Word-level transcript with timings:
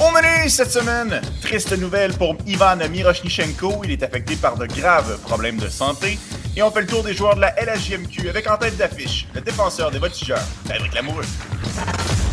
Au 0.00 0.12
menu 0.12 0.48
cette 0.48 0.70
semaine, 0.70 1.20
triste 1.42 1.76
nouvelle 1.76 2.12
pour 2.12 2.36
Ivan 2.46 2.76
Miroshnichenko. 2.88 3.80
Il 3.82 3.90
est 3.90 4.02
affecté 4.04 4.36
par 4.36 4.56
de 4.56 4.66
graves 4.66 5.18
problèmes 5.22 5.56
de 5.56 5.68
santé. 5.68 6.16
Et 6.56 6.62
on 6.62 6.70
fait 6.70 6.82
le 6.82 6.86
tour 6.86 7.02
des 7.02 7.14
joueurs 7.14 7.34
de 7.34 7.40
la 7.40 7.52
LHJMQ 7.60 8.28
avec 8.28 8.48
en 8.48 8.56
tête 8.56 8.76
d'affiche 8.76 9.26
le 9.34 9.40
défenseur 9.40 9.90
des 9.90 9.98
voltigeurs, 9.98 10.44
Patrick 10.68 10.94
Lamoureux. 10.94 11.24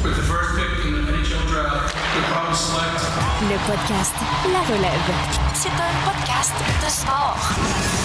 Le 0.03 0.11
podcast 3.67 4.15
La 4.53 4.59
Relève. 4.75 5.11
C'est 5.55 5.69
un 5.69 5.93
podcast 6.05 6.53
de 6.83 6.89
sport. 6.89 8.04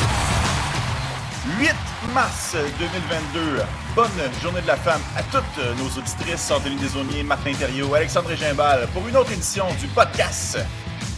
8 1.59 1.75
mars 2.14 2.57
2022. 2.79 3.62
Bonne 3.96 4.07
journée 4.43 4.61
de 4.61 4.66
la 4.66 4.77
femme 4.77 5.01
à 5.16 5.23
toutes 5.25 5.43
nos 5.79 5.89
auditrices, 6.01 6.51
Anthony 6.51 6.77
Desauniers, 6.77 7.23
Martin 7.23 7.52
Thériault, 7.52 7.95
Alexandre 7.95 8.30
Gimbal, 8.34 8.87
pour 8.92 9.06
une 9.09 9.16
autre 9.16 9.33
édition 9.33 9.65
du 9.80 9.87
podcast 9.89 10.59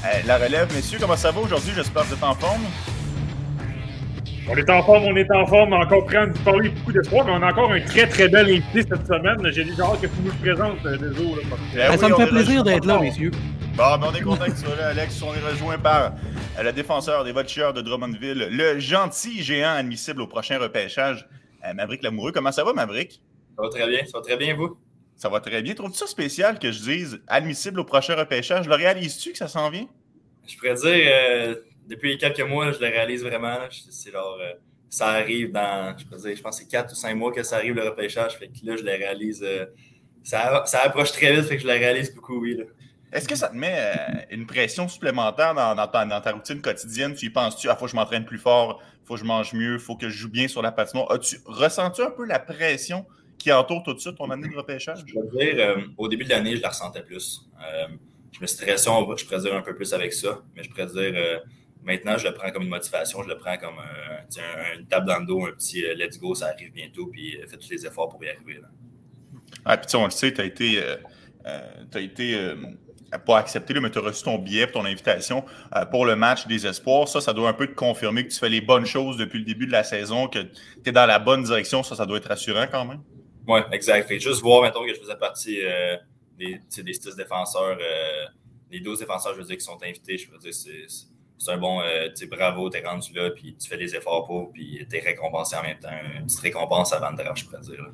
euh, 0.04 0.08
La 0.26 0.38
Relève. 0.38 0.72
Messieurs, 0.74 0.98
comment 1.00 1.16
ça 1.16 1.32
va 1.32 1.40
aujourd'hui? 1.40 1.72
J'espère 1.74 2.02
que 2.02 2.08
vous 2.08 2.14
êtes 2.14 2.24
en 2.24 2.34
forme. 2.34 2.62
On 4.48 4.56
est 4.56 4.70
en 4.70 4.82
forme, 4.82 5.04
on 5.04 5.16
est 5.16 5.30
en 5.30 5.46
forme. 5.46 5.72
Encore 5.74 6.06
prêt 6.06 6.16
à 6.18 6.26
nous 6.26 6.32
parler 6.44 6.68
beaucoup 6.70 6.92
d'espoir, 6.92 7.24
mais 7.26 7.32
on 7.32 7.42
a 7.42 7.50
encore 7.50 7.72
un 7.72 7.80
très 7.80 8.06
très 8.06 8.28
bel 8.28 8.46
invité 8.46 8.82
cette 8.88 9.06
semaine. 9.06 9.52
J'ai 9.52 9.64
déjà 9.64 9.84
hâte 9.84 10.00
que 10.00 10.06
tu 10.06 10.14
nous 10.24 10.30
le 10.32 10.38
présentes, 10.54 10.86
euh, 10.86 10.96
désolé. 10.96 11.42
Ben 11.44 11.56
Ben, 11.74 11.90
oui, 11.92 11.98
ça 11.98 12.08
me 12.08 12.14
fait 12.16 12.26
plaisir 12.26 12.64
d'être 12.64 12.86
là, 12.86 12.98
messieurs. 12.98 13.30
Bon, 13.74 13.96
ben 13.98 14.08
on 14.10 14.14
est 14.14 14.20
content 14.20 14.44
que 14.44 14.50
tu 14.50 14.58
sois 14.66 14.76
là, 14.76 14.88
Alex. 14.88 15.20
On 15.22 15.34
est 15.34 15.40
rejoint 15.40 15.78
par 15.78 16.12
euh, 16.58 16.62
le 16.62 16.72
défenseur 16.72 17.24
des 17.24 17.32
Voltigeurs 17.32 17.72
de 17.72 17.80
Drummondville, 17.80 18.48
le 18.50 18.78
gentil 18.78 19.42
géant 19.42 19.72
admissible 19.74 20.20
au 20.20 20.26
prochain 20.26 20.58
repêchage, 20.58 21.26
euh, 21.64 21.72
Maverick 21.72 22.02
Lamoureux. 22.02 22.32
Comment 22.32 22.52
ça 22.52 22.64
va, 22.64 22.72
Maverick? 22.74 23.22
Ça 23.56 23.62
va 23.62 23.68
très 23.70 23.88
bien, 23.88 24.04
ça 24.04 24.18
va 24.18 24.20
très 24.22 24.36
bien, 24.36 24.54
vous? 24.54 24.76
Ça 25.16 25.28
va 25.30 25.40
très 25.40 25.62
bien. 25.62 25.74
Trouves-tu 25.74 25.98
ça 25.98 26.06
spécial 26.06 26.58
que 26.58 26.70
je 26.70 26.80
dise 26.80 27.22
admissible 27.26 27.80
au 27.80 27.84
prochain 27.84 28.14
repêchage? 28.14 28.68
Le 28.68 28.74
réalises-tu 28.74 29.32
que 29.32 29.38
ça 29.38 29.48
s'en 29.48 29.70
vient? 29.70 29.86
Je 30.46 30.56
pourrais 30.56 30.74
dire, 30.74 31.10
euh, 31.12 31.54
depuis 31.88 32.18
quelques 32.18 32.40
mois, 32.40 32.72
je 32.72 32.78
le 32.78 32.86
réalise 32.86 33.22
vraiment. 33.22 33.56
C'est 33.70 34.12
genre, 34.12 34.38
euh, 34.40 34.52
ça 34.90 35.08
arrive 35.08 35.50
dans, 35.50 35.96
je 35.96 36.04
pourrais 36.04 36.20
dire, 36.20 36.36
je 36.36 36.42
pense 36.42 36.58
que 36.58 36.64
c'est 36.64 36.70
4 36.70 36.92
ou 36.92 36.94
5 36.94 37.14
mois 37.14 37.32
que 37.32 37.42
ça 37.42 37.56
arrive 37.56 37.74
le 37.74 37.88
repêchage. 37.88 38.36
Fait 38.36 38.48
que 38.48 38.52
là, 38.64 38.76
je 38.76 38.82
le 38.82 38.90
réalise. 38.90 39.42
euh, 39.42 39.64
ça, 40.24 40.62
ça 40.66 40.82
approche 40.82 41.10
très 41.12 41.34
vite, 41.34 41.46
fait 41.46 41.56
que 41.56 41.62
je 41.62 41.66
le 41.66 41.72
réalise 41.72 42.14
beaucoup, 42.14 42.38
oui. 42.40 42.56
là. 42.56 42.64
Est-ce 43.12 43.28
que 43.28 43.34
ça 43.36 43.48
te 43.48 43.54
met 43.56 43.74
euh, 43.76 43.94
une 44.30 44.46
pression 44.46 44.88
supplémentaire 44.88 45.54
dans, 45.54 45.74
dans 45.74 45.86
ta, 45.86 46.04
dans 46.06 46.20
ta 46.20 46.32
routine 46.32 46.62
quotidienne? 46.62 47.14
Tu 47.14 47.26
y 47.26 47.30
penses-tu? 47.30 47.68
Ah, 47.68 47.76
faut 47.76 47.84
que 47.84 47.90
je 47.90 47.96
m'entraîne 47.96 48.24
plus 48.24 48.38
fort, 48.38 48.82
faut 49.04 49.14
que 49.14 49.20
je 49.20 49.24
mange 49.26 49.52
mieux, 49.52 49.78
faut 49.78 49.96
que 49.96 50.08
je 50.08 50.16
joue 50.16 50.30
bien 50.30 50.48
sur 50.48 50.62
la 50.62 50.72
patinoire? 50.72 51.10
As-tu 51.12 51.38
ressens-tu 51.44 52.02
un 52.02 52.10
peu 52.10 52.24
la 52.24 52.38
pression 52.38 53.04
qui 53.38 53.52
entoure 53.52 53.82
tout 53.82 53.98
ça, 53.98 54.12
ton 54.12 54.30
année 54.30 54.48
de 54.48 54.56
repêchage? 54.56 55.00
Je 55.06 55.14
peux 55.14 55.38
dire, 55.38 55.54
euh, 55.58 55.82
au 55.98 56.08
début 56.08 56.24
de 56.24 56.30
l'année, 56.30 56.56
je 56.56 56.62
la 56.62 56.68
ressentais 56.70 57.02
plus. 57.02 57.42
Euh, 57.60 57.88
je 58.32 58.40
me 58.40 58.46
stressais, 58.46 58.88
on 58.88 59.14
je 59.16 59.24
pourrais 59.26 59.40
dire 59.40 59.54
un 59.54 59.62
peu 59.62 59.74
plus 59.74 59.92
avec 59.92 60.12
ça, 60.14 60.40
mais 60.56 60.62
je 60.62 60.70
pourrais 60.70 60.86
dire, 60.86 61.42
maintenant, 61.82 62.16
je 62.16 62.26
le 62.28 62.32
prends 62.32 62.50
comme 62.50 62.62
une 62.62 62.70
motivation, 62.70 63.22
je 63.22 63.28
le 63.28 63.36
prends 63.36 63.58
comme 63.58 63.76
tu 64.32 64.40
un- 64.40 64.78
une 64.78 64.86
table 64.86 65.06
dans 65.06 65.18
le 65.18 65.26
dos, 65.26 65.44
un 65.44 65.52
petit 65.52 65.82
let's 65.96 66.18
go, 66.18 66.34
ça 66.34 66.46
arrive 66.46 66.72
bientôt, 66.72 67.08
puis 67.08 67.36
fais 67.46 67.58
tous 67.58 67.68
les 67.68 67.84
efforts 67.84 68.08
pour 68.08 68.24
y 68.24 68.30
arriver. 68.30 68.54
là. 68.62 68.68
Ah, 69.66 69.76
puis 69.76 69.86
tu 69.86 69.90
sais, 69.90 69.96
on 69.98 70.04
le 70.06 70.10
sait, 70.10 70.32
tu 70.32 70.40
as 70.40 70.44
été, 70.44 70.82
euh, 70.82 70.96
euh, 71.44 71.60
t'as 71.90 72.00
été 72.00 72.34
euh, 72.36 72.56
pas 73.18 73.38
accepté, 73.38 73.74
mais 73.80 73.90
tu 73.90 73.98
as 73.98 74.02
reçu 74.02 74.24
ton 74.24 74.38
billet, 74.38 74.66
ton 74.66 74.84
invitation 74.84 75.44
euh, 75.76 75.84
pour 75.84 76.06
le 76.06 76.16
match 76.16 76.46
des 76.46 76.66
espoirs. 76.66 77.08
Ça, 77.08 77.20
ça 77.20 77.32
doit 77.32 77.48
un 77.48 77.54
peu 77.54 77.66
te 77.66 77.74
confirmer 77.74 78.26
que 78.26 78.32
tu 78.32 78.38
fais 78.38 78.48
les 78.48 78.60
bonnes 78.60 78.86
choses 78.86 79.16
depuis 79.16 79.38
le 79.38 79.44
début 79.44 79.66
de 79.66 79.72
la 79.72 79.84
saison, 79.84 80.28
que 80.28 80.38
tu 80.38 80.50
es 80.86 80.92
dans 80.92 81.06
la 81.06 81.18
bonne 81.18 81.42
direction. 81.42 81.82
Ça, 81.82 81.96
ça 81.96 82.06
doit 82.06 82.18
être 82.18 82.28
rassurant 82.28 82.66
quand 82.70 82.84
même. 82.84 83.00
Oui, 83.46 83.60
exact. 83.72 84.06
Fait 84.06 84.18
juste 84.18 84.40
voir, 84.40 84.62
mettons, 84.62 84.84
que 84.84 84.94
je 84.94 85.00
faisais 85.00 85.16
partie 85.16 85.60
euh, 85.62 85.96
des, 86.38 86.60
des 86.82 86.92
six 86.92 87.16
défenseurs, 87.16 87.78
euh, 87.80 88.26
les 88.70 88.80
12 88.80 89.00
défenseurs, 89.00 89.34
je 89.34 89.38
veux 89.40 89.46
dire, 89.46 89.56
qui 89.56 89.64
sont 89.64 89.78
invités, 89.82 90.16
je 90.16 90.30
veux 90.30 90.38
dire, 90.38 90.54
c'est 90.54 91.50
un 91.50 91.58
bon, 91.58 91.80
euh, 91.80 92.08
tu 92.08 92.16
sais, 92.16 92.26
bravo, 92.26 92.70
t'es 92.70 92.82
rendu 92.82 93.12
là, 93.14 93.30
puis 93.30 93.56
tu 93.56 93.68
fais 93.68 93.76
des 93.76 93.96
efforts 93.96 94.26
pour, 94.26 94.52
puis 94.52 94.86
t'es 94.88 95.00
récompensé 95.00 95.56
en 95.56 95.62
même 95.62 95.78
temps. 95.78 95.90
Une 96.16 96.24
petite 96.24 96.40
récompense 96.40 96.92
avant 96.92 97.10
le 97.10 97.16
draft, 97.16 97.38
je 97.38 97.44
pourrais 97.46 97.60
dire. 97.60 97.84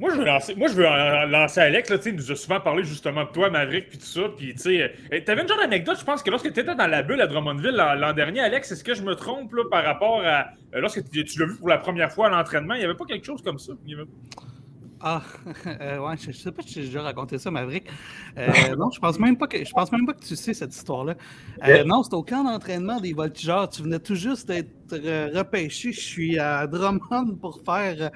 Moi, 0.00 0.10
je 0.12 0.16
veux 0.18 0.24
lancer, 0.24 0.54
moi, 0.54 0.68
je 0.68 0.74
veux 0.74 0.84
lancer 1.30 1.60
Alex. 1.60 1.90
Là, 1.90 1.96
il 2.06 2.14
nous 2.14 2.30
a 2.30 2.36
souvent 2.36 2.60
parlé 2.60 2.84
justement 2.84 3.24
de 3.24 3.30
toi, 3.30 3.50
Maverick, 3.50 3.88
puis 3.88 3.98
tout 3.98 4.06
ça. 4.06 4.22
Puis, 4.36 4.54
tu 4.54 4.60
sais, 4.60 4.94
euh, 5.12 5.20
t'avais 5.24 5.42
une 5.42 5.48
genre 5.48 5.58
d'anecdote, 5.58 5.96
je 5.98 6.04
pense 6.04 6.22
que 6.22 6.30
lorsque 6.30 6.52
tu 6.52 6.60
étais 6.60 6.74
dans 6.74 6.86
la 6.86 7.02
bulle 7.02 7.20
à 7.20 7.26
Drummondville 7.26 7.74
l'an 7.74 8.12
dernier, 8.12 8.40
Alex, 8.40 8.70
est-ce 8.70 8.84
que 8.84 8.94
je 8.94 9.02
me 9.02 9.14
trompe 9.16 9.52
là, 9.54 9.64
par 9.70 9.84
rapport 9.84 10.20
à. 10.24 10.46
euh, 10.74 10.80
lorsque 10.80 11.02
tu, 11.10 11.24
l'as 11.40 11.46
vu 11.46 11.56
pour 11.56 11.68
la 11.68 11.78
première 11.78 12.12
fois 12.12 12.28
à 12.28 12.30
l'entraînement, 12.30 12.74
il 12.74 12.78
n'y 12.78 12.84
avait 12.84 12.94
pas 12.94 13.06
quelque 13.06 13.26
chose 13.26 13.42
comme 13.42 13.58
ça? 13.58 13.72
Il 13.86 13.90
y 13.90 13.94
avait- 13.94 14.08
Ah, 15.00 15.22
euh, 15.66 15.98
ouais, 15.98 16.16
je, 16.16 16.30
je 16.30 16.36
sais 16.36 16.52
pas 16.52 16.62
si 16.62 16.74
j'ai 16.74 16.82
déjà 16.86 17.02
raconté 17.02 17.36
ça, 17.38 17.50
Maverick. 17.50 17.88
Euh, 18.36 18.46
non, 18.76 18.90
je 18.92 19.00
pense 19.00 19.18
même 19.18 19.36
pas 19.36 19.48
que 19.48 19.64
je 19.64 19.72
pense 19.72 19.90
même 19.90 20.06
pas 20.06 20.12
que 20.12 20.24
tu 20.24 20.36
sais 20.36 20.54
cette 20.54 20.74
histoire-là. 20.76 21.14
Euh, 21.66 21.82
non, 21.84 22.04
c'est 22.04 22.14
au 22.14 22.22
camp 22.22 22.44
d'entraînement 22.44 23.00
des 23.00 23.14
voltigeurs. 23.14 23.68
Tu 23.68 23.82
venais 23.82 23.98
tout 23.98 24.14
juste 24.14 24.46
d'être 24.46 24.68
repêché. 25.36 25.90
Je 25.92 26.00
suis 26.00 26.38
à 26.38 26.66
Drummond 26.68 27.36
pour 27.40 27.60
faire 27.64 27.96
euh, 28.00 28.08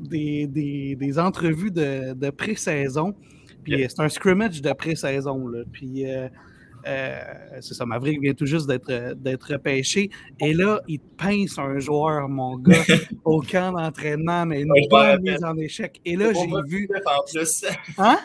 des, 0.00 0.46
des, 0.46 0.96
des 0.96 1.18
entrevues 1.18 1.70
de, 1.70 2.12
de 2.14 2.30
pré-saison. 2.30 3.14
Puis 3.64 3.82
euh, 3.84 3.86
c'est 3.88 4.00
un 4.00 4.08
scrimmage 4.08 4.60
de 4.62 4.72
pré-saison. 4.72 5.50
Puis 5.72 6.10
euh, 6.10 6.28
euh, 6.86 7.20
c'est 7.60 7.74
ça, 7.74 7.84
Maverick 7.84 8.20
vient 8.22 8.32
tout 8.32 8.46
juste 8.46 8.66
d'être 8.66 8.88
euh, 8.90 9.14
d'être 9.14 9.52
repêché. 9.52 10.08
Et 10.40 10.54
là, 10.54 10.80
il 10.88 10.98
te 10.98 11.04
pince 11.16 11.58
un 11.58 11.78
joueur, 11.78 12.28
mon 12.28 12.56
gars, 12.56 12.82
au 13.24 13.42
camp 13.42 13.72
d'entraînement, 13.72 14.46
mais 14.46 14.62
une 14.62 14.72
bonne 14.88 15.20
mise 15.22 15.44
en 15.44 15.56
échec. 15.58 16.00
Et 16.06 16.16
là, 16.16 16.32
j'ai 16.32 16.46
vu. 16.66 16.88
En 17.04 17.22
plus, 17.30 17.64
Hein? 17.98 18.18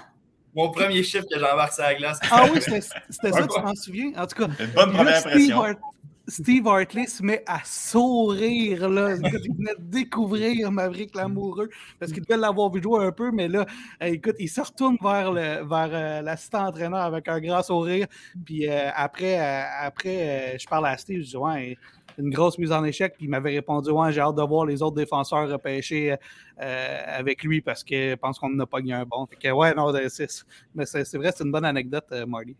mon 0.56 0.70
premier 0.72 1.04
chiffre 1.04 1.26
que 1.30 1.38
j'embarque 1.38 1.74
sur 1.74 1.84
la 1.84 1.96
glace. 1.96 2.18
Ah 2.32 2.46
oui, 2.50 2.62
c'était 2.62 2.80
ça, 2.82 2.92
Ouais, 3.24 3.42
tu 3.42 3.48
t'en 3.48 3.76
souviens? 3.76 4.12
En 4.18 4.26
tout 4.26 4.38
cas, 4.46 4.48
Une 4.58 4.72
bonne 4.74 4.92
première 4.94 5.18
Steve. 5.20 5.52
Hart- 5.52 5.80
Steve 6.28 6.68
Hartley 6.68 7.06
se 7.06 7.22
met 7.24 7.44
à 7.46 7.60
sourire, 7.64 8.90
là. 8.90 9.16
Écoute, 9.24 9.42
il 9.46 9.56
venait 9.56 9.76
de 9.78 9.84
découvrir 9.84 10.72
Maverick 10.72 11.16
l'amoureux 11.16 11.70
parce 12.00 12.12
qu'il 12.12 12.24
devait 12.24 12.38
l'avoir 12.38 12.72
vu 12.72 12.82
jouer 12.82 13.06
un 13.06 13.12
peu, 13.12 13.32
mais 13.32 13.48
là, 13.48 13.66
écoute, 14.02 14.36
il 14.40 14.50
se 14.50 14.62
retourne 14.62 14.98
vers, 15.02 15.32
le, 15.32 15.64
vers 15.68 15.90
euh, 15.92 16.22
l'assistant 16.22 16.68
entraîneur 16.68 17.02
avec 17.02 17.28
un 17.28 17.40
grand 17.40 17.62
sourire. 17.62 18.08
Puis 18.44 18.68
euh, 18.68 18.90
après, 18.96 19.40
euh, 19.40 19.64
après 19.82 20.58
je 20.60 20.68
parle 20.68 20.88
à 20.88 20.98
Steve, 20.98 21.22
je 21.22 21.30
dis, 21.30 21.38
ouais, 21.38 21.78
une 22.18 22.32
grosse 22.32 22.58
mise 22.58 22.72
en 22.72 22.84
échec. 22.84 23.14
Puis 23.18 23.26
il 23.26 23.30
m'avait 23.30 23.52
répondu, 23.52 23.92
ouais, 23.92 24.12
j'ai 24.12 24.22
hâte 24.22 24.36
de 24.36 24.44
voir 24.44 24.66
les 24.66 24.82
autres 24.82 24.96
défenseurs 24.96 25.48
repêchés 25.50 26.16
euh, 26.62 27.04
avec 27.08 27.44
lui 27.44 27.62
parce 27.62 27.84
que 27.84 28.12
je 28.12 28.16
pense 28.16 28.40
qu'on 28.40 28.50
n'a 28.50 28.66
pas 28.66 28.80
gagné 28.80 28.94
un 28.94 29.06
bon. 29.06 29.28
Fait 29.28 29.36
que, 29.36 29.52
ouais, 29.52 29.74
non, 29.76 29.94
c'est, 30.10 30.28
mais 30.74 30.86
c'est, 30.86 31.18
vrai, 31.18 31.32
c'est 31.36 31.44
une 31.44 31.52
bonne 31.52 31.66
anecdote, 31.66 32.12
Marty. 32.28 32.56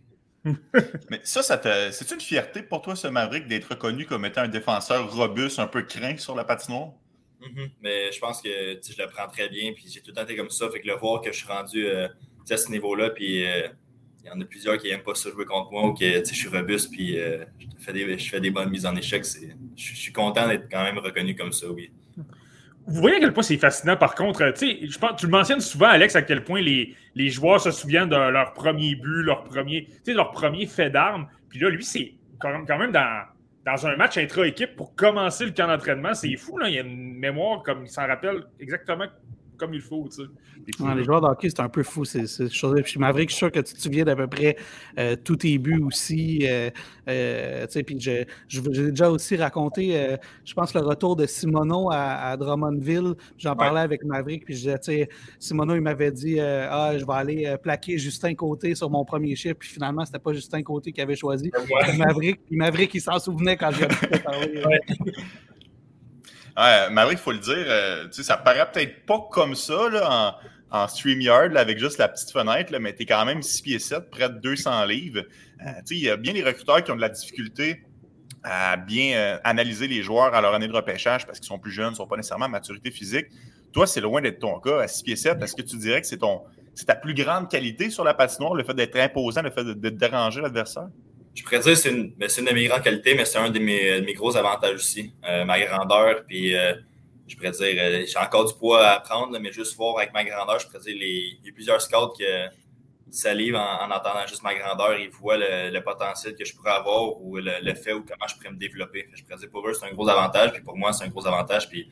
Mais 1.10 1.22
ça, 1.24 1.42
c'est 1.44 2.12
une 2.12 2.22
fierté 2.22 2.62
pour 2.62 2.82
toi, 2.82 2.96
ce 2.96 3.08
Maverick, 3.08 3.48
d'être 3.48 3.72
reconnu 3.72 4.06
comme 4.06 4.26
étant 4.26 4.42
un 4.42 4.48
défenseur 4.48 5.12
robuste, 5.14 5.60
un 5.60 5.68
peu 5.68 5.82
craint 5.82 6.18
sur 6.18 6.36
la 6.36 6.44
patinoire? 6.44 6.92
Mhm. 7.42 7.70
Mais 7.82 8.12
je 8.12 8.20
pense 8.20 8.42
que 8.42 8.50
je 8.50 9.02
le 9.02 9.08
prends 9.10 9.28
très 9.28 9.50
bien, 9.50 9.74
puis 9.74 9.86
j'ai 9.88 10.02
tout 10.02 10.10
le 10.10 10.14
temps 10.14 10.24
été 10.24 10.36
comme 10.36 10.50
ça. 10.50 10.70
Fait 10.70 10.82
que 10.82 10.88
le 10.88 10.96
voir 10.96 11.22
que 11.22 11.32
je 11.32 11.38
suis 11.38 11.48
rendu 11.48 11.88
euh, 11.88 12.08
à 12.50 12.58
ce 12.58 12.72
niveau-là, 12.72 13.10
puis 13.10 13.46
euh, 13.46 13.68
il 14.24 14.28
y 14.28 14.32
en 14.32 14.40
a 14.40 14.46
plusieurs 14.46 14.78
qui 14.78 14.88
n'aiment 14.88 15.04
pas 15.04 15.16
ça 15.16 15.30
jouer 15.30 15.46
contre 15.46 15.72
moi 15.72 15.88
ou 15.88 15.94
que 15.94 16.06
je 16.06 16.34
suis 16.34 16.48
robuste, 16.48 16.92
puis 16.92 17.20
euh, 17.20 17.46
je, 17.60 18.30
fais 18.30 18.40
des, 18.40 18.52
bonnes 18.52 18.70
mises 18.70 18.86
en 18.86 18.96
échec. 18.96 19.24
je 19.76 19.96
suis 19.96 20.14
content 20.14 20.48
d'être 20.48 20.70
quand 20.70 20.84
même 20.84 20.98
reconnu 20.98 21.36
comme 21.36 21.52
ça, 21.52 21.68
oui. 21.70 21.92
Vous 22.88 23.02
voyez 23.02 23.18
à 23.18 23.20
quel 23.20 23.34
point 23.34 23.44
c'est 23.44 23.58
fascinant, 23.58 23.98
par 23.98 24.14
contre. 24.14 24.44
euh, 24.44 24.52
Tu 24.52 25.26
le 25.26 25.30
mentionnes 25.30 25.60
souvent, 25.60 25.88
Alex, 25.88 26.16
à 26.16 26.22
quel 26.22 26.44
point 26.44 26.62
les, 26.62 26.96
joueurs 27.30 27.60
se 27.60 27.72
souviennent 27.72 28.10
de 28.10 28.16
leur 28.16 28.54
premier 28.54 28.96
but, 28.96 29.24
leur 29.24 29.44
premier, 29.44 29.88
leur 30.08 30.32
premier 30.32 30.68
fait 30.68 30.90
d'armes. 30.92 31.28
Puis 31.50 31.60
là, 31.60 31.70
lui, 31.70 31.84
c'est 31.84 32.14
quand 32.40 32.78
même, 32.78 32.92
dans 32.92 33.88
un 33.88 33.96
match 33.96 34.18
intra-équipe 34.18 34.76
pour 34.76 34.96
commencer 34.96 35.46
le 35.46 35.52
camp 35.52 35.68
d'entraînement. 35.68 36.14
C'est 36.14 36.36
fou, 36.36 36.58
là. 36.60 36.70
Il 36.70 36.76
y 36.76 36.78
a 36.78 36.82
une 36.82 37.18
mémoire 37.18 37.64
comme 37.64 37.86
il 37.86 37.90
s'en 37.90 38.06
rappelle 38.06 38.44
exactement 38.60 39.06
comme 39.58 39.74
il 39.74 39.82
faut, 39.82 40.08
tu 40.10 40.24
sais. 40.24 40.84
Ouais, 40.84 40.96
les 40.96 41.04
joueurs 41.04 41.22
de 41.22 41.28
hockey, 41.28 41.50
c'est 41.50 41.60
un 41.60 41.70
peu 41.70 41.84
fou. 41.84 42.06
C'est, 42.06 42.28
c'est 42.28 42.52
chose- 42.52 42.80
Puis 42.84 43.00
Maverick, 43.00 43.30
je 43.30 43.36
suis 43.36 43.40
sûr 43.40 43.52
que 43.52 43.60
tu 43.60 43.74
te 43.74 43.80
souviens 43.82 44.04
d'à 44.04 44.16
peu 44.16 44.28
près 44.28 44.56
euh, 44.98 45.16
tous 45.22 45.36
tes 45.38 45.58
buts 45.58 45.82
aussi. 45.86 46.40
euh, 46.48 46.70
euh, 47.08 47.66
tu 47.68 47.72
sais, 47.74 47.84
puis 47.84 48.00
je- 48.00 48.24
je- 48.48 48.62
j'ai 48.72 48.90
déjà 48.92 49.10
aussi 49.12 49.36
raconté, 49.36 50.18
je 50.44 50.54
pense, 50.54 50.74
le 50.74 50.82
retour 50.82 51.16
de 51.16 51.26
Simoneau 51.26 51.90
à, 51.92 52.32
à 52.32 52.38
Drummondville. 52.38 53.14
J'en 53.38 53.56
parlais 53.56 53.82
avec 53.82 54.04
Maverick, 54.04 54.46
puis 54.46 54.54
je 54.56 54.60
disais, 54.60 54.80
tu 54.80 54.92
sais, 54.92 55.10
Simoneau, 55.40 55.76
il 55.76 55.82
m'avait 55.82 56.12
dit, 56.12 56.40
ah, 56.40 56.94
je 56.98 57.06
vais 57.06 57.14
aller 57.14 57.56
plaquer 57.62 57.98
Justin 57.98 58.34
Côté 58.36 58.74
sur 58.76 58.90
mon 58.90 59.06
premier 59.06 59.36
chiffre. 59.36 59.56
Puis 59.60 59.70
finalement, 59.70 60.06
c'était 60.06 60.20
pas 60.20 60.34
Justin 60.34 60.64
Côté 60.64 60.92
qui 60.92 61.02
avait 61.02 61.16
choisi. 61.16 61.52
Puis 61.90 61.98
Maverick, 61.98 62.40
puis 62.46 62.58
Maverick, 62.58 62.94
il 62.96 63.02
s'en 63.02 63.20
souvenait 63.20 63.56
quand 63.58 63.72
j'ai 63.72 63.88
parlé. 64.20 64.64
Ouais, 66.58 66.88
il 67.12 67.18
faut 67.18 67.34
le 67.34 67.40
dire, 67.40 67.66
euh, 67.68 68.08
tu 68.08 68.24
ça 68.24 68.38
paraît 68.38 68.70
peut-être 68.72 69.06
pas 69.06 69.20
comme 69.30 69.56
ça 69.56 69.90
là, 69.90 70.40
en, 70.72 70.88
StreamYard 70.88 71.58
avec 71.58 71.80
juste 71.80 71.98
la 71.98 72.08
petite 72.08 72.32
fenêtre, 72.32 72.72
là, 72.72 72.80
mais 72.80 72.96
tu 72.96 73.04
es 73.04 73.06
quand 73.06 73.26
même 73.26 73.42
6 73.42 73.62
pieds 73.62 73.80
7, 73.80 74.10
près 74.10 74.30
de 74.30 74.40
200 74.40 74.86
livres. 74.86 75.24
Euh, 75.66 75.72
il 75.92 76.00
y 76.00 76.10
a 76.10 76.16
bien 76.16 76.34
des 76.34 76.44
recruteurs 76.44 76.82
qui 76.84 76.92
ont 76.92 76.96
de 76.96 77.02
la 77.02 77.10
difficulté 77.10 77.84
à 78.44 78.78
bien 78.78 79.18
euh, 79.18 79.38
analyser 79.44 79.88
les 79.88 80.02
joueurs 80.02 80.34
à 80.34 80.42
leur 80.42 80.54
année 80.54 80.68
de 80.68 80.74
repêchage 80.74 81.26
parce 81.26 81.40
qu'ils 81.40 81.48
sont 81.48 81.60
plus 81.60 81.72
jeunes, 81.72 81.90
ne 81.90 81.96
sont 81.96 82.08
pas 82.08 82.16
nécessairement 82.16 82.46
à 82.46 82.50
maturité 82.50 82.90
physique. 82.90 83.28
Toi, 83.74 83.86
c'est 83.86 84.02
loin 84.02 84.22
d'être 84.22 84.40
ton 84.40 84.60
cas 84.60 84.82
à 84.82 84.88
6 84.88 85.04
pieds 85.04 85.16
7. 85.18 85.42
Est-ce 85.42 85.56
que 85.56 85.62
tu 85.62 85.78
dirais 85.78 86.00
que 86.00 86.08
c'est 86.08 86.18
ton 86.18 86.42
c'est 86.74 86.86
ta 86.86 86.96
plus 86.96 87.14
grande 87.14 87.50
qualité 87.50 87.90
sur 87.90 88.04
la 88.04 88.14
patinoire, 88.14 88.54
le 88.54 88.64
fait 88.64 88.74
d'être 88.74 88.98
imposant, 88.98 89.42
le 89.42 89.50
fait 89.50 89.64
de 89.64 89.90
déranger 89.90 90.42
l'adversaire? 90.42 90.90
Je 91.36 91.44
pourrais 91.44 91.60
dire 91.60 91.74
que 91.74 91.76
c'est 91.76 91.90
une, 91.92 92.12
ben, 92.12 92.30
une, 92.38 92.46
de 92.46 92.54
mes 92.54 92.66
grandes 92.66 92.82
qualités, 92.82 93.14
mais 93.14 93.26
c'est 93.26 93.38
un 93.38 93.50
de 93.50 93.60
mes, 93.60 94.02
mes, 94.02 94.14
gros 94.14 94.36
avantages 94.38 94.76
aussi. 94.76 95.14
Euh, 95.28 95.44
ma 95.44 95.60
grandeur, 95.60 96.24
puis 96.26 96.56
euh, 96.56 96.74
je 97.28 97.36
pourrais 97.36 97.52
dire, 97.52 97.76
euh, 97.78 98.06
j'ai 98.08 98.18
encore 98.18 98.46
du 98.46 98.54
poids 98.58 98.88
à 98.88 99.00
prendre, 99.02 99.38
mais 99.38 99.52
juste 99.52 99.76
voir 99.76 99.98
avec 99.98 100.14
ma 100.14 100.24
grandeur, 100.24 100.60
je 100.60 100.68
pourrais 100.68 100.80
dire, 100.80 100.96
les, 100.98 101.38
il 101.42 101.46
y 101.46 101.50
a 101.50 101.54
plusieurs 101.54 101.82
scouts 101.82 102.14
qui 102.16 102.24
salivent 103.12 103.56
en, 103.56 103.82
en, 103.82 103.92
entendant 103.92 104.26
juste 104.28 104.44
ma 104.44 104.56
grandeur, 104.56 104.98
ils 104.98 105.10
voient 105.10 105.38
le, 105.38 105.72
le, 105.72 105.84
potentiel 105.84 106.36
que 106.36 106.46
je 106.46 106.56
pourrais 106.56 106.72
avoir 106.72 107.22
ou 107.22 107.36
le, 107.36 107.52
le, 107.62 107.74
fait 107.74 107.92
ou 107.92 108.04
comment 108.04 108.28
je 108.28 108.36
pourrais 108.36 108.52
me 108.52 108.58
développer. 108.58 109.06
Je 109.14 109.24
pourrais 109.24 109.38
dire, 109.38 109.50
pour 109.50 109.68
eux, 109.68 109.74
c'est 109.74 109.88
un 109.88 109.94
gros 109.94 110.08
avantage, 110.08 110.54
puis 110.54 110.64
pour 110.64 110.78
moi, 110.78 110.94
c'est 110.94 111.04
un 111.04 111.10
gros 111.10 111.28
avantage, 111.28 111.70
puis 111.70 111.90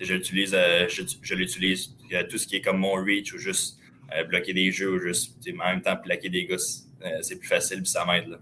je 0.00 0.14
l'utilise, 0.14 0.52
je, 0.52 1.02
je 1.20 1.34
l'utilise 1.34 1.94
tout 2.30 2.38
ce 2.38 2.46
qui 2.46 2.56
est 2.56 2.60
comme 2.62 2.78
mon 2.78 2.94
reach 2.94 3.34
ou 3.34 3.38
juste 3.38 3.78
bloquer 4.28 4.54
des 4.54 4.72
jeux 4.72 4.92
ou 4.94 4.98
juste 4.98 5.36
en 5.48 5.66
même 5.66 5.82
temps 5.82 5.96
plaquer 5.96 6.30
des 6.30 6.46
gars, 6.46 6.56
c'est 7.20 7.38
plus 7.38 7.48
facile, 7.48 7.82
puis 7.82 7.90
ça 7.90 8.06
m'aide 8.06 8.38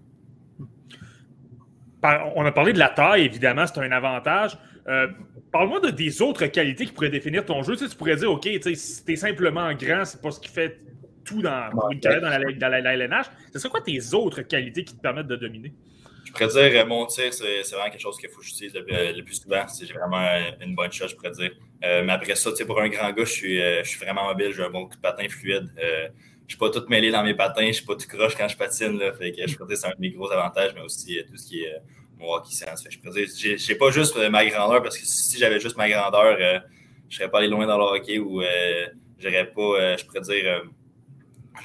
on 2.35 2.45
a 2.45 2.53
parlé 2.53 2.73
de 2.73 2.79
la 2.79 2.89
taille, 2.89 3.25
évidemment, 3.25 3.67
c'est 3.67 3.81
un 3.81 3.93
avantage. 3.93 4.57
Euh, 4.89 5.09
Parle-moi 5.51 5.81
de 5.81 5.91
des 5.91 6.21
autres 6.21 6.47
qualités 6.47 6.85
qui 6.85 6.93
pourraient 6.93 7.11
définir 7.11 7.45
ton 7.45 7.63
jeu. 7.63 7.77
Tu, 7.77 7.85
sais, 7.85 7.91
tu 7.91 7.97
pourrais 7.97 8.17
dire, 8.17 8.31
OK, 8.31 8.43
si 8.75 9.05
tu 9.05 9.13
es 9.13 9.17
simplement 9.17 9.73
grand, 9.75 10.05
c'est 10.05 10.21
pas 10.21 10.33
ce 10.33 10.41
qui 10.41 10.49
fait 10.49 10.81
tout 11.25 11.43
dans 11.43 11.71
une 11.91 12.01
carrière 12.01 12.21
dans 12.21 12.29
la, 12.29 12.53
dans 12.53 12.69
la, 12.69 12.95
LNH. 12.95 13.27
Ce 13.53 13.59
serait 13.59 13.71
quoi 13.71 13.81
tes 13.81 14.15
autres 14.15 14.43
qualités 14.43 14.85
qui 14.85 14.97
te 14.97 15.01
permettent 15.01 15.29
de 15.29 15.37
dominer? 15.37 15.73
Je 16.25 16.33
pourrais 16.33 16.49
dire, 16.49 16.83
euh, 16.83 16.87
mon 16.87 17.07
tir, 17.07 17.33
c'est 17.33 17.63
vraiment 17.71 17.91
quelque 17.91 18.01
chose 18.01 18.19
qu'il 18.19 18.29
faut 18.29 18.41
que 18.41 18.47
j'utilise 18.47 18.75
le, 18.75 19.23
plus 19.23 19.35
souvent. 19.35 19.65
J'ai 19.81 19.95
vraiment 19.95 20.27
une 20.61 20.75
bonne 20.75 20.91
shot, 20.91 21.07
je 21.09 21.15
pourrais 21.15 21.31
dire. 21.31 21.53
Euh, 21.85 22.03
mais 22.05 22.13
après 22.13 22.35
ça, 22.35 22.51
pour 22.67 22.81
un 22.81 22.89
grand 22.89 23.13
gars, 23.13 23.25
je 23.25 23.31
suis, 23.31 23.63
euh, 23.63 23.83
je 23.85 23.91
suis 23.91 23.99
vraiment 23.99 24.25
mobile, 24.27 24.53
j'ai 24.53 24.65
un 24.65 24.71
bon 24.71 24.87
coup 24.87 24.97
de 24.97 25.01
patin 25.01 25.29
fluide. 25.29 25.71
Euh, 25.79 26.09
je 26.47 26.53
suis 26.53 26.59
pas 26.59 26.71
tout 26.71 26.85
mêlé 26.89 27.11
dans 27.11 27.25
mes 27.25 27.35
patins, 27.35 27.67
je 27.67 27.73
suis 27.73 27.87
pas 27.87 27.97
tout 27.97 28.07
croche 28.07 28.37
quand 28.37 28.49
je 28.49 28.57
patine. 28.57 28.99
Là, 28.99 29.13
fait 29.13 29.33
que 29.33 29.47
je 29.47 29.57
peux 29.57 29.67
dire 29.67 29.77
c'est 29.77 29.87
un 29.87 29.91
de 29.91 30.01
mes 30.01 30.11
gros 30.11 30.31
avantages, 30.31 30.73
mais 30.75 30.83
aussi 30.83 31.19
euh, 31.19 31.23
tout 31.29 31.37
ce 31.37 31.47
qui 31.47 31.63
est 31.63 31.75
euh, 31.75 31.79
mon 32.19 32.35
hockey 32.35 32.53
sense. 32.53 32.83
Fait 32.83 32.91
je 32.91 33.01
peux 33.01 33.11
dire, 33.11 33.29
j'ai 33.57 33.75
pas 33.75 33.91
juste 33.91 34.17
euh, 34.17 34.31
ma 34.31 34.45
grandeur, 34.47 34.83
parce 34.83 34.99
que 34.99 35.05
si 35.05 35.39
j'avais 35.39 35.61
juste 35.61 35.77
ma 35.77 35.89
grandeur, 35.89 36.37
euh, 36.39 36.59
je 37.09 37.17
serais 37.17 37.31
pas 37.31 37.39
allé 37.39 37.49
loin 37.49 37.67
dans 37.67 37.79
le 37.79 37.85
hockey 37.85 38.19
ou 38.19 38.43
euh, 38.43 38.87
j'aurais 39.19 39.47
pas, 39.51 39.97
je 39.97 40.05
pourrais 40.05 40.21
dire, 40.21 40.63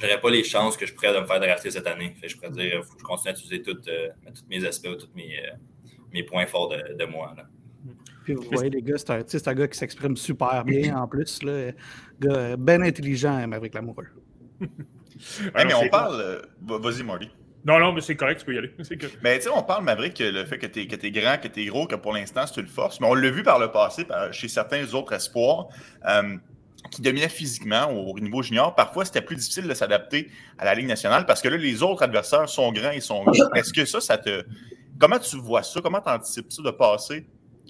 j'aurais 0.00 0.20
pas 0.20 0.30
les 0.30 0.44
chances 0.44 0.76
que 0.76 0.86
je 0.86 0.94
pourrais 0.94 1.14
de 1.14 1.20
me 1.20 1.26
faire 1.26 1.40
drafter 1.40 1.70
cette 1.70 1.86
année. 1.86 2.14
Fait 2.20 2.28
je 2.28 2.36
pourrais 2.36 2.50
dire, 2.50 2.76
il 2.76 2.82
faut 2.82 2.94
que 2.94 3.00
je 3.00 3.04
continue 3.04 3.30
à 3.30 3.36
utiliser 3.36 3.62
tous 3.62 3.80
mes 4.48 4.64
aspects, 4.64 4.96
tous 4.98 5.10
mes, 5.14 5.40
mes 6.12 6.22
points 6.22 6.46
forts 6.46 6.68
de, 6.68 6.94
de 6.94 7.04
moi. 7.04 7.34
Là. 7.36 7.44
Puis 8.24 8.34
vous 8.34 8.44
voyez, 8.52 8.70
les 8.70 8.82
gars, 8.82 8.98
c'est 8.98 9.10
un, 9.10 9.50
un, 9.50 9.54
gars 9.54 9.66
qui 9.66 9.78
s'exprime 9.78 10.16
super 10.16 10.62
bien 10.64 10.96
en 11.02 11.08
plus. 11.08 11.42
Là, 11.42 11.72
gars 12.20 12.56
bien 12.56 12.82
intelligent, 12.82 13.50
avec 13.50 13.74
l'amoureux. 13.74 14.06
hey, 15.54 15.66
mais 15.66 15.74
on 15.74 15.88
parle. 15.88 16.20
Euh, 16.20 16.42
Vas-y, 16.60 17.02
Marty. 17.02 17.30
Non, 17.64 17.78
non, 17.78 17.92
mais 17.92 18.00
c'est 18.00 18.16
correct, 18.16 18.40
tu 18.40 18.46
peux 18.46 18.54
y 18.54 18.58
aller. 18.58 18.72
Mais 19.22 19.38
tu 19.38 19.44
sais, 19.44 19.50
on 19.50 19.62
parle, 19.62 19.84
Maverick, 19.84 20.18
le 20.18 20.46
fait 20.46 20.58
que 20.58 20.66
tu 20.66 20.80
es, 20.80 20.86
que 20.86 21.06
es 21.06 21.10
grand, 21.10 21.36
que 21.38 21.48
tu 21.48 21.60
es 21.60 21.66
gros, 21.66 21.86
que 21.86 21.94
pour 21.94 22.14
l'instant, 22.14 22.46
c'est 22.46 22.58
une 22.58 22.66
force. 22.66 23.00
Mais 23.00 23.06
on 23.06 23.14
l'a 23.14 23.30
vu 23.30 23.42
par 23.42 23.58
le 23.58 23.70
passé 23.70 24.04
par, 24.04 24.32
chez 24.32 24.48
certains 24.48 24.94
autres 24.94 25.12
espoirs 25.12 25.68
euh, 26.08 26.36
qui 26.90 27.02
dominaient 27.02 27.28
physiquement 27.28 27.90
au 27.90 28.18
niveau 28.18 28.42
junior. 28.42 28.74
Parfois, 28.74 29.04
c'était 29.04 29.20
plus 29.20 29.36
difficile 29.36 29.68
de 29.68 29.74
s'adapter 29.74 30.30
à 30.58 30.64
la 30.64 30.74
Ligue 30.74 30.86
nationale 30.86 31.26
parce 31.26 31.42
que 31.42 31.48
là, 31.48 31.58
les 31.58 31.82
autres 31.82 32.02
adversaires 32.02 32.48
sont 32.48 32.72
grands 32.72 32.92
et 32.92 33.00
sont 33.00 33.24
gros. 33.24 33.54
Est-ce 33.54 33.74
que 33.74 33.84
ça, 33.84 34.00
ça 34.00 34.16
te. 34.16 34.42
Comment 34.98 35.18
tu 35.18 35.36
vois 35.36 35.62
ça? 35.62 35.80
Comment 35.82 36.00
tu 36.00 36.08
anticipes 36.08 36.50
ça 36.50 36.62
de 36.62 36.70
passer 36.70 37.26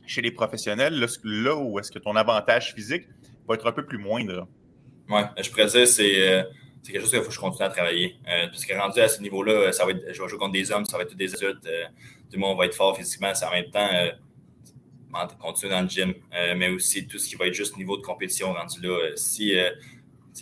chez 0.07 0.23
les 0.23 0.31
professionnels, 0.31 0.99
là, 0.99 1.07
là 1.25 1.57
où 1.57 1.79
est-ce 1.79 1.91
que 1.91 1.99
ton 1.99 2.17
avantage 2.17 2.75
physique 2.75 3.09
va 3.49 3.55
être 3.55 3.67
un 3.67 3.73
peu 3.73 3.85
plus 3.85 3.99
moindre? 3.99 4.47
Oui, 5.09 5.21
je 5.41 5.51
pourrais 5.51 5.67
dire 5.67 5.87
c'est 5.87 6.29
euh, 6.29 6.43
c'est 6.83 6.93
quelque 6.93 7.03
chose 7.03 7.11
qu'il 7.11 7.21
faut 7.21 7.29
que 7.29 7.35
je 7.35 7.41
continue 7.41 7.67
à 7.67 7.71
travailler. 7.71 8.17
Euh, 8.29 8.47
parce 8.47 8.65
que 8.65 8.75
rendu 8.75 9.01
à 9.01 9.09
ce 9.09 9.21
niveau-là, 9.21 9.73
ça 9.73 9.85
va 9.85 9.93
être, 9.93 10.13
je 10.13 10.23
vais 10.23 10.29
jouer 10.29 10.39
contre 10.39 10.53
des 10.53 10.71
hommes, 10.73 10.85
ça 10.85 10.97
va 10.97 11.03
être 11.03 11.15
des 11.15 11.35
adultes, 11.35 11.67
euh, 11.67 11.85
tout 12.31 12.37
le 12.37 12.39
monde 12.39 12.59
va 12.59 12.67
être 12.67 12.75
fort 12.75 12.97
physiquement, 12.97 13.35
c'est 13.35 13.45
en 13.45 13.51
même 13.51 13.71
temps 13.71 13.89
euh, 13.93 14.11
continuer 15.41 15.73
dans 15.73 15.83
le 15.83 15.89
gym, 15.89 16.15
euh, 16.35 16.55
mais 16.57 16.71
aussi 16.71 17.07
tout 17.07 17.19
ce 17.19 17.29
qui 17.29 17.35
va 17.35 17.47
être 17.47 17.55
juste 17.55 17.77
niveau 17.77 17.97
de 17.97 18.03
compétition 18.03 18.53
rendu 18.53 18.81
là. 18.81 18.89
Euh, 18.89 19.13
si 19.17 19.53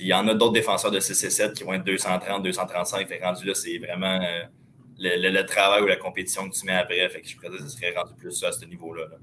il 0.00 0.06
y 0.06 0.14
en 0.14 0.28
a 0.28 0.34
d'autres 0.34 0.52
défenseurs 0.52 0.90
de 0.90 1.00
6 1.00 1.24
et 1.24 1.30
7 1.30 1.54
qui 1.54 1.64
vont 1.64 1.72
être 1.72 1.84
230, 1.84 2.42
235, 2.42 3.08
fait 3.08 3.24
rendu 3.24 3.46
là, 3.46 3.54
c'est 3.54 3.78
vraiment 3.78 4.20
le, 4.98 5.42
travail 5.42 5.82
ou 5.82 5.86
la 5.86 5.96
compétition 5.96 6.48
que 6.48 6.54
tu 6.54 6.66
mets 6.66 6.74
après. 6.74 7.08
Fait 7.08 7.22
que 7.22 7.26
je 7.26 7.36
dire 7.36 7.50
que 7.50 7.58
ce 7.58 7.68
serait 7.68 7.94
rendu 7.96 8.14
plus 8.14 8.44
à 8.44 8.52
ce 8.52 8.64
niveau-là. 8.66 9.06
là 9.06 9.16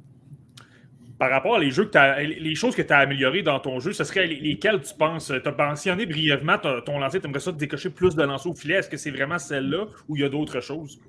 par 1.18 1.30
rapport 1.30 1.56
à 1.56 1.60
les, 1.60 1.72
jeux 1.72 1.86
que 1.86 1.98
as, 1.98 2.22
les 2.22 2.56
choses 2.56 2.76
que 2.76 2.82
tu 2.82 2.92
as 2.92 2.98
améliorées 3.00 3.42
dans 3.42 3.60
ton 3.60 3.80
jeu, 3.80 3.94
ce 3.94 4.04
serait 4.04 4.28
lesquelles 4.28 4.82
tu 4.82 4.94
penses? 4.96 5.32
Tu 5.32 5.48
as 5.48 5.52
mentionné 5.52 6.06
brièvement 6.06 6.58
ton 6.58 7.00
lancer, 7.00 7.22
tu 7.22 7.28
aimerais 7.28 7.40
ça 7.40 7.54
te 7.54 7.58
décocher 7.58 7.90
plus 7.90 8.16
de 8.16 8.24
lancers 8.24 8.52
au 8.52 8.56
filet. 8.56 8.76
Est-ce 8.76 8.90
que 8.90 8.98
c'est 8.98 9.12
vraiment 9.12 9.40
celle-là 9.40 9.86
ou 10.10 10.18
il 10.18 10.22
y 10.22 10.26
a 10.26 10.30
d'autres 10.30 10.60
choses? 10.60 11.00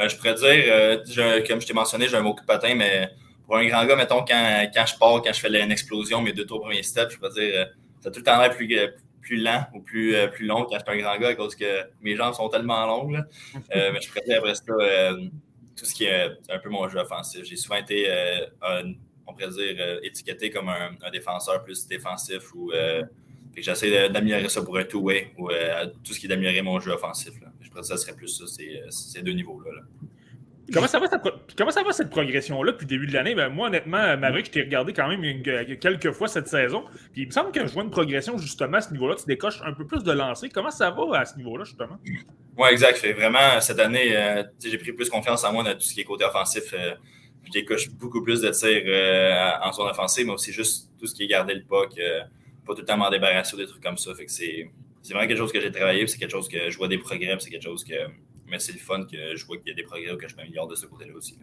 Euh, 0.00 0.08
Je 0.08 0.16
pourrais 0.16 0.34
dire, 0.34 0.64
euh, 0.68 1.42
comme 1.46 1.60
je 1.60 1.66
t'ai 1.66 1.72
mentionné, 1.72 2.08
j'ai 2.08 2.16
un 2.16 2.22
beau 2.22 2.34
coup 2.34 2.40
de 2.40 2.46
patin, 2.46 2.74
mais 2.74 3.08
pour 3.46 3.56
un 3.56 3.66
grand 3.66 3.86
gars, 3.86 3.94
mettons, 3.94 4.24
quand, 4.24 4.66
quand 4.74 4.86
je 4.86 4.98
pars, 4.98 5.22
quand 5.22 5.32
je 5.32 5.40
fais 5.40 5.62
une 5.62 5.70
explosion, 5.70 6.20
mes 6.20 6.32
deux 6.32 6.46
tours 6.46 6.62
premiers 6.62 6.82
steps, 6.82 7.12
je 7.12 7.18
pourrais 7.18 7.30
dire, 7.30 7.52
euh, 7.54 7.64
ça 8.00 8.08
a 8.08 8.12
tout 8.12 8.18
le 8.18 8.24
temps 8.24 8.40
l'air 8.40 8.50
plus, 8.50 8.68
plus 9.20 9.36
lent 9.36 9.66
ou 9.72 9.80
plus, 9.80 10.16
plus 10.32 10.46
long 10.46 10.64
quand 10.64 10.78
je 10.78 10.92
suis 10.92 11.00
un 11.00 11.02
grand 11.02 11.16
gars 11.16 11.28
à 11.28 11.34
cause 11.36 11.54
que 11.54 11.82
mes 12.02 12.16
jambes 12.16 12.34
sont 12.34 12.48
tellement 12.48 12.86
longues. 12.86 13.22
mais 13.72 14.00
je 14.00 14.08
pourrais 14.08 14.24
dire 14.26 14.38
après 14.38 14.54
ça, 14.56 14.64
tout 15.76 15.84
ce 15.84 15.94
qui 15.94 16.04
est 16.06 16.28
un 16.50 16.58
peu 16.58 16.70
mon 16.70 16.88
jeu 16.88 16.98
offensif. 16.98 17.44
J'ai 17.44 17.56
souvent 17.56 17.76
été 17.76 18.10
un 18.62 18.94
on 19.26 19.32
pourrait 19.32 19.50
dire, 19.50 19.76
euh, 19.78 20.00
étiqueté 20.02 20.50
comme 20.50 20.68
un, 20.68 20.96
un, 21.02 21.10
défenseur 21.10 21.62
plus 21.64 21.86
défensif 21.86 22.54
ou 22.54 22.72
euh, 22.72 23.02
j'essaie 23.56 24.08
d'améliorer 24.08 24.48
ça 24.48 24.62
pour 24.62 24.76
un 24.76 24.84
two-way 24.84 25.32
ou 25.38 25.50
euh, 25.50 25.86
tout 26.02 26.12
ce 26.12 26.20
qui 26.20 26.26
est 26.26 26.28
d'améliorer 26.28 26.62
mon 26.62 26.78
jeu 26.80 26.92
offensif. 26.92 27.32
Là. 27.40 27.48
Je 27.60 27.68
pense 27.70 27.80
que 27.80 27.86
ça 27.86 27.96
serait 27.96 28.14
plus 28.14 28.28
ça, 28.28 28.46
ces, 28.46 28.82
ces 28.90 29.22
deux 29.22 29.32
niveaux-là. 29.32 29.72
Là. 29.72 29.82
Comment 30.72 30.86
ça, 30.86 30.98
va, 30.98 31.08
comment 31.58 31.70
ça 31.70 31.82
va 31.82 31.92
cette 31.92 32.08
progression-là 32.08 32.72
depuis 32.72 32.84
le 32.84 32.88
début 32.88 33.06
de 33.06 33.12
l'année? 33.12 33.34
Ben, 33.34 33.50
moi, 33.50 33.68
honnêtement, 33.68 34.16
Maverick, 34.16 34.46
je 34.46 34.50
t'ai 34.50 34.62
regardé 34.62 34.94
quand 34.94 35.08
même 35.08 35.22
une, 35.22 35.42
quelques 35.78 36.12
fois 36.12 36.26
cette 36.26 36.48
saison. 36.48 36.84
Puis 37.12 37.22
il 37.22 37.26
me 37.26 37.32
semble 37.32 37.52
que 37.52 37.66
je 37.66 37.72
vois 37.72 37.82
une 37.82 37.90
progression 37.90 38.38
justement 38.38 38.78
à 38.78 38.80
ce 38.80 38.90
niveau-là. 38.92 39.16
Tu 39.16 39.26
décoches 39.26 39.60
un 39.64 39.72
peu 39.72 39.86
plus 39.86 40.02
de 40.02 40.12
lancer. 40.12 40.48
Comment 40.48 40.70
ça 40.70 40.90
va 40.90 41.18
à 41.18 41.24
ce 41.26 41.36
niveau-là, 41.36 41.64
justement? 41.64 41.98
Oui, 42.56 42.68
exact. 42.70 42.96
Fait 42.96 43.12
vraiment, 43.12 43.60
cette 43.60 43.78
année, 43.78 44.16
euh, 44.16 44.42
j'ai 44.64 44.78
pris 44.78 44.92
plus 44.92 45.10
confiance 45.10 45.44
en 45.44 45.52
moi 45.52 45.64
dans 45.64 45.74
tout 45.74 45.80
ce 45.80 45.92
qui 45.92 46.00
est 46.00 46.04
côté 46.04 46.24
offensif. 46.24 46.72
Euh, 46.72 46.94
je 47.44 47.50
décoche 47.50 47.90
beaucoup 47.90 48.22
plus 48.22 48.40
de 48.40 48.50
tirs 48.50 48.82
euh, 48.86 49.50
en 49.62 49.72
zone 49.72 49.90
offensive, 49.90 50.26
mais 50.26 50.32
aussi 50.32 50.52
juste 50.52 50.90
tout 50.98 51.06
ce 51.06 51.14
qui 51.14 51.24
est 51.24 51.26
garder 51.26 51.54
le 51.54 51.62
puck, 51.62 51.92
euh, 51.98 52.20
pas 52.66 52.74
tout 52.74 52.80
le 52.80 52.86
temps 52.86 52.96
m'en 52.96 53.10
débarrasser 53.10 53.54
ou 53.54 53.58
des 53.58 53.66
trucs 53.66 53.82
comme 53.82 53.98
ça. 53.98 54.14
Fait 54.14 54.26
que 54.26 54.32
c'est, 54.32 54.70
vraiment 55.10 55.26
quelque 55.26 55.38
chose 55.38 55.52
que 55.52 55.60
j'ai 55.60 55.70
travaillé, 55.70 56.06
c'est 56.06 56.18
quelque 56.18 56.30
chose 56.30 56.48
que 56.48 56.70
je 56.70 56.76
vois 56.76 56.88
des 56.88 56.98
progrès, 56.98 57.36
c'est 57.38 57.50
quelque 57.50 57.64
chose 57.64 57.84
que. 57.84 57.94
Mais 58.46 58.58
c'est 58.58 58.72
le 58.72 58.78
fun 58.78 59.04
que 59.04 59.34
je 59.34 59.46
vois 59.46 59.56
qu'il 59.56 59.68
y 59.68 59.70
a 59.70 59.74
des 59.74 59.84
progrès 59.84 60.16
que 60.18 60.28
je 60.28 60.36
m'améliore 60.36 60.68
de 60.68 60.74
ce 60.74 60.86
côté-là 60.86 61.14
aussi. 61.14 61.38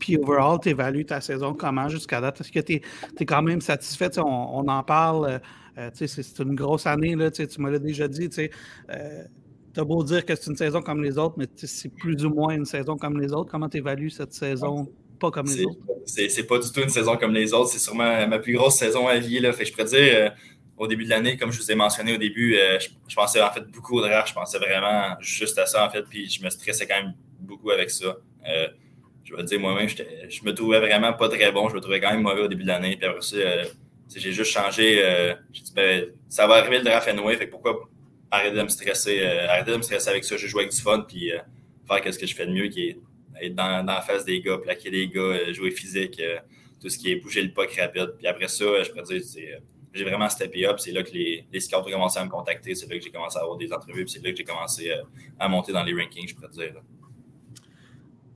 Puis, 0.00 0.16
overall, 0.16 0.58
tu 0.60 0.70
évalues 0.70 1.04
ta 1.04 1.20
saison 1.20 1.54
comment 1.54 1.88
jusqu'à 1.88 2.20
date? 2.20 2.40
Est-ce 2.40 2.50
que 2.50 2.58
tu 2.58 2.74
es, 2.74 3.24
quand 3.24 3.42
même 3.42 3.60
satisfait? 3.60 4.18
On, 4.18 4.66
en 4.66 4.82
parle. 4.82 5.40
Euh, 5.78 5.90
c'est, 5.94 6.08
c'est 6.08 6.42
une 6.42 6.56
grosse 6.56 6.86
année. 6.86 7.14
Là, 7.14 7.30
tu 7.30 7.46
me 7.60 7.70
l'as 7.70 7.78
déjà 7.78 8.08
dit. 8.08 8.28
Euh, 8.90 9.24
tu 9.72 9.80
as 9.80 9.84
beau 9.84 10.02
dire 10.02 10.24
que 10.26 10.34
c'est 10.34 10.50
une 10.50 10.56
saison 10.56 10.82
comme 10.82 11.02
les 11.02 11.16
autres, 11.18 11.36
mais 11.38 11.46
c'est 11.54 11.94
plus 11.94 12.24
ou 12.24 12.30
moins 12.30 12.54
une 12.54 12.64
saison 12.64 12.96
comme 12.96 13.20
les 13.20 13.32
autres. 13.32 13.50
Comment 13.50 13.68
tu 13.68 13.78
évalues 13.78 14.10
cette 14.10 14.32
saison? 14.32 14.88
Pas 15.20 15.30
comme 15.30 15.46
les 15.46 15.64
autres. 15.64 15.78
C'est 16.06 16.46
pas 16.46 16.58
du 16.58 16.72
tout 16.72 16.80
une 16.80 16.88
saison 16.88 17.16
comme 17.16 17.32
les 17.32 17.52
autres. 17.52 17.70
C'est 17.70 17.78
sûrement 17.78 18.26
ma 18.26 18.38
plus 18.40 18.54
grosse 18.54 18.76
saison 18.76 19.06
à 19.06 19.18
vie. 19.18 19.38
Là. 19.38 19.52
Fait 19.52 19.62
que 19.62 19.68
je 19.68 19.72
pourrais 19.72 19.84
dire, 19.84 20.12
euh, 20.14 20.30
au 20.76 20.88
début 20.88 21.04
de 21.04 21.10
l'année, 21.10 21.36
comme 21.36 21.52
je 21.52 21.60
vous 21.60 21.70
ai 21.70 21.74
mentionné 21.76 22.14
au 22.14 22.16
début, 22.16 22.56
euh, 22.56 22.80
je, 22.80 22.88
je, 23.06 23.14
pensais 23.14 23.40
en 23.40 23.52
fait 23.52 23.64
beaucoup 23.70 23.98
au 23.98 24.00
draft. 24.00 24.28
Je 24.28 24.34
pensais 24.34 24.58
vraiment 24.58 25.14
juste 25.20 25.58
à 25.58 25.66
ça, 25.66 25.86
en 25.86 25.90
fait. 25.90 26.02
Puis 26.02 26.28
je 26.28 26.42
me 26.42 26.50
stressais 26.50 26.88
quand 26.88 26.96
même 26.96 27.14
beaucoup 27.38 27.70
avec 27.70 27.90
ça. 27.90 28.16
Euh, 28.48 28.68
je 29.22 29.36
vais 29.36 29.44
dire, 29.44 29.60
moi-même, 29.60 29.88
je 29.88 30.44
me 30.44 30.52
trouvais 30.52 30.80
vraiment 30.80 31.12
pas 31.12 31.28
très 31.28 31.52
bon. 31.52 31.68
Je 31.68 31.74
me 31.76 31.80
trouvais 31.80 32.00
quand 32.00 32.10
même 32.10 32.22
mauvais 32.22 32.42
au 32.42 32.48
début 32.48 32.62
de 32.62 32.68
l'année. 32.68 32.96
Puis 32.96 33.06
après 33.06 33.22
ça, 33.22 33.36
j'ai 34.16 34.32
juste 34.32 34.50
changé. 34.50 35.36
j'ai 35.52 35.62
dit, 35.62 35.72
ben, 35.74 36.06
ça 36.28 36.48
va 36.48 36.54
arriver 36.54 36.78
le 36.78 36.84
draft 36.84 37.06
anyway. 37.06 37.36
Fait 37.36 37.46
que 37.46 37.52
pourquoi 37.52 37.88
arrêter 38.32 38.56
de 38.56 38.62
me 38.62 38.68
stresser, 38.68 39.22
arrêter 39.24 39.70
de 39.70 39.76
me 39.76 39.82
stresser 39.82 40.08
avec 40.08 40.24
ça? 40.24 40.36
J'ai 40.36 40.48
joué 40.48 40.62
avec 40.62 40.74
du 40.74 40.80
fun. 40.80 41.04
Puis 41.06 41.30
faire 41.86 42.14
ce 42.14 42.18
que 42.18 42.26
je 42.26 42.34
fais 42.34 42.46
de 42.46 42.52
mieux, 42.52 42.66
qui 42.68 42.88
est 42.88 42.98
être 43.42 43.54
dans, 43.54 43.84
la 43.84 44.00
face 44.00 44.24
des 44.24 44.40
gars, 44.40 44.58
plaquer 44.58 44.90
des 44.90 45.08
gars, 45.08 45.20
euh, 45.20 45.52
jouer 45.52 45.70
physique, 45.70 46.20
euh, 46.20 46.38
tout 46.80 46.88
ce 46.88 46.98
qui 46.98 47.12
est 47.12 47.16
bouger 47.16 47.42
le 47.42 47.52
puck 47.52 47.70
rapide. 47.78 48.14
Puis 48.18 48.26
après 48.26 48.48
ça, 48.48 48.82
je 48.82 48.90
pourrais 48.90 49.02
dire, 49.02 49.22
euh, 49.36 49.58
j'ai 49.92 50.04
vraiment 50.04 50.28
steppé 50.28 50.66
up. 50.66 50.78
C'est 50.78 50.92
là 50.92 51.02
que 51.02 51.12
les, 51.12 51.44
les 51.52 51.60
scouts 51.60 51.76
ont 51.76 51.90
commencé 51.90 52.18
à 52.18 52.24
me 52.24 52.30
contacter. 52.30 52.74
C'est 52.74 52.88
là 52.88 52.96
que 52.98 53.04
j'ai 53.04 53.10
commencé 53.10 53.38
à 53.38 53.42
avoir 53.42 53.56
des 53.56 53.72
entrevues. 53.72 54.06
C'est 54.08 54.22
là 54.22 54.30
que 54.30 54.36
j'ai 54.36 54.44
commencé 54.44 54.92
à 55.38 55.48
monter 55.48 55.72
dans 55.72 55.82
les 55.82 55.92
rankings, 55.92 56.28
je 56.28 56.34
pourrais 56.34 56.48
dire. 56.48 56.74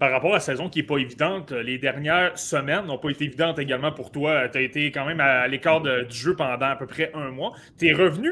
Par 0.00 0.10
rapport 0.10 0.32
à 0.32 0.34
la 0.34 0.40
saison 0.40 0.68
qui 0.68 0.80
n'est 0.80 0.86
pas 0.86 0.98
évidente, 0.98 1.52
les 1.52 1.78
dernières 1.78 2.36
semaines 2.36 2.86
n'ont 2.86 2.98
pas 2.98 3.10
été 3.10 3.24
évidentes 3.24 3.60
également 3.60 3.92
pour 3.92 4.10
toi. 4.10 4.48
Tu 4.48 4.58
as 4.58 4.62
été 4.62 4.90
quand 4.90 5.06
même 5.06 5.20
à 5.20 5.46
l'écart 5.46 5.80
du 5.80 6.16
jeu 6.16 6.34
pendant 6.34 6.66
à 6.66 6.76
peu 6.76 6.86
près 6.86 7.12
un 7.14 7.30
mois. 7.30 7.52
Tu 7.78 7.86
es 7.86 7.92
revenu 7.92 8.30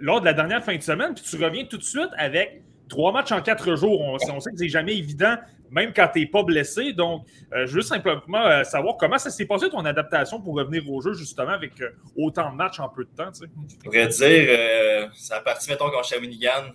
lors 0.00 0.20
de 0.20 0.24
la 0.24 0.32
dernière 0.32 0.64
fin 0.64 0.76
de 0.76 0.82
semaine, 0.82 1.12
puis 1.14 1.24
tu 1.24 1.36
reviens 1.42 1.64
tout 1.64 1.76
de 1.76 1.82
suite 1.82 2.10
avec 2.16 2.62
trois 2.88 3.12
matchs 3.12 3.32
en 3.32 3.42
quatre 3.42 3.76
jours, 3.76 4.00
on, 4.00 4.14
on 4.14 4.40
sait 4.40 4.50
que 4.50 4.56
c'est 4.56 4.68
jamais 4.68 4.96
évident, 4.96 5.36
même 5.74 5.92
quand 5.92 6.08
tu 6.12 6.20
n'es 6.20 6.26
pas 6.26 6.44
blessé. 6.44 6.92
Donc, 6.92 7.26
euh, 7.52 7.66
je 7.66 7.74
veux 7.74 7.82
simplement 7.82 8.46
euh, 8.46 8.62
savoir 8.62 8.96
comment 8.96 9.18
ça 9.18 9.30
s'est 9.30 9.44
passé 9.44 9.68
ton 9.68 9.84
adaptation 9.84 10.40
pour 10.40 10.54
revenir 10.54 10.88
au 10.88 11.00
jeu, 11.02 11.14
justement, 11.14 11.50
avec 11.50 11.80
euh, 11.80 11.90
autant 12.16 12.52
de 12.52 12.56
matchs 12.56 12.78
en 12.78 12.88
peu 12.88 13.04
de 13.04 13.10
temps. 13.10 13.30
Je 13.34 13.76
pourrais 13.82 14.06
dire, 14.06 15.10
ça 15.14 15.36
a 15.36 15.40
parti, 15.40 15.68
mettons, 15.68 15.90
contre 15.90 16.04
Shawinigan. 16.04 16.72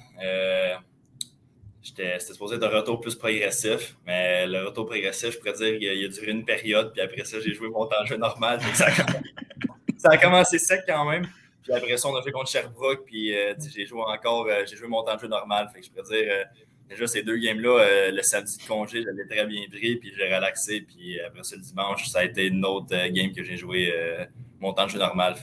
C'était 1.82 2.20
supposé 2.20 2.58
être 2.58 2.66
un 2.66 2.70
retour 2.70 3.00
plus 3.00 3.16
progressif, 3.16 3.96
mais 4.06 4.46
le 4.46 4.66
retour 4.66 4.86
progressif, 4.86 5.32
je 5.32 5.38
pourrais 5.38 5.54
dire, 5.54 5.76
il 5.76 6.06
a, 6.06 6.08
duré 6.10 6.32
une 6.32 6.44
période, 6.44 6.92
puis 6.92 7.02
après 7.02 7.24
ça, 7.24 7.40
j'ai 7.40 7.54
joué 7.54 7.70
mon 7.70 7.86
temps 7.86 8.02
de 8.02 8.08
jeu 8.08 8.18
normal. 8.18 8.60
Ça 9.98 10.12
a, 10.12 10.18
commencé 10.18 10.60
sec 10.60 10.84
quand 10.88 11.04
même. 11.10 11.28
Puis 11.62 11.74
après 11.74 11.98
ça, 11.98 12.08
on 12.08 12.16
a 12.16 12.22
fait 12.22 12.32
contre 12.32 12.50
Sherbrooke, 12.50 13.04
puis 13.06 13.34
j'ai 13.74 13.86
joué 13.86 14.02
encore, 14.02 14.48
j'ai 14.66 14.78
joué 14.78 14.88
mon 14.88 15.04
temps 15.04 15.16
de 15.16 15.22
jeu 15.22 15.28
normal. 15.28 15.70
Fait 15.74 15.80
que 15.82 15.86
je 15.86 15.92
pourrais 15.92 16.04
dire, 16.04 16.46
déjà 16.90 17.08
ces 17.08 17.24
deux 17.24 17.38
games-là, 17.38 17.80
euh, 17.80 18.12
le 18.12 18.22
samedi 18.24 18.58
de 18.58 18.64
congé, 18.64 19.04
j'avais 19.04 19.26
très 19.26 19.46
bien 19.46 19.62
pris, 19.70 19.96
puis 19.98 20.12
j'ai 20.18 20.34
relaxé. 20.34 20.82
Puis 20.82 21.20
après 21.22 21.44
ça, 21.44 21.56
le 21.56 21.62
dimanche, 21.62 22.08
ça 22.08 22.20
a 22.20 22.24
été 22.26 22.48
une 22.48 22.66
autre 22.66 22.94
euh, 22.94 23.10
game 23.10 23.32
que 23.32 23.44
j'ai 23.44 23.58
joué 23.58 23.94
euh, 23.94 24.26
mon 24.60 24.74
temps 24.74 24.86
de 24.86 24.92
jeu 24.92 25.00
normal. 25.00 25.36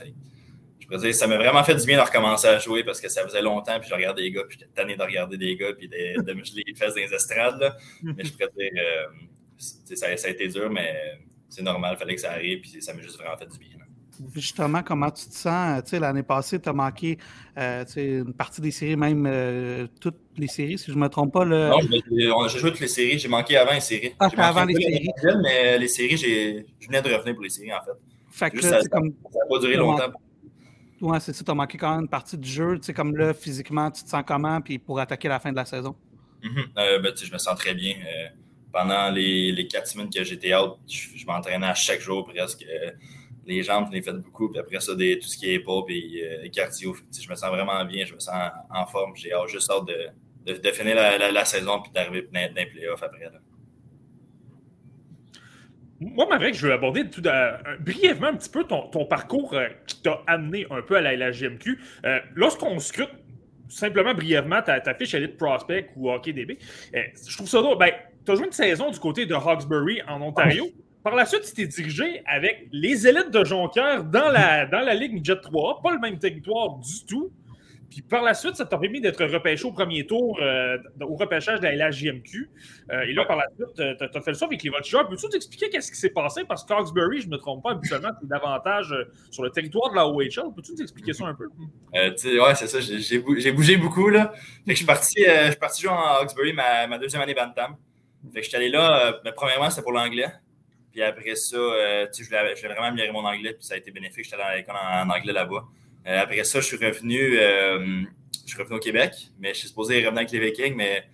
Je 0.79 0.85
pourrais 0.85 0.99
dire, 0.99 1.15
ça 1.15 1.27
m'a 1.27 1.37
vraiment 1.37 1.63
fait 1.63 1.75
du 1.75 1.85
bien 1.85 1.97
de 1.97 2.03
recommencer 2.03 2.47
à 2.47 2.59
jouer 2.59 2.83
parce 2.83 3.01
que 3.01 3.09
ça 3.09 3.23
faisait 3.23 3.41
longtemps, 3.41 3.79
puis 3.79 3.89
je 3.89 3.95
regardais 3.95 4.21
les 4.21 4.31
gars, 4.31 4.43
puis 4.47 4.57
j'étais 4.59 4.71
tanné 4.73 4.95
de 4.95 5.01
regarder 5.01 5.37
des 5.37 5.55
gars, 5.55 5.73
puis 5.73 5.87
de, 5.87 6.33
me 6.33 6.43
geler 6.43 6.63
les 6.65 6.75
fesses 6.75 6.93
dans 6.93 7.01
les 7.01 7.13
estrades. 7.13 7.75
Mais 8.03 8.23
je 8.23 8.31
pourrais 8.31 8.51
dire, 8.57 8.71
ça, 9.57 10.07
a 10.07 10.29
été 10.29 10.47
dur, 10.47 10.69
mais 10.69 11.19
c'est 11.49 11.63
normal, 11.63 11.95
il 11.97 11.99
fallait 11.99 12.15
que 12.15 12.21
ça 12.21 12.31
arrive, 12.31 12.61
puis 12.61 12.81
ça 12.81 12.93
m'a 12.93 13.01
juste 13.01 13.17
vraiment 13.17 13.37
fait 13.37 13.47
du 13.47 13.57
bien 13.57 13.77
justement, 14.33 14.83
comment 14.83 15.09
tu 15.11 15.25
te 15.27 15.33
sens? 15.33 15.83
Tu 15.83 15.91
sais, 15.91 15.99
l'année 15.99 16.23
passée, 16.23 16.59
tu 16.59 16.69
as 16.69 16.73
manqué 16.73 17.17
euh, 17.57 17.85
une 17.95 18.33
partie 18.33 18.61
des 18.61 18.71
séries, 18.71 18.95
même 18.95 19.25
euh, 19.25 19.87
toutes 19.99 20.19
les 20.37 20.47
séries, 20.47 20.77
si 20.77 20.91
je 20.91 20.95
ne 20.95 21.01
me 21.01 21.07
trompe 21.07 21.33
pas. 21.33 21.45
Le... 21.45 21.69
Non, 21.69 22.47
j'ai 22.47 22.59
joué 22.59 22.71
toutes 22.71 22.79
les 22.79 22.87
séries. 22.87 23.19
J'ai 23.19 23.27
manqué 23.27 23.57
avant 23.57 23.73
les 23.73 23.79
séries. 23.79 24.13
Ah, 24.19 24.29
avant 24.37 24.65
les 24.65 24.75
séries. 24.75 25.09
mais 25.41 25.77
les 25.77 25.87
séries, 25.87 26.17
je 26.17 26.85
venais 26.85 27.01
de 27.01 27.13
revenir 27.13 27.33
pour 27.33 27.43
les 27.43 27.49
séries, 27.49 27.73
en 27.73 27.81
fait. 27.83 27.91
fait 28.31 28.51
que 28.51 28.61
ça 28.61 28.79
n'a 28.79 28.99
pas 29.49 29.59
duré 29.59 29.75
longtemps. 29.75 30.11
C'est 31.19 31.33
ça. 31.33 31.43
Tu 31.43 31.51
as 31.51 31.55
manqué 31.55 31.77
quand 31.77 31.91
même 31.91 32.01
une 32.01 32.09
partie 32.09 32.37
du 32.37 32.49
jeu. 32.49 32.77
Tu 32.77 32.87
sais, 32.87 32.93
comme 32.93 33.15
là, 33.15 33.33
physiquement, 33.33 33.91
tu 33.91 34.03
te 34.03 34.09
sens 34.09 34.23
comment 34.25 34.61
puis 34.61 34.79
pour 34.79 34.99
attaquer 34.99 35.27
la 35.27 35.39
fin 35.39 35.51
de 35.51 35.57
la 35.57 35.65
saison? 35.65 35.95
Mm-hmm. 36.43 36.65
Euh, 36.77 36.99
ben, 36.99 37.13
je 37.15 37.31
me 37.31 37.37
sens 37.37 37.57
très 37.57 37.73
bien. 37.73 37.95
pendant 38.71 39.09
les, 39.09 39.51
les 39.51 39.67
quatre 39.67 39.87
semaines 39.87 40.09
que 40.09 40.23
j'étais 40.23 40.55
out, 40.55 40.77
je, 40.87 41.09
je 41.15 41.25
m'entraînais 41.25 41.67
à 41.67 41.73
chaque 41.73 41.99
jour 41.99 42.25
presque 42.25 42.63
les 43.47 43.63
jambes, 43.63 43.87
je 43.89 43.95
l'ai 43.95 44.01
fait 44.01 44.13
beaucoup. 44.13 44.49
Puis 44.49 44.59
après 44.59 44.79
ça, 44.79 44.93
tout 44.93 44.99
ce 44.99 45.37
qui 45.37 45.49
est 45.49 45.55
épaules 45.55 45.85
et 45.89 46.45
euh, 46.45 46.49
cardio. 46.49 46.95
Je 46.95 47.29
me 47.29 47.35
sens 47.35 47.49
vraiment 47.49 47.83
bien, 47.85 48.05
je 48.05 48.13
me 48.13 48.19
sens 48.19 48.51
en, 48.69 48.85
forme. 48.85 49.15
J'ai 49.15 49.31
juste 49.47 49.71
hâte 49.71 49.85
de, 50.45 50.53
de, 50.53 50.71
finir 50.71 50.95
la, 50.95 51.45
saison 51.45 51.81
puis 51.81 51.91
d'arriver 51.91 52.27
dans 52.31 52.55
les 52.55 52.65
playoffs 52.65 53.01
après. 53.01 53.25
Là. 53.25 53.39
Moi, 55.99 56.27
Maverick, 56.29 56.53
je 56.53 56.67
veux 56.67 56.73
aborder 56.73 57.03
euh, 57.25 57.57
brièvement 57.79 58.27
un 58.27 58.35
petit 58.35 58.49
peu 58.49 58.65
ton, 58.65 59.05
parcours 59.05 59.53
euh, 59.53 59.67
qui 59.87 60.01
t'a 60.01 60.21
amené 60.27 60.67
un 60.69 60.81
peu 60.81 60.95
à 60.95 61.01
la 61.01 61.15
LHGMQ. 61.15 61.79
Lorsqu'on 62.35 62.77
scrute 62.79 63.09
simplement 63.69 64.13
brièvement 64.13 64.61
ta, 64.61 64.79
ta, 64.79 64.93
fiche 64.93 65.13
Elite 65.13 65.37
Prospect 65.37 65.89
ou 65.95 66.11
Hockey 66.11 66.33
DB, 66.33 66.59
je 66.93 67.35
trouve 67.35 67.47
ça 67.47 67.61
drôle. 67.61 67.77
Ben, 67.77 67.91
tu 68.25 68.31
as 68.31 68.35
joué 68.35 68.45
une 68.45 68.51
saison 68.51 68.91
du 68.91 68.99
côté 68.99 69.25
de 69.25 69.33
Hawkesbury 69.33 70.01
en 70.07 70.21
Ontario. 70.21 70.67
Par 71.03 71.15
la 71.15 71.25
suite, 71.25 71.43
tu 71.43 71.53
t'es 71.53 71.67
dirigé 71.67 72.21
avec 72.25 72.67
les 72.71 73.07
élites 73.07 73.31
de 73.31 73.43
Jonquière 73.43 74.03
dans 74.03 74.29
la, 74.29 74.65
dans 74.65 74.81
la 74.81 74.93
Ligue 74.93 75.13
Midget 75.13 75.39
3, 75.39 75.81
pas 75.81 75.91
le 75.91 75.99
même 75.99 76.19
territoire 76.19 76.77
du 76.77 77.05
tout. 77.05 77.31
Puis 77.89 78.01
par 78.01 78.21
la 78.21 78.33
suite, 78.33 78.55
ça 78.55 78.65
t'a 78.65 78.77
permis 78.77 78.99
d'être 78.99 79.23
repêché 79.25 79.65
au 79.65 79.71
premier 79.71 80.05
tour 80.05 80.37
euh, 80.41 80.77
au 81.01 81.15
repêchage 81.15 81.59
de 81.59 81.65
la 81.65 81.89
LHJMQ. 81.89 82.49
Euh, 82.91 83.01
et 83.01 83.13
là, 83.13 83.25
par 83.25 83.37
la 83.37 83.45
suite, 83.55 83.79
euh, 83.79 83.95
tu 83.97 84.17
as, 84.17 84.21
fait 84.21 84.31
le 84.31 84.37
ça 84.37 84.45
avec 84.45 84.61
les 84.61 84.69
Voltigeurs. 84.69 85.07
Peux-tu 85.07 85.29
t'expliquer 85.29 85.69
qu'est-ce 85.69 85.91
qui 85.91 85.97
s'est 85.97 86.09
passé? 86.09 86.43
Parce 86.47 86.63
que 86.65 86.73
je 86.73 87.25
ne 87.27 87.31
me 87.31 87.37
trompe 87.37 87.63
pas, 87.63 87.71
habituellement, 87.71 88.09
c'est 88.19 88.27
davantage 88.27 88.93
sur 89.31 89.43
le 89.43 89.49
territoire 89.51 89.91
de 89.91 89.95
la 89.95 90.07
OHL. 90.07 90.53
Peux-tu 90.55 90.73
nous 90.73 90.81
expliquer 90.81 91.13
ça 91.13 91.25
un 91.25 91.33
peu? 91.33 91.47
Euh, 91.95 92.09
ouais, 92.09 92.55
c'est 92.55 92.67
ça. 92.67 92.79
J'ai 92.81 93.51
bougé 93.51 93.77
beaucoup. 93.77 94.09
Là. 94.09 94.33
Fait 94.33 94.41
que 94.65 94.71
je 94.71 94.77
suis 94.77 94.85
parti, 94.85 95.23
parti 95.59 95.81
jouer 95.81 95.91
en 95.91 96.21
Hawkesbury 96.21 96.53
ma, 96.53 96.97
deuxième 96.97 97.21
année 97.21 97.35
Bantam. 97.35 97.77
Fait 98.33 98.39
que 98.39 98.43
je 98.43 98.49
suis 98.49 98.57
allé 98.57 98.69
là, 98.69 99.21
mais 99.23 99.31
premièrement, 99.31 99.69
c'était 99.69 99.83
pour 99.83 99.93
l'anglais. 99.93 100.27
Puis 100.97 101.03
après 101.03 101.35
ça, 101.35 101.57
euh, 101.57 102.07
je, 102.11 102.23
voulais, 102.23 102.55
vraiment 102.55 102.87
améliorer 102.87 103.11
mon 103.11 103.23
anglais, 103.23 103.53
puis 103.53 103.63
ça 103.63 103.75
a 103.75 103.77
été 103.77 103.91
bénéfique. 103.91 104.25
J'étais 104.25 104.37
dans 104.37 104.49
l'école 104.49 104.77
en, 104.81 105.07
anglais 105.07 105.31
là-bas. 105.31 105.63
Euh, 106.07 106.19
après 106.19 106.43
ça, 106.43 106.59
je 106.59 106.65
suis 106.65 106.77
revenu, 106.83 107.37
euh, 107.37 108.01
je 108.43 108.51
suis 108.51 108.57
revenu 108.59 108.77
au 108.77 108.79
Québec, 108.79 109.13
mais 109.37 109.53
je 109.53 109.59
suis 109.59 109.67
supposé 109.67 110.03
revenir 110.03 110.21
avec 110.21 110.31
les 110.31 110.39
Vikings, 110.39 110.73
mais 110.75 111.07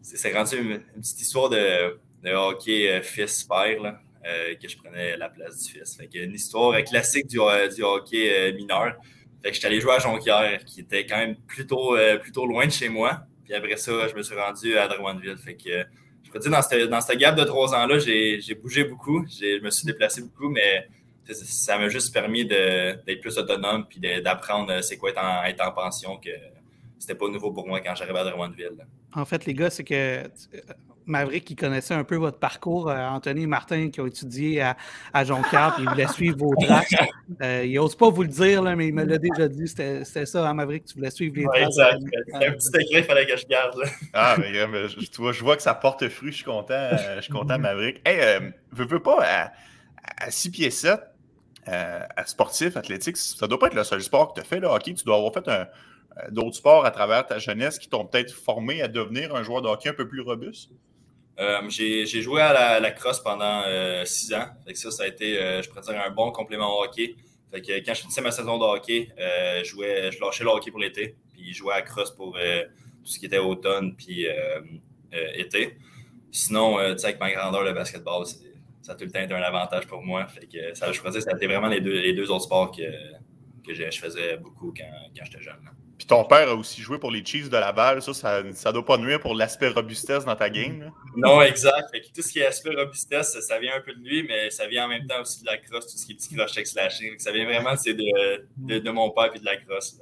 c'est 0.00 0.32
rendu 0.32 0.56
une, 0.56 0.80
petite 0.94 1.20
histoire 1.20 1.50
de, 1.50 1.94
hockey 2.24 3.02
fils-père, 3.02 3.98
que 4.24 4.66
je 4.66 4.78
prenais 4.78 5.18
la 5.18 5.28
place 5.28 5.62
du 5.62 5.72
fils. 5.72 5.94
Fait 5.94 6.08
une 6.14 6.32
histoire 6.32 6.82
classique 6.82 7.26
du, 7.26 7.38
hockey 7.38 8.54
mineur. 8.54 8.96
Fait 9.42 9.50
que 9.50 9.54
j'étais 9.56 9.66
allé 9.66 9.82
jouer 9.82 9.92
à 9.92 9.98
Jonquière, 9.98 10.64
qui 10.64 10.80
était 10.80 11.04
quand 11.04 11.18
même 11.18 11.36
plutôt, 11.36 11.98
plutôt 12.22 12.46
loin 12.46 12.64
de 12.64 12.72
chez 12.72 12.88
moi. 12.88 13.26
Puis 13.44 13.52
après 13.52 13.76
ça, 13.76 14.08
je 14.08 14.14
me 14.14 14.22
suis 14.22 14.36
rendu 14.36 14.78
à 14.78 14.88
Drummondville. 14.88 15.36
Que 15.62 15.84
dire, 16.38 16.50
dans 16.50 16.62
cette, 16.62 16.88
dans 16.88 17.16
gap 17.16 17.36
de 17.36 17.44
trois 17.44 17.74
ans-là, 17.74 17.98
j'ai 17.98 18.54
bougé 18.60 18.84
beaucoup, 18.84 19.24
je 19.26 19.62
me 19.62 19.70
suis 19.70 19.86
déplacé 19.86 20.22
beaucoup, 20.22 20.48
mais 20.48 20.88
ça 21.32 21.78
m'a 21.78 21.88
juste 21.88 22.12
permis 22.12 22.44
d'être 22.44 23.20
plus 23.20 23.38
autonome 23.38 23.86
puis 23.88 24.00
d'apprendre 24.00 24.80
c'est 24.82 24.96
quoi 24.96 25.10
être 25.10 25.22
en, 25.22 25.44
être 25.44 25.66
en 25.66 25.72
pension 25.72 26.16
que 26.16 26.30
c'était 26.98 27.14
pas 27.14 27.28
nouveau 27.28 27.52
pour 27.52 27.66
moi 27.66 27.80
quand 27.80 27.94
j'arrivais 27.94 28.20
à 28.20 28.24
Drummondville. 28.24 28.86
En 29.14 29.24
fait, 29.24 29.44
les 29.44 29.54
gars, 29.54 29.70
c'est 29.70 29.84
que 29.84 30.22
Maverick 31.06 31.44
qui 31.44 31.56
connaissait 31.56 31.94
un 31.94 32.04
peu 32.04 32.16
votre 32.16 32.38
parcours, 32.38 32.88
euh, 32.88 32.96
Anthony 32.96 33.42
et 33.42 33.46
Martin 33.46 33.90
qui 33.90 34.00
ont 34.00 34.06
étudié 34.06 34.60
à, 34.60 34.76
à 35.12 35.24
Jonquière, 35.24 35.74
puis 35.74 35.84
il 35.84 35.88
voulait 35.88 36.08
suivre 36.08 36.38
vos 36.38 36.54
traces. 36.54 36.90
Euh, 37.40 37.64
il 37.64 37.74
n'ose 37.74 37.96
pas 37.96 38.10
vous 38.10 38.22
le 38.22 38.28
dire, 38.28 38.62
là, 38.62 38.76
mais 38.76 38.88
il 38.88 38.94
me 38.94 39.04
l'a 39.04 39.16
déjà 39.16 39.48
dit. 39.48 39.66
C'était 39.66 40.26
ça, 40.26 40.46
hein, 40.46 40.52
Maverick, 40.52 40.84
tu 40.84 40.96
voulais 40.96 41.10
suivre 41.10 41.34
les 41.36 41.44
traces. 41.44 41.62
Exact. 41.62 42.02
C'est 42.26 42.46
un 42.46 42.52
petit 42.52 42.66
secret 42.66 42.84
qu'il 42.84 43.04
fallait 43.04 43.26
que 43.26 43.36
je 43.36 43.46
garde. 43.46 43.82
Ah, 44.12 44.36
mais, 44.38 44.52
tu 44.88 45.20
vois, 45.22 45.32
je 45.32 45.42
vois 45.42 45.56
que 45.56 45.62
ça 45.62 45.72
porte 45.72 46.06
fruit. 46.10 46.30
Je 46.30 46.36
suis 46.36 46.44
content, 46.44 46.74
euh, 46.74 47.16
je 47.16 47.22
suis 47.22 47.32
content 47.32 47.58
Maverick. 47.58 48.02
Hey, 48.06 48.52
veux, 48.70 48.84
veux 48.84 49.00
pas, 49.00 49.50
à, 50.18 50.30
6 50.30 50.50
pieds 50.50 50.70
7, 50.70 51.00
à 51.66 52.26
sportif, 52.26 52.76
athlétique, 52.76 53.16
ça 53.16 53.46
doit 53.46 53.58
pas 53.58 53.68
être 53.68 53.74
le 53.74 53.84
seul 53.84 54.02
sport 54.02 54.34
que 54.34 54.40
tu 54.40 54.46
as 54.46 54.48
fait, 54.48 54.60
là, 54.60 54.70
hockey. 54.74 54.92
Tu 54.92 55.04
dois 55.04 55.16
avoir 55.16 55.32
fait 55.32 55.48
d'autres 56.30 56.56
sports 56.56 56.84
à 56.84 56.90
travers 56.90 57.26
ta 57.26 57.38
jeunesse 57.38 57.78
qui 57.78 57.88
t'ont 57.88 58.04
peut-être 58.04 58.32
formé 58.32 58.82
à 58.82 58.88
devenir 58.88 59.34
un 59.34 59.42
joueur 59.42 59.62
de 59.62 59.68
hockey 59.68 59.88
un 59.88 59.94
peu 59.94 60.06
plus 60.06 60.20
robuste? 60.20 60.70
Euh, 61.42 61.60
j'ai 61.68 62.22
joué 62.22 62.40
à 62.40 62.78
la, 62.78 62.90
crosse 62.92 63.20
pendant 63.20 63.62
euh, 63.66 64.04
six 64.04 64.32
ans. 64.32 64.46
ça, 64.74 64.90
ça 64.90 65.02
a 65.02 65.06
été, 65.08 65.40
euh, 65.40 65.60
je 65.60 65.68
pourrais 65.68 65.82
dire, 65.82 66.00
un 66.00 66.10
bon 66.10 66.30
complément 66.30 66.78
au 66.78 66.84
hockey. 66.84 67.16
Quand 67.52 67.94
je 67.94 68.00
finissais 68.00 68.20
ma 68.20 68.30
saison 68.30 68.58
de 68.58 68.64
hockey, 68.64 69.08
je, 69.18 69.64
jouais, 69.64 70.10
je 70.12 70.20
lâchais 70.20 70.44
le 70.44 70.50
hockey 70.50 70.70
pour 70.70 70.80
l'été, 70.80 71.16
puis 71.32 71.52
je 71.52 71.58
jouais 71.58 71.74
à 71.74 71.78
la 71.78 71.82
crosse 71.82 72.10
pour 72.10 72.32
tout 72.32 73.10
ce 73.10 73.18
qui 73.18 73.26
était 73.26 73.38
automne 73.38 73.94
puis 73.94 74.26
été. 75.34 75.76
Sinon, 76.30 76.78
avec 76.78 77.20
ma 77.20 77.30
grandeur, 77.30 77.62
le 77.62 77.74
basketball, 77.74 78.24
ça 78.80 78.92
a 78.92 78.94
tout 78.94 79.04
le 79.04 79.10
temps 79.10 79.20
été 79.20 79.34
un 79.34 79.42
avantage 79.42 79.86
pour 79.86 80.02
moi. 80.02 80.26
Fait 80.28 80.74
ça, 80.74 80.90
je 80.90 80.98
pourrais 80.98 81.12
dire, 81.12 81.22
ça 81.22 81.32
a 81.32 81.36
été 81.36 81.46
vraiment 81.46 81.68
les 81.68 81.82
deux, 81.82 82.00
les 82.00 82.14
deux 82.14 82.30
autres 82.30 82.44
sports 82.44 82.74
que, 82.74 83.74
je, 83.74 83.98
faisais 83.98 84.38
beaucoup 84.38 84.72
quand 84.74 85.24
j'étais 85.24 85.42
jeune. 85.42 85.60
Puis 86.02 86.08
ton 86.08 86.24
père 86.24 86.48
a 86.48 86.54
aussi 86.56 86.82
joué 86.82 86.98
pour 86.98 87.12
les 87.12 87.24
Chiefs 87.24 87.48
de 87.48 87.56
Laval. 87.56 88.02
Ça, 88.02 88.12
ça, 88.12 88.42
ça 88.54 88.72
doit 88.72 88.84
pas 88.84 88.98
nuire 88.98 89.20
pour 89.20 89.36
l'aspect 89.36 89.68
robustesse 89.68 90.24
dans 90.24 90.34
ta 90.34 90.50
game. 90.50 90.90
Non, 91.16 91.40
exact. 91.42 91.92
Fait 91.92 92.00
que 92.00 92.06
tout 92.06 92.22
ce 92.22 92.32
qui 92.32 92.40
est 92.40 92.46
aspect 92.46 92.74
robustesse, 92.74 93.38
ça 93.40 93.60
vient 93.60 93.76
un 93.76 93.80
peu 93.80 93.92
de 93.92 94.00
lui, 94.00 94.24
mais 94.24 94.50
ça 94.50 94.66
vient 94.66 94.86
en 94.86 94.88
même 94.88 95.06
temps 95.06 95.20
aussi 95.20 95.42
de 95.42 95.46
la 95.46 95.58
crosse, 95.58 95.86
tout 95.86 95.96
ce 95.96 96.04
qui 96.04 96.10
est 96.10 96.14
petit 96.16 96.34
crochet 96.34 96.64
slashing. 96.64 97.16
Ça 97.20 97.30
vient 97.30 97.44
vraiment 97.44 97.74
de, 97.74 98.42
de, 98.56 98.78
de, 98.80 98.90
mon 98.90 99.10
père 99.10 99.30
et 99.32 99.38
de 99.38 99.44
la 99.44 99.56
crosse. 99.58 99.96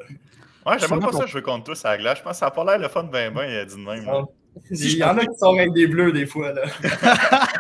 Ouais, 0.65 0.79
j'aimerais 0.79 1.01
pas 1.01 1.13
ça 1.13 1.27
jouer 1.27 1.43
contre 1.43 1.65
toi 1.65 1.75
à 1.85 1.91
la 1.91 1.99
glace. 1.99 2.17
Je 2.17 2.23
pense 2.23 2.33
que 2.33 2.39
ça 2.39 2.47
n'a 2.47 2.51
pas 2.51 2.65
l'air 2.65 2.79
le 2.79 2.89
fun 2.89 3.03
de 3.03 3.11
ben 3.11 3.35
ben, 3.35 3.45
il 3.45 3.57
a 3.59 3.65
dit 3.67 3.77
de 3.77 3.81
même. 3.81 4.25
Il 4.71 4.97
y 4.97 5.05
en 5.05 5.17
a 5.17 5.21
qui 5.21 5.39
sont 5.39 5.57
avec 5.57 5.73
des 5.73 5.87
bleus 5.87 6.13
des 6.13 6.27
fois. 6.27 6.53
Là. 6.53 6.63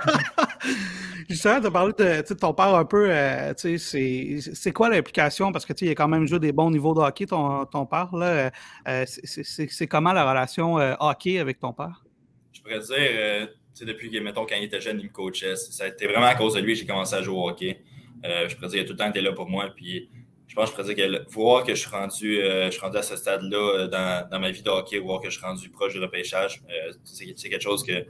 Justement, 1.30 1.60
tu 1.60 1.66
as 1.68 1.70
parlé 1.70 1.92
de, 1.96 2.34
ton 2.34 2.52
père 2.52 2.74
un 2.74 2.84
peu. 2.84 3.06
Euh, 3.08 3.52
c'est 3.56 4.72
quoi 4.72 4.88
l'implication? 4.88 5.52
Parce 5.52 5.64
que 5.64 5.72
il 5.80 5.90
a 5.90 5.94
quand 5.94 6.08
même 6.08 6.26
joué 6.26 6.40
des 6.40 6.50
bons 6.50 6.70
niveaux 6.70 6.92
de 6.92 7.00
hockey, 7.00 7.26
ton, 7.26 7.64
ton 7.66 7.86
père. 7.86 8.14
Là. 8.14 8.50
Euh, 8.88 9.04
c'est 9.06 9.86
comment 9.86 10.12
la 10.12 10.28
relation 10.28 10.80
euh, 10.80 10.94
hockey 10.98 11.38
avec 11.38 11.60
ton 11.60 11.72
père? 11.72 12.04
Je 12.52 12.60
pourrais 12.60 12.80
dire, 12.80 13.48
depuis 13.82 14.10
que, 14.10 14.18
mettons, 14.18 14.44
quand 14.44 14.56
il 14.56 14.64
était 14.64 14.80
jeune, 14.80 14.98
il 14.98 15.06
me 15.06 15.12
coachait. 15.12 15.54
Ça 15.54 15.84
a 15.84 15.86
été 15.86 16.08
vraiment 16.08 16.26
à 16.26 16.34
cause 16.34 16.54
de 16.54 16.60
lui 16.60 16.74
que 16.74 16.80
j'ai 16.80 16.86
commencé 16.86 17.14
à 17.14 17.22
jouer 17.22 17.36
au 17.36 17.48
hockey. 17.48 17.80
je 18.24 18.54
pourrais 18.56 18.68
dire, 18.68 18.78
il 18.78 18.82
a 18.82 18.84
tout 18.84 18.92
le 18.92 18.98
temps 18.98 19.08
été 19.08 19.20
là 19.20 19.32
pour 19.32 19.48
moi. 19.48 19.68
Puis 19.74 20.10
je 20.50 20.56
pense 20.56 20.70
que 20.70 20.76
je 20.76 20.82
pourrais 20.82 20.94
dire 20.94 21.24
que 21.24 21.32
voir 21.32 21.62
que 21.64 21.74
je 21.74 21.80
suis 21.80 21.90
rendu, 21.90 22.40
je 22.42 22.70
suis 22.70 22.80
rendu 22.80 22.96
à 22.96 23.02
ce 23.02 23.14
stade-là 23.14 23.86
dans, 23.86 24.28
dans, 24.28 24.40
ma 24.40 24.50
vie 24.50 24.62
de 24.62 24.68
hockey, 24.68 24.98
voir 24.98 25.20
que 25.20 25.30
je 25.30 25.38
suis 25.38 25.46
rendu 25.46 25.70
proche 25.70 25.92
du 25.92 26.00
repêchage, 26.00 26.60
c'est 27.04 27.48
quelque 27.48 27.62
chose 27.62 27.84
que 27.84 28.04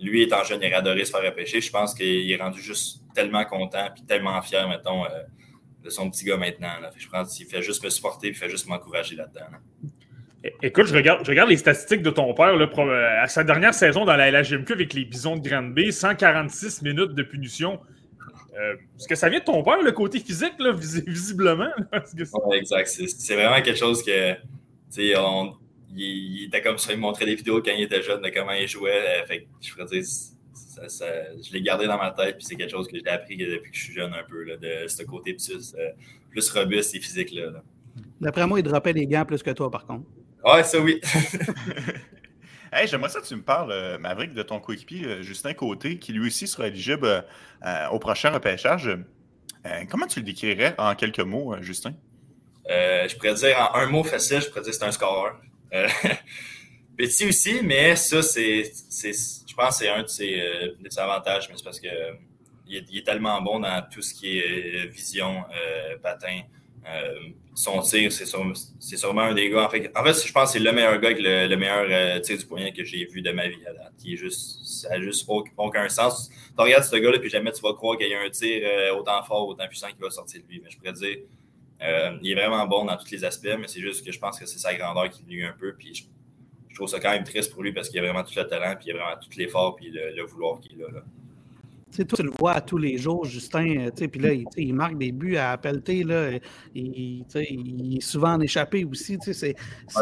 lui, 0.00 0.22
étant 0.22 0.44
jeune, 0.44 0.60
il 0.62 0.66
aurait 0.66 0.76
adoré 0.76 1.04
se 1.04 1.10
faire 1.10 1.22
repêcher. 1.22 1.60
Je 1.60 1.70
pense 1.70 1.94
qu'il 1.94 2.30
est 2.30 2.36
rendu 2.36 2.60
juste 2.60 3.02
tellement 3.14 3.44
content 3.44 3.86
et 3.96 4.06
tellement 4.06 4.40
fier, 4.42 4.68
mettons, 4.68 5.04
euh, 5.04 5.08
de 5.82 5.90
son 5.90 6.10
petit 6.10 6.24
gars 6.24 6.36
maintenant. 6.36 6.68
Je 6.96 7.08
pense 7.08 7.34
qu'il 7.34 7.46
fait 7.46 7.62
juste 7.62 7.82
me 7.84 7.90
supporter 7.90 8.28
et 8.28 8.32
fait 8.34 8.50
juste 8.50 8.68
m'encourager 8.68 9.16
là-dedans. 9.16 9.46
Écoute, 10.62 10.86
je 10.86 10.94
regarde, 10.94 11.24
je 11.24 11.30
regarde 11.30 11.48
les 11.48 11.56
statistiques 11.56 12.02
de 12.02 12.10
ton 12.10 12.32
père 12.34 12.54
euh, 12.54 13.22
à 13.22 13.26
sa 13.26 13.42
dernière 13.42 13.74
saison 13.74 14.04
dans 14.04 14.16
la 14.16 14.30
LHMQ 14.30 14.72
avec 14.74 14.92
les 14.92 15.04
Bisons 15.04 15.36
de 15.36 15.48
Grande-B, 15.48 15.90
146 15.90 16.82
minutes 16.82 17.14
de 17.14 17.22
punition. 17.22 17.80
Euh, 18.58 18.74
est-ce 18.98 19.08
que 19.08 19.14
ça 19.14 19.28
vient 19.28 19.40
de 19.40 19.44
ton 19.44 19.62
père, 19.62 19.82
le 19.82 19.92
côté 19.92 20.20
physique, 20.20 20.54
là, 20.58 20.72
visiblement? 21.06 21.70
exact. 22.52 22.86
C'est 22.86 23.34
vraiment 23.34 23.60
quelque 23.62 23.78
chose 23.78 24.02
que, 24.02 24.34
on, 25.18 25.54
il, 25.94 26.44
était 26.44 26.62
comme 26.62 26.78
ça, 26.78 26.92
il 26.92 26.98
montrait 26.98 27.26
des 27.26 27.34
vidéos 27.34 27.62
quand 27.62 27.72
il 27.72 27.82
était 27.82 28.02
jeune 28.02 28.22
de 28.22 28.28
comment 28.30 28.52
il 28.52 28.68
jouait. 28.68 29.22
Euh, 29.22 29.26
fait 29.26 29.46
je 29.60 29.72
pourrais 29.72 29.86
dire, 29.86 30.02
je 30.02 31.52
l'ai 31.52 31.62
gardé 31.62 31.86
dans 31.86 31.98
ma 31.98 32.10
tête, 32.10 32.36
puis 32.36 32.46
c'est 32.46 32.56
quelque 32.56 32.70
chose 32.70 32.88
que 32.88 32.96
j'ai 32.98 33.08
appris 33.08 33.36
depuis 33.36 33.70
que 33.70 33.76
je 33.76 33.82
suis 33.82 33.94
jeune 33.94 34.12
un 34.12 34.24
peu, 34.24 34.42
là, 34.44 34.56
de 34.56 34.88
ce 34.88 35.02
côté 35.02 35.34
plus, 35.34 35.74
plus 36.30 36.50
robuste 36.50 36.94
et 36.94 37.00
physique. 37.00 37.32
Là, 37.32 37.62
D'après 38.20 38.46
moi, 38.46 38.60
il 38.60 38.62
droppait 38.62 38.92
les 38.92 39.06
gants 39.06 39.24
plus 39.24 39.42
que 39.42 39.50
toi, 39.50 39.70
par 39.70 39.86
contre. 39.86 40.06
Ouais, 40.44 40.62
ça 40.62 40.78
oui. 40.78 41.00
J'aimerais 42.84 43.08
ça 43.08 43.20
que 43.20 43.26
tu 43.26 43.36
me 43.36 43.42
parles, 43.42 43.72
euh, 43.72 43.98
Maverick, 43.98 44.34
de 44.34 44.42
ton 44.42 44.60
coéquipier 44.60 45.06
euh, 45.06 45.22
Justin 45.22 45.54
Côté, 45.54 45.98
qui 45.98 46.12
lui 46.12 46.26
aussi 46.26 46.46
sera 46.46 46.66
éligible 46.66 47.24
euh, 47.64 47.88
au 47.88 47.98
prochain 47.98 48.30
repêchage. 48.30 48.90
comment 49.90 50.06
tu 50.06 50.20
le 50.20 50.26
décrirais 50.26 50.74
en 50.76 50.94
quelques 50.94 51.20
mots, 51.20 51.56
Justin? 51.60 51.94
je 52.68 53.14
pourrais 53.16 53.34
dire 53.34 53.56
en 53.58 53.78
un 53.78 53.86
mot 53.86 54.02
facile, 54.02 54.40
je 54.40 54.48
pourrais 54.48 54.62
dire 54.62 54.72
que 54.72 54.76
c'est 54.76 54.84
un 54.84 54.92
scoreur. 54.92 55.40
petit 56.96 57.26
aussi, 57.26 57.60
mais 57.62 57.94
ça, 57.96 58.22
c'est, 58.22 58.64
je 58.64 59.54
pense 59.54 59.78
que 59.78 59.84
c'est 59.84 59.88
un 59.88 60.02
de 60.02 60.08
ses, 60.08 60.98
avantages, 60.98 61.48
mais 61.48 61.56
c'est 61.56 61.64
parce 61.64 61.80
que 61.80 61.88
il 62.68 62.98
est, 62.98 63.06
tellement 63.06 63.40
bon 63.40 63.60
dans 63.60 63.82
tout 63.88 64.02
ce 64.02 64.12
qui 64.12 64.38
est 64.38 64.86
vision, 64.88 65.44
patin, 66.02 66.40
son 67.56 67.80
tir, 67.80 68.12
c'est 68.12 68.26
sûrement 68.26 69.22
un 69.22 69.34
des 69.34 69.48
gars. 69.48 69.64
En 69.64 69.70
fait, 69.70 69.90
en 69.96 70.04
fait 70.04 70.26
je 70.26 70.32
pense 70.32 70.52
que 70.52 70.58
c'est 70.58 70.64
le 70.64 70.72
meilleur 70.72 71.00
gars 71.00 71.08
avec 71.08 71.22
le, 71.22 71.56
meilleur 71.56 71.86
euh, 71.88 72.20
tir 72.20 72.36
du 72.36 72.44
poignet 72.44 72.70
que 72.70 72.84
j'ai 72.84 73.06
vu 73.06 73.22
de 73.22 73.32
ma 73.32 73.48
vie 73.48 73.66
à 73.66 73.72
date. 73.72 73.94
est 74.06 74.16
juste, 74.16 74.62
ça 74.62 74.90
n'a 74.90 75.00
juste 75.00 75.26
aucun, 75.56 75.88
sens. 75.88 76.28
Tu 76.28 76.62
regardes 76.62 76.84
ce 76.84 76.96
gars-là, 76.96 77.18
puis 77.18 77.30
jamais 77.30 77.50
tu 77.52 77.62
vas 77.62 77.72
croire 77.72 77.96
qu'il 77.96 78.08
y 78.08 78.14
a 78.14 78.20
un 78.20 78.28
tir 78.28 78.60
euh, 78.62 78.94
autant 78.94 79.22
fort, 79.22 79.48
autant 79.48 79.66
puissant 79.68 79.88
qui 79.88 79.98
va 79.98 80.10
sortir 80.10 80.42
de 80.42 80.46
lui. 80.48 80.60
Mais 80.62 80.68
je 80.70 80.76
pourrais 80.76 80.92
dire, 80.92 81.16
il 82.22 82.30
est 82.30 82.34
vraiment 82.34 82.66
bon 82.66 82.84
dans 82.84 82.96
tous 82.98 83.10
les 83.10 83.24
aspects, 83.24 83.56
mais 83.58 83.68
c'est 83.68 83.80
juste 83.80 84.04
que 84.04 84.12
je 84.12 84.18
pense 84.18 84.38
que 84.38 84.44
c'est 84.44 84.58
sa 84.58 84.74
grandeur 84.74 85.08
qui 85.08 85.24
nuit 85.24 85.42
un 85.42 85.54
peu. 85.58 85.74
Puis 85.74 85.94
je, 85.94 86.74
trouve 86.74 86.88
ça 86.88 87.00
quand 87.00 87.10
même 87.10 87.24
triste 87.24 87.54
pour 87.54 87.62
lui 87.62 87.72
parce 87.72 87.88
qu'il 87.88 87.98
a 88.00 88.02
vraiment 88.02 88.22
tout 88.22 88.34
le 88.36 88.46
talent, 88.46 88.76
puis 88.76 88.88
il 88.88 88.92
a 88.92 88.96
vraiment 89.02 89.18
tout 89.18 89.30
l'effort, 89.38 89.76
puis 89.76 89.90
le, 89.90 90.22
vouloir 90.24 90.60
qu'il 90.60 90.84
a 90.84 90.90
là 90.90 91.02
tu 91.92 92.22
le 92.22 92.30
vois 92.38 92.52
à 92.52 92.60
tous 92.60 92.78
les 92.78 92.98
jours, 92.98 93.24
Justin. 93.24 93.86
Euh, 93.86 94.08
puis 94.08 94.20
là, 94.20 94.30
il, 94.56 94.74
marque 94.74 94.98
des 94.98 95.12
buts 95.12 95.36
à 95.36 95.56
pelleter. 95.56 96.02
Là, 96.02 96.32
il, 96.74 97.24
il, 97.24 97.96
est 97.96 98.00
souvent 98.00 98.34
en 98.34 98.40
échappé 98.40 98.84
aussi. 98.84 99.18
C'est 99.20 99.54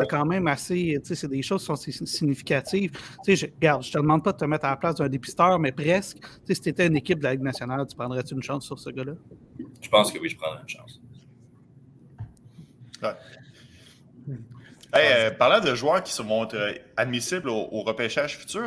quand 0.08 0.24
même 0.24 0.46
assez. 0.46 0.98
C'est 1.04 1.28
des 1.28 1.42
choses 1.42 1.62
qui 1.62 1.92
sont 1.92 2.06
significatives. 2.06 2.92
Je, 3.26 3.46
regarde, 3.46 3.82
je 3.82 3.92
te 3.92 3.98
demande 3.98 4.24
pas 4.24 4.32
de 4.32 4.38
te 4.38 4.44
mettre 4.44 4.64
à 4.64 4.70
la 4.70 4.76
place 4.76 4.96
d'un 4.96 5.08
dépisteur, 5.08 5.58
mais 5.58 5.72
presque. 5.72 6.18
Si 6.48 6.60
tu 6.60 6.68
étais 6.68 6.86
une 6.86 6.96
équipe 6.96 7.18
de 7.18 7.24
la 7.24 7.32
Ligue 7.32 7.42
nationale, 7.42 7.86
tu 7.86 7.96
prendrais-tu 7.96 8.34
une 8.34 8.42
chance 8.42 8.64
sur 8.64 8.78
ce 8.78 8.90
gars-là? 8.90 9.12
Je 9.80 9.88
pense 9.88 10.10
que 10.10 10.18
oui, 10.18 10.28
je 10.28 10.36
prendrais 10.36 10.62
une 10.62 10.68
chance. 10.68 11.00
Euh, 14.96 15.30
parlant 15.32 15.60
de 15.60 15.74
joueurs 15.74 16.02
qui 16.02 16.12
se 16.12 16.22
montrent 16.22 16.56
euh, 16.56 16.72
admissibles 16.96 17.48
au, 17.48 17.82
repêchage 17.82 18.38
futur, 18.38 18.64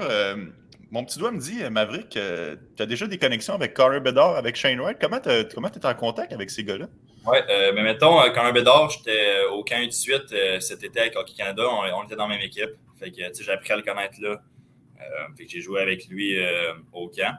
mon 0.91 1.03
petit 1.03 1.19
doigt 1.19 1.31
me 1.31 1.39
dit, 1.39 1.63
euh, 1.63 1.69
Maverick, 1.69 2.15
euh, 2.15 2.55
tu 2.75 2.83
as 2.83 2.85
déjà 2.85 3.07
des 3.07 3.17
connexions 3.17 3.53
avec 3.53 3.73
Connor 3.73 4.01
Bedard, 4.01 4.37
avec 4.37 4.55
Shane 4.55 4.79
Wright? 4.79 4.97
Comment 4.99 5.19
tu 5.19 5.29
es 5.29 5.85
en 5.85 5.93
contact 5.95 6.31
avec 6.31 6.49
ces 6.49 6.63
gars-là? 6.63 6.87
Oui, 7.25 7.37
euh, 7.49 7.73
mais 7.75 7.83
mettons, 7.83 8.19
Connor 8.33 8.53
Bedard, 8.53 8.89
j'étais 8.89 9.41
au 9.51 9.63
camp 9.63 9.85
18 9.85 10.61
cet 10.61 10.83
été 10.83 10.99
avec 11.01 11.17
Hockey 11.17 11.33
Canada. 11.37 11.63
On, 11.69 12.03
était 12.03 12.15
dans 12.15 12.27
la 12.27 12.35
même 12.35 12.45
équipe. 12.45 12.71
Fait 12.97 13.11
que 13.11 13.17
j'ai 13.17 13.51
appris 13.51 13.73
à 13.73 13.75
le 13.75 13.81
connaître 13.81 14.15
là. 14.21 14.41
fait 15.37 15.43
que 15.43 15.51
j'ai 15.51 15.61
joué 15.61 15.81
avec 15.81 16.07
lui 16.07 16.37
au 16.93 17.09
camp. 17.09 17.37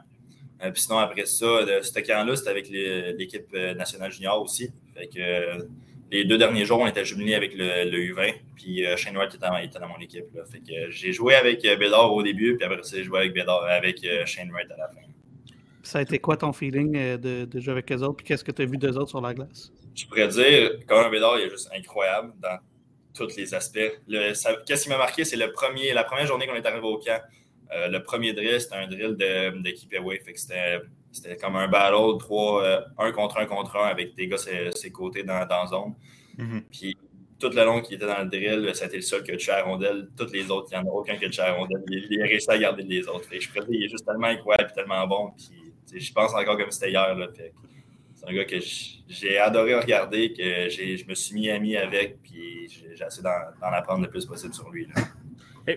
puis 0.59 0.81
sinon, 0.81 0.99
après 0.99 1.25
ça, 1.25 1.81
ce 1.81 1.99
camp-là, 1.99 2.35
c'était 2.35 2.51
avec 2.51 2.69
l'équipe 2.69 3.51
nationale 3.51 4.11
junior 4.11 4.39
aussi. 4.41 4.71
Fait 4.95 5.07
que 5.07 5.67
les 6.11 6.25
deux 6.25 6.37
derniers 6.37 6.65
jours, 6.65 6.79
on 6.79 6.87
était 6.87 7.05
jumelés 7.05 7.35
avec 7.35 7.53
le, 7.55 7.85
U20, 7.85 8.33
puis 8.55 8.85
euh, 8.85 8.97
Shane 8.97 9.15
Wright 9.15 9.33
était, 9.33 9.79
dans 9.79 9.87
mon 9.87 9.99
équipe. 9.99 10.25
Fait 10.51 10.59
que 10.59 10.89
j'ai 10.89 11.13
joué 11.13 11.35
avec 11.35 11.63
euh, 11.65 11.75
Bédard 11.75 12.13
au 12.13 12.23
début, 12.23 12.55
puis 12.55 12.65
après 12.65 12.81
ça, 12.83 12.97
j'ai 12.97 13.03
joué 13.03 13.19
avec 13.19 13.33
Bédard, 13.33 13.63
avec 13.63 14.03
euh, 14.03 14.25
Shane 14.25 14.51
Wright 14.51 14.69
à 14.71 14.77
la 14.77 14.87
fin. 14.87 15.01
Ça 15.83 15.99
a 15.99 16.01
été 16.01 16.19
quoi 16.19 16.37
ton 16.37 16.51
feeling 16.51 17.17
de, 17.17 17.59
jouer 17.59 17.73
avec 17.73 17.91
eux 17.91 18.01
autres, 18.01 18.17
puis 18.17 18.25
qu'est-ce 18.25 18.43
que 18.43 18.51
tu 18.51 18.61
as 18.61 18.65
vu 18.65 18.77
d'eux 18.77 18.97
autres 18.97 19.09
sur 19.09 19.21
la 19.21 19.33
glace? 19.33 19.71
Je 19.95 20.05
pourrais 20.05 20.27
dire, 20.27 20.71
un 20.89 21.09
Bédard, 21.09 21.39
il 21.39 21.45
est 21.45 21.49
juste 21.49 21.69
incroyable 21.75 22.33
dans 22.41 22.57
tous 23.13 23.35
les 23.35 23.53
aspects. 23.53 23.99
Qu'est-ce 24.65 24.83
qui 24.83 24.89
m'a 24.89 24.97
marqué, 24.97 25.25
c'est 25.25 25.37
le 25.37 25.51
premier, 25.51 25.93
la 25.93 26.03
première 26.03 26.25
journée 26.25 26.47
qu'on 26.47 26.55
est 26.55 26.65
arrivé 26.65 26.85
au 26.85 26.97
camp. 26.97 27.21
le 27.71 27.99
premier 27.99 28.33
drill, 28.33 28.59
c'était 28.59 28.75
un 28.75 28.87
drill 28.87 29.15
d'équipe 29.63 29.93
away. 29.95 30.19
Fait 30.19 30.33
que 30.33 30.39
c'était 30.39 30.79
c'était 31.11 31.37
comme 31.37 31.55
un 31.55 31.67
battle, 31.67 32.17
trois, 32.19 32.63
euh, 32.63 32.81
un 32.97 33.11
contre 33.11 33.37
un 33.39 33.45
contre 33.45 33.75
un 33.77 33.87
avec 33.87 34.15
des 34.15 34.27
gars 34.27 34.37
ses, 34.37 34.71
ses 34.71 34.91
côtés 34.91 35.23
dans, 35.23 35.45
dans 35.45 35.63
la 35.63 35.67
zone. 35.67 35.95
Mhm. 36.37 36.63
Puis 36.71 36.97
tout 37.39 37.49
le 37.49 37.63
long 37.63 37.81
qu'il 37.81 37.95
était 37.95 38.05
dans 38.05 38.21
le 38.21 38.29
drill, 38.29 38.67
été 38.67 38.95
le 38.97 39.01
seul 39.01 39.23
qui 39.23 39.31
a 39.31 39.37
tué 39.37 39.51
à 39.51 39.63
rondelle. 39.63 40.09
Tous 40.17 40.31
les 40.31 40.51
autres, 40.51 40.67
il 40.71 40.77
n'y 40.79 40.85
en 40.85 40.91
a 40.91 40.93
aucun 40.93 41.15
qui 41.15 41.25
a 41.25 41.29
tué 41.29 41.41
à 41.41 41.53
rondelle. 41.53 41.83
Il, 41.89 42.07
il, 42.09 42.21
a 42.21 42.25
réussi 42.25 42.51
à 42.51 42.57
garder 42.57 42.83
les 42.83 43.07
autres. 43.07 43.25
Fait 43.25 43.39
je 43.39 43.49
il 43.69 43.85
est 43.85 43.89
juste 43.89 44.05
tellement 44.05 44.27
incroyable 44.27 44.69
et 44.71 44.75
tellement 44.75 45.07
bon. 45.07 45.31
Puis, 45.37 45.99
je 45.99 46.13
pense 46.13 46.33
encore 46.33 46.57
comme 46.57 46.71
c'était 46.71 46.91
hier. 46.91 47.15
C'est 48.13 48.27
un 48.27 48.33
gars 48.33 48.45
que 48.45 48.57
j'ai 49.07 49.37
adoré 49.37 49.75
regarder, 49.75 50.33
que 50.33 50.69
je 50.69 51.07
me 51.07 51.15
suis 51.15 51.33
mis 51.33 51.49
ami 51.49 51.77
avec, 51.77 52.21
puis 52.21 52.67
j'ai 52.69 53.05
essayé 53.05 53.23
d'en 53.23 53.67
apprendre 53.67 54.03
le 54.03 54.09
plus 54.09 54.25
possible 54.25 54.53
sur 54.53 54.69
lui. 54.69 54.87
Là 54.87 55.75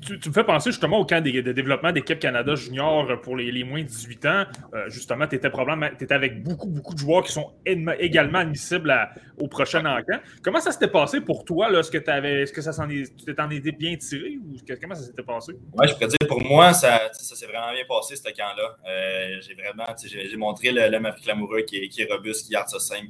tu, 0.00 0.28
me 0.28 0.32
fais 0.32 0.44
penser 0.44 0.70
justement 0.70 0.98
au 0.98 1.04
camp 1.04 1.22
de, 1.22 1.52
développement 1.52 1.92
d'équipe 1.92 2.18
Canada 2.18 2.54
junior 2.54 3.20
pour 3.20 3.36
les, 3.36 3.64
moins 3.64 3.82
de 3.82 3.86
18 3.88 4.26
ans. 4.26 4.44
Euh, 4.74 4.88
justement, 4.88 5.26
tu 5.26 5.36
étais, 5.36 6.12
avec 6.12 6.42
beaucoup, 6.42 6.68
beaucoup 6.68 6.94
de 6.94 6.98
joueurs 6.98 7.24
qui 7.24 7.32
sont 7.32 7.52
également 7.64 8.38
admissibles 8.38 8.94
au 9.38 9.48
prochain 9.48 9.84
encamp. 9.84 10.20
Comment 10.42 10.60
ça 10.60 10.70
s'était 10.70 10.88
passé 10.88 11.20
pour 11.20 11.44
toi? 11.44 11.70
Est-ce 11.78 11.90
que, 11.90 12.10
avais, 12.10 12.42
est-ce 12.42 12.52
que 12.52 12.62
ça 12.62 12.72
tu 12.86 13.34
t'en 13.34 13.50
étais 13.50 13.72
bien 13.72 13.96
tiré 13.96 14.38
ou 14.38 14.56
comment 14.80 14.94
ça 14.94 15.02
s'était 15.02 15.22
passé? 15.22 15.52
Oui, 15.74 15.88
je 15.88 15.94
pourrais 15.94 16.08
dire, 16.08 16.28
pour 16.28 16.42
moi, 16.42 16.72
ça, 16.72 17.10
ça 17.12 17.34
s'est 17.34 17.46
vraiment 17.46 17.72
bien 17.72 17.84
passé, 17.88 18.16
ce 18.16 18.22
camp-là. 18.22 18.76
Euh, 18.88 19.40
j'ai 19.40 19.54
vraiment 19.54 19.84
j'ai, 20.04 20.36
montré 20.36 20.70
l'homme 20.70 21.06
africain 21.06 21.32
amoureux 21.32 21.62
qui 21.62 21.76
est, 21.76 21.98
est 21.98 22.12
robuste, 22.12 22.46
qui 22.46 22.52
garde 22.52 22.68
ça 22.68 22.78
simple, 22.78 23.08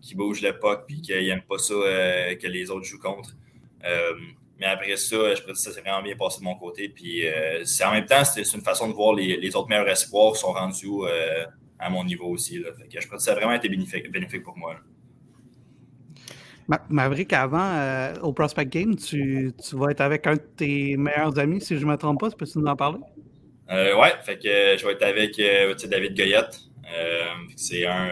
qui, 0.00 0.14
bouge 0.14 0.40
le 0.40 0.58
puck, 0.58 0.86
puis 0.86 1.02
qui 1.02 1.12
n'aime 1.12 1.42
pas 1.42 1.58
ça 1.58 1.74
euh, 1.74 2.34
que 2.36 2.46
les 2.46 2.70
autres 2.70 2.84
jouent 2.84 2.98
contre. 2.98 3.34
Mais 4.60 4.66
après 4.66 4.94
ça, 4.98 5.16
je 5.34 5.40
peux 5.40 5.46
dire 5.46 5.54
que 5.54 5.58
ça 5.58 5.72
s'est 5.72 5.80
vraiment 5.80 6.02
bien 6.02 6.14
passé 6.16 6.40
de 6.40 6.44
mon 6.44 6.54
côté. 6.54 6.90
Puis 6.90 7.26
euh, 7.26 7.64
c'est 7.64 7.82
en 7.82 7.92
même 7.92 8.04
temps, 8.04 8.22
c'est 8.24 8.42
une 8.42 8.60
façon 8.60 8.88
de 8.88 8.92
voir 8.92 9.14
les, 9.14 9.38
les, 9.38 9.56
autres 9.56 9.68
meilleurs 9.70 9.88
espoirs 9.88 10.36
sont 10.36 10.52
rendus 10.52 10.86
euh, 10.86 11.46
à 11.78 11.88
mon 11.88 12.04
niveau 12.04 12.26
aussi. 12.26 12.58
Là. 12.58 12.68
Fait 12.78 12.86
que 12.86 13.00
je 13.00 13.08
pense 13.08 13.18
que 13.18 13.22
ça 13.22 13.32
a 13.32 13.34
vraiment 13.36 13.54
été 13.54 13.70
bénéfique, 13.70 14.12
bénéfique 14.12 14.42
pour 14.42 14.58
moi. 14.58 14.76
Maverick, 16.88 17.32
avant, 17.32 17.72
euh, 17.72 18.14
au 18.22 18.32
Prospect 18.32 18.66
Game, 18.66 18.94
tu, 18.94 19.52
tu, 19.66 19.76
vas 19.76 19.90
être 19.90 20.02
avec 20.02 20.26
un 20.28 20.34
de 20.34 20.42
tes 20.56 20.96
meilleurs 20.96 21.36
amis, 21.38 21.60
si 21.60 21.76
je 21.76 21.84
ne 21.84 21.90
me 21.90 21.96
trompe 21.96 22.20
pas. 22.20 22.30
Peux-tu 22.30 22.58
nous 22.58 22.66
en 22.66 22.76
parler? 22.76 23.00
oui, 23.70 24.08
fait 24.24 24.36
que 24.36 24.78
je 24.78 24.84
vais 24.84 24.92
être 24.92 25.02
avec 25.02 25.36
David 25.88 26.16
Goyette. 26.16 26.58
c'est 27.56 27.86
un 27.86 28.10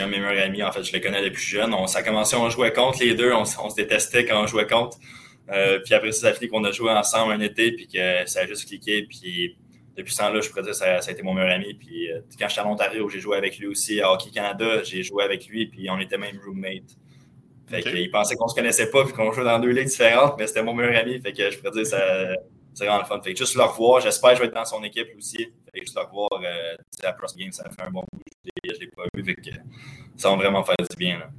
un 0.00 0.06
de 0.06 0.10
mes 0.10 0.18
meilleurs 0.18 0.44
amis. 0.44 0.62
En 0.62 0.72
fait, 0.72 0.82
je 0.82 0.92
le 0.92 1.00
connais 1.00 1.22
depuis 1.22 1.42
jeune. 1.42 1.72
On, 1.72 1.86
ça 1.86 2.00
a 2.00 2.02
commencé, 2.02 2.36
on 2.36 2.48
jouait 2.50 2.72
contre 2.72 2.98
les 3.00 3.14
deux. 3.14 3.32
On, 3.32 3.42
on 3.42 3.70
se 3.70 3.76
détestait 3.76 4.24
quand 4.24 4.42
on 4.42 4.46
jouait 4.46 4.66
contre. 4.66 4.98
Euh, 5.52 5.80
puis 5.84 5.94
après 5.94 6.12
ça, 6.12 6.28
ça 6.28 6.34
fait 6.34 6.48
qu'on 6.48 6.64
a 6.64 6.72
joué 6.72 6.90
ensemble 6.90 7.32
un 7.32 7.40
été, 7.40 7.72
puis 7.72 7.86
que 7.86 8.26
ça 8.26 8.40
a 8.40 8.46
juste 8.46 8.66
cliqué. 8.66 9.04
Puis 9.08 9.56
depuis 9.96 10.12
ce 10.12 10.18
temps-là, 10.18 10.40
je 10.40 10.48
pourrais 10.48 10.62
dire 10.62 10.70
que 10.70 10.76
ça, 10.76 11.00
ça, 11.00 11.10
a 11.10 11.12
été 11.12 11.22
mon 11.22 11.34
meilleur 11.34 11.50
ami. 11.50 11.74
Puis 11.74 12.10
euh, 12.10 12.20
quand 12.38 12.48
j'étais 12.48 12.60
à 12.60 12.66
Ontario, 12.66 13.08
j'ai 13.08 13.20
joué 13.20 13.36
avec 13.36 13.58
lui 13.58 13.66
aussi. 13.66 14.00
À 14.00 14.12
Hockey 14.12 14.30
Canada, 14.30 14.82
j'ai 14.82 15.02
joué 15.02 15.24
avec 15.24 15.46
lui, 15.46 15.66
puis 15.66 15.90
on 15.90 15.98
était 15.98 16.18
même 16.18 16.38
roommates. 16.44 16.96
Fait 17.68 17.82
qu'il 17.82 18.10
pensait 18.10 18.34
qu'on 18.36 18.48
se 18.48 18.54
connaissait 18.54 18.90
pas, 18.90 19.04
puis 19.04 19.12
qu'on 19.12 19.32
jouait 19.32 19.44
dans 19.44 19.58
deux 19.58 19.70
ligues 19.70 19.88
différentes, 19.88 20.34
mais 20.38 20.46
c'était 20.46 20.62
mon 20.62 20.74
meilleur 20.74 20.96
ami. 21.00 21.20
Fait 21.20 21.32
que 21.32 21.50
je 21.50 21.58
pourrais 21.58 21.70
dire 21.70 21.82
que 21.82 22.36
c'est 22.74 22.86
vraiment 22.86 23.00
le 23.00 23.06
fun. 23.06 23.20
Fait 23.22 23.32
que 23.32 23.38
juste 23.38 23.54
le 23.54 23.62
revoir, 23.62 24.00
j'espère 24.00 24.30
que 24.30 24.36
je 24.36 24.40
vais 24.42 24.48
être 24.48 24.54
dans 24.54 24.64
son 24.64 24.82
équipe 24.82 25.08
aussi. 25.16 25.36
Fait 25.36 25.80
que 25.80 25.86
juste 25.86 25.96
le 25.96 26.02
revoir 26.02 26.30
euh, 26.42 26.76
à 27.04 27.12
Cross 27.12 27.36
Game, 27.36 27.52
ça 27.52 27.64
fait 27.70 27.82
un 27.82 27.90
bon 27.90 28.04
bout. 28.12 28.20
Je 28.64 28.72
ne 28.72 28.78
l'ai 28.78 28.86
pas 28.88 29.04
vu. 29.14 29.24
Fait 29.24 29.34
que 29.34 29.50
ça 30.16 30.30
va 30.30 30.36
vraiment 30.36 30.64
faire 30.64 30.76
du 30.78 30.96
bien. 30.96 31.18
Là. 31.18 31.30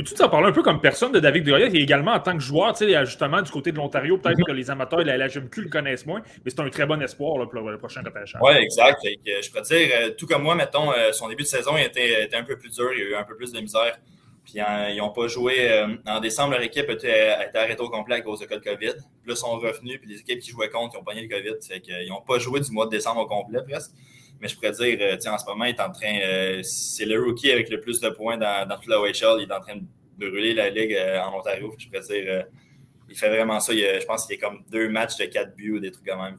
Peux-tu 0.00 0.14
t'en 0.14 0.30
parler 0.30 0.48
un 0.48 0.52
peu 0.52 0.62
comme 0.62 0.80
personne 0.80 1.12
de 1.12 1.20
David 1.20 1.44
Goyette 1.46 1.74
et 1.74 1.82
également 1.82 2.12
en 2.12 2.20
tant 2.20 2.32
que 2.32 2.42
joueur, 2.42 2.72
tu 2.72 2.86
sais, 2.86 3.04
justement, 3.04 3.42
du 3.42 3.50
côté 3.50 3.70
de 3.70 3.76
l'Ontario, 3.76 4.16
peut-être 4.16 4.42
que 4.46 4.52
les 4.52 4.70
amateurs 4.70 5.00
de 5.00 5.04
la 5.04 5.18
LHMQ 5.18 5.60
le 5.60 5.68
connaissent 5.68 6.06
moins, 6.06 6.22
mais 6.42 6.50
c'est 6.50 6.60
un 6.60 6.70
très 6.70 6.86
bon 6.86 7.02
espoir 7.02 7.46
pour 7.50 7.60
le 7.60 7.76
prochain 7.76 8.00
repêchage. 8.02 8.40
Oui, 8.40 8.54
exact. 8.54 8.98
je 9.04 9.50
peux 9.50 9.60
dire, 9.60 9.90
euh, 9.92 10.10
tout 10.16 10.26
comme 10.26 10.42
moi, 10.42 10.54
mettons, 10.54 10.90
euh, 10.90 11.12
son 11.12 11.28
début 11.28 11.42
de 11.42 11.48
saison 11.48 11.76
était, 11.76 12.24
était, 12.24 12.36
un 12.36 12.44
peu 12.44 12.56
plus 12.56 12.70
dur, 12.70 12.90
il 12.94 12.98
y 12.98 13.02
a 13.02 13.06
eu 13.10 13.14
un 13.14 13.24
peu 13.24 13.36
plus 13.36 13.52
de 13.52 13.60
misère. 13.60 13.98
Puis 14.42 14.54
ils 14.56 14.96
n'ont 14.96 15.10
pas 15.10 15.28
joué. 15.28 15.70
Euh, 15.70 15.88
en 16.06 16.18
décembre, 16.18 16.52
leur 16.52 16.62
équipe 16.62 16.88
était, 16.88 17.46
été 17.46 17.58
arrêtée 17.58 17.82
au 17.82 17.90
complet 17.90 18.16
à 18.16 18.20
cause 18.22 18.40
de 18.40 18.46
cas 18.46 18.56
de 18.56 18.64
COVID. 18.64 18.76
Puis 18.78 19.26
là, 19.26 19.34
ils 19.34 19.36
sont 19.36 19.50
revenus, 19.58 20.00
puis 20.00 20.08
les 20.08 20.20
équipes 20.20 20.40
qui 20.40 20.50
jouaient 20.50 20.70
contre, 20.70 20.94
ils 20.96 20.98
ont 20.98 21.04
pogné 21.04 21.26
le 21.26 21.28
COVID. 21.28 21.56
Fait 21.68 21.80
qu'ils 21.80 22.08
n'ont 22.08 22.22
pas 22.22 22.38
joué 22.38 22.60
du 22.60 22.70
mois 22.70 22.86
de 22.86 22.90
décembre 22.90 23.20
au 23.20 23.26
complet 23.26 23.60
presque. 23.68 23.90
Mais 24.40 24.48
je 24.48 24.54
pourrais 24.54 24.72
dire, 24.72 25.18
en 25.26 25.38
ce 25.38 25.44
moment, 25.44 25.64
il 25.64 25.70
est 25.70 25.80
en 25.80 25.92
train. 25.92 26.62
c'est 26.62 27.04
le 27.04 27.22
rookie 27.22 27.50
avec 27.50 27.68
le 27.70 27.80
plus 27.80 28.00
de 28.00 28.08
points 28.08 28.38
dans, 28.38 28.66
dans 28.66 28.76
toute 28.76 28.88
la 28.88 29.00
OHL. 29.00 29.40
Il 29.40 29.48
est 29.48 29.52
en 29.52 29.60
train 29.60 29.76
de 29.76 29.84
brûler 30.16 30.54
la 30.54 30.70
ligue 30.70 30.94
euh, 30.94 31.20
en 31.20 31.38
Ontario. 31.38 31.74
Je 31.78 31.86
pourrais 31.86 32.00
dire, 32.00 32.44
il 33.08 33.16
fait 33.16 33.28
vraiment 33.28 33.60
ça. 33.60 33.72
je 33.74 34.04
pense 34.06 34.26
qu'il 34.26 34.36
a 34.36 34.40
comme 34.40 34.62
deux 34.70 34.88
matchs 34.88 35.16
de 35.16 35.24
quatre 35.26 35.54
buts 35.54 35.72
ou 35.72 35.80
des 35.80 35.90
trucs 35.90 36.06
comme 36.06 36.22
même. 36.22 36.38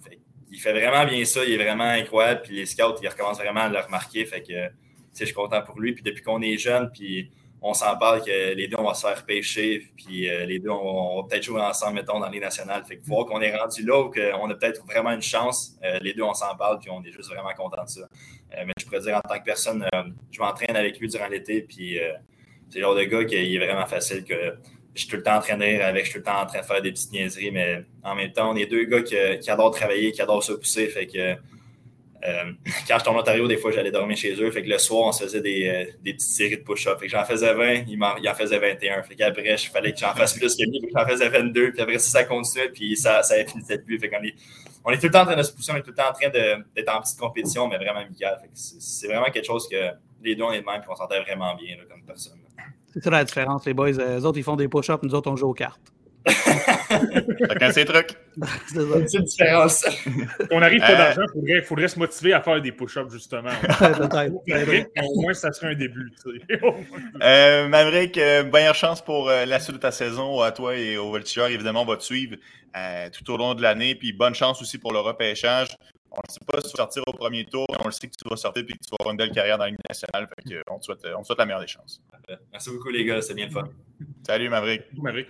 Il 0.52 0.60
fait 0.60 0.74
vraiment 0.74 1.06
bien 1.06 1.24
ça. 1.26 1.44
Il 1.46 1.54
est 1.54 1.64
vraiment 1.64 1.84
incroyable. 1.84 2.42
Puis 2.44 2.56
les 2.56 2.66
scouts, 2.66 3.00
ils 3.02 3.08
recommencent 3.08 3.40
vraiment 3.40 3.62
à 3.62 3.70
le 3.70 3.80
remarquer. 3.80 4.26
Fait 4.26 4.42
que 4.42 4.70
je 5.18 5.26
suis 5.26 5.34
content 5.34 5.62
pour 5.62 5.80
lui. 5.80 5.94
Puis 5.94 6.04
depuis 6.04 6.24
qu'on 6.24 6.42
est 6.42 6.58
jeune, 6.58 6.90
puis 6.92 7.32
on 7.64 7.76
s'en 7.76 7.96
parle 7.96 8.24
que 8.24 8.54
les 8.56 8.68
deux, 8.68 8.78
on 8.80 8.88
va 8.88 8.96
se 8.96 9.06
faire 9.06 9.24
pêcher, 9.24 9.88
puis 9.96 10.28
euh, 10.28 10.46
les 10.46 10.58
deux, 10.58 10.72
on, 10.72 11.22
va 11.22 11.28
peut-être 11.28 11.44
jouer 11.44 11.62
ensemble, 11.62 11.96
mettons, 11.96 12.20
dans 12.20 12.30
les 12.30 12.40
nationales. 12.40 12.84
Fait 12.86 12.98
que 12.98 13.06
voir 13.06 13.28
qu'on 13.28 13.40
est 13.40 13.56
rendu 13.56 13.86
là 13.86 14.00
ou 14.00 14.10
qu'on 14.10 14.50
a 14.50 14.56
peut-être 14.56 14.84
vraiment 14.86 15.12
une 15.12 15.22
chance, 15.22 15.78
euh, 15.84 16.00
les 16.02 16.14
deux, 16.14 16.24
on 16.24 16.34
s'en 16.34 16.56
parle, 16.56 16.80
puis 16.80 16.90
on 16.90 17.04
est 17.04 17.12
juste 17.12 17.30
vraiment 17.30 17.54
content 17.54 17.84
de 17.84 17.90
ça. 17.90 18.02
Euh, 18.02 18.64
mais 18.66 18.74
je 18.80 18.86
pourrais 18.86 19.02
dire, 19.02 19.16
en 19.16 19.22
tant 19.22 19.38
que 19.38 19.44
personne, 19.44 19.88
je 20.32 20.40
m'entraîne 20.40 20.76
avec 20.76 21.00
lui 21.00 21.08
durant 21.08 21.28
l'été, 21.28 21.62
puis 21.62 22.00
c'est 22.70 22.80
le 22.80 22.82
genre 22.82 22.96
de 22.96 23.04
gars 23.04 23.26
qui 23.26 23.36
est 23.36 23.58
vraiment 23.60 23.86
facile 23.86 24.24
que 24.24 24.58
je 24.96 25.02
suis 25.02 25.10
tout 25.10 25.18
le 25.18 25.24
temps 25.24 25.36
en 25.36 25.42
train 25.42 25.58
de 25.58 25.64
avec, 25.64 26.06
je 26.06 26.12
suis 26.12 26.20
tout 26.20 26.26
le 26.28 26.34
temps 26.34 26.42
en 26.42 26.46
train 26.48 26.62
de 26.62 26.66
faire 26.66 26.82
des 26.82 26.92
petites 26.92 27.12
niaiseries, 27.12 27.52
mais 27.52 27.84
en 28.04 28.16
même 28.16 28.32
temps, 28.32 28.52
on 28.52 28.56
est 28.56 28.66
deux 28.66 28.86
gars 28.86 29.04
qui, 29.04 29.16
qui 29.40 29.52
adorent 29.52 29.72
travailler, 29.72 30.12
qui 30.12 30.22
adorent 30.22 30.44
se 30.44 30.54
pousser, 30.54 30.88
fait 30.88 31.06
que 31.06 31.36
euh, 32.26 32.52
quand 32.88 32.98
j'étais 32.98 33.10
en 33.10 33.18
Ontario, 33.18 33.48
des 33.48 33.58
fois, 33.58 33.72
j'allais 33.72 33.92
dormir 33.92 34.18
chez 34.18 34.34
eux. 34.42 34.52
Fait 34.52 34.62
que 34.64 34.70
le 34.70 34.78
soir, 34.78 35.08
on 35.08 35.12
se 35.12 35.24
faisait 35.24 35.42
des, 35.42 35.68
euh, 35.68 35.92
des 36.02 36.14
petites 36.14 36.30
séries 36.30 36.58
de 36.58 36.64
push-up. 36.64 37.00
Fait 37.00 37.08
que 37.08 37.12
j'en 37.12 37.24
faisais 37.26 37.54
20, 37.54 37.86
il 37.88 38.04
en, 38.04 38.16
il 38.18 38.30
en 38.30 38.34
faisait 38.34 38.60
21. 38.60 39.04
Fait 39.04 39.16
qu'après, 39.16 39.56
il 39.56 39.70
fallait 39.70 39.94
que 39.94 40.00
j'en 40.00 40.14
fasse 40.14 40.38
plus 40.38 40.56
que 40.56 40.64
lui. 40.64 40.80
Fait 40.80 40.88
que 40.88 40.94
j'en 41.00 41.08
faisais 41.08 41.30
22. 41.30 41.72
Puis 41.72 41.82
après, 41.82 42.00
ça, 42.00 42.20
ça 42.20 42.24
continuait. 42.24 42.70
Puis 42.70 42.96
ça, 42.96 43.24
ça 43.24 43.36
finissait 43.46 43.80
plus. 43.80 44.00
Fait 44.00 44.10
qu'on 44.10 44.24
est, 44.24 44.36
on 44.84 44.92
est 44.92 44.98
tout 44.98 45.08
le 45.08 45.12
temps 45.12 45.22
en 45.22 45.26
train 45.26 45.36
de 45.36 45.44
se 45.44 45.54
pousser. 45.54 45.72
On 45.72 45.78
est 45.78 45.82
tout 45.82 45.92
le 45.92 45.96
temps 45.96 46.10
en 46.10 46.14
train 46.14 46.30
d'être 46.30 46.90
en 46.90 47.02
petite 47.02 47.20
compétition, 47.20 47.68
mais 47.68 47.78
vraiment 47.78 48.00
amicale. 48.00 48.40
Fait 48.42 48.48
que 48.48 48.54
c'est 48.54 49.08
vraiment 49.08 49.30
quelque 49.32 49.46
chose 49.46 49.68
que 49.70 49.92
les 50.24 50.36
deux, 50.36 50.44
on 50.44 50.52
est 50.52 50.62
de 50.62 50.66
même. 50.66 50.82
Puis 50.82 50.90
on 50.90 50.96
s'entend 50.96 51.22
vraiment 51.22 51.56
bien 51.56 51.78
comme 51.90 52.04
personne. 52.04 52.40
C'est 52.94 53.04
ça 53.04 53.10
la 53.10 53.24
différence, 53.24 53.66
les 53.66 53.74
boys. 53.74 53.92
Les 53.92 54.26
autres, 54.26 54.38
ils 54.38 54.44
font 54.44 54.56
des 54.56 54.68
push-ups. 54.68 55.02
Nous 55.04 55.16
autres, 55.16 55.32
on 55.32 55.36
joue 55.36 55.50
aux 55.50 55.54
cartes. 55.54 55.82
Chacun 56.28 57.72
ses 57.72 57.86
trucs. 57.86 58.16
C'est 58.68 59.18
une 59.18 59.24
différence. 59.24 59.86
on 60.52 60.62
arrive 60.62 60.80
pas 60.80 60.92
euh, 60.92 60.98
d'argent, 60.98 61.22
il 61.36 61.62
faudrait, 61.64 61.88
se 61.88 62.00
motiver 62.00 62.34
à 62.34 62.42
faire 62.42 62.62
des 62.62 62.72
push-ups, 62.72 63.12
justement. 63.12 63.50
Au 65.04 65.22
moins, 65.22 65.34
ça 65.34 65.52
serait 65.52 65.72
un 65.72 65.76
début. 65.76 66.12
euh, 67.24 67.68
Maverick, 67.68 68.18
euh, 68.18 68.44
meilleure 68.52 68.76
chance 68.76 69.02
pour 69.02 69.30
euh, 69.30 69.46
la 69.46 69.60
suite 69.60 69.76
de 69.76 69.82
ta 69.82 69.92
saison 69.92 70.42
à 70.42 70.52
toi 70.52 70.76
et 70.76 70.98
au 70.98 71.10
Voltigeur. 71.10 71.48
Évidemment, 71.48 71.82
on 71.82 71.86
va 71.86 71.98
te 71.98 72.04
suivre 72.04 72.38
tout 73.12 73.32
au 73.32 73.38
long 73.38 73.54
de 73.54 73.62
l'année. 73.62 73.96
Puis 73.96 74.14
bonne 74.14 74.36
chance 74.36 74.62
aussi 74.62 74.78
pour 74.78 74.94
le 74.94 75.00
repêchage. 75.00 75.70
On 76.12 76.18
ne 76.18 76.32
sait 76.32 76.40
pas 76.46 76.60
si 76.60 76.70
tu 76.70 76.78
vas 76.78 76.84
sortir 76.84 77.04
au 77.08 77.14
premier 77.14 77.46
tour, 77.46 77.66
on 77.80 77.86
le 77.86 77.92
sait 77.92 78.08
que 78.08 78.16
tu 78.22 78.30
vas 78.30 78.36
sortir 78.36 78.64
et 78.64 78.66
que 78.66 78.72
tu 78.74 78.90
vas 78.92 78.98
avoir 79.00 79.12
une 79.14 79.18
belle 79.18 79.32
carrière 79.32 79.58
dans 79.58 79.64
la 79.64 79.70
Ligue 79.70 79.80
nationale. 79.88 80.28
on, 80.70 80.78
te 80.78 80.84
souhaite, 80.84 81.08
on 81.18 81.22
te 81.22 81.28
souhaite 81.28 81.40
la 81.40 81.46
meilleure 81.46 81.62
des 81.62 81.68
chances. 81.68 82.02
Merci 82.52 82.70
beaucoup, 82.70 82.90
les 82.90 83.06
gars. 83.06 83.22
C'est 83.22 83.34
bien 83.34 83.46
le 83.46 83.52
fun. 83.52 83.70
Salut, 84.28 84.50
Maverick. 84.50 84.84
Maverick. 84.94 85.28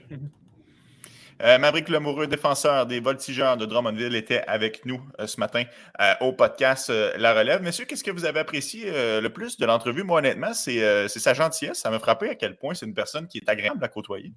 Euh, 1.44 1.58
Maverick 1.58 1.90
Lemoureux, 1.90 2.28
défenseur 2.28 2.86
des 2.86 3.00
Voltigeurs 3.00 3.58
de 3.58 3.66
Drummondville, 3.66 4.16
était 4.16 4.44
avec 4.48 4.86
nous 4.86 5.02
euh, 5.20 5.26
ce 5.26 5.40
matin 5.40 5.64
euh, 6.00 6.14
au 6.22 6.34
podcast 6.34 6.92
La 7.18 7.34
Relève. 7.34 7.64
Messieurs, 7.64 7.86
qu'est-ce 7.86 8.04
que 8.04 8.12
vous 8.12 8.26
avez 8.26 8.40
apprécié 8.40 8.92
le 8.92 9.28
plus 9.30 9.58
de 9.58 9.66
l'entrevue? 9.66 10.04
Moi, 10.04 10.20
honnêtement, 10.20 10.54
c'est 10.54 11.08
sa 11.08 11.34
gentillesse. 11.34 11.80
Ça 11.80 11.90
m'a 11.90 12.00
frappé 12.00 12.30
à 12.30 12.36
quel 12.36 12.58
point 12.58 12.74
c'est 12.74 12.86
une 12.86 12.94
personne 12.94 13.28
qui 13.28 13.40
est 13.40 13.50
agréable 13.50 13.84
à 13.84 13.88
côtoyer. 13.88 14.34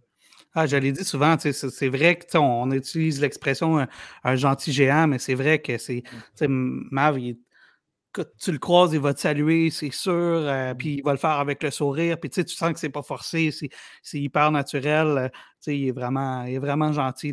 Ah, 0.55 0.67
je 0.67 0.77
l'ai 0.77 0.93
dit 0.93 1.05
souvent, 1.05 1.37
c'est 1.39 1.89
vrai 1.89 2.17
que 2.17 2.39
on 2.39 2.71
utilise 2.71 3.21
l'expression 3.21 3.87
un, 4.23 4.37
gentil 4.37 4.73
géant, 4.73 5.09
mais 5.09 5.19
c'est 5.19 5.35
vrai 5.35 5.59
que 5.59 5.77
c'est 5.79 6.03
Mav, 6.49 7.19
tu 8.39 8.53
le 8.53 8.59
croises, 8.59 8.93
il 8.93 9.01
va 9.01 9.13
te 9.15 9.21
saluer, 9.21 9.71
c'est 9.71 9.91
sûr, 9.91 10.13
euh, 10.13 10.75
puis 10.75 10.95
il 10.95 11.03
va 11.03 11.13
le 11.13 11.19
faire 11.19 11.39
avec 11.39 11.63
le 11.63 11.71
sourire, 11.71 12.19
puis 12.19 12.31
tu 12.31 12.47
sens 12.47 12.73
que 12.73 12.79
c'est 12.79 12.89
pas 12.89 13.03
forcé, 13.03 13.51
c'est 14.03 14.21
hyper 14.21 14.51
naturel, 14.51 15.07
euh, 15.07 15.29
il 15.67 15.89
est 15.89 15.93
vraiment, 15.93 16.45
il 16.45 16.55
est 16.55 16.59
vraiment 16.59 16.93
gentil. 16.93 17.33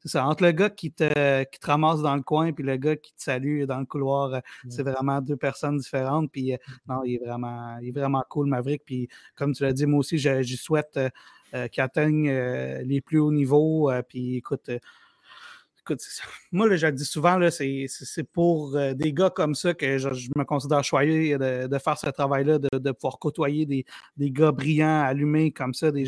C'est 0.00 0.08
ça, 0.08 0.26
entre 0.26 0.44
le 0.44 0.52
gars 0.52 0.70
qui 0.70 0.92
te, 0.92 1.44
qui 1.44 1.58
te 1.60 1.66
ramasse 1.66 2.00
dans 2.00 2.16
le 2.16 2.22
coin 2.22 2.52
puis 2.52 2.64
le 2.64 2.76
gars 2.76 2.96
qui 2.96 3.14
te 3.14 3.22
salue 3.22 3.64
dans 3.64 3.78
le 3.78 3.84
couloir, 3.84 4.34
euh, 4.34 4.40
c'est 4.68 4.82
vraiment 4.82 5.20
deux 5.20 5.36
personnes 5.36 5.78
différentes, 5.78 6.30
puis 6.32 6.52
mmh. 6.52 6.58
non, 6.88 7.04
il 7.04 7.14
est 7.14 7.24
vraiment, 7.24 7.78
il 7.80 7.88
est 7.88 7.92
vraiment 7.92 8.24
cool, 8.28 8.46
Maverick, 8.46 8.82
puis 8.84 9.08
comme 9.34 9.54
tu 9.54 9.62
l'as 9.62 9.72
dit, 9.72 9.86
moi 9.86 10.00
aussi, 10.00 10.18
j'y 10.18 10.56
souhaite 10.56 10.98
qu'il 11.70 11.82
atteigne 11.82 12.30
les 12.30 13.00
plus 13.00 13.18
hauts 13.18 13.32
niveaux, 13.32 13.90
puis 14.08 14.36
écoute, 14.36 14.70
moi, 16.52 16.68
là, 16.68 16.76
je 16.76 16.86
le 16.86 16.92
dis 16.92 17.04
souvent, 17.04 17.38
c'est 17.50 18.24
pour 18.32 18.76
euh, 18.76 18.94
des 18.94 19.12
gars 19.12 19.30
comme 19.30 19.54
ça 19.54 19.74
que 19.74 19.98
je, 19.98 20.08
me 20.36 20.44
considère 20.44 20.82
choyé 20.84 21.38
de, 21.38 21.78
faire 21.78 21.98
ce 21.98 22.10
travail-là, 22.10 22.58
de, 22.58 22.90
pouvoir 22.92 23.18
côtoyer 23.18 23.66
des, 23.66 24.30
gars 24.30 24.52
brillants, 24.52 25.02
allumés 25.02 25.52
comme 25.52 25.74
ça, 25.74 25.90
des. 25.90 26.04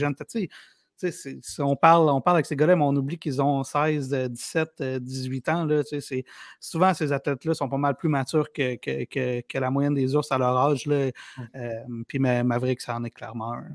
Tu 1.00 1.12
sais, 1.12 1.38
on 1.60 1.76
parle, 1.76 2.08
on 2.08 2.20
parle 2.20 2.38
avec 2.38 2.46
ces 2.46 2.56
gars-là, 2.56 2.74
mais 2.74 2.82
on 2.82 2.96
oublie 2.96 3.18
qu'ils 3.18 3.40
ont 3.40 3.62
16, 3.62 4.12
17, 4.30 4.82
18 5.00 5.48
ans. 5.48 5.64
Là, 5.64 5.82
souvent, 6.58 6.92
ces 6.92 7.12
athlètes-là 7.12 7.54
sont 7.54 7.68
pas 7.68 7.76
mal 7.76 7.96
plus 7.96 8.08
matures 8.08 8.52
que, 8.52 8.74
que, 8.74 9.58
la 9.58 9.70
moyenne 9.70 9.94
des 9.94 10.16
ours 10.16 10.32
à 10.32 10.38
leur 10.38 10.56
âge. 10.56 10.86
Là. 10.86 11.10
Euh, 11.54 11.72
puis 12.08 12.18
Maverick, 12.18 12.80
ça 12.80 12.96
en 12.96 13.04
est 13.04 13.10
clairement 13.10 13.52
un. 13.52 13.68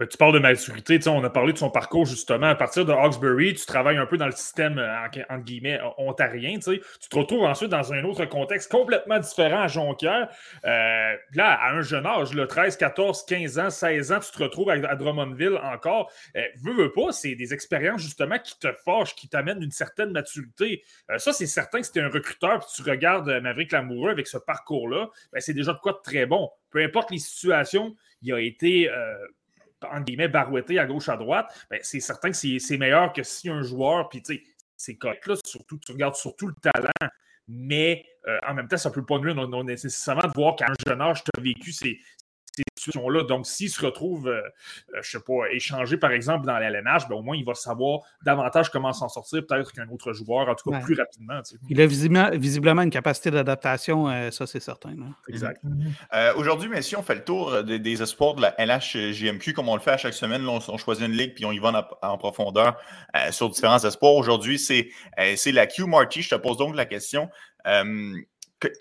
Ben, 0.00 0.08
tu 0.08 0.16
parles 0.16 0.32
de 0.32 0.38
maturité, 0.38 0.98
on 1.08 1.22
a 1.24 1.28
parlé 1.28 1.52
de 1.52 1.58
son 1.58 1.68
parcours 1.68 2.06
justement. 2.06 2.46
À 2.46 2.54
partir 2.54 2.86
de 2.86 2.92
Hawkesbury, 2.92 3.52
tu 3.52 3.66
travailles 3.66 3.98
un 3.98 4.06
peu 4.06 4.16
dans 4.16 4.24
le 4.24 4.32
système, 4.32 4.78
euh, 4.78 5.04
entre 5.28 5.44
guillemets, 5.44 5.78
ontarien. 5.98 6.58
Tu 6.58 6.80
te 6.80 7.16
retrouves 7.18 7.44
ensuite 7.44 7.68
dans 7.68 7.92
un 7.92 8.02
autre 8.04 8.24
contexte 8.24 8.70
complètement 8.70 9.18
différent 9.18 9.60
à 9.60 9.68
Jonquière. 9.68 10.30
Euh, 10.64 11.16
là, 11.34 11.52
à 11.52 11.72
un 11.74 11.82
jeune 11.82 12.06
âge, 12.06 12.32
le 12.32 12.46
13, 12.46 12.78
14, 12.78 13.26
15 13.26 13.58
ans, 13.58 13.68
16 13.68 14.12
ans, 14.12 14.20
tu 14.20 14.30
te 14.30 14.42
retrouves 14.42 14.70
à, 14.70 14.78
Drummondville 14.96 15.60
encore. 15.62 16.10
Euh, 16.34 16.44
veux, 16.64 16.72
veux 16.72 16.92
pas, 16.92 17.12
c'est 17.12 17.34
des 17.34 17.52
expériences 17.52 18.00
justement 18.00 18.38
qui 18.38 18.58
te 18.58 18.72
forgent, 18.82 19.14
qui 19.14 19.28
t'amènent 19.28 19.62
une 19.62 19.70
certaine 19.70 20.12
maturité. 20.12 20.82
Euh, 21.10 21.18
ça, 21.18 21.34
c'est 21.34 21.44
certain 21.44 21.80
que 21.80 21.84
si 21.84 21.92
tu 21.92 21.98
es 21.98 22.02
un 22.02 22.08
recruteur 22.08 22.54
et 22.54 22.74
tu 22.74 22.88
regardes 22.88 23.28
Maverick 23.42 23.70
Lamoureux 23.70 24.12
avec 24.12 24.28
ce 24.28 24.38
parcours-là, 24.38 25.10
ben, 25.30 25.40
c'est 25.40 25.52
déjà 25.52 25.74
de 25.74 25.78
quoi 25.78 25.92
de 25.92 26.00
très 26.02 26.24
bon. 26.24 26.48
Peu 26.70 26.82
importe 26.82 27.10
les 27.10 27.18
situations, 27.18 27.94
il 28.22 28.32
a 28.32 28.40
été 28.40 28.88
en 29.90 30.00
guillemets, 30.00 30.28
barouetté 30.28 30.78
à 30.78 30.86
gauche, 30.86 31.08
à 31.08 31.16
droite, 31.16 31.66
ben, 31.70 31.80
c'est 31.82 32.00
certain 32.00 32.30
que 32.30 32.36
c'est 32.36 32.78
meilleur 32.78 33.12
que 33.12 33.22
si 33.22 33.48
un 33.48 33.62
joueur, 33.62 34.08
puis 34.08 34.22
tu 34.22 34.34
sais, 34.34 34.42
c'est 34.76 34.96
correct, 34.96 35.26
là, 35.26 35.34
surtout, 35.44 35.78
tu 35.78 35.92
regardes 35.92 36.14
surtout 36.14 36.48
le 36.48 36.54
talent, 36.62 37.10
mais 37.48 38.04
euh, 38.28 38.38
en 38.46 38.54
même 38.54 38.68
temps, 38.68 38.76
ça 38.76 38.88
ne 38.88 38.94
peut 38.94 39.04
pas 39.04 39.18
nuire 39.18 39.34
non, 39.34 39.64
nécessairement 39.64 40.26
de 40.26 40.32
voir 40.34 40.56
qu'à 40.56 40.66
un 40.66 40.74
jeune 40.86 41.00
âge, 41.00 41.24
tu 41.24 41.30
as 41.36 41.40
vécu 41.40 41.72
ces, 41.72 41.98
situations-là. 42.80 43.24
Donc, 43.24 43.46
s'il 43.46 43.70
se 43.70 43.84
retrouve, 43.84 44.28
euh, 44.28 44.40
euh, 44.40 44.42
je 44.94 44.98
ne 44.98 45.02
sais 45.02 45.20
pas, 45.20 45.50
échangé 45.52 45.96
par 45.96 46.12
exemple 46.12 46.46
dans 46.46 46.58
l'LNH, 46.58 47.08
ben, 47.08 47.16
au 47.16 47.22
moins 47.22 47.36
il 47.36 47.44
va 47.44 47.54
savoir 47.54 48.00
davantage 48.24 48.70
comment 48.70 48.92
s'en 48.92 49.08
sortir, 49.08 49.46
peut-être 49.46 49.72
qu'un 49.72 49.88
autre 49.88 50.12
joueur, 50.12 50.48
en 50.48 50.54
tout 50.54 50.70
cas 50.70 50.80
plus 50.80 50.94
rapidement. 50.94 51.40
Il 51.68 51.80
a 51.80 51.86
visiblement, 51.86 52.82
une 52.82 52.90
capacité 52.90 53.30
d'adaptation, 53.30 54.08
euh, 54.08 54.30
ça 54.30 54.46
c'est 54.46 54.60
certain. 54.60 54.94
Exact. 55.28 55.62
Aujourd'hui, 56.36 56.68
messieurs, 56.68 56.98
on 56.98 57.02
fait 57.02 57.14
le 57.14 57.24
tour 57.24 57.62
des, 57.62 58.02
espoirs 58.02 58.34
de 58.34 58.42
la 58.42 58.54
LHJMQ 58.58 59.52
comme 59.52 59.68
on 59.68 59.74
le 59.74 59.80
fait 59.80 59.90
à 59.90 59.96
chaque 59.96 60.14
semaine. 60.14 60.46
on, 60.48 60.78
choisit 60.78 61.06
une 61.06 61.12
ligue 61.12 61.34
puis 61.34 61.44
on 61.44 61.52
y 61.52 61.58
va 61.58 61.88
en, 62.02 62.18
profondeur 62.18 62.76
sur 63.30 63.50
différents 63.50 63.82
espoirs. 63.84 64.14
Aujourd'hui, 64.14 64.58
c'est 64.58 64.88
la 65.16 65.66
Q 65.66 65.84
Marty. 65.84 66.22
Je 66.22 66.30
te 66.30 66.34
pose 66.36 66.56
donc 66.56 66.76
la 66.76 66.86
question. 66.86 67.28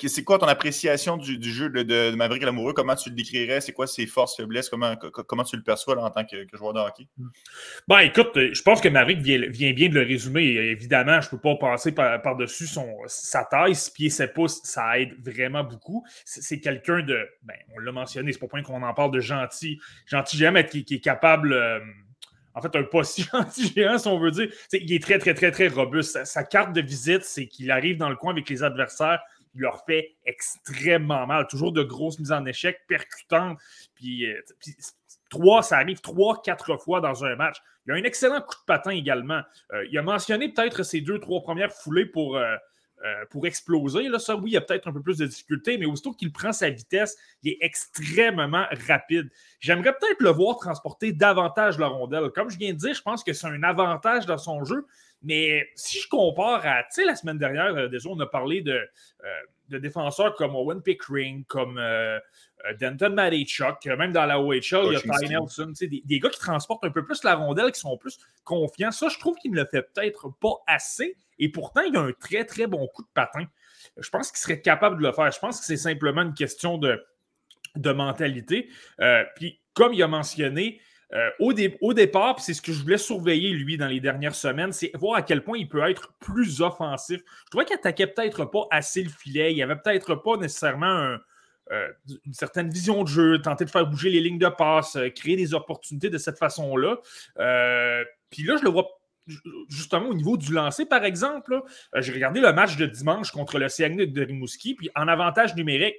C'est 0.08 0.24
quoi 0.24 0.38
ton 0.38 0.48
appréciation 0.48 1.16
du, 1.16 1.42
jeu 1.42 1.70
de, 1.70 2.14
Maverick 2.16 2.44
Lamoureux? 2.44 2.74
Comment 2.74 2.96
tu 2.96 3.10
le 3.10 3.16
décrirais? 3.16 3.62
C'est 3.62 3.72
quoi 3.72 3.88
ses 3.88 4.06
forces, 4.08 4.36
faiblesses? 4.36 4.70
Comment, 4.70 4.96
tu 5.44 5.56
le 5.56 5.64
perçois 5.64 5.98
en 5.98 6.10
tant 6.10 6.26
que, 6.26 6.46
joueur 6.54 6.74
de 6.74 6.80
hockey? 6.80 7.08
Ben, 7.88 8.00
écoute, 8.00 8.36
euh, 8.36 8.50
je 8.54 8.62
pense 8.62 8.82
que 8.82 8.90
Maverick 8.90 9.22
vient, 9.22 9.74
bien 9.74 9.90
de 9.90 9.94
le 9.94 10.04
résumer. 10.04 10.44
Évidemment, 10.44 11.22
je 11.22 11.28
ne 11.28 11.32
peux 11.32 11.40
pas 11.40 11.56
passer 11.56 11.94
par-dessus 11.94 12.68
sa 13.08 13.46
taille. 13.46 13.76
6 13.76 13.92
pieds 13.92 14.10
7 14.10 14.34
pouces, 14.34 14.62
ça 14.64 15.00
aide 15.00 15.16
vraiment 15.26 15.64
beaucoup. 15.64 16.06
C'est 16.26 16.60
quelqu'un 16.60 17.02
de, 17.02 17.28
ben, 17.44 17.56
on 17.76 17.80
l'a 17.80 17.92
mentionné, 17.92 18.34
c'est 18.34 18.40
pas 18.40 18.48
point 18.48 18.64
qu'on 18.64 18.84
en 18.84 18.94
parle 18.94 19.12
de 19.12 19.22
gentil. 19.22 19.80
Gentil 20.06 20.38
j'aime 20.38 20.62
qui, 20.64 20.84
qui 20.84 20.96
est 20.96 21.00
capable. 21.00 21.54
Euh, 21.54 21.80
en 22.54 22.62
fait, 22.62 22.76
un 22.76 22.84
pas 22.84 23.04
si 23.04 23.24
gentil 23.32 23.72
géant, 23.74 23.98
si 23.98 24.08
on 24.08 24.20
veut 24.20 24.32
dire. 24.32 24.50
il 24.74 24.92
est 24.92 25.02
très, 25.02 25.20
très, 25.20 25.34
très, 25.34 25.52
très 25.52 25.68
robuste. 25.70 26.26
sa 26.26 26.44
carte 26.44 26.74
de 26.74 26.82
visite, 26.82 27.24
c'est 27.24 27.48
qu'il 27.48 27.72
arrive 27.72 27.98
dans 27.98 28.10
le 28.10 28.18
coin 28.18 28.32
avec 28.32 28.50
les 28.50 28.64
adversaires 28.64 29.22
leur 29.56 29.84
fait 29.86 30.16
extrêmement 30.26 31.26
mal. 31.28 31.48
Toujours 31.48 31.72
de 31.72 31.84
grosses 31.84 32.20
mises 32.20 32.32
en 32.32 32.46
échec, 32.46 32.80
percutantes. 32.88 33.58
Puis, 33.96 34.26
euh, 34.26 34.42
trois, 35.30 35.64
ça 35.64 35.78
arrive 35.78 36.02
trois, 36.02 36.42
quatre 36.42 36.78
fois 36.78 37.02
dans 37.02 37.26
un 37.26 37.36
match. 37.36 37.58
Il 37.86 37.94
a 37.94 37.96
un 37.96 38.04
excellent 38.04 38.42
coup 38.42 38.56
de 38.56 38.66
patin 38.66 38.92
également. 38.92 39.42
Euh, 39.74 39.86
il 39.92 39.98
a 39.98 40.04
mentionné 40.04 40.50
peut-être 40.50 40.84
ses 40.84 41.02
deux, 41.02 41.20
trois 41.20 41.42
premières 41.42 41.74
foulées 41.74 42.06
pour, 42.06 42.38
euh, 42.38 43.26
pour 43.30 43.48
exploser. 43.48 44.10
Là, 44.10 44.20
ça, 44.20 44.36
oui, 44.36 44.52
il 44.52 44.54
y 44.54 44.58
a 44.58 44.62
peut-être 44.62 44.88
un 44.88 44.92
peu 44.92 45.02
plus 45.02 45.18
de 45.18 45.26
difficultés, 45.26 45.78
mais 45.78 45.86
aussitôt 45.86 46.12
qu'il 46.12 46.34
prend 46.34 46.52
sa 46.52 46.70
vitesse, 46.70 47.18
il 47.42 47.54
est 47.54 47.58
extrêmement 47.62 48.66
rapide. 48.88 49.30
J'aimerais 49.62 49.94
peut-être 49.94 50.20
le 50.20 50.32
voir 50.32 50.58
transporter 50.58 51.14
davantage 51.14 51.80
la 51.80 51.88
rondelle. 51.88 52.30
Comme 52.32 52.50
je 52.50 52.58
viens 52.58 52.74
de 52.74 52.78
dire, 52.78 52.94
je 52.94 53.02
pense 53.02 53.24
que 53.24 53.32
c'est 53.32 53.48
un 53.48 53.64
avantage 53.64 54.26
dans 54.26 54.38
son 54.38 54.66
jeu, 54.66 54.86
mais 55.22 55.68
si 55.76 56.00
je 56.00 56.08
compare 56.08 56.66
à, 56.66 56.84
tu 56.84 57.02
sais, 57.02 57.06
la 57.06 57.16
semaine 57.16 57.38
dernière, 57.38 57.76
euh, 57.76 57.88
déjà, 57.90 58.10
on 58.10 58.20
a 58.20 58.26
parlé 58.26 58.62
de, 58.62 58.72
euh, 58.72 59.28
de 59.68 59.78
défenseurs 59.78 60.36
comme 60.36 60.56
Owen 60.56 60.82
Pickering, 60.82 61.44
comme 61.46 61.78
euh, 61.78 62.20
euh, 62.66 62.74
Denton 62.80 63.10
Marichuk, 63.10 63.86
même 63.86 64.14
dans 64.14 64.26
la 64.26 64.40
OHL, 64.40 64.86
il 64.86 64.94
y 64.94 64.96
a 64.96 65.02
Ty 65.02 65.30
Nelson, 65.30 65.74
des, 65.80 66.02
des, 66.04 66.20
gars 66.20 66.30
qui 66.30 66.40
transportent 66.40 66.86
un 66.86 66.90
peu 66.90 67.04
plus 67.04 67.24
la 67.24 67.36
rondelle, 67.36 67.72
qui 67.72 67.82
sont 67.82 67.98
plus 67.98 68.18
confiants. 68.46 68.92
Ça, 68.92 69.10
je 69.10 69.20
trouve 69.20 69.36
qu'il 69.38 69.52
ne 69.52 69.58
le 69.58 69.66
fait 69.66 69.84
peut-être 69.94 70.30
pas 70.40 70.56
assez. 70.68 71.18
Et 71.38 71.50
pourtant, 71.50 71.82
il 71.82 71.96
a 71.98 72.02
un 72.02 72.14
très, 72.14 72.46
très 72.46 72.68
bon 72.68 72.88
coup 72.88 73.04
de 73.04 73.10
patin. 73.14 73.46
Je 73.98 74.10
pense 74.10 74.32
qu'il 74.32 74.40
serait 74.40 74.62
capable 74.62 74.98
de 75.02 75.08
le 75.08 75.12
faire. 75.12 75.32
Je 75.32 75.40
pense 75.40 75.60
que 75.60 75.66
c'est 75.66 75.78
simplement 75.78 76.22
une 76.22 76.34
question 76.34 76.78
de, 76.78 77.04
de 77.76 77.92
mentalité. 77.92 78.70
Puis, 79.36 79.60
comme 79.74 79.94
il 79.94 80.02
a 80.02 80.08
mentionné, 80.08 80.82
euh, 81.14 81.30
au, 81.40 81.94
départ, 81.94 82.40
c'est 82.40 82.54
ce 82.54 82.62
que 82.62 82.72
je 82.72 82.84
voulais 82.84 83.00
surveiller, 83.00 83.52
lui, 83.52 83.78
dans 83.78 83.88
les 83.88 84.00
dernières 84.00 84.36
semaines, 84.36 84.72
c'est 84.72 84.92
voir 84.96 85.18
à 85.18 85.22
quel 85.24 85.44
point 85.44 85.58
il 85.58 85.68
peut 85.68 85.82
être 85.90 86.14
plus 86.20 86.62
offensif. 86.62 87.22
Je 87.46 87.50
trouvais 87.50 87.66
qu'il 87.66 87.76
attaquait 87.76 88.08
peut-être 88.08 88.46
pas 88.46 88.68
assez 88.70 89.04
le 89.04 89.10
filet. 89.10 89.52
Il 89.52 89.56
n'y 89.56 89.64
avait 89.64 89.76
peut-être 89.76 90.16
pas 90.16 90.38
nécessairement 90.38 91.18
euh, 91.72 91.88
une 92.26 92.34
certaine 92.34 92.70
vision 92.70 93.04
de 93.04 93.08
jeu, 93.08 93.42
tenter 93.42 93.66
de 93.66 93.72
faire 93.72 93.88
bouger 93.88 94.12
les 94.12 94.20
lignes 94.20 94.38
de 94.38 94.50
passe, 94.50 94.98
créer 95.16 95.36
des 95.36 95.54
opportunités 95.56 96.12
de 96.12 96.18
cette 96.20 96.38
façon-là. 96.38 96.98
Puis 98.30 98.44
là, 98.44 98.58
je 98.58 98.64
le 98.64 98.70
vois 98.70 98.88
justement 99.68 100.10
au 100.10 100.14
niveau 100.14 100.38
du 100.38 100.54
lancer, 100.54 100.86
par 100.86 101.06
exemple. 101.06 101.60
J'ai 101.96 102.14
regardé 102.14 102.40
le 102.40 102.54
match 102.54 102.78
de 102.78 102.86
dimanche 102.86 103.32
contre 103.32 103.58
le 103.58 103.68
Saguenay 103.68 104.08
de 104.08 104.24
Rimouski, 104.24 104.76
puis 104.76 104.90
en 104.96 105.08
avantage 105.08 105.56
numérique, 105.56 105.96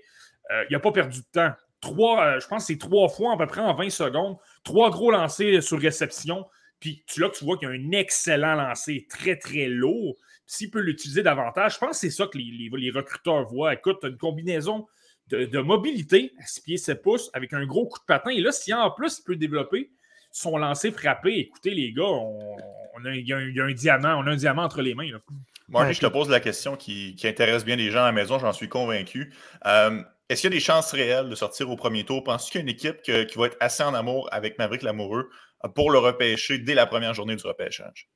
il 0.51 0.73
n'a 0.73 0.81
pas 0.81 0.93
perdu 0.93 1.21
de 1.21 1.27
temps 1.33 1.53
trois, 1.81 2.25
euh, 2.25 2.41
je 2.41 2.47
pense 2.47 2.67
que 2.67 2.73
c'est 2.73 2.79
trois 2.79 3.09
fois 3.09 3.35
à 3.35 3.37
peu 3.37 3.47
près 3.47 3.61
en 3.61 3.75
20 3.75 3.91
secondes, 3.91 4.37
trois 4.65 4.91
gros 4.91 5.11
lancers 5.11 5.63
sur 5.63 5.81
réception. 5.81 6.47
Puis 6.79 7.05
tu, 7.07 7.21
là, 7.21 7.29
tu 7.29 7.45
vois 7.45 7.59
qu'il 7.59 7.69
y 7.69 7.73
a 7.73 7.75
un 7.75 7.93
excellent 7.93 8.55
lancer, 8.55 9.07
très, 9.09 9.37
très 9.37 9.67
lourd. 9.67 10.17
S'il 10.47 10.71
peut 10.71 10.81
l'utiliser 10.81 11.23
davantage, 11.23 11.75
je 11.75 11.79
pense 11.79 11.91
que 11.91 11.97
c'est 11.97 12.11
ça 12.11 12.27
que 12.27 12.39
les, 12.39 12.71
les, 12.73 12.91
recruteurs 12.91 13.45
voient. 13.47 13.75
Écoute, 13.75 13.99
tu 14.01 14.07
as 14.07 14.11
une 14.11 14.17
combinaison 14.17 14.87
de, 15.29 15.61
mobilité 15.61 16.33
à 16.43 16.47
6 16.47 16.61
pieds 16.63 16.77
7 16.77 17.03
pouces 17.03 17.31
avec 17.35 17.53
un 17.53 17.65
gros 17.65 17.87
coup 17.87 18.01
de 18.01 18.05
patin. 18.05 18.31
Et 18.31 18.41
là, 18.41 18.51
si 18.51 18.75
en 18.75 18.91
plus 18.91 19.21
il 19.21 19.23
peut 19.23 19.37
développer 19.37 19.91
son 20.33 20.57
lancer 20.57 20.91
frappé, 20.91 21.39
écoutez, 21.39 21.71
les 21.71 21.93
gars, 21.93 22.03
on, 22.05 23.05
a, 23.05 23.15
il, 23.15 23.27
y 23.27 23.33
a 23.33 23.37
un, 23.37 23.73
diamant, 23.73 24.17
on 24.17 24.27
a 24.27 24.31
un 24.31 24.37
diamant 24.37 24.65
entre 24.65 24.83
les 24.83 24.95
mains. 24.95 25.09
Moi, 25.69 25.93
je 25.93 26.01
te 26.01 26.07
pose 26.07 26.29
la 26.29 26.41
question 26.41 26.77
qui, 26.77 27.17
intéresse 27.23 27.65
bien 27.65 27.77
les 27.77 27.91
gens 27.91 28.01
à 28.01 28.07
la 28.07 28.13
maison, 28.13 28.39
j'en 28.39 28.53
suis 28.53 28.69
convaincu. 28.69 29.33
Euh, 29.67 30.03
est-ce 30.31 30.43
qu'il 30.43 30.51
y 30.51 30.55
a 30.55 30.57
des 30.57 30.65
chances 30.65 30.93
réelles 30.93 31.29
de 31.29 31.35
sortir 31.35 31.69
au 31.71 31.77
premier 31.77 32.05
tour? 32.05 32.23
Penses-tu 32.23 32.53
qu'il 32.53 32.61
y 32.61 32.63
a 32.63 32.63
une 32.63 32.69
équipe 32.69 33.03
qui 33.03 33.39
va 33.39 33.47
être 33.47 33.57
assez 33.59 33.83
en 33.83 33.95
amour 33.95 34.29
avec 34.31 34.59
Maverick 34.59 34.83
Lamoureux 34.83 35.29
pour 35.75 35.91
le 35.91 35.99
repêcher 35.99 36.59
dès 36.59 36.75
la 36.75 36.87
première 36.87 37.15
journée 37.15 37.35
du 37.35 37.45
repêchage? 37.45 38.09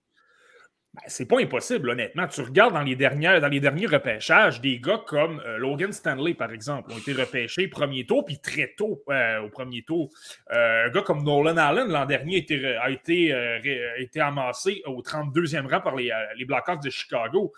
Ben, 0.95 1.03
c'est 1.09 1.27
pas 1.27 1.41
impossible, 1.41 1.91
honnêtement. 1.91 2.29
Tu 2.29 2.41
regardes 2.41 2.75
dans 2.75 2.83
les, 2.83 2.95
dans 2.95 3.49
les 3.49 3.59
derniers 3.59 3.87
repêchages, 3.87 4.61
des 4.61 4.79
gars 4.79 5.03
comme 5.05 5.41
euh, 5.45 5.59
Logan 5.59 5.93
Stanley, 5.93 6.35
par 6.35 6.53
exemple, 6.53 6.93
ont 6.93 6.99
été 6.99 7.13
repêchés 7.13 7.67
premier 7.67 8.07
tour, 8.07 8.25
puis 8.25 8.39
très 8.39 8.75
tôt 8.77 9.03
euh, 9.09 9.41
au 9.41 9.49
premier 9.49 9.83
tour. 9.83 10.11
Euh, 10.53 10.87
un 10.87 10.91
gars 10.91 11.03
comme 11.03 11.25
Nolan 11.25 11.57
Allen, 11.57 11.89
l'an 11.89 12.07
dernier, 12.07 12.47
a 12.81 12.91
été, 12.91 13.33
a 13.33 13.59
été, 13.99 14.21
amassé 14.21 14.83
au 14.87 15.03
32e 15.03 15.67
rang 15.69 15.81
par 15.81 15.97
les, 15.97 16.13
les 16.37 16.45
Blackhawks 16.45 16.85
de 16.85 16.91
Chicago. 16.91 17.53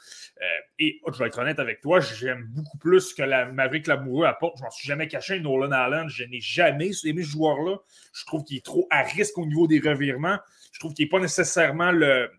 et 0.78 1.00
oh, 1.04 1.12
je 1.12 1.18
vais 1.18 1.26
être 1.26 1.38
honnête 1.38 1.58
avec 1.58 1.82
toi, 1.82 2.00
j'aime 2.00 2.46
beaucoup 2.48 2.78
plus 2.78 3.12
que 3.12 3.22
la 3.22 3.52
Maverick 3.52 3.86
Lamoureux 3.86 4.24
apporte. 4.24 4.56
Je 4.58 4.62
m'en 4.62 4.70
suis 4.70 4.88
jamais 4.88 5.08
caché, 5.08 5.40
Nolan 5.40 5.72
Allen. 5.72 6.08
Je 6.08 6.24
n'ai 6.24 6.40
jamais 6.40 6.90
aimé 7.04 7.22
ce 7.22 7.32
joueur-là. 7.32 7.76
Je 8.14 8.24
trouve 8.24 8.44
qu'il 8.44 8.56
est 8.56 8.64
trop 8.64 8.86
à 8.90 9.02
risque 9.02 9.36
au 9.36 9.44
niveau 9.44 9.66
des 9.66 9.80
revirements. 9.80 10.38
Je 10.76 10.80
trouve 10.80 10.92
qu'il 10.92 11.06
n'est 11.06 11.08
pas 11.08 11.20
nécessairement 11.20 11.90
le. 11.90 12.30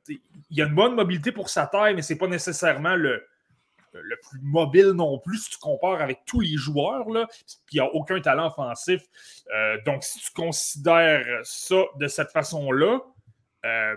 Il 0.52 0.62
a 0.62 0.68
une 0.68 0.76
bonne 0.76 0.94
mobilité 0.94 1.32
pour 1.32 1.50
sa 1.50 1.66
taille, 1.66 1.96
mais 1.96 2.04
ce 2.04 2.14
n'est 2.14 2.20
pas 2.20 2.28
nécessairement 2.28 2.96
le, 2.96 3.26
le 3.94 4.16
plus 4.30 4.40
mobile 4.44 4.92
non 4.92 5.18
plus 5.18 5.40
si 5.40 5.50
tu 5.50 5.58
compares 5.58 6.04
avec 6.04 6.20
tous 6.28 6.42
les 6.42 6.56
joueurs. 6.56 7.10
Là, 7.10 7.26
puis 7.66 7.78
il 7.78 7.78
n'a 7.78 7.88
aucun 7.96 8.22
talent 8.22 8.46
offensif. 8.46 9.02
Euh, 9.56 9.80
donc, 9.88 10.04
si 10.04 10.20
tu 10.20 10.32
considères 10.34 11.26
ça 11.42 11.82
de 12.00 12.08
cette 12.08 12.30
façon-là, 12.30 13.00
euh, 13.66 13.96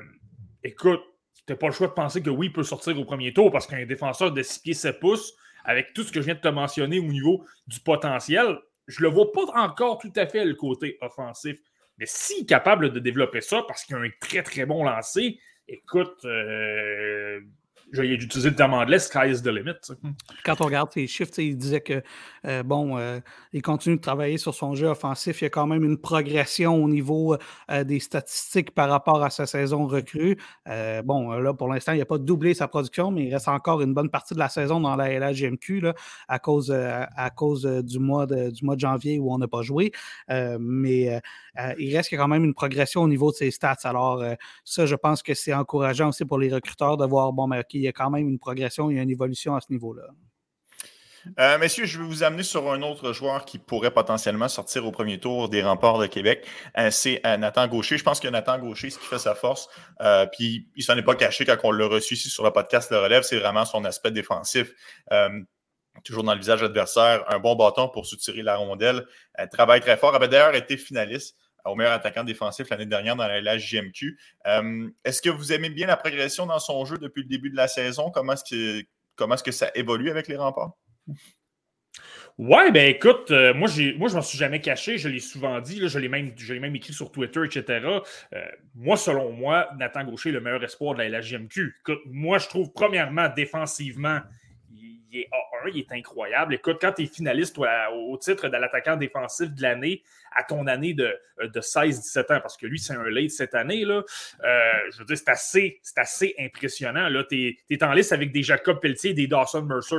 écoute, 0.64 1.02
tu 1.46 1.52
n'as 1.52 1.58
pas 1.58 1.66
le 1.66 1.74
choix 1.74 1.88
de 1.88 1.92
penser 1.92 2.22
que 2.22 2.30
oui, 2.30 2.46
il 2.46 2.52
peut 2.54 2.62
sortir 2.62 2.98
au 2.98 3.04
premier 3.04 3.34
tour 3.34 3.50
parce 3.50 3.66
qu'un 3.66 3.84
défenseur 3.84 4.32
de 4.32 4.42
6 4.42 4.60
pieds 4.60 4.72
7 4.72 5.00
pouces, 5.00 5.34
avec 5.66 5.92
tout 5.92 6.02
ce 6.02 6.12
que 6.12 6.22
je 6.22 6.24
viens 6.24 6.34
de 6.34 6.40
te 6.40 6.48
mentionner 6.48 6.98
au 6.98 7.04
niveau 7.04 7.44
du 7.66 7.78
potentiel, 7.80 8.58
je 8.86 9.02
ne 9.02 9.08
le 9.08 9.14
vois 9.14 9.32
pas 9.32 9.44
encore 9.54 9.98
tout 9.98 10.12
à 10.16 10.24
fait 10.24 10.46
le 10.46 10.54
côté 10.54 10.96
offensif. 11.02 11.58
Mais 12.00 12.06
s'il 12.06 12.44
est 12.44 12.48
capable 12.48 12.90
de 12.90 12.98
développer 12.98 13.42
ça 13.42 13.62
parce 13.68 13.84
qu'il 13.84 13.94
a 13.94 13.98
un 13.98 14.08
très 14.20 14.42
très 14.42 14.64
bon 14.64 14.82
lancer, 14.84 15.38
écoute, 15.68 16.24
euh, 16.24 17.40
j'ai 17.92 18.14
utilisé 18.14 18.50
le 18.50 18.56
terme 18.56 18.74
anglais, 18.74 18.98
sky 18.98 19.30
is 19.30 19.42
the 19.42 19.48
limit. 19.48 19.74
Quand 20.44 20.60
on 20.60 20.64
regarde 20.64 20.92
ses 20.92 21.06
chiffres, 21.06 21.38
il 21.38 21.56
disait 21.56 21.80
que, 21.80 22.02
euh, 22.46 22.62
bon, 22.62 22.98
euh, 22.98 23.18
il 23.52 23.62
continue 23.62 23.96
de 23.96 24.00
travailler 24.00 24.38
sur 24.38 24.54
son 24.54 24.74
jeu 24.74 24.88
offensif. 24.88 25.40
Il 25.40 25.44
y 25.44 25.46
a 25.46 25.50
quand 25.50 25.66
même 25.66 25.84
une 25.84 25.98
progression 25.98 26.82
au 26.82 26.88
niveau 26.88 27.36
euh, 27.70 27.84
des 27.84 28.00
statistiques 28.00 28.72
par 28.72 28.88
rapport 28.88 29.22
à 29.22 29.30
sa 29.30 29.46
saison 29.46 29.86
recrue. 29.86 30.36
bon, 31.04 31.32
là, 31.32 31.52
pour 31.54 31.68
l'instant, 31.68 31.92
il 31.92 31.98
n'a 31.98 32.04
pas 32.04 32.18
doublé 32.18 32.54
sa 32.54 32.68
production, 32.68 33.10
mais 33.10 33.24
il 33.24 33.32
reste 33.32 33.48
encore 33.48 33.80
une 33.80 33.94
bonne 33.94 34.10
partie 34.10 34.34
de 34.34 34.38
la 34.38 34.48
saison 34.48 34.80
dans 34.80 34.96
la 34.96 35.08
LHGMQ 35.18 35.80
là, 35.80 35.94
à 36.28 36.38
cause, 36.38 36.70
à 36.70 37.30
cause 37.30 37.64
du, 37.64 37.98
mois 37.98 38.26
de, 38.26 38.50
du 38.50 38.64
mois 38.64 38.76
de 38.76 38.80
janvier 38.80 39.18
où 39.18 39.32
on 39.32 39.38
n'a 39.38 39.48
pas 39.48 39.62
joué. 39.62 39.92
mais 40.28 41.20
il 41.78 41.96
reste 41.96 42.10
quand 42.10 42.28
même 42.28 42.44
une 42.44 42.54
progression 42.54 43.02
au 43.02 43.08
niveau 43.08 43.30
de 43.30 43.36
ses 43.36 43.50
stats. 43.50 43.76
Alors, 43.84 44.22
ça, 44.64 44.86
je 44.86 44.94
pense 44.94 45.22
que 45.22 45.34
c'est 45.34 45.54
encourageant 45.54 46.08
aussi 46.10 46.24
pour 46.24 46.38
les 46.38 46.52
recruteurs 46.52 46.96
de 46.96 47.06
voir, 47.06 47.32
bon, 47.32 47.46
mais 47.46 47.60
OK, 47.60 47.79
il 47.80 47.84
y 47.84 47.88
a 47.88 47.92
quand 47.92 48.10
même 48.10 48.28
une 48.28 48.38
progression, 48.38 48.88
a 48.88 48.92
une 48.92 49.10
évolution 49.10 49.54
à 49.54 49.60
ce 49.60 49.70
niveau-là. 49.70 50.04
Euh, 51.38 51.58
messieurs, 51.58 51.84
je 51.84 51.98
vais 51.98 52.04
vous 52.04 52.22
amener 52.22 52.42
sur 52.42 52.70
un 52.70 52.80
autre 52.82 53.12
joueur 53.12 53.44
qui 53.44 53.58
pourrait 53.58 53.90
potentiellement 53.90 54.48
sortir 54.48 54.86
au 54.86 54.90
premier 54.90 55.20
tour 55.20 55.48
des 55.48 55.62
remparts 55.62 55.98
de 55.98 56.06
Québec. 56.06 56.46
Euh, 56.78 56.90
c'est 56.90 57.20
euh, 57.26 57.36
Nathan 57.36 57.68
Gaucher. 57.68 57.98
Je 57.98 58.04
pense 58.04 58.20
que 58.20 58.28
Nathan 58.28 58.58
Gaucher, 58.58 58.90
ce 58.90 58.98
qui 58.98 59.06
fait 59.06 59.18
sa 59.18 59.34
force, 59.34 59.68
puis 60.32 60.68
il 60.76 60.82
s'en 60.82 60.96
est 60.96 61.02
pas 61.02 61.14
caché 61.14 61.44
quand 61.44 61.56
on 61.64 61.72
l'a 61.72 61.86
reçu 61.86 62.14
ici 62.14 62.30
sur 62.30 62.44
le 62.44 62.50
podcast 62.50 62.90
Le 62.90 62.98
Relève, 62.98 63.22
c'est 63.22 63.38
vraiment 63.38 63.64
son 63.64 63.84
aspect 63.84 64.10
défensif. 64.10 64.72
toujours 66.04 66.24
dans 66.24 66.32
le 66.32 66.40
visage 66.40 66.62
adversaire, 66.62 67.24
un 67.28 67.38
bon 67.38 67.54
bâton 67.56 67.88
pour 67.88 68.06
soutirer 68.06 68.42
la 68.42 68.56
rondelle. 68.56 69.04
travaille 69.52 69.80
très 69.80 69.96
fort. 69.96 70.12
Il 70.12 70.16
avait 70.16 70.28
d'ailleurs 70.28 70.54
été 70.54 70.76
finaliste 70.76 71.36
au 71.64 71.74
meilleur 71.74 71.92
attaquant 71.92 72.24
défensif 72.24 72.68
l'année 72.70 72.86
dernière 72.86 73.16
dans 73.16 73.26
la 73.26 73.58
JMQ. 73.58 74.18
Euh, 74.46 74.88
est-ce 75.04 75.22
que 75.22 75.30
vous 75.30 75.52
aimez 75.52 75.70
bien 75.70 75.86
la 75.86 75.96
progression 75.96 76.46
dans 76.46 76.58
son 76.58 76.84
jeu 76.84 76.98
depuis 76.98 77.22
le 77.22 77.28
début 77.28 77.50
de 77.50 77.56
la 77.56 77.68
saison? 77.68 78.10
Comment 78.10 78.34
est-ce 78.34 78.44
que, 78.44 78.86
comment 79.16 79.34
est-ce 79.34 79.44
que 79.44 79.52
ça 79.52 79.70
évolue 79.74 80.10
avec 80.10 80.28
les 80.28 80.36
remparts? 80.36 80.72
Ouais, 82.38 82.70
ben 82.70 82.88
écoute, 82.88 83.30
euh, 83.32 83.52
moi, 83.52 83.68
moi 83.98 84.08
je 84.08 84.14
m'en 84.14 84.22
suis 84.22 84.38
jamais 84.38 84.60
caché, 84.60 84.96
je 84.96 85.08
l'ai 85.08 85.18
souvent 85.18 85.60
dit, 85.60 85.86
je, 85.86 85.98
l'ai 85.98 86.08
même, 86.08 86.32
je 86.38 86.54
même 86.54 86.74
écrit 86.74 86.94
sur 86.94 87.12
Twitter, 87.12 87.40
etc. 87.44 87.86
Euh, 88.32 88.44
moi, 88.74 88.96
selon 88.96 89.32
moi, 89.32 89.68
Nathan 89.78 90.04
Gaucher 90.04 90.30
est 90.30 90.32
le 90.32 90.40
meilleur 90.40 90.64
espoir 90.64 90.94
de 90.94 91.02
la 91.02 91.08
LHJMQ. 91.20 91.76
Écoute, 91.80 92.00
moi, 92.06 92.38
je 92.38 92.48
trouve, 92.48 92.72
premièrement, 92.72 93.28
défensivement, 93.36 94.20
il 95.10 95.20
est 95.20 95.28
A1, 95.32 95.70
il 95.74 95.78
est 95.80 95.92
incroyable. 95.92 96.54
Écoute, 96.54 96.78
quand 96.80 96.92
tu 96.92 97.02
es 97.02 97.06
finaliste 97.06 97.58
au 97.58 98.16
titre 98.18 98.48
de 98.48 98.56
l'attaquant 98.56 98.96
défensif 98.96 99.50
de 99.50 99.62
l'année, 99.62 100.02
à 100.32 100.44
ton 100.44 100.66
année 100.66 100.94
de, 100.94 101.12
de 101.42 101.60
16-17 101.60 102.20
ans, 102.34 102.40
parce 102.40 102.56
que 102.56 102.66
lui, 102.66 102.78
c'est 102.78 102.94
un 102.94 103.02
late 103.04 103.30
cette 103.30 103.54
année, 103.54 103.84
là, 103.84 104.02
euh, 104.44 104.72
je 104.92 104.98
veux 104.98 105.04
dire, 105.04 105.16
c'est 105.16 105.80
assez, 105.96 106.34
impressionnant. 106.38 107.08
Tu 107.28 107.56
es, 107.70 107.84
en 107.84 107.92
liste 107.92 108.12
avec 108.12 108.32
des 108.32 108.42
Jacob 108.42 108.80
Pelletier 108.80 109.10
et 109.10 109.14
des 109.14 109.26
Dawson 109.26 109.62
Mercer. 109.62 109.96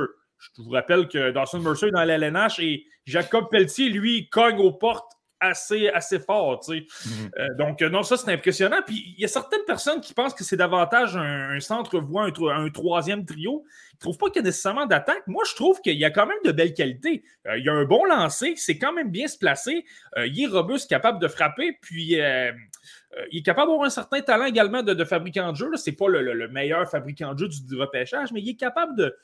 Je 0.56 0.62
vous 0.62 0.70
rappelle 0.70 1.08
que 1.08 1.30
Dawson 1.30 1.60
Mercer 1.60 1.90
dans 1.90 2.04
l'LNH 2.04 2.58
et 2.58 2.84
Jacob 3.06 3.48
Pelletier, 3.50 3.90
lui, 3.90 4.28
cogne 4.28 4.58
aux 4.58 4.72
portes 4.72 5.12
assez, 5.42 5.88
assez 5.88 6.20
fort. 6.20 6.60
Tu 6.60 6.78
sais. 6.78 7.08
Mhm. 7.08 7.30
Euh, 7.38 7.48
donc, 7.58 7.82
euh, 7.82 7.88
non, 7.88 8.02
ça, 8.02 8.16
c'est 8.16 8.30
impressionnant. 8.30 8.80
Puis, 8.86 9.14
il 9.16 9.20
y 9.20 9.24
a 9.24 9.28
certaines 9.28 9.64
personnes 9.66 10.00
qui 10.00 10.14
pensent 10.14 10.34
que 10.34 10.44
c'est 10.44 10.56
davantage 10.56 11.16
un, 11.16 11.58
centre 11.60 11.98
voix, 11.98 12.24
un, 12.24 12.70
troisième 12.70 13.26
trio. 13.26 13.64
Ils 13.92 13.96
ne 13.96 14.00
trouvent 14.00 14.18
pas 14.18 14.26
qu'il 14.26 14.36
y 14.36 14.38
a 14.38 14.42
nécessairement 14.44 14.86
d'attaque. 14.86 15.26
Moi, 15.26 15.42
je 15.48 15.54
trouve 15.54 15.80
qu'il 15.80 15.98
y 15.98 16.04
a 16.04 16.10
quand 16.10 16.26
même 16.26 16.38
de 16.44 16.52
belles 16.52 16.74
qualités. 16.74 17.24
Euh, 17.46 17.58
il 17.58 17.64
y 17.64 17.68
a 17.68 17.72
un 17.72 17.84
bon 17.84 18.04
lancer, 18.04 18.54
c'est 18.56 18.78
quand 18.78 18.92
même 18.92 19.10
bien 19.10 19.26
se 19.26 19.36
placer. 19.36 19.84
il 20.16 20.42
est 20.42 20.46
robuste, 20.46 20.88
capable 20.88 21.18
de 21.18 21.28
frapper. 21.28 21.76
Puis, 21.82 22.14
il 22.14 22.18
est 22.18 23.42
capable 23.44 23.70
d'avoir 23.70 23.86
un 23.86 23.90
certain 23.90 24.20
talent 24.20 24.46
également 24.46 24.82
de, 24.82 25.04
fabricant 25.04 25.50
de 25.50 25.56
jeu. 25.56 25.70
Ce 25.76 25.90
n'est 25.90 25.96
pas 25.96 26.08
le, 26.08 26.48
meilleur 26.48 26.88
fabricant 26.88 27.34
de 27.34 27.40
jeu 27.40 27.48
du, 27.48 27.76
repêchage, 27.76 28.32
mais 28.32 28.40
il 28.40 28.50
est 28.50 28.56
capable 28.56 28.96
de, 28.96 29.16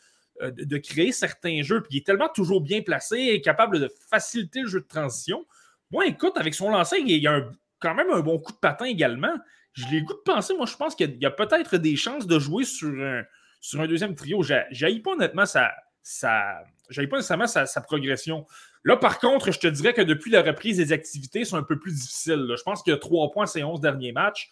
de, 0.65 0.79
créer 0.79 1.13
certains 1.13 1.63
jeux. 1.63 1.81
Puis 1.81 1.95
il 1.95 1.99
est 1.99 2.07
tellement 2.07 2.29
toujours 2.29 2.61
bien 2.61 2.83
placé 2.83 3.17
et 3.17 3.41
capable 3.41 3.79
de 3.79 3.89
faciliter 4.11 4.63
le 4.63 4.69
jeu 4.69 4.81
de 4.81 4.87
transition. 4.87 5.47
Moi, 5.91 6.07
écoute, 6.07 6.37
avec 6.37 6.55
son 6.55 6.71
lancer, 6.71 6.99
il 6.99 7.11
y 7.11 7.27
a 7.27 7.49
quand 7.81 7.95
même 7.95 8.11
un 8.11 8.21
bon 8.21 8.39
coup 8.39 8.53
de 8.53 8.59
patin 8.59 8.85
également. 8.85 9.35
Je 9.73 9.87
l'ai 9.89 10.03
goût 10.03 10.15
de 10.15 10.23
penser, 10.25 10.55
moi, 10.55 10.67
je 10.67 10.77
pense 10.77 10.95
qu'il 10.95 11.19
y 11.21 11.27
a, 11.27 11.31
peut-être 11.31 11.77
des 11.77 11.97
chances 11.97 12.27
de 12.27 12.39
jouer 12.39 12.65
sur 12.65 12.89
un, 12.89 13.87
deuxième 13.87 14.15
trio. 14.15 14.43
J'aille 14.43 15.01
pas 15.01 15.13
honnêtement 15.13 15.47
sa, 15.47 15.73
pas 16.21 16.65
nécessairement 16.97 17.47
sa, 17.47 17.81
progression. 17.81 18.47
Là, 18.85 18.97
par 18.97 19.19
contre, 19.19 19.53
je 19.53 19.59
te 19.59 19.67
dirais 19.67 19.95
que 19.95 20.03
depuis 20.03 20.31
la 20.31 20.43
reprise 20.43 20.79
des 20.79 20.93
activités, 20.93 21.45
c'est 21.45 21.57
un 21.57 21.63
peu 21.63 21.79
plus 21.79 21.93
difficile. 21.93 22.55
Je 22.57 22.63
pense 22.63 22.83
qu'il 22.83 22.93
y 22.93 22.97
a 22.97 22.99
3 22.99 23.31
points 23.31 23.47
ces 23.47 23.63
11 23.63 23.81
derniers 23.81 24.13
matchs. 24.13 24.51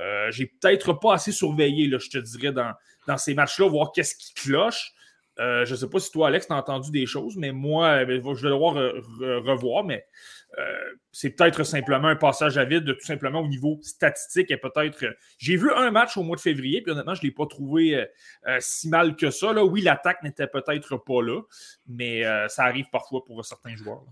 Euh, 0.00 0.30
J'ai 0.30 0.46
peut-être 0.46 0.92
pas 0.92 1.14
assez 1.14 1.32
surveillé, 1.32 1.90
je 1.98 2.10
te 2.10 2.18
dirais, 2.18 2.52
dans, 2.52 3.18
ces 3.18 3.34
matchs-là, 3.34 3.68
voir 3.68 3.90
qu'est-ce 3.92 4.14
qui 4.14 4.32
cloche. 4.34 4.92
je 5.38 5.68
ne 5.68 5.76
sais 5.76 5.88
pas 5.88 5.98
si 5.98 6.12
toi, 6.12 6.28
Alex, 6.28 6.46
tu 6.46 6.52
as 6.52 6.56
entendu 6.56 6.90
des 6.92 7.06
choses, 7.06 7.36
mais 7.36 7.52
moi, 7.52 8.00
je 8.00 8.04
vais 8.04 8.50
devoir 8.50 8.74
revoir, 8.74 9.82
mais 9.82 10.06
c'est 11.12 11.30
peut-être 11.30 11.62
simplement 11.64 12.08
un 12.08 12.16
passage 12.16 12.58
à 12.58 12.64
vide, 12.64 12.84
tout 12.84 13.06
simplement 13.06 13.40
au 13.40 13.48
niveau 13.48 13.78
statistique 13.82 14.50
et 14.50 14.56
peut-être. 14.56 15.04
J'ai 15.38 15.56
vu 15.56 15.70
un 15.72 15.90
match 15.90 16.16
au 16.16 16.22
mois 16.22 16.36
de 16.36 16.40
février, 16.40 16.82
puis 16.82 16.92
honnêtement, 16.92 17.14
je 17.14 17.20
ne 17.22 17.26
l'ai 17.26 17.32
pas 17.32 17.46
trouvé 17.46 18.04
si 18.58 18.88
mal 18.88 19.14
que 19.16 19.30
ça. 19.30 19.52
Là. 19.52 19.64
Oui, 19.64 19.82
l'attaque 19.82 20.22
n'était 20.22 20.46
peut-être 20.48 20.96
pas 20.96 21.22
là, 21.22 21.42
mais 21.86 22.22
ça 22.48 22.64
arrive 22.64 22.86
parfois 22.90 23.24
pour 23.24 23.44
certains 23.44 23.76
joueurs. 23.76 24.04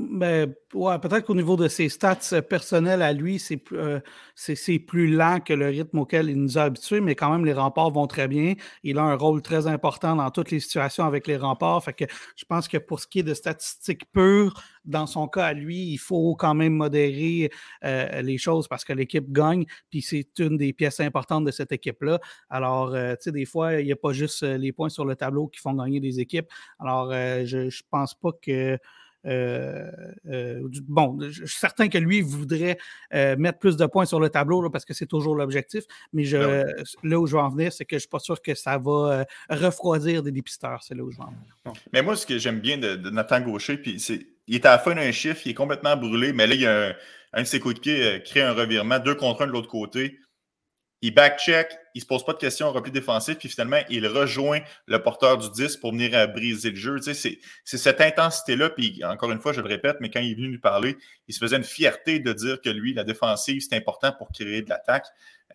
Ben, 0.00 0.54
ouais, 0.74 0.96
peut-être 1.00 1.26
qu'au 1.26 1.34
niveau 1.34 1.56
de 1.56 1.66
ses 1.66 1.88
stats 1.88 2.18
euh, 2.32 2.40
personnels 2.40 3.02
à 3.02 3.12
lui, 3.12 3.42
euh, 3.72 3.98
c'est 4.36 4.78
plus 4.78 5.08
lent 5.08 5.40
que 5.40 5.52
le 5.52 5.66
rythme 5.66 5.98
auquel 5.98 6.30
il 6.30 6.40
nous 6.40 6.56
a 6.56 6.62
habitués, 6.62 7.00
mais 7.00 7.16
quand 7.16 7.32
même, 7.32 7.44
les 7.44 7.52
remparts 7.52 7.90
vont 7.90 8.06
très 8.06 8.28
bien. 8.28 8.54
Il 8.84 8.98
a 8.98 9.02
un 9.02 9.16
rôle 9.16 9.42
très 9.42 9.66
important 9.66 10.14
dans 10.14 10.30
toutes 10.30 10.52
les 10.52 10.60
situations 10.60 11.04
avec 11.04 11.26
les 11.26 11.36
remparts. 11.36 11.82
Fait 11.82 11.94
que 11.94 12.04
je 12.36 12.44
pense 12.44 12.68
que 12.68 12.78
pour 12.78 13.00
ce 13.00 13.08
qui 13.08 13.18
est 13.18 13.22
de 13.24 13.34
statistiques 13.34 14.04
pures, 14.12 14.54
dans 14.84 15.08
son 15.08 15.26
cas 15.26 15.46
à 15.46 15.52
lui, 15.52 15.90
il 15.92 15.98
faut 15.98 16.36
quand 16.36 16.54
même 16.54 16.74
modérer 16.74 17.50
euh, 17.84 18.22
les 18.22 18.38
choses 18.38 18.68
parce 18.68 18.84
que 18.84 18.92
l'équipe 18.92 19.32
gagne, 19.32 19.64
puis 19.90 20.00
c'est 20.00 20.28
une 20.38 20.56
des 20.56 20.72
pièces 20.72 21.00
importantes 21.00 21.44
de 21.44 21.50
cette 21.50 21.72
équipe-là. 21.72 22.20
Alors, 22.50 22.92
tu 22.92 23.16
sais, 23.18 23.32
des 23.32 23.46
fois, 23.46 23.80
il 23.80 23.86
n'y 23.86 23.92
a 23.92 23.96
pas 23.96 24.12
juste 24.12 24.44
les 24.44 24.70
points 24.72 24.90
sur 24.90 25.04
le 25.04 25.16
tableau 25.16 25.48
qui 25.48 25.58
font 25.58 25.74
gagner 25.74 25.98
des 25.98 26.20
équipes. 26.20 26.46
Alors, 26.78 27.10
je 27.12 27.66
ne 27.66 27.70
pense 27.90 28.14
pas 28.14 28.30
que 28.40 28.78
euh, 29.26 29.90
euh, 30.28 30.68
bon, 30.86 31.18
je 31.20 31.44
suis 31.44 31.58
certain 31.58 31.88
que 31.88 31.98
lui 31.98 32.20
voudrait 32.20 32.78
euh, 33.14 33.36
mettre 33.36 33.58
plus 33.58 33.76
de 33.76 33.86
points 33.86 34.06
sur 34.06 34.20
le 34.20 34.28
tableau 34.30 34.68
parce 34.70 34.84
que 34.84 34.94
c'est 34.94 35.06
toujours 35.06 35.34
l'objectif, 35.34 35.84
mais 36.12 36.24
je, 36.24 36.36
ben 36.36 36.84
là 37.02 37.20
où 37.20 37.26
je 37.26 37.34
veux 37.34 37.42
en 37.42 37.48
venir, 37.48 37.72
c'est 37.72 37.84
que 37.84 37.94
je 37.94 37.96
ne 37.96 38.00
suis 38.00 38.08
pas 38.08 38.18
sûr 38.18 38.40
que 38.40 38.54
ça 38.54 38.78
va 38.78 39.24
refroidir 39.50 40.22
des 40.22 40.32
dépisteurs. 40.32 40.82
C'est 40.82 40.94
là 40.94 41.02
où 41.02 41.10
je 41.10 41.18
veux 41.18 41.24
en 41.24 41.32
venir. 41.32 41.82
Mais 41.92 42.02
moi, 42.02 42.16
ce 42.16 42.26
que 42.26 42.38
j'aime 42.38 42.60
bien 42.60 42.78
de, 42.78 42.96
Nathan 43.10 43.40
Gaucher, 43.40 43.78
puis 43.78 43.98
c'est 44.00 44.26
il 44.50 44.54
est 44.54 44.64
à 44.64 44.70
la 44.70 44.78
fin 44.78 44.94
d'un 44.94 45.12
chiffre, 45.12 45.42
il 45.44 45.50
est 45.50 45.54
complètement 45.54 45.94
brûlé, 45.94 46.32
mais 46.32 46.46
là, 46.46 46.54
il 46.54 46.60
y 46.62 46.66
a 46.66 46.88
un, 46.88 46.94
un 47.34 47.42
de 47.42 47.46
ses 47.46 47.60
coéquipiers 47.60 48.22
qui 48.22 48.30
crée 48.30 48.42
un 48.42 48.54
revirement, 48.54 48.98
deux 48.98 49.14
contre 49.14 49.42
un 49.42 49.46
de 49.46 49.52
l'autre 49.52 49.68
côté 49.68 50.18
il 51.00 51.14
back-check, 51.14 51.68
il 51.94 52.00
se 52.00 52.06
pose 52.06 52.24
pas 52.24 52.32
de 52.32 52.38
questions 52.38 52.66
en 52.66 52.72
repli 52.72 52.90
défensif, 52.90 53.38
puis 53.38 53.48
finalement, 53.48 53.78
il 53.88 54.06
rejoint 54.06 54.60
le 54.86 55.00
porteur 55.00 55.38
du 55.38 55.48
10 55.50 55.76
pour 55.76 55.92
venir 55.92 56.28
briser 56.32 56.70
le 56.70 56.76
jeu. 56.76 57.00
Tu 57.00 57.14
sais, 57.14 57.38
c'est 57.64 57.78
cette 57.78 58.00
intensité-là, 58.00 58.70
puis 58.70 59.02
encore 59.04 59.30
une 59.30 59.40
fois, 59.40 59.52
je 59.52 59.60
le 59.60 59.68
répète, 59.68 59.98
mais 60.00 60.10
quand 60.10 60.20
il 60.20 60.32
est 60.32 60.34
venu 60.34 60.48
nous 60.48 60.60
parler, 60.60 60.96
il 61.28 61.34
se 61.34 61.38
faisait 61.38 61.56
une 61.56 61.64
fierté 61.64 62.18
de 62.18 62.32
dire 62.32 62.60
que 62.60 62.70
lui, 62.70 62.94
la 62.94 63.04
défensive, 63.04 63.62
c'est 63.68 63.76
important 63.76 64.12
pour 64.12 64.32
créer 64.32 64.62
de 64.62 64.70
l'attaque. 64.70 65.06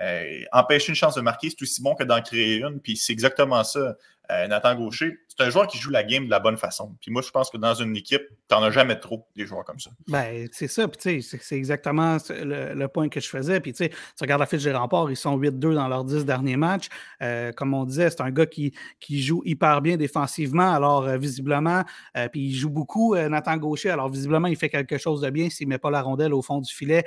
Euh, 0.01 0.43
empêcher 0.51 0.89
une 0.89 0.95
chance 0.95 1.15
de 1.15 1.21
marquer, 1.21 1.49
c'est 1.49 1.61
aussi 1.61 1.81
bon 1.81 1.93
que 1.93 2.03
d'en 2.03 2.21
créer 2.21 2.57
une, 2.57 2.79
puis 2.79 2.95
c'est 2.95 3.13
exactement 3.13 3.63
ça. 3.63 3.95
Euh, 4.31 4.47
Nathan 4.47 4.75
Gaucher, 4.75 5.19
c'est 5.35 5.43
un 5.43 5.49
joueur 5.49 5.67
qui 5.67 5.79
joue 5.79 5.89
la 5.89 6.03
game 6.03 6.25
de 6.25 6.29
la 6.29 6.39
bonne 6.39 6.57
façon. 6.57 6.95
Puis 7.01 7.09
moi, 7.09 7.23
je 7.23 7.31
pense 7.31 7.49
que 7.49 7.57
dans 7.57 7.73
une 7.73 7.95
équipe, 7.95 8.21
tu 8.27 8.55
n'en 8.55 8.61
as 8.61 8.69
jamais 8.69 8.99
trop 8.99 9.27
des 9.35 9.45
joueurs 9.45 9.65
comme 9.65 9.79
ça. 9.79 9.89
Ben, 10.07 10.47
c'est 10.51 10.67
ça. 10.67 10.87
Puis 10.87 10.97
tu 10.97 11.21
sais, 11.21 11.39
c'est 11.41 11.55
exactement 11.55 12.17
le, 12.29 12.85
point 12.87 13.09
que 13.09 13.19
je 13.19 13.27
faisais. 13.27 13.59
Puis 13.59 13.73
tu 13.73 13.89
regardes 14.21 14.41
la 14.41 14.45
fiche 14.45 14.63
des 14.63 14.73
remparts, 14.73 15.09
ils 15.09 15.17
sont 15.17 15.37
8-2 15.37 15.73
dans 15.73 15.87
leurs 15.87 16.03
10 16.03 16.25
derniers 16.25 16.57
matchs. 16.57 16.89
Euh, 17.21 17.51
comme 17.51 17.73
on 17.73 17.85
disait, 17.85 18.11
c'est 18.11 18.21
un 18.21 18.29
gars 18.29 18.45
qui, 18.45 18.73
qui 18.99 19.23
joue 19.23 19.41
hyper 19.45 19.81
bien 19.81 19.97
défensivement. 19.97 20.71
Alors, 20.71 21.05
euh, 21.05 21.17
visiblement, 21.17 21.83
puis 22.31 22.41
il 22.41 22.53
joue 22.53 22.69
beaucoup, 22.69 23.15
Nathan 23.15 23.57
Gaucher. 23.57 23.89
Alors, 23.89 24.09
visiblement, 24.09 24.47
il 24.47 24.55
fait 24.55 24.69
quelque 24.69 24.97
chose 24.97 25.21
de 25.21 25.29
bien 25.29 25.49
s'il 25.49 25.67
ne 25.67 25.73
met 25.73 25.77
pas 25.79 25.89
la 25.89 26.01
rondelle 26.01 26.33
au 26.33 26.41
fond 26.41 26.59
du 26.59 26.71
filet. 26.71 27.03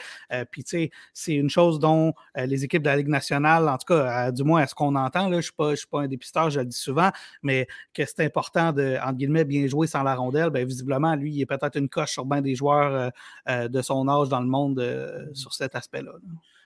puis 0.51 0.65
tu 0.65 0.71
sais, 0.71 0.91
c'est 1.13 1.35
une 1.35 1.51
chose 1.51 1.79
dont 1.79 2.13
les 2.35 2.65
équipes 2.65 2.83
de 2.83 2.89
la 2.89 2.97
Ligue 2.97 3.09
nationale, 3.09 3.69
en 3.69 3.79
tout 3.79 3.87
cas, 3.87 4.33
du 4.33 4.43
moins 4.43 4.63
à 4.63 4.67
ce 4.67 4.75
qu'on 4.75 4.95
entend, 4.97 5.29
là, 5.29 5.41
je 5.41 5.51
ne 5.59 5.69
suis, 5.69 5.77
suis, 5.77 5.87
pas 5.87 6.01
un 6.01 6.09
dépisteur, 6.09 6.51
je 6.51 6.61
le 6.61 6.67
dis 6.67 6.77
souvent, 6.77 7.11
mais 7.43 7.67
que 7.95 8.05
c'est 8.17 8.25
important 8.25 8.73
de, 8.73 8.97
entre 9.03 9.15
guillemets, 9.15 9.45
bien 9.45 9.67
jouer 9.67 9.87
sans 9.87 10.03
la 10.03 10.15
rondelle, 10.15 10.51
bien, 10.51 10.65
visiblement, 10.65 11.15
lui, 11.15 11.33
il 11.33 11.41
est 11.43 11.47
peut-être 11.47 11.77
une 11.77 11.89
coche 11.89 12.13
sur 12.13 12.25
bien 12.25 12.41
des 12.41 12.55
joueurs 12.55 12.95
euh, 12.95 13.09
euh, 13.49 13.69
de 13.69 13.83
son 13.83 14.09
âge 14.09 14.29
dans 14.29 14.41
le 14.41 14.47
monde 14.47 14.81
euh, 14.81 15.27
sur 15.35 15.53
cet 15.53 15.75
aspect-là. 15.75 16.13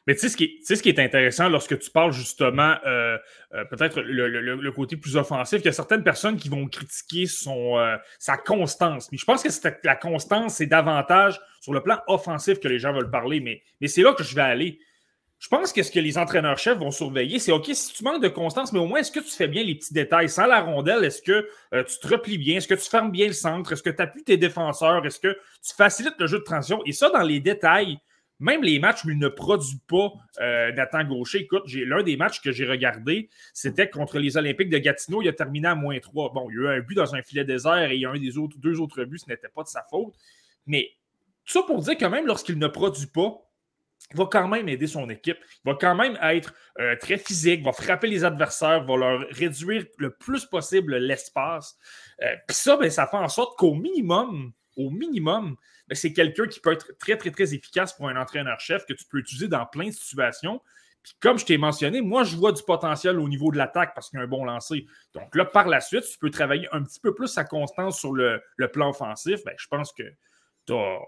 Mais 0.07 0.15
tu 0.15 0.21
sais, 0.21 0.29
ce 0.29 0.37
qui, 0.37 0.45
est, 0.45 0.75
ce 0.75 0.83
qui 0.83 0.89
est 0.89 0.99
intéressant 0.99 1.49
lorsque 1.49 1.79
tu 1.79 1.91
parles 1.91 2.13
justement, 2.13 2.75
peut-être 3.71 4.01
le, 4.01 4.71
côté 4.71 4.97
plus 4.97 5.17
offensif, 5.17 5.61
il 5.61 5.67
y 5.67 5.69
a 5.69 5.73
certaines 5.73 6.03
personnes 6.03 6.37
qui 6.37 6.49
vont 6.49 6.67
critiquer 6.67 7.27
son, 7.27 7.77
sa 8.19 8.39
constance. 8.39 9.13
Mais 9.13 9.19
je 9.19 9.27
pense 9.27 9.43
que 9.43 9.69
la 9.85 9.97
constance, 9.97 10.55
c'est 10.55 10.67
davantage 10.67 11.39
sur 11.61 11.75
le 11.75 11.83
plan 11.83 11.99
offensif 12.09 12.61
que 12.61 12.67
les 12.67 12.79
gens 12.79 12.95
veulent 12.95 13.11
parler. 13.11 13.41
Mais, 13.41 13.63
mais 13.83 13.89
c'est 13.89 14.03
là 14.03 14.15
que 14.15 14.25
je 14.25 14.35
vais 14.35 14.41
aller 14.41 14.81
je 15.41 15.49
pense 15.49 15.73
que 15.73 15.83
ce 15.83 15.91
que 15.91 15.99
les 15.99 16.19
entraîneurs-chefs 16.19 16.79
vont 16.79 16.91
surveiller, 16.91 17.39
c'est 17.39 17.51
OK, 17.51 17.71
si 17.73 17.95
tu 17.95 18.05
manques 18.05 18.23
de 18.23 18.29
constance, 18.29 18.75
mais 18.75 18.79
au 18.79 18.87
moins, 18.87 19.01
est-ce 19.01 19.11
que 19.11 19.21
tu 19.21 19.31
fais 19.31 19.49
bien 19.49 19.65
les 19.65 19.75
petits 19.75 19.95
détails? 19.95 20.29
Sans 20.29 20.45
la 20.45 20.61
rondelle? 20.61 21.03
Est-ce 21.03 21.23
que 21.23 21.49
euh, 21.73 21.83
tu 21.83 21.99
te 21.99 22.09
replies 22.09 22.37
bien? 22.37 22.59
Est-ce 22.59 22.69
que 22.69 22.75
tu 22.75 22.89
fermes 22.91 23.11
bien 23.11 23.27
le 23.27 23.33
centre? 23.33 23.73
Est-ce 23.73 23.83
que 23.83 23.89
tu 23.89 24.03
appuies 24.03 24.23
tes 24.23 24.37
défenseurs? 24.37 25.05
Est-ce 25.07 25.19
que 25.19 25.33
tu 25.33 25.75
facilites 25.75 26.17
le 26.19 26.27
jeu 26.27 26.41
de 26.41 26.45
transition? 26.45 26.83
Et 26.85 26.93
ça, 26.93 27.09
dans 27.09 27.23
les 27.23 27.41
détails, 27.41 27.99
même 28.39 28.63
les 28.63 28.79
matchs 28.79 29.07
où 29.07 29.11
il 29.11 29.19
ne 29.19 29.29
produit 29.29 29.81
pas 29.87 30.13
euh, 30.41 30.73
Nathan 30.73 31.05
Gaucher. 31.05 31.39
Écoute, 31.39 31.63
l'un 31.73 32.03
des 32.03 32.19
matchs 32.19 32.43
que 32.43 32.53
j'ai 32.53 32.67
regardé, 32.67 33.31
c'était 33.55 33.89
contre 33.89 34.19
les 34.19 34.37
Olympiques 34.37 34.71
de 34.71 34.79
Gatineau. 34.79 35.23
Il 35.23 35.29
a 35.29 35.33
terminé 35.33 35.69
à 35.69 35.75
moins 35.75 35.99
3. 35.99 36.33
Bon, 36.35 36.51
il 36.51 36.57
y 36.57 36.59
a 36.59 36.61
eu 36.61 36.79
un 36.79 36.81
but 36.81 36.97
dans 36.97 37.15
un 37.15 37.23
filet 37.23 37.45
désert 37.45 37.91
et 37.91 37.95
il 37.95 38.01
y 38.03 38.07
a 38.07 38.11
un 38.11 38.19
des 38.19 38.37
autres, 38.37 38.59
deux 38.59 38.79
autres 38.79 39.05
buts, 39.05 39.19
ce 39.19 39.31
n'était 39.31 39.49
pas 39.49 39.63
de 39.63 39.69
sa 39.69 39.87
faute. 39.89 40.15
Mais 40.67 40.91
tout 41.47 41.53
ça 41.55 41.63
pour 41.63 41.81
dire 41.81 41.97
que 41.97 42.05
même 42.05 42.27
lorsqu'il 42.27 42.59
ne 42.59 42.67
produit 42.67 43.07
pas, 43.07 43.50
il 44.13 44.17
va 44.17 44.27
quand 44.27 44.49
même 44.49 44.69
aider 44.69 44.87
son 44.87 45.09
équipe. 45.09 45.39
Il 45.65 45.71
va 45.71 45.77
quand 45.81 45.95
même 45.95 46.19
être 46.23 46.53
euh, 46.81 46.97
très 46.97 47.17
physique, 47.17 47.65
va 47.65 47.73
frapper 47.73 48.09
les 48.09 48.25
adversaires, 48.25 48.85
va 48.85 48.97
leur 48.97 49.21
réduire 49.31 49.85
le 49.99 50.11
plus 50.11 50.47
possible 50.47 50.97
l'espace. 50.97 51.79
Euh, 52.23 52.35
puis 52.47 52.57
ça, 52.57 52.77
ben, 52.77 52.91
ça 52.91 53.07
fait 53.07 53.17
en 53.17 53.29
sorte 53.29 53.57
qu'au 53.57 53.75
minimum, 53.75 54.53
au 54.77 54.91
minimum, 54.91 55.57
ben, 55.89 55.95
c'est 55.95 56.13
quelqu'un 56.13 56.47
qui 56.47 56.61
peut 56.61 56.73
être 56.73 56.97
très, 56.99 57.17
très, 57.17 57.31
très 57.31 57.55
efficace 57.55 57.93
pour 57.93 58.09
un 58.09 58.17
entraîneur-chef 58.17 58.85
que 58.87 58.95
tu 58.95 59.05
peux 59.05 59.19
utiliser 59.19 59.49
dans 59.49 59.67
plein 59.67 59.87
de 59.87 59.93
situations. 59.93 60.61
Puis 61.03 61.15
comme 61.21 61.39
je 61.39 61.47
t'ai 61.47 61.57
mentionné, 61.57 62.03
moi, 62.03 62.25
je 62.25 62.37
vois 62.37 62.53
du 62.53 62.63
potentiel 62.63 63.19
au 63.19 63.29
niveau 63.29 63.51
de 63.51 63.57
l'attaque 63.57 63.95
parce 63.95 64.11
qu'il 64.11 64.19
y 64.19 64.21
a 64.21 64.25
un 64.25 64.29
bon 64.29 64.45
lancer. 64.45 64.87
Donc 65.15 65.35
là, 65.35 65.45
par 65.45 65.69
la 65.69 65.81
suite, 65.81 66.05
tu 66.05 66.19
peux 66.19 66.31
travailler 66.31 66.69
un 66.73 66.83
petit 66.83 67.01
peu 67.01 67.15
plus 67.15 67.29
sa 67.29 67.45
constance 67.45 67.99
sur 67.99 68.13
le, 68.13 68.43
plan 68.73 68.91
offensif. 68.91 69.43
Ben, 69.45 69.55
je 69.57 69.67
pense 69.69 69.93
que 69.93 70.03
tu 70.67 70.75
as 70.75 70.99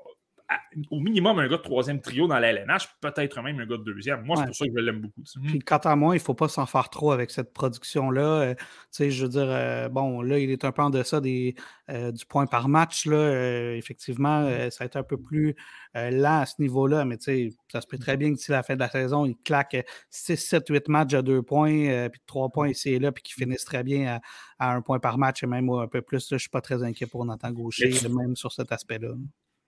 au 0.90 1.00
minimum 1.00 1.38
un 1.38 1.48
gars 1.48 1.56
de 1.56 1.62
troisième 1.62 2.00
trio 2.00 2.26
dans 2.26 2.38
la 2.38 2.52
LNH, 2.52 2.88
peut-être 3.00 3.42
même 3.42 3.60
un 3.60 3.66
gars 3.66 3.76
de 3.76 3.84
deuxième. 3.84 4.22
Moi, 4.24 4.36
c'est 4.36 4.46
pour 4.46 4.54
ça 4.54 4.66
que 4.66 4.72
je 4.74 4.80
l'aime 4.80 5.00
beaucoup. 5.00 5.22
Puis, 5.44 5.58
quant 5.60 5.78
à 5.78 5.96
moi, 5.96 6.14
il 6.14 6.18
ne 6.18 6.22
faut 6.22 6.34
pas 6.34 6.48
s'en 6.48 6.66
faire 6.66 6.88
trop 6.88 7.12
avec 7.12 7.30
cette 7.30 7.52
production-là. 7.52 8.22
Euh, 8.22 8.54
tu 8.54 8.64
sais, 8.90 9.10
je 9.10 9.24
veux 9.24 9.28
dire, 9.28 9.48
euh, 9.48 9.88
bon, 9.88 10.22
là, 10.22 10.38
il 10.38 10.50
est 10.50 10.64
un 10.64 10.72
peu 10.72 10.82
en 10.82 10.90
deçà 10.90 11.20
des, 11.20 11.54
euh, 11.90 12.10
du 12.12 12.24
point 12.26 12.46
par 12.46 12.68
match. 12.68 13.06
Là, 13.06 13.74
effectivement, 13.74 14.48
ça 14.70 14.84
a 14.84 14.86
été 14.86 14.98
un 14.98 15.02
peu 15.02 15.16
plus 15.18 15.54
lent 15.94 16.40
à 16.40 16.46
ce 16.46 16.54
niveau-là, 16.60 17.04
mais 17.04 17.18
tu 17.18 17.24
sais, 17.24 17.48
ça 17.68 17.80
se 17.80 17.86
peut 17.86 17.98
très 17.98 18.16
bien 18.16 18.30
que 18.30 18.36
d'ici 18.36 18.50
la 18.50 18.62
fin 18.62 18.74
de 18.74 18.80
la 18.80 18.88
saison, 18.88 19.26
il 19.26 19.36
claque 19.36 19.76
6, 20.10 20.36
7, 20.36 20.68
8 20.68 20.88
matchs 20.88 21.14
à 21.14 21.22
deux 21.22 21.42
points, 21.42 22.08
puis 22.08 22.20
trois 22.26 22.48
points 22.48 22.70
ici 22.70 22.90
et 22.90 22.98
là, 22.98 23.12
puis 23.12 23.22
qu'il 23.22 23.34
finisse 23.34 23.64
très 23.64 23.82
bien 23.82 24.20
à, 24.58 24.72
un 24.72 24.80
point 24.80 25.00
par 25.00 25.18
match 25.18 25.42
et 25.42 25.46
même 25.46 25.68
un 25.70 25.88
peu 25.88 26.00
plus. 26.02 26.28
je 26.28 26.34
ne 26.34 26.38
suis 26.38 26.50
pas 26.50 26.60
très 26.60 26.82
inquiet 26.82 27.06
pour 27.06 27.24
Nathan 27.24 27.50
Gaucher, 27.50 27.90
même 28.08 28.36
sur 28.36 28.52
cet 28.52 28.72
aspect-là. 28.72 29.10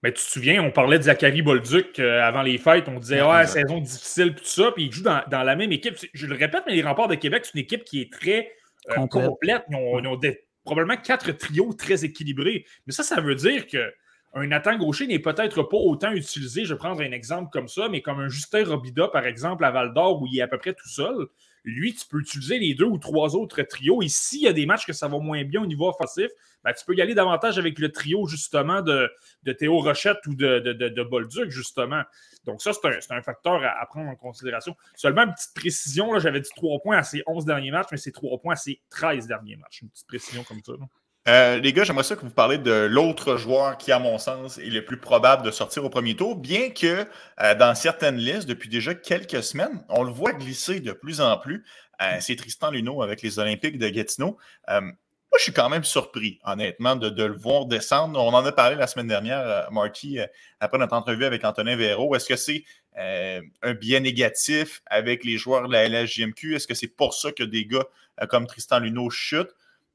Mais 0.05 0.12
tu 0.12 0.23
te 0.23 0.31
souviens, 0.33 0.62
on 0.62 0.71
parlait 0.71 0.99
de 0.99 1.05
Zachary 1.05 1.40
Bolduc 1.40 1.99
euh, 1.99 2.21
avant 2.21 2.43
les 2.43 2.59
fêtes. 2.59 2.90
On 2.90 2.99
disait, 2.99 3.23
ouais, 3.23 3.47
saison 3.47 3.81
difficile, 3.81 4.35
tout 4.35 4.45
ça. 4.45 4.71
Puis 4.73 4.85
il 4.85 4.93
joue 4.93 5.03
dans, 5.03 5.25
la 5.31 5.57
même 5.57 5.73
équipe. 5.73 5.97
Je 6.12 6.27
le 6.27 6.35
répète, 6.35 6.64
mais 6.67 6.75
les 6.75 6.83
remparts 6.83 7.09
de 7.09 7.14
Québec, 7.14 7.47
c'est 7.47 7.55
une 7.55 7.64
équipe 7.64 7.85
qui 7.85 8.03
est 8.03 8.12
très 8.12 8.53
euh, 8.90 9.07
complète. 9.07 9.64
Ils 9.71 9.77
ont, 9.77 10.21
probablement 10.62 11.01
quatre 11.01 11.33
trios 11.33 11.73
très 11.73 12.05
équilibrés. 12.05 12.67
Mais 12.87 12.93
ça, 12.93 13.03
ça 13.03 13.23
veut 13.23 13.35
dire 13.35 13.67
que 13.67 13.95
un 14.35 14.47
Nathan 14.47 14.77
Gaucher 14.77 15.07
n'est 15.07 15.21
peut-être 15.21 15.62
pas 15.62 15.79
autant 15.79 16.12
utilisé. 16.12 16.67
Je 16.67 16.75
vais 16.75 16.79
prendre 16.79 17.01
un 17.01 17.12
exemple 17.12 17.49
comme 17.51 17.69
ça, 17.69 17.88
mais 17.88 18.03
comme 18.03 18.21
un 18.21 18.29
Justin 18.29 18.67
Robida, 18.67 19.09
par 19.09 19.25
exemple, 19.25 19.64
à 19.64 19.71
Val 19.71 19.95
d'Or, 19.95 20.21
où 20.21 20.27
il 20.27 20.38
est 20.38 20.43
à 20.43 20.49
peu 20.49 20.59
près 20.59 20.75
tout 20.75 20.88
seul 20.88 21.17
lui, 21.64 21.94
tu 21.94 22.07
peux 22.07 22.20
utiliser 22.20 22.59
les 22.59 22.74
deux 22.74 22.85
ou 22.85 22.98
trois 22.98 23.35
autres 23.35 23.62
trios. 23.62 24.03
Et 24.03 24.09
s'il 24.09 24.42
y 24.42 24.48
a 24.48 24.53
des 24.53 24.66
matchs 24.66 24.87
que 24.87 24.92
ça 24.92 25.09
va 25.09 25.18
moins 25.18 25.44
bien 25.44 25.62
au 25.62 25.66
niveau 25.66 25.88
offensif, 25.88 26.31
ben, 26.62 26.72
tu 26.72 26.85
peux 26.85 26.94
y 26.94 27.00
aller 27.00 27.14
davantage 27.14 27.59
avec 27.59 27.79
le 27.79 27.90
trio, 27.90 28.27
justement, 28.27 28.83
de, 28.83 29.11
Théo 29.59 29.79
Rochette 29.81 30.27
ou 30.27 30.35
de, 30.35 30.59
de, 30.61 31.03
Bolduc, 31.03 31.50
justement. 31.50 32.03
Donc, 32.44 32.62
ça, 32.62 32.72
c'est 32.72 33.12
un, 33.12 33.22
facteur 33.22 33.62
à, 33.64 33.87
prendre 33.87 34.11
en 34.11 34.16
considération. 34.16 34.77
Seulement 34.94 35.22
une 35.22 35.33
petite 35.33 35.55
précision, 35.55 36.18
j'avais 36.18 36.40
dit 36.40 36.50
trois 36.55 36.79
points 36.81 36.98
à 36.98 37.03
ces 37.03 37.22
11 37.27 37.44
derniers 37.44 37.70
matchs, 37.70 37.88
mais 37.90 37.98
c'est 37.98 38.12
trois 38.12 38.38
points 38.38 38.55
à 38.55 38.57
ces 38.57 38.81
13 38.90 39.27
derniers 39.27 39.57
matchs. 39.57 39.83
Une 39.83 39.90
petite 39.90 40.07
précision 40.07 40.44
comme 40.44 40.62
ça. 40.64 40.72
Euh, 41.27 41.59
les 41.59 41.73
gars, 41.73 41.85
j'aimerais 41.85 42.05
ça 42.05 42.17
que 42.17 42.21
vous 42.21 42.31
parlez 42.31 42.59
de 42.59 42.71
l'autre 42.71 43.37
joueur 43.37 43.79
qui, 43.79 43.93
à 43.93 43.99
mon 43.99 44.18
sens, 44.18 44.59
est 44.59 44.68
le 44.68 44.85
plus 44.85 44.99
probable 44.99 45.43
de 45.43 45.51
sortir 45.51 45.83
au 45.83 45.89
premier 45.89 46.14
tour, 46.16 46.37
bien 46.37 46.68
que 46.68 47.07
euh, 47.41 47.55
dans 47.55 47.75
certaines 47.75 48.18
listes, 48.18 48.47
depuis 48.47 48.68
déjà 48.68 48.95
quelques 48.95 49.43
semaines, 49.43 49.83
on 49.89 50.03
le 50.03 50.12
voit 50.12 50.33
glisser 50.33 50.81
de 50.81 50.93
plus 50.93 51.22
en 51.22 51.39
plus. 51.39 51.64
Euh, 52.03 52.16
c'est 52.20 52.37
Tristan 52.37 52.70
Luneau 52.70 53.03
avec 53.03 53.22
les 53.22 53.39
Olympiques 53.39 53.79
de 53.79 53.89
Gatineau. 53.89 54.37
moi, 54.68 55.39
je 55.39 55.43
suis 55.43 55.53
quand 55.53 55.70
même 55.70 55.85
surpris, 55.85 56.41
honnêtement, 56.45 56.95
de, 56.95 57.25
le 57.25 57.35
voir 57.35 57.64
descendre. 57.64 58.22
On 58.22 58.35
en 58.35 58.45
a 58.45 58.53
parlé 58.53 58.77
la 58.77 58.87
semaine 58.87 59.09
dernière, 59.09 59.68
Marty, 59.72 60.18
après 60.61 60.77
notre 60.77 60.95
entrevue 60.95 61.25
avec 61.25 61.43
Antonin 61.45 61.75
Véro. 61.75 62.14
Est-ce 62.14 62.27
que 62.27 62.37
c'est 62.37 62.64
un 62.97 63.75
biais 63.75 64.01
négatif 64.01 64.83
avec 64.87 65.25
les 65.25 65.39
joueurs 65.39 65.68
de 65.68 65.72
la 65.72 65.89
LSJMQ? 65.89 66.55
Est-ce 66.55 66.66
que 66.66 66.75
c'est 66.75 66.89
pour 66.89 67.14
ça 67.14 67.33
que 67.33 67.43
des 67.43 67.64
gars 67.64 67.87
comme 68.29 68.47
Tristan 68.47 68.81
Luneau 68.81 69.09
chutent? 69.09 69.55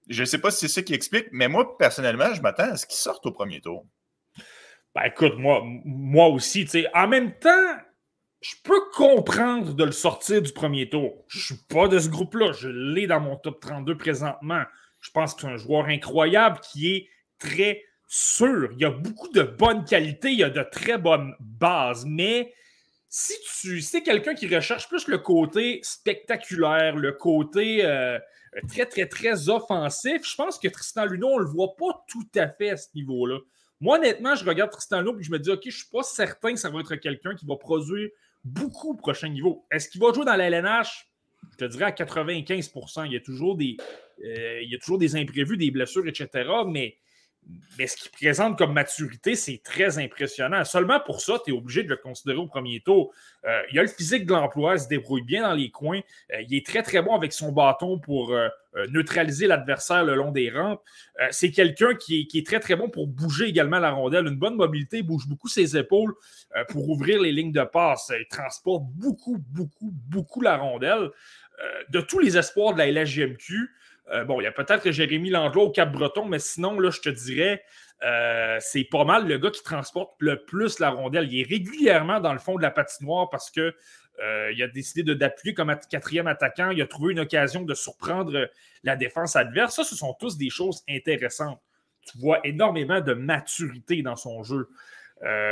Je 0.09 0.21
ne 0.21 0.25
sais 0.25 0.39
pas 0.39 0.51
si 0.51 0.59
c'est 0.61 0.73
ça 0.73 0.81
qui 0.81 0.93
explique, 0.93 1.27
mais 1.31 1.47
moi, 1.47 1.77
personnellement, 1.77 2.33
je 2.33 2.41
m'attends 2.41 2.71
à 2.71 2.77
ce 2.77 2.85
qu'il 2.85 2.97
sorte 2.97 3.25
au 3.25 3.31
premier 3.31 3.61
tour. 3.61 3.85
Ben 4.95 5.03
écoute, 5.05 5.37
moi, 5.37 5.61
moi 5.63 6.27
aussi, 6.27 6.65
tu 6.65 6.71
sais, 6.71 6.87
en 6.95 7.07
même 7.07 7.37
temps, 7.37 7.77
je 8.41 8.55
peux 8.63 8.81
comprendre 8.93 9.73
de 9.73 9.83
le 9.83 9.91
sortir 9.91 10.41
du 10.41 10.51
premier 10.51 10.89
tour. 10.89 11.25
Je 11.27 11.39
suis 11.39 11.63
pas 11.69 11.87
de 11.87 11.99
ce 11.99 12.09
groupe-là. 12.09 12.53
Je 12.53 12.69
l'ai 12.69 13.05
dans 13.05 13.19
mon 13.19 13.35
top 13.35 13.59
32 13.59 13.97
présentement. 13.97 14.63
Je 15.01 15.11
pense 15.11 15.35
que 15.35 15.41
c'est 15.41 15.47
un 15.47 15.57
joueur 15.57 15.85
incroyable 15.85 16.59
qui 16.61 16.91
est 16.91 17.09
très 17.37 17.83
sûr. 18.07 18.69
Il 18.73 18.81
y 18.81 18.85
a 18.85 18.89
beaucoup 18.89 19.29
de 19.29 19.43
bonnes 19.43 19.85
qualités, 19.85 20.31
il 20.31 20.39
y 20.39 20.43
a 20.43 20.49
de 20.49 20.63
très 20.63 20.97
bonnes 20.97 21.35
bases, 21.39 22.05
mais 22.07 22.53
si 23.09 23.33
tu 23.61 23.97
es 23.97 24.03
quelqu'un 24.03 24.35
qui 24.35 24.53
recherche 24.53 24.87
plus 24.87 25.07
le 25.07 25.17
côté 25.17 25.79
spectaculaire, 25.81 26.95
le 26.95 27.11
côté 27.11 27.83
euh, 27.83 28.19
très, 28.67 28.85
très, 28.85 29.07
très 29.07 29.49
offensif, 29.49 30.21
je 30.23 30.35
pense 30.35 30.59
que 30.59 30.67
Tristan 30.67 31.05
Luno, 31.05 31.27
on 31.27 31.39
ne 31.39 31.43
le 31.43 31.49
voit 31.49 31.75
pas 31.75 32.05
tout 32.07 32.27
à 32.35 32.47
fait 32.47 32.69
à 32.69 32.77
ce 32.77 32.87
niveau-là. 32.93 33.39
Moi, 33.81 33.97
honnêtement, 33.97 34.35
je 34.35 34.45
regarde 34.45 34.69
Tristan 34.69 34.99
Luno 34.99 35.19
et 35.19 35.23
je 35.23 35.31
me 35.31 35.39
dis, 35.39 35.49
OK, 35.49 35.61
je 35.63 35.69
ne 35.69 35.73
suis 35.73 35.89
pas 35.91 36.03
certain 36.03 36.53
que 36.53 36.59
ça 36.59 36.69
va 36.69 36.81
être 36.81 36.95
quelqu'un 36.95 37.33
qui 37.33 37.47
va 37.47 37.55
produire 37.55 38.09
beaucoup 38.43 38.91
au 38.91 38.95
prochain 38.95 39.29
niveau. 39.29 39.65
Est-ce 39.71 39.89
qu'il 39.89 39.99
va 39.99 40.13
jouer 40.13 40.25
dans 40.25 40.35
la 40.35 40.47
LNH? 40.47 41.07
Je 41.53 41.57
te 41.57 41.65
dirais 41.65 41.85
à 41.85 41.91
95% 41.91 43.05
Il 43.07 43.13
y 43.13 43.15
a 43.15 43.21
toujours 43.21 43.57
des, 43.57 43.77
euh, 44.23 44.61
il 44.61 44.69
y 44.69 44.75
a 44.75 44.77
toujours 44.77 44.99
des 44.99 45.15
imprévus, 45.15 45.57
des 45.57 45.71
blessures, 45.71 46.07
etc. 46.07 46.47
Mais 46.67 46.97
mais 47.77 47.87
ce 47.87 47.95
qu'il 47.95 48.11
présente 48.11 48.57
comme 48.57 48.73
maturité, 48.73 49.35
c'est 49.35 49.61
très 49.63 49.97
impressionnant. 49.99 50.63
Seulement 50.65 50.99
pour 50.99 51.21
ça, 51.21 51.39
tu 51.43 51.51
es 51.51 51.57
obligé 51.57 51.83
de 51.83 51.89
le 51.89 51.95
considérer 51.95 52.37
au 52.37 52.47
premier 52.47 52.81
tour. 52.81 53.13
Euh, 53.45 53.61
il 53.71 53.79
a 53.79 53.83
le 53.83 53.87
physique 53.87 54.25
de 54.25 54.33
l'emploi, 54.33 54.75
il 54.75 54.81
se 54.81 54.87
débrouille 54.87 55.23
bien 55.23 55.43
dans 55.43 55.53
les 55.53 55.71
coins. 55.71 56.01
Euh, 56.33 56.41
il 56.47 56.55
est 56.55 56.65
très, 56.65 56.83
très 56.83 57.01
bon 57.01 57.15
avec 57.15 57.31
son 57.31 57.51
bâton 57.51 57.97
pour 57.97 58.33
euh, 58.33 58.49
neutraliser 58.89 59.47
l'adversaire 59.47 60.03
le 60.03 60.15
long 60.15 60.31
des 60.31 60.51
rampes. 60.51 60.83
c'est 61.31 61.51
quelqu'un 61.51 61.95
qui, 61.95 62.27
est 62.33 62.45
très, 62.45 62.59
très 62.59 62.75
bon 62.75 62.89
pour 62.89 63.07
bouger 63.07 63.45
également 63.45 63.79
la 63.79 63.91
rondelle. 63.91 64.27
Une 64.27 64.37
bonne 64.37 64.55
mobilité, 64.55 64.97
il 64.97 65.03
bouge 65.03 65.27
beaucoup 65.27 65.47
ses 65.47 65.75
épaules 65.75 66.13
pour 66.69 66.87
ouvrir 66.89 67.21
les 67.21 67.31
lignes 67.31 67.51
de 67.51 67.63
passe. 67.63 68.11
Il 68.19 68.27
transporte 68.27 68.83
beaucoup, 68.95 69.37
beaucoup, 69.49 69.91
beaucoup 69.91 70.41
la 70.41 70.57
rondelle. 70.57 71.09
de 71.89 71.99
tous 71.99 72.19
les 72.19 72.37
espoirs 72.37 72.73
de 72.73 72.77
la 72.77 72.91
LHGMQ, 72.91 73.69
euh, 74.11 74.23
bon, 74.23 74.41
il 74.41 74.43
y 74.43 74.47
a 74.47 74.51
peut-être 74.51 74.89
Jérémy 74.91 75.29
Langlois 75.29 75.63
au 75.63 75.71
Cap-Breton, 75.71 76.25
mais 76.25 76.39
sinon, 76.39 76.79
là, 76.79 76.89
je 76.89 76.99
te 76.99 77.09
dirais, 77.09 77.63
euh, 78.03 78.57
c'est 78.59 78.85
pas 78.85 79.03
mal 79.03 79.27
le 79.27 79.37
gars 79.37 79.51
qui 79.51 79.61
transporte 79.61 80.13
le 80.19 80.43
plus 80.45 80.79
la 80.79 80.89
rondelle. 80.89 81.31
Il 81.31 81.41
est 81.41 81.47
régulièrement 81.47 82.19
dans 82.19 82.33
le 82.33 82.39
fond 82.39 82.55
de 82.55 82.61
la 82.61 82.71
patinoire 82.71 83.29
parce 83.29 83.51
que 83.51 83.75
euh, 84.21 84.51
il 84.53 84.61
a 84.63 84.67
décidé 84.67 85.15
d'appuyer 85.15 85.53
comme 85.53 85.73
quatrième 85.89 86.27
attaquant. 86.27 86.71
Il 86.71 86.81
a 86.81 86.87
trouvé 86.87 87.11
une 87.11 87.19
occasion 87.19 87.61
de 87.61 87.73
surprendre 87.73 88.49
la 88.83 88.95
défense 88.95 89.35
adverse. 89.35 89.75
Ça, 89.75 89.83
ce 89.83 89.95
sont 89.95 90.15
tous 90.19 90.37
des 90.37 90.49
choses 90.49 90.83
intéressantes. 90.89 91.61
Tu 92.11 92.17
vois 92.17 92.39
énormément 92.45 93.01
de 93.01 93.13
maturité 93.13 94.01
dans 94.01 94.15
son 94.15 94.43
jeu. 94.43 94.69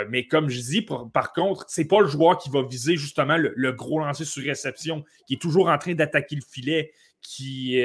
mais 0.09 0.25
comme 0.27 0.49
je 0.49 0.59
dis, 0.59 0.85
par 1.13 1.33
contre, 1.33 1.65
c'est 1.67 1.87
pas 1.87 1.99
le 1.99 2.07
joueur 2.07 2.37
qui 2.37 2.49
va 2.49 2.63
viser 2.63 2.95
justement 2.95 3.37
le, 3.37 3.71
gros 3.73 3.99
lancer 3.99 4.25
sur 4.25 4.43
réception, 4.43 5.03
qui 5.27 5.35
est 5.35 5.41
toujours 5.41 5.69
en 5.69 5.77
train 5.77 5.93
d'attaquer 5.93 6.35
le 6.35 6.41
filet, 6.41 6.93
qui, 7.21 7.83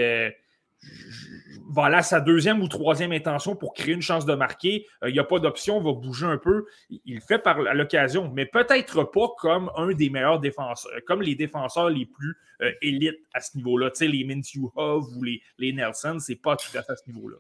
voilà 1.73 2.03
sa 2.03 2.21
deuxième 2.21 2.61
ou 2.61 2.69
troisième 2.69 3.13
intention 3.13 3.57
pour 3.57 3.73
créer 3.73 3.95
une 3.95 4.03
chance 4.03 4.27
de 4.27 4.35
marquer. 4.35 4.87
Euh, 5.03 5.09
il 5.09 5.15
n'y 5.15 5.19
a 5.19 5.25
pas 5.25 5.39
d'option, 5.39 5.81
va 5.81 5.93
bouger 5.93 6.27
un 6.27 6.37
peu. 6.37 6.67
Il 6.91 7.15
le 7.15 7.21
fait 7.21 7.39
par 7.39 7.61
l'occasion, 7.61 8.31
mais 8.35 8.47
peut-être 8.47 9.05
pas 9.05 9.29
comme 9.39 9.71
un 9.77 9.93
des 9.93 10.11
meilleurs 10.11 10.39
défenseurs, 10.39 10.93
comme 11.07 11.23
les 11.23 11.35
défenseurs 11.35 11.89
les 11.89 12.07
plus 12.07 12.37
euh, 12.61 12.71
élites 12.83 13.19
à 13.33 13.41
ce 13.41 13.57
niveau-là. 13.57 13.91
Tu 13.91 13.99
sais, 13.99 14.09
les 14.09 14.25
Mintu 14.25 14.61
ou 14.77 15.23
les, 15.23 15.41
les 15.59 15.73
Nelson, 15.73 16.19
c'est 16.19 16.37
pas 16.37 16.57
tout 16.57 16.77
à 16.77 16.83
fait 16.83 16.93
à 16.93 16.97
ce 16.97 17.11
niveau-là 17.11 17.39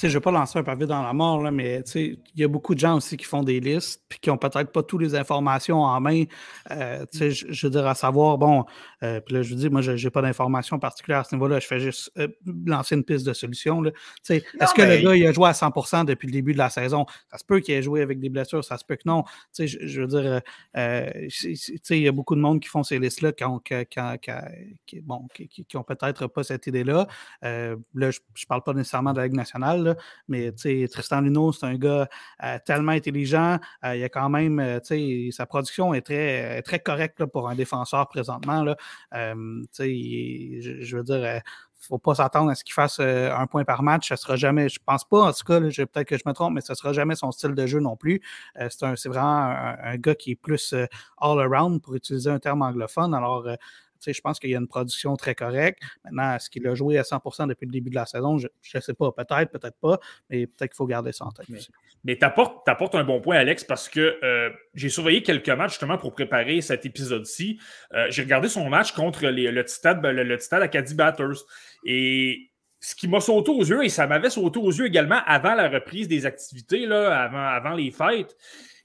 je 0.00 0.06
ne 0.06 0.12
vais 0.12 0.20
pas 0.20 0.30
lancer 0.30 0.58
un 0.58 0.62
pavé 0.62 0.86
dans 0.86 1.02
la 1.02 1.12
mort, 1.12 1.42
là, 1.42 1.50
mais 1.50 1.82
il 1.94 2.18
y 2.36 2.44
a 2.44 2.48
beaucoup 2.48 2.74
de 2.74 2.80
gens 2.80 2.96
aussi 2.96 3.16
qui 3.16 3.24
font 3.24 3.42
des 3.42 3.60
listes 3.60 4.02
puis 4.08 4.18
qui 4.20 4.30
n'ont 4.30 4.38
peut-être 4.38 4.72
pas 4.72 4.82
toutes 4.82 5.02
les 5.02 5.14
informations 5.14 5.82
en 5.82 6.00
main. 6.00 6.24
Euh, 6.70 7.04
je, 7.12 7.30
je, 7.30 7.66
veux 7.66 7.70
dire, 7.70 7.86
à 7.86 7.94
savoir, 7.94 8.38
bon, 8.38 8.64
euh, 9.02 9.20
puis 9.20 9.34
là, 9.34 9.42
je 9.42 9.50
vous 9.50 9.60
dis, 9.60 9.68
moi, 9.68 9.82
je 9.82 9.92
n'ai 9.92 10.10
pas 10.10 10.22
d'informations 10.22 10.78
particulières 10.78 11.20
à 11.20 11.24
ce 11.24 11.34
niveau-là. 11.34 11.60
Je 11.60 11.66
fais 11.66 11.80
juste 11.80 12.10
euh, 12.18 12.28
lancer 12.66 12.94
une 12.94 13.04
piste 13.04 13.26
de 13.26 13.32
solution. 13.32 13.82
Est-ce 13.84 14.74
que 14.74 14.82
le 14.82 15.02
gars, 15.02 15.16
il 15.16 15.26
a 15.26 15.32
joué 15.32 15.48
à 15.48 15.52
100% 15.52 16.04
depuis 16.06 16.26
le 16.26 16.32
début 16.32 16.52
de 16.52 16.58
la 16.58 16.70
saison? 16.70 17.04
Ça 17.30 17.38
se 17.38 17.44
peut 17.44 17.60
qu'il 17.60 17.74
ait 17.74 17.82
joué 17.82 18.00
avec 18.02 18.18
des 18.18 18.30
blessures, 18.30 18.64
ça 18.64 18.78
se 18.78 18.84
peut 18.84 18.96
que 18.96 19.02
non. 19.06 19.24
Je, 19.58 19.66
je, 19.66 20.00
veux 20.00 20.06
dire, 20.06 20.40
il 20.74 21.98
y 21.98 22.08
a 22.08 22.12
beaucoup 22.12 22.34
de 22.34 22.40
monde 22.40 22.60
qui 22.60 22.68
font 22.68 22.82
ces 22.82 22.98
listes-là 22.98 23.32
qui 23.32 23.44
ont, 23.44 23.60
bon, 25.02 25.28
qui, 25.34 25.64
peut-être 25.86 26.26
pas 26.28 26.42
cette 26.44 26.66
idée-là. 26.66 27.06
là, 27.42 27.76
je 27.94 28.06
ne 28.06 28.46
parle 28.48 28.62
pas 28.62 28.72
nécessairement 28.72 29.12
de 29.12 29.18
la 29.18 29.24
Ligue 29.24 29.36
nationale 29.36 29.81
mais 30.28 30.52
Tristan 30.52 31.20
Luno, 31.20 31.52
c'est 31.52 31.66
un 31.66 31.76
gars 31.76 32.08
euh, 32.42 32.58
tellement 32.64 32.92
intelligent. 32.92 33.58
Euh, 33.84 33.96
il 33.96 34.04
a 34.04 34.08
quand 34.08 34.28
même, 34.28 34.60
euh, 34.60 35.30
sa 35.30 35.46
production 35.46 35.94
est 35.94 36.02
très, 36.02 36.80
correcte 36.80 37.24
pour 37.26 37.48
un 37.48 37.54
défenseur 37.54 38.08
présentement. 38.08 38.62
Là. 38.62 38.76
je, 39.12 40.96
veux 40.96 41.02
dire, 41.02 41.16
il 41.16 41.36
ne 41.36 41.40
faut 41.80 41.98
pas 41.98 42.16
s'attendre 42.16 42.50
à 42.50 42.54
ce 42.54 42.64
qu'il 42.64 42.74
fasse 42.74 43.00
un 43.00 43.46
point 43.46 43.64
par 43.64 43.82
match. 43.82 44.08
Ça 44.08 44.16
sera 44.16 44.36
jamais, 44.36 44.68
je 44.68 44.78
pense 44.84 45.04
pas, 45.04 45.28
en 45.28 45.32
tout 45.32 45.44
cas, 45.44 45.60
peut-être 45.60 46.04
que 46.04 46.16
je 46.16 46.24
me 46.26 46.32
trompe, 46.32 46.54
mais 46.54 46.60
ce 46.60 46.74
sera 46.74 46.92
jamais 46.92 47.14
son 47.14 47.30
style 47.32 47.54
de 47.54 47.66
jeu 47.66 47.80
non 47.80 47.96
plus. 47.96 48.20
c'est 48.70 49.08
vraiment 49.08 49.28
un, 49.28 49.76
un, 49.82 49.96
gars 49.96 50.14
qui 50.14 50.32
est 50.32 50.36
plus 50.36 50.74
all-around, 51.18 51.80
pour 51.82 51.94
utiliser 51.94 52.30
un 52.30 52.38
terme 52.38 52.62
anglophone. 52.62 53.14
Alors, 53.14 53.46
je 54.06 54.20
pense 54.20 54.38
qu'il 54.38 54.50
y 54.50 54.54
a 54.54 54.58
une 54.58 54.68
production 54.68 55.16
très 55.16 55.34
correcte. 55.34 55.82
Maintenant, 56.04 56.34
est-ce 56.34 56.50
qu'il 56.50 56.66
a 56.66 56.74
joué 56.74 56.98
à 56.98 57.02
100% 57.02 57.48
depuis 57.48 57.66
le 57.66 57.72
début 57.72 57.90
de 57.90 57.94
la 57.94 58.06
saison? 58.06 58.38
Je 58.38 58.48
ne 58.74 58.80
sais 58.80 58.94
pas. 58.94 59.12
Peut-être, 59.12 59.50
peut-être 59.50 59.78
pas. 59.80 59.98
Mais 60.30 60.46
peut-être 60.46 60.70
qu'il 60.70 60.76
faut 60.76 60.86
garder 60.86 61.12
ça 61.12 61.26
en 61.26 61.30
tête. 61.30 61.46
Mais, 62.04 62.16
tu 62.16 62.24
apportes, 62.24 62.94
un 62.94 63.04
bon 63.04 63.20
point, 63.20 63.36
Alex, 63.36 63.62
parce 63.64 63.88
que 63.88 64.18
euh, 64.24 64.50
j'ai 64.74 64.88
surveillé 64.88 65.22
quelques 65.22 65.48
matchs 65.48 65.72
justement 65.72 65.98
pour 65.98 66.12
préparer 66.12 66.60
cet 66.60 66.84
épisode-ci. 66.84 67.60
Euh, 67.94 68.06
j'ai 68.10 68.22
regardé 68.22 68.48
son 68.48 68.68
match 68.68 68.92
contre 68.92 69.26
le 69.26 69.64
Titad 69.64 70.04
le, 70.04 70.24
le 70.24 70.54
Acadie 70.62 70.94
Batters. 70.94 71.44
Et 71.84 72.52
ce 72.80 72.96
qui 72.96 73.06
m'a 73.06 73.20
sauté 73.20 73.52
aux 73.52 73.62
yeux, 73.62 73.84
et 73.84 73.88
ça 73.88 74.08
m'avait 74.08 74.30
sauté 74.30 74.58
aux 74.58 74.70
yeux 74.70 74.86
également 74.86 75.20
avant 75.26 75.54
la 75.54 75.68
reprise 75.68 76.08
des 76.08 76.26
activités, 76.26 76.86
là, 76.86 77.22
avant, 77.22 77.46
avant 77.46 77.74
les 77.76 77.92
fêtes, 77.92 78.36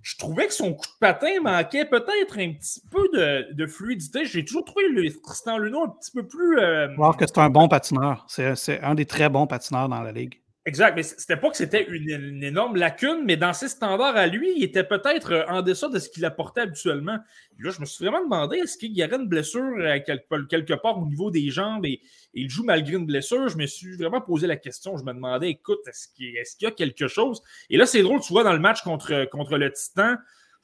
je 0.08 0.16
trouvais 0.16 0.48
que 0.48 0.54
son 0.54 0.74
coup 0.74 0.86
de 0.86 1.00
patin 1.02 1.42
manquait 1.42 1.84
peut-être 1.84 2.40
un 2.40 2.54
petit 2.54 2.82
peu 2.90 3.10
de, 3.14 3.68
fluidité. 3.68 4.24
J'ai 4.24 4.46
toujours 4.46 4.64
trouvé 4.64 4.88
le 4.88 5.12
Tristan 5.22 5.58
Luno 5.58 5.84
un 5.84 5.90
petit 5.90 6.12
peu 6.12 6.26
plus. 6.26 6.60
Euh... 6.60 6.88
Alors 6.94 7.18
que 7.18 7.28
c'est 7.28 7.40
un 7.40 7.50
bon 7.50 7.68
patineur. 7.68 8.26
C'est 8.30 8.82
un 8.82 8.96
des 8.96 9.06
très 9.06 9.28
bons 9.28 9.48
patineurs 9.48 9.90
dans 9.90 10.02
la 10.02 10.14
ligue. 10.14 10.42
Exact, 10.66 10.96
mais 10.96 11.04
c'était 11.04 11.38
pas 11.38 11.50
que 11.50 11.56
c'était 11.56 11.88
une, 11.90 12.44
énorme 12.44 12.76
lacune, 12.76 13.24
mais 13.24 13.38
dans 13.38 13.54
ses 13.54 13.70
standards 13.70 14.18
à 14.18 14.28
lui, 14.28 14.52
il 14.58 14.64
était 14.66 14.84
peut-être 14.84 15.32
euh, 15.32 15.46
en 15.48 15.62
deçà 15.62 15.88
de 15.88 15.98
ce 15.98 16.10
qu'il 16.10 16.26
apportait 16.26 16.60
habituellement. 16.60 17.20
là, 17.60 17.72
je 17.72 17.80
me 17.80 17.86
suis 17.86 18.04
vraiment 18.04 18.22
demandé 18.22 18.58
est-ce 18.58 18.78
qu'il 18.78 18.92
y 18.92 19.02
aurait 19.02 19.16
une 19.16 19.30
blessure 19.30 19.62
euh, 19.80 19.98
quelque, 20.06 20.74
part 20.74 21.00
au 21.00 21.06
niveau 21.06 21.32
des 21.32 21.50
jambes 21.52 21.86
et, 21.86 22.02
il 22.38 22.50
joue 22.50 22.64
malgré 22.64 22.96
une 22.96 23.06
blessure. 23.06 23.50
Je 23.50 23.58
me 23.58 23.66
suis 23.66 23.96
vraiment 23.96 24.22
posé 24.22 24.48
la 24.48 24.58
question. 24.58 24.98
Je 24.98 25.04
me 25.04 25.14
demandais 25.14 25.50
écoute, 25.50 25.80
est-ce 25.88 26.08
qu'il 26.14 26.34
y 26.62 26.66
a 26.66 26.72
quelque 26.72 27.08
chose? 27.08 27.42
Et 27.70 27.78
là, 27.78 27.86
c'est 27.86 28.02
drôle, 28.02 28.22
tu 28.22 28.34
vois, 28.34 28.44
dans 28.44 28.54
le 28.54 28.60
match 28.60 28.82
contre, 28.82 29.26
contre 29.30 29.58
le 29.58 29.72
Titan, 29.72 30.16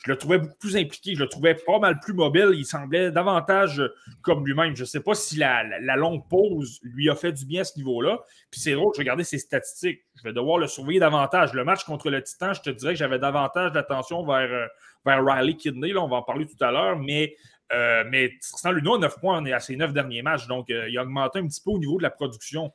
je 0.05 0.11
le 0.11 0.17
trouvais 0.17 0.37
beaucoup 0.37 0.57
plus 0.59 0.75
impliqué, 0.75 1.15
je 1.15 1.21
le 1.21 1.29
trouvais 1.29 1.55
pas 1.55 1.79
mal 1.79 1.99
plus 1.99 2.13
mobile. 2.13 2.49
Il 2.53 2.65
semblait 2.65 3.11
davantage 3.11 3.81
comme 4.21 4.45
lui-même. 4.45 4.75
Je 4.75 4.81
ne 4.81 4.85
sais 4.85 4.99
pas 4.99 5.13
si 5.13 5.37
la, 5.37 5.63
longue 5.95 6.27
pause 6.27 6.79
lui 6.83 7.09
a 7.09 7.15
fait 7.15 7.31
du 7.31 7.45
bien 7.45 7.61
à 7.61 7.63
ce 7.63 7.77
niveau-là. 7.77 8.19
Puis 8.51 8.59
c'est 8.59 8.73
drôle, 8.73 8.91
je 8.95 8.99
regardais 8.99 9.23
ses 9.23 9.37
statistiques. 9.37 10.01
Je 10.17 10.23
vais 10.23 10.33
devoir 10.33 10.57
le 10.57 10.67
surveiller 10.67 10.99
davantage. 10.99 11.53
Le 11.53 11.63
match 11.63 11.85
contre 11.85 12.09
le 12.09 12.21
Titan, 12.21 12.53
je 12.53 12.61
te 12.61 12.69
dirais 12.69 12.93
que 12.93 12.99
j'avais 12.99 13.19
davantage 13.19 13.71
d'attention 13.71 14.25
vers, 14.25 14.51
euh, 14.51 14.67
vers 15.05 15.23
Riley 15.23 15.55
Kidney. 15.55 15.93
Là, 15.93 16.01
on 16.01 16.09
va 16.09 16.17
en 16.17 16.23
parler 16.23 16.47
tout 16.47 16.61
à 16.61 16.71
l'heure. 16.71 16.99
Mais, 16.99 17.35
euh, 17.71 18.03
mais 18.09 18.31
Tristan 18.41 18.71
Luno, 18.71 18.97
9 18.97 19.19
points 19.19 19.45
à 19.45 19.59
ses 19.59 19.75
9 19.75 19.93
derniers 19.93 20.21
matchs. 20.21 20.47
Donc, 20.47 20.69
euh, 20.69 20.89
il 20.89 20.97
a 20.97 21.03
augmenté 21.03 21.39
un 21.39 21.47
petit 21.47 21.61
peu 21.61 21.71
au 21.71 21.79
niveau 21.79 21.97
de 21.97 22.03
la 22.03 22.11
production. 22.11 22.71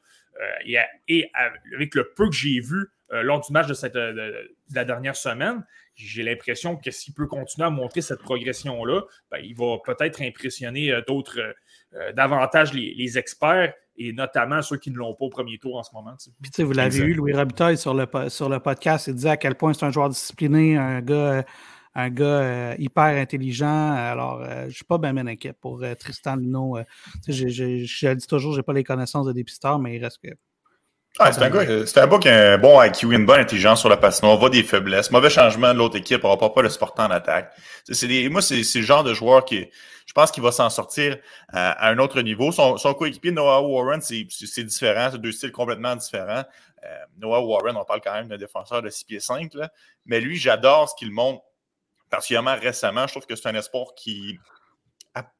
et, 0.64 0.78
avec 1.74 1.94
le 1.94 2.12
peu 2.14 2.28
que 2.28 2.34
j'ai 2.34 2.60
vu 2.60 2.90
lors 3.10 3.40
du 3.40 3.52
match 3.52 3.66
de, 3.66 3.74
cette, 3.74 3.94
de 3.94 4.54
la 4.74 4.84
dernière 4.84 5.16
semaine, 5.16 5.64
j'ai 5.98 6.22
l'impression 6.22 6.76
que 6.76 6.90
s'il 6.90 7.12
peut 7.12 7.26
continuer 7.26 7.66
à 7.66 7.70
montrer 7.70 8.00
cette 8.00 8.20
progression-là, 8.20 9.02
ben, 9.30 9.38
il 9.42 9.54
va 9.56 9.78
peut-être 9.84 10.22
impressionner 10.22 10.92
euh, 10.92 11.02
d'autres, 11.06 11.40
euh, 11.40 11.52
euh, 11.94 12.12
davantage 12.12 12.72
les, 12.72 13.18
experts 13.18 13.74
et 13.96 14.12
notamment 14.12 14.62
ceux 14.62 14.76
qui 14.76 14.90
ne 14.90 14.96
l'ont 14.96 15.14
pas 15.14 15.24
au 15.24 15.28
premier 15.28 15.58
tour 15.58 15.76
en 15.76 15.82
ce 15.82 15.92
moment. 15.92 16.14
Puis, 16.40 16.62
vous 16.62 16.72
l'avez 16.72 16.98
eu, 16.98 17.14
Louis 17.14 17.32
Robitaille, 17.32 17.76
sur 17.76 17.94
le, 17.94 18.06
sur 18.28 18.48
le 18.48 18.60
podcast, 18.60 19.08
il 19.08 19.14
disait 19.14 19.30
à 19.30 19.36
quel 19.36 19.56
point 19.56 19.72
c'est 19.74 19.86
un 19.86 19.90
joueur 19.90 20.08
discipliné, 20.08 20.76
un 20.76 21.00
gars, 21.00 21.44
un 21.98 22.10
gars 22.10 22.74
hyper 22.78 23.20
intelligent. 23.20 23.92
Alors, 23.92 24.44
je 24.44 24.66
ne 24.66 24.70
suis 24.70 24.84
pas 24.84 24.98
bien, 24.98 25.16
inquiet 25.26 25.52
pour 25.52 25.82
Tristan 25.98 26.36
Lino. 26.36 26.78
je, 27.26 27.48
je, 27.48 27.84
je, 27.84 28.08
dis 28.14 28.26
toujours, 28.26 28.52
je 28.52 28.58
n'ai 28.58 28.62
pas 28.62 28.72
les 28.72 28.84
connaissances 28.84 29.26
de 29.26 29.32
dépisteur, 29.32 29.78
mais 29.80 29.96
il 29.96 30.04
reste 30.04 30.18
que 30.22 30.30
Ah, 31.18 31.32
c'est 31.32 31.42
un, 31.42 31.50
gars, 31.50 31.86
c'est 31.86 31.98
un 31.98 32.06
gars 32.06 32.18
qui 32.18 32.28
a 32.28 32.52
un 32.52 32.58
bon 32.58 32.80
IQ, 32.80 33.12
une 33.12 33.26
bonne 33.26 33.40
intelligence 33.40 33.80
sur 33.80 33.88
la 33.88 33.96
patinoire, 33.96 34.38
voit 34.38 34.48
des 34.48 34.62
faiblesses, 34.62 35.10
mauvais 35.10 35.30
changement 35.30 35.72
de 35.72 35.78
l'autre 35.78 35.96
équipe, 35.96 36.24
on 36.24 36.36
va 36.36 36.50
pas 36.50 36.62
le 36.62 36.68
supporter 36.68 37.02
en 37.02 37.10
attaque. 37.10 37.52
Des, 37.88 38.28
moi, 38.28 38.42
c'est, 38.42 38.56
le 38.56 38.82
genre 38.82 39.02
de 39.02 39.12
joueur 39.12 39.44
qui, 39.44 39.68
je 40.06 40.12
pense 40.12 40.30
qu'il 40.30 40.44
va 40.44 40.52
s'en 40.52 40.70
sortir 40.70 41.16
à, 41.48 41.88
un 41.88 41.98
autre 41.98 42.22
niveau. 42.22 42.52
Son, 42.52 42.76
coéquipier 42.94 43.32
Noah 43.32 43.60
Warren, 43.60 44.00
c'est, 44.00 44.24
c'est 44.30 44.64
différent, 44.64 45.08
c'est 45.10 45.20
deux 45.20 45.32
styles 45.32 45.52
complètement 45.52 45.96
différents. 45.96 46.44
Euh, 46.84 46.96
Noah 47.18 47.40
Warren, 47.40 47.76
on 47.76 47.84
parle 47.84 48.00
quand 48.00 48.14
même 48.14 48.28
d'un 48.28 48.38
défenseur 48.38 48.82
de 48.82 48.88
6 48.88 49.04
pieds 49.04 49.20
5, 49.20 49.52
là. 49.54 49.70
mais 50.06 50.20
lui, 50.20 50.36
j'adore 50.36 50.88
ce 50.88 50.94
qu'il 50.94 51.10
montre, 51.10 51.42
particulièrement 52.10 52.56
récemment. 52.56 53.06
Je 53.06 53.12
trouve 53.12 53.26
que 53.26 53.36
c'est 53.36 53.48
un 53.48 53.54
espoir 53.54 53.94
qui 53.96 54.38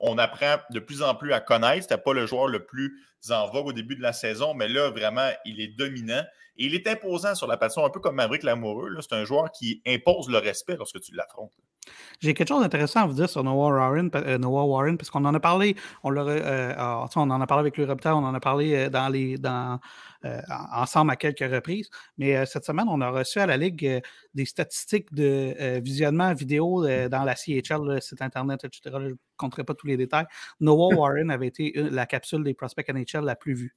on 0.01 0.19
apprend 0.19 0.57
de 0.71 0.81
plus 0.81 1.03
en 1.03 1.15
plus 1.15 1.33
à 1.33 1.41
connaître. 1.41 1.83
C'était 1.83 1.99
pas 1.99 2.13
le 2.13 2.27
joueur 2.27 2.49
le 2.49 2.65
plus 2.65 3.05
en 3.31 3.49
vogue 3.49 3.67
au 3.69 3.73
début 3.73 3.97
de 3.97 4.03
la 4.03 4.13
saison, 4.13 4.55
mais 4.55 4.69
là, 4.69 4.91
vraiment, 4.91 5.29
il 5.45 5.61
est 5.61 5.77
dominant. 5.77 6.23
Et 6.57 6.67
il 6.67 6.75
est 6.75 6.87
imposant 6.89 7.35
sur 7.35 7.47
la 7.47 7.57
passion, 7.57 7.85
un 7.85 7.91
peu 7.91 8.01
comme 8.01 8.17
Maverick 8.17 8.43
Lamoureux. 8.43 8.97
C'est 9.01 9.15
un 9.15 9.25
joueur 9.25 9.53
qui 9.53 9.81
impose 9.87 10.29
le 10.29 10.39
respect 10.39 10.77
lorsque 10.77 11.01
tu 11.01 11.15
l'affrontes. 11.15 11.53
J'ai 12.21 12.35
quelque 12.35 12.49
chose 12.49 12.61
d'intéressant 12.61 13.05
à 13.05 13.07
vous 13.07 13.15
dire 13.15 13.31
sur 13.31 13.45
Noah 13.45 13.71
Warren, 13.71 14.11
euh, 14.15 14.39
Noah 14.39 14.65
Warren 14.65 14.99
parce 14.99 15.09
qu'on 15.09 15.25
en 15.25 15.35
a 15.35 15.41
parlé, 15.41 15.77
on, 16.03 16.15
euh, 16.15 16.75
on 17.17 17.31
en 17.31 17.41
a 17.41 17.47
parlé 17.47 17.61
avec 17.61 17.77
le 17.77 17.85
Reptile, 17.85 18.11
on 18.11 18.25
en 18.25 18.35
a 18.35 18.41
parlé 18.41 18.75
euh, 18.75 18.91
dans 18.91 19.09
les, 19.09 19.39
dans, 19.39 19.81
ensemble 20.73 21.11
à 21.11 21.17
quelques 21.17 21.51
reprises. 21.51 21.91
Mais 22.17 22.37
euh, 22.37 22.47
cette 22.47 22.65
semaine, 22.65 22.87
on 22.89 23.01
a 23.01 23.11
reçu 23.11 23.39
à 23.39 23.47
la 23.47 23.57
Ligue 23.57 23.87
euh, 23.87 24.01
des 24.35 24.45
statistiques 24.45 25.13
de 25.13 25.79
visionnement 25.81 26.35
vidéo 26.35 26.87
dans 27.09 27.25
la 27.25 27.35
CHL, 27.35 27.83
le 27.85 28.01
site 28.01 28.23
Internet, 28.23 28.65
etc. 28.65 28.81
Je 29.01 29.09
ne 29.09 29.15
compterai 29.37 29.65
pas 29.65 29.75
tous 29.75 29.87
les 29.87 29.97
détails. 29.97 30.27
Noah 30.61 30.95
Warren 30.95 31.31
avait 31.31 31.47
été 31.47 31.73
la 31.75 32.07
capsule 32.07 32.45
des 32.45 32.55
prospects 32.55 32.89
NHL 32.89 33.25
la 33.25 33.37
plus 33.37 33.55
vue. 33.55 33.77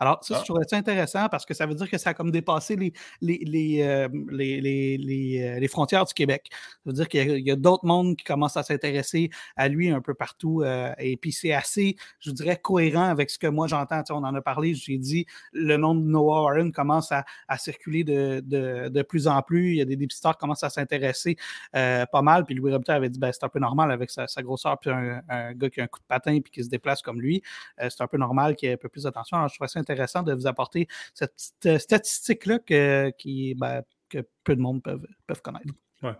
Alors, 0.00 0.24
ça, 0.24 0.36
je 0.36 0.40
ah. 0.40 0.44
trouvais 0.44 0.64
ça 0.66 0.78
intéressant 0.78 1.28
parce 1.28 1.44
que 1.44 1.52
ça 1.52 1.66
veut 1.66 1.74
dire 1.74 1.88
que 1.88 1.98
ça 1.98 2.10
a 2.10 2.14
comme 2.14 2.30
dépassé 2.30 2.74
les, 2.74 2.92
les, 3.20 3.82
euh, 3.82 4.08
euh, 4.10 5.68
frontières 5.68 6.06
du 6.06 6.14
Québec. 6.14 6.48
Ça 6.50 6.58
veut 6.86 6.94
dire 6.94 7.06
qu'il 7.06 7.46
y 7.46 7.50
a, 7.50 7.56
d'autres 7.56 7.84
mondes 7.84 8.16
qui 8.16 8.24
commencent 8.24 8.56
à 8.56 8.62
s'intéresser 8.62 9.28
à 9.56 9.68
lui 9.68 9.90
un 9.90 10.00
peu 10.00 10.14
partout. 10.14 10.62
Euh, 10.62 10.90
et 10.98 11.18
puis, 11.18 11.32
c'est 11.32 11.52
assez, 11.52 11.96
je 12.18 12.30
dirais, 12.30 12.56
cohérent 12.56 13.04
avec 13.04 13.28
ce 13.28 13.38
que 13.38 13.46
moi 13.46 13.66
j'entends. 13.66 14.02
on 14.08 14.24
en 14.24 14.34
a 14.34 14.40
parlé, 14.40 14.74
j'ai 14.74 14.96
dit, 14.96 15.26
le 15.52 15.76
nom 15.76 15.94
de 15.94 16.00
Noah 16.00 16.44
Warren 16.44 16.72
commence 16.72 17.12
à, 17.12 17.24
circuler 17.58 18.02
de, 18.02 19.02
plus 19.02 19.28
en 19.28 19.42
plus. 19.42 19.72
Il 19.72 19.76
y 19.76 19.82
a 19.82 19.84
des 19.84 19.96
dépisteurs 19.96 20.32
qui 20.32 20.38
commencent 20.38 20.64
à 20.64 20.70
s'intéresser 20.70 21.36
pas 21.72 22.22
mal. 22.22 22.46
Puis 22.46 22.54
Louis 22.54 22.72
Robitaille 22.72 22.96
avait 22.96 23.10
dit, 23.10 23.18
ben, 23.18 23.32
c'est 23.32 23.44
un 23.44 23.50
peu 23.50 23.58
normal 23.58 23.90
avec 23.90 24.10
sa, 24.10 24.26
grosseur, 24.40 24.78
puis 24.78 24.90
un, 24.90 25.52
gars 25.52 25.68
qui 25.68 25.82
a 25.82 25.84
un 25.84 25.88
coup 25.88 26.00
de 26.00 26.06
patin 26.06 26.40
puis 26.40 26.50
qui 26.50 26.64
se 26.64 26.70
déplace 26.70 27.02
comme 27.02 27.20
lui. 27.20 27.42
c'est 27.78 28.00
un 28.00 28.06
peu 28.06 28.16
normal 28.16 28.56
qu'il 28.56 28.68
y 28.68 28.72
ait 28.72 28.76
un 28.76 28.78
peu 28.78 28.88
plus 28.88 29.02
d'attention. 29.02 29.36
Alors, 29.36 29.48
je 29.48 29.56
trouvais 29.56 29.68
ça 29.68 29.78
intéressant 29.78 29.89
de 29.94 30.32
vous 30.32 30.46
apporter 30.46 30.88
cette 31.14 31.32
euh, 31.66 31.78
statistique-là 31.78 32.58
que, 32.58 33.10
qui, 33.18 33.54
ben, 33.54 33.82
que 34.08 34.26
peu 34.44 34.56
de 34.56 34.60
monde 34.60 34.82
peuvent, 34.82 35.06
peuvent 35.26 35.42
connaître. 35.42 35.72
Ouais. 36.02 36.12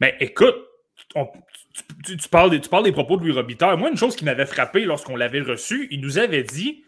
Mais 0.00 0.16
écoute, 0.20 0.56
tu, 2.04 2.28
parles 2.30 2.50
des, 2.50 2.60
tu 2.60 2.68
parles 2.68 2.84
des 2.84 2.92
propos 2.92 3.16
de 3.16 3.22
Louis 3.22 3.32
Robitaille. 3.32 3.76
Moi, 3.76 3.90
une 3.90 3.96
chose 3.96 4.16
qui 4.16 4.24
m'avait 4.24 4.46
frappé 4.46 4.84
lorsqu'on 4.84 5.16
l'avait 5.16 5.40
reçu, 5.40 5.88
il 5.90 6.00
nous 6.00 6.18
avait 6.18 6.42
dit, 6.42 6.84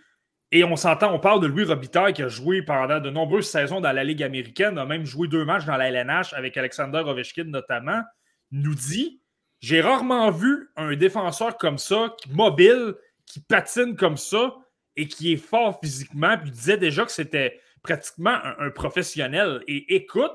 et 0.51 0.64
on 0.64 0.76
s'entend, 0.76 1.14
on 1.14 1.18
parle 1.18 1.41
de 1.41 1.47
Louis 1.47 1.64
Robitaille 1.64 2.12
qui 2.12 2.22
a 2.22 2.28
joué 2.28 2.62
pendant 2.62 3.01
de 3.01 3.11
nombreuses 3.11 3.49
saisons 3.49 3.80
dans 3.80 3.93
la 3.93 4.05
Ligue 4.05 4.22
américaine, 4.22 4.78
a 4.78 4.85
même 4.85 5.07
joué 5.07 5.28
deux 5.28 5.45
matchs 5.45 5.64
dans 5.64 5.76
la 5.76 5.89
LNH 5.91 6.35
avec 6.35 6.57
Alexander 6.57 6.99
Ovechkin 6.99 7.45
notamment, 7.45 8.03
nous 8.51 8.74
dit 8.74 9.22
J'ai 9.61 9.80
rarement 9.80 10.30
vu 10.30 10.70
un 10.76 10.95
défenseur 10.95 11.57
comme 11.57 11.78
ça, 11.78 12.14
mobile, 12.28 12.95
qui 13.24 13.41
patine 13.41 13.97
comme 13.97 14.18
ça, 14.18 14.55
et 14.97 15.09
qui 15.09 15.32
est 15.32 15.36
fort 15.36 15.78
physiquement, 15.82 16.36
puis 16.38 16.51
disait 16.51 16.76
déjà 16.76 17.05
que 17.05 17.12
c'était 17.12 17.61
pratiquement 17.82 18.38
un, 18.59 18.70
professionnel. 18.70 19.62
Et 19.66 19.97
écoute, 19.97 20.32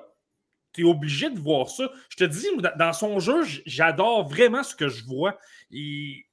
tu 0.73 0.81
es 0.81 0.83
obligé 0.83 1.29
de 1.29 1.39
voir 1.39 1.69
ça. 1.69 1.89
Je 2.09 2.17
te 2.17 2.23
dis, 2.23 2.47
dans 2.77 2.93
son 2.93 3.19
jeu, 3.19 3.43
j'adore 3.65 4.27
vraiment 4.27 4.63
ce 4.63 4.75
que 4.75 4.89
je 4.89 5.05
vois. 5.05 5.37
Il, 5.71 6.23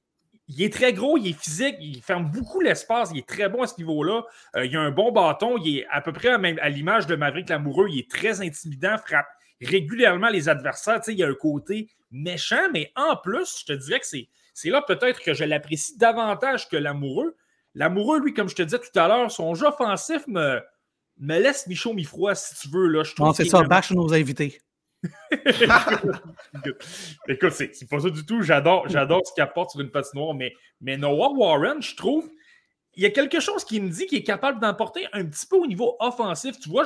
est 0.59 0.71
très 0.71 0.93
gros, 0.93 1.17
il 1.17 1.29
est 1.29 1.39
physique, 1.39 1.75
il 1.79 2.01
ferme 2.01 2.29
beaucoup 2.29 2.61
l'espace, 2.61 3.11
il 3.13 3.19
est 3.19 3.27
très 3.27 3.49
bon 3.49 3.63
à 3.63 3.67
ce 3.67 3.77
niveau-là. 3.77 4.23
Euh, 4.55 4.65
il 4.65 4.75
a 4.75 4.81
un 4.81 4.91
bon 4.91 5.11
bâton, 5.11 5.57
il 5.57 5.79
est 5.79 5.87
à 5.89 6.01
peu 6.01 6.11
près 6.11 6.29
à 6.29 6.69
l'image 6.69 7.07
de 7.07 7.15
Maverick 7.15 7.49
Lamoureux, 7.49 7.87
il 7.89 7.99
est 7.99 8.11
très 8.11 8.41
intimidant, 8.41 8.97
frappe 8.97 9.27
régulièrement 9.61 10.29
les 10.29 10.49
adversaires. 10.49 10.99
Tu 10.99 11.05
sais, 11.05 11.13
il 11.13 11.19
y 11.19 11.23
a 11.23 11.27
un 11.27 11.33
côté 11.33 11.89
méchant, 12.11 12.69
mais 12.73 12.91
en 12.95 13.15
plus, 13.15 13.61
je 13.61 13.65
te 13.65 13.73
dirais 13.73 13.99
que 13.99 14.05
c'est 14.05 14.69
là 14.69 14.81
peut-être 14.81 15.21
que 15.21 15.33
je 15.33 15.43
l'apprécie 15.43 15.97
davantage 15.97 16.69
que 16.69 16.77
Lamoureux 16.77 17.35
L'amoureux, 17.75 18.19
lui, 18.19 18.33
comme 18.33 18.49
je 18.49 18.55
te 18.55 18.63
disais 18.63 18.79
tout 18.79 18.97
à 18.97 19.07
l'heure, 19.07 19.29
son 19.29 19.53
jeu 19.53 19.67
offensif 19.67 20.25
me, 20.27 20.61
me 21.19 21.39
laisse 21.39 21.67
mi-chaud, 21.67 21.93
mi-froid, 21.93 22.33
si 22.33 22.55
tu 22.55 22.69
veux. 22.69 22.87
Là, 22.87 23.03
je 23.03 23.13
non, 23.19 23.33
c'est 23.33 23.45
ça, 23.45 23.63
bâche 23.63 23.91
nos 23.91 24.13
invités. 24.13 24.61
Écoute, 27.27 27.51
c'est 27.51 27.89
pas 27.89 27.99
ça 27.99 28.09
du 28.09 28.25
tout. 28.25 28.41
J'adore 28.41 28.87
ce 28.89 29.33
qu'il 29.33 29.43
apporte 29.43 29.71
sur 29.71 29.81
une 29.81 29.91
patinoire, 29.91 30.33
mais, 30.33 30.53
mais 30.81 30.97
Noah 30.97 31.31
Warren, 31.31 31.81
je 31.81 31.95
trouve, 31.95 32.29
il 32.95 33.03
y 33.03 33.05
a 33.05 33.11
quelque 33.11 33.39
chose 33.39 33.65
qui 33.65 33.79
me 33.81 33.89
dit 33.89 34.07
qu'il 34.07 34.17
est 34.19 34.23
capable 34.23 34.59
d'emporter 34.59 35.07
un 35.13 35.25
petit 35.25 35.45
peu 35.45 35.57
au 35.57 35.67
niveau 35.67 35.95
offensif. 35.99 36.57
Tu 36.59 36.69
vois, 36.69 36.85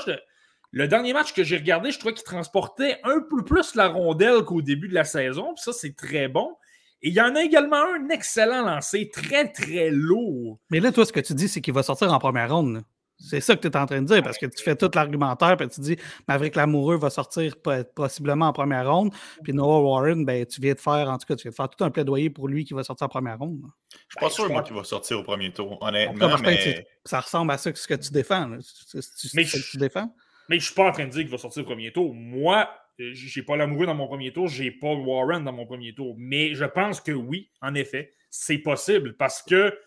le 0.72 0.88
dernier 0.88 1.14
match 1.14 1.34
que 1.34 1.44
j'ai 1.44 1.58
regardé, 1.58 1.92
je 1.92 2.00
trouvais 2.00 2.16
qu'il 2.16 2.24
transportait 2.24 3.00
un 3.04 3.22
peu 3.22 3.44
plus 3.44 3.76
la 3.76 3.88
rondelle 3.88 4.44
qu'au 4.44 4.62
début 4.62 4.88
de 4.88 4.96
la 4.96 5.04
saison. 5.04 5.56
ça, 5.56 5.72
c'est 5.72 5.96
très 5.96 6.28
bon. 6.28 6.56
Et 7.02 7.10
il 7.10 7.14
y 7.14 7.22
en 7.22 7.36
a 7.36 7.44
également 7.44 7.78
un 7.78 8.10
excellent 8.10 8.64
lancé, 8.66 9.10
très, 9.10 9.48
très 9.52 9.90
lourd. 9.90 10.60
Mais 10.70 10.80
là, 10.80 10.92
toi, 10.92 11.06
ce 11.06 11.14
que 11.14 11.20
tu 11.20 11.34
dis, 11.34 11.48
c'est 11.48 11.62
qu'il 11.62 11.74
va 11.74 11.84
sortir 11.84 12.12
en 12.14 12.20
première 12.20 12.54
ronde. 12.54 12.84
C'est 13.20 13.42
ça 13.42 13.56
que 13.56 13.62
tu 13.62 13.68
es 13.68 13.76
en 13.76 13.86
train 13.86 14.02
de 14.02 14.08
dire, 14.08 14.24
parce 14.24 14.38
que 14.38 14.46
tu 14.46 14.64
fais 14.64 14.76
tout 14.76 14.90
l'argumentaire, 14.94 15.58
puis 15.58 15.68
tu 15.68 15.82
dis 15.82 15.98
Maverick 16.28 16.56
Lamoureux 16.56 16.98
va 16.98 17.10
sortir 17.10 17.56
possiblement 17.94 18.48
en 18.48 18.54
première 18.54 18.90
ronde, 18.90 19.14
puis 19.44 19.54
Noah 19.54 19.82
Warren, 19.82 20.26
ben, 20.26 20.46
tu 20.46 20.62
viens 20.62 20.74
de 20.74 20.80
faire, 20.80 21.10
en 21.10 21.18
tout 21.18 21.26
cas, 21.26 21.36
tu 21.36 21.44
viens 21.44 21.52
de 21.52 21.56
faire 21.56 21.70
tout 21.70 21.84
un 21.84 21.92
plaidoyer 21.92 22.30
pour 22.30 22.48
lui 22.48 22.64
qui 22.64 22.74
va 22.74 22.84
sortir 22.84 23.06
en 23.06 23.10
première 23.10 23.38
ronde. 23.38 23.60
Je 23.92 23.98
suis 23.98 24.20
pas 24.20 24.28
ben, 24.28 24.30
sûr, 24.30 24.50
moi, 24.50 24.64
qu'il 24.64 24.76
va 24.76 24.86
sortir 24.86 25.20
au 25.20 25.24
premier 25.24 25.52
tour, 25.52 25.78
honnêtement. 25.82 26.38
mais... 26.42 26.88
Ça 27.04 27.20
ressemble 27.20 27.52
à 27.52 27.58
ça 27.58 27.74
que 27.74 27.80
ce 27.80 27.88
que 27.88 27.96
tu 27.96 28.12
défends. 28.12 28.48
mais 28.48 29.44
je... 29.44 29.70
tu 29.70 29.78
défends. 29.78 30.16
Mais 30.48 30.60
je 30.60 30.66
suis 30.66 30.74
pas 30.74 30.88
en 30.88 30.92
train 30.92 31.06
de 31.06 31.12
dire 31.12 31.22
qu'il 31.22 31.32
va 31.32 31.38
sortir 31.38 31.64
au 31.64 31.66
premier 31.66 31.92
tour. 31.92 32.14
Moi, 32.14 32.70
j'ai 33.00 33.44
pas 33.44 33.56
l'amoureux 33.56 33.86
dans 33.86 33.96
mon 33.96 34.08
premier 34.08 34.32
tour, 34.32 34.48
j'ai 34.48 34.72
pas 34.72 34.94
Warren 34.94 35.44
dans 35.44 35.54
mon 35.54 35.66
premier 35.66 35.94
tour. 35.94 36.16
Mais 36.18 36.54
je 36.54 36.66
pense 36.66 37.00
que 37.02 37.12
oui, 37.12 37.50
en 37.62 37.74
effet, 37.76 38.14
c'est 38.30 38.58
possible 38.58 39.16
parce 39.16 39.42
que 39.42 39.78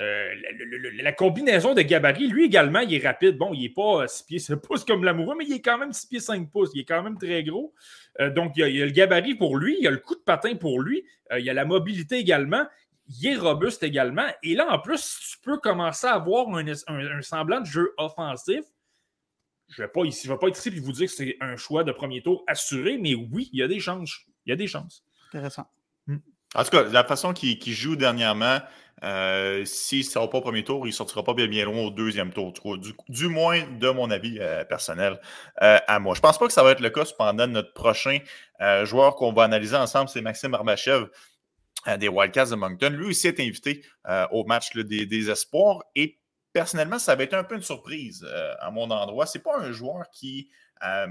euh, 0.00 0.34
la, 1.02 1.12
combinaison 1.12 1.74
de 1.74 1.82
gabarit, 1.82 2.28
lui 2.28 2.46
également, 2.46 2.80
il 2.80 2.94
est 2.94 3.06
rapide. 3.06 3.36
Bon, 3.36 3.52
il 3.52 3.62
n'est 3.62 3.68
pas 3.68 4.06
6 4.08 4.24
pieds 4.24 4.38
7 4.38 4.56
pouces 4.62 4.84
comme 4.84 5.04
l'amoureux, 5.04 5.34
mais 5.36 5.44
il 5.46 5.52
est 5.52 5.60
quand 5.60 5.78
même 5.78 5.92
6 5.92 6.06
pieds 6.06 6.20
5 6.20 6.50
pouces. 6.50 6.70
Il 6.74 6.80
est 6.80 6.84
quand 6.84 7.02
même 7.02 7.18
très 7.18 7.42
gros. 7.42 7.74
Euh, 8.20 8.30
donc, 8.30 8.52
il 8.56 8.66
y, 8.68 8.82
a, 8.82 8.86
le 8.86 8.92
gabarit 8.92 9.34
pour 9.34 9.56
lui, 9.56 9.76
il 9.78 9.84
y 9.84 9.88
a 9.88 9.90
le 9.90 9.98
coup 9.98 10.14
de 10.14 10.20
patin 10.20 10.54
pour 10.54 10.80
lui, 10.80 11.04
il 11.36 11.44
y 11.44 11.50
a 11.50 11.54
la 11.54 11.64
mobilité 11.64 12.16
également. 12.16 12.64
Il 13.08 13.26
est 13.26 13.36
robuste 13.36 13.82
également. 13.82 14.26
Et 14.42 14.54
là, 14.54 14.68
en 14.70 14.78
plus, 14.78 15.18
tu 15.32 15.38
peux 15.40 15.58
commencer 15.58 16.06
à 16.06 16.14
avoir 16.14 16.46
un 16.48 17.22
semblant 17.22 17.60
de 17.60 17.66
jeu 17.66 17.92
offensif 17.98 18.64
je 19.70 19.82
ne 19.82 19.86
vais, 19.86 19.92
pas 19.92 20.04
ici, 20.04 20.28
vais 20.28 20.36
pas 20.36 20.48
être 20.48 20.58
ici 20.58 20.68
et 20.68 20.80
vous 20.80 20.92
dire 20.92 21.06
que 21.06 21.12
c'est 21.12 21.36
un 21.40 21.56
choix 21.56 21.84
de 21.84 21.92
premier 21.92 22.22
tour 22.22 22.44
assuré, 22.46 22.98
mais 22.98 23.14
oui, 23.14 23.48
il 23.52 23.60
y 23.60 23.62
a 23.62 23.68
des 23.68 23.80
chances. 23.80 24.20
Il 24.44 24.50
y 24.50 24.52
a 24.52 24.56
des 24.56 24.66
chances. 24.66 25.04
Intéressant. 25.28 25.66
Hmm. 26.06 26.18
En 26.54 26.64
tout 26.64 26.70
cas, 26.70 26.82
la 26.84 27.04
façon 27.04 27.32
qu'il 27.32 27.72
joue 27.72 27.94
dernièrement, 27.94 28.58
euh, 29.02 29.64
s'il 29.64 30.00
ne 30.00 30.04
sort 30.04 30.28
pas 30.28 30.38
au 30.38 30.40
premier 30.40 30.64
tour, 30.64 30.86
il 30.86 30.90
ne 30.90 30.94
sortira 30.94 31.22
pas 31.22 31.34
bien, 31.34 31.46
bien 31.46 31.64
loin 31.64 31.82
au 31.82 31.90
deuxième 31.90 32.32
tour. 32.32 32.52
Du, 33.08 33.28
moins, 33.28 33.62
de 33.78 33.88
mon 33.90 34.10
avis 34.10 34.38
euh, 34.40 34.64
personnel 34.64 35.20
euh, 35.62 35.78
à 35.86 35.98
moi. 35.98 36.14
Je 36.14 36.18
ne 36.18 36.22
pense 36.22 36.38
pas 36.38 36.46
que 36.46 36.52
ça 36.52 36.62
va 36.62 36.72
être 36.72 36.80
le 36.80 36.90
cas 36.90 37.04
cependant 37.04 37.46
notre 37.46 37.72
prochain 37.72 38.18
joueur 38.82 39.14
qu'on 39.14 39.32
va 39.32 39.44
analyser 39.44 39.76
ensemble, 39.76 40.10
c'est 40.10 40.20
Maxime 40.20 40.52
Arbachev 40.52 41.06
des 41.98 42.08
Wildcats 42.08 42.50
de 42.50 42.56
Moncton. 42.56 42.90
Lui 42.90 43.06
aussi 43.06 43.26
est 43.26 43.40
invité 43.40 43.82
au 44.30 44.44
match 44.44 44.76
des, 44.76 45.06
des, 45.06 45.30
espoirs 45.30 45.82
et 45.94 46.19
personnellement, 46.52 46.98
ça 46.98 47.14
va 47.14 47.24
être 47.24 47.34
un 47.34 47.44
peu 47.44 47.56
une 47.56 47.62
surprise 47.62 48.26
euh, 48.28 48.54
à 48.60 48.70
mon 48.70 48.90
endroit. 48.90 49.26
C'est 49.26 49.42
pas 49.42 49.58
un 49.58 49.72
joueur 49.72 50.10
qui. 50.10 50.50
Euh, 50.84 51.08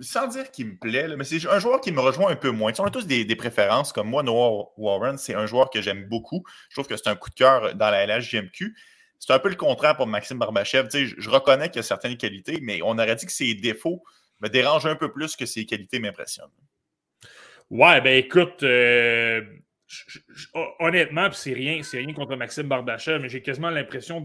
sans 0.00 0.26
dire 0.26 0.50
qu'il 0.50 0.66
me 0.66 0.76
plaît, 0.76 1.16
mais 1.16 1.22
c'est 1.22 1.46
un 1.46 1.60
joueur 1.60 1.80
qui 1.80 1.92
me 1.92 2.00
rejoint 2.00 2.30
un 2.30 2.36
peu 2.36 2.50
moins. 2.50 2.72
on 2.80 2.84
a 2.84 2.90
tous 2.90 3.06
des, 3.06 3.36
préférences, 3.36 3.92
comme 3.92 4.08
moi, 4.08 4.24
Noah 4.24 4.72
Warren, 4.76 5.18
c'est 5.18 5.34
un 5.34 5.46
joueur 5.46 5.70
que 5.70 5.80
j'aime 5.80 6.08
beaucoup. 6.08 6.42
Je 6.68 6.74
trouve 6.74 6.88
que 6.88 6.96
c'est 6.96 7.08
un 7.08 7.14
coup 7.14 7.30
de 7.30 7.34
cœur 7.36 7.76
dans 7.76 7.90
la 7.90 8.04
LHGMQ. 8.04 8.74
C'est 9.20 9.32
un 9.32 9.38
peu 9.38 9.48
le 9.48 9.54
contraire 9.54 9.96
pour 9.96 10.08
Maxime 10.08 10.38
Barbachev. 10.38 10.88
Je, 10.92 11.14
je, 11.16 11.30
reconnais 11.30 11.68
qu'il 11.68 11.76
y 11.76 11.78
a 11.78 11.84
certaines 11.84 12.16
qualités, 12.16 12.58
mais 12.60 12.80
on 12.82 12.98
aurait 12.98 13.14
dit 13.14 13.24
que 13.24 13.30
ses 13.32 13.54
défauts 13.54 14.02
me 14.40 14.48
dérangent 14.48 14.86
un 14.86 14.96
peu 14.96 15.12
plus 15.12 15.36
que 15.36 15.46
ses 15.46 15.64
qualités 15.64 16.00
m'impressionnent. 16.00 16.50
Ouais, 17.70 18.00
ben 18.00 18.16
écoute, 18.16 18.62
euh, 18.62 19.42
honnêtement, 20.80 21.30
c'est 21.32 21.52
rien, 21.52 21.82
c'est 21.82 21.98
rien 21.98 22.12
contre 22.12 22.36
Maxime 22.36 22.68
Barbachev, 22.68 23.20
mais 23.20 23.28
j'ai 23.28 23.42
quasiment 23.42 23.70
l'impression 23.70 24.22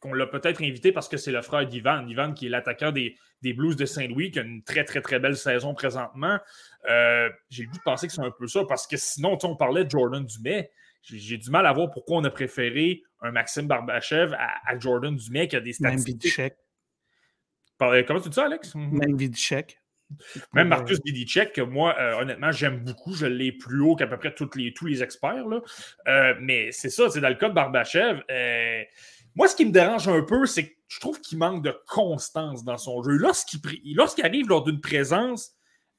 qu'on 0.00 0.12
l'a 0.12 0.26
peut-être 0.26 0.62
invité 0.62 0.92
parce 0.92 1.08
que 1.08 1.16
c'est 1.16 1.32
le 1.32 1.42
frère 1.42 1.66
d'Ivan. 1.66 2.06
Ivan, 2.06 2.32
qui 2.32 2.46
est 2.46 2.48
l'attaquant 2.48 2.92
des, 2.92 3.16
Blues 3.42 3.76
de 3.76 3.86
Saint-Louis, 3.86 4.30
qui 4.30 4.38
a 4.38 4.42
une 4.42 4.62
très, 4.62 4.84
très, 4.84 5.00
très 5.00 5.18
belle 5.18 5.36
saison 5.36 5.74
présentement. 5.74 6.38
Euh, 6.88 7.28
j'ai 7.50 7.64
le 7.64 7.70
goût 7.70 7.78
de 7.78 7.82
penser 7.82 8.06
que 8.06 8.12
c'est 8.12 8.22
un 8.22 8.30
peu 8.30 8.46
ça, 8.46 8.64
parce 8.68 8.86
que 8.86 8.96
sinon, 8.96 9.38
on 9.42 9.56
parlait 9.56 9.84
de 9.84 9.90
Jordan 9.90 10.24
Dumais. 10.24 10.70
J'ai 11.02 11.38
du 11.38 11.50
mal 11.50 11.66
à 11.66 11.72
voir 11.72 11.90
pourquoi 11.90 12.18
on 12.18 12.24
a 12.24 12.30
préféré 12.30 13.02
un 13.20 13.30
Maxime 13.30 13.66
Barbachev 13.66 14.34
à, 14.34 14.78
Jordan 14.78 15.14
Dumais 15.14 15.48
qui 15.48 15.56
a 15.56 15.60
des 15.60 15.72
statistiques. 15.72 16.52
Comment 17.78 18.20
tu 18.20 18.28
dis 18.28 18.34
ça, 18.34 18.46
Alex? 18.46 18.74
Même 18.74 19.16
Vidicek. 19.16 19.78
Même 20.52 20.68
Marcus 20.68 20.98
Vidicek, 21.04 21.52
que 21.52 21.60
moi, 21.60 21.94
euh, 21.98 22.20
honnêtement, 22.20 22.52
j'aime 22.52 22.80
beaucoup. 22.80 23.14
Je 23.14 23.26
l'ai 23.26 23.52
plus 23.52 23.80
haut 23.80 23.96
qu'à 23.96 24.06
peu 24.06 24.16
près 24.16 24.34
les, 24.56 24.72
tous 24.72 24.86
les 24.86 25.02
experts. 25.02 25.46
Là. 25.46 25.60
Euh, 26.08 26.34
mais 26.40 26.72
c'est 26.72 26.90
ça, 26.90 27.10
c'est 27.10 27.20
dans 27.20 27.28
le 27.28 27.34
cas 27.34 27.48
de 27.48 27.54
Barbachev. 27.54 28.22
Euh, 28.30 28.82
moi, 29.34 29.48
ce 29.48 29.56
qui 29.56 29.66
me 29.66 29.70
dérange 29.70 30.08
un 30.08 30.22
peu, 30.22 30.46
c'est 30.46 30.68
que 30.68 30.74
je 30.88 31.00
trouve 31.00 31.20
qu'il 31.20 31.38
manque 31.38 31.62
de 31.62 31.74
constance 31.86 32.64
dans 32.64 32.78
son 32.78 33.02
jeu. 33.02 33.12
Lorsqu'il 33.12 34.24
arrive 34.24 34.48
lors 34.48 34.64
d'une 34.64 34.80
présence, 34.80 35.52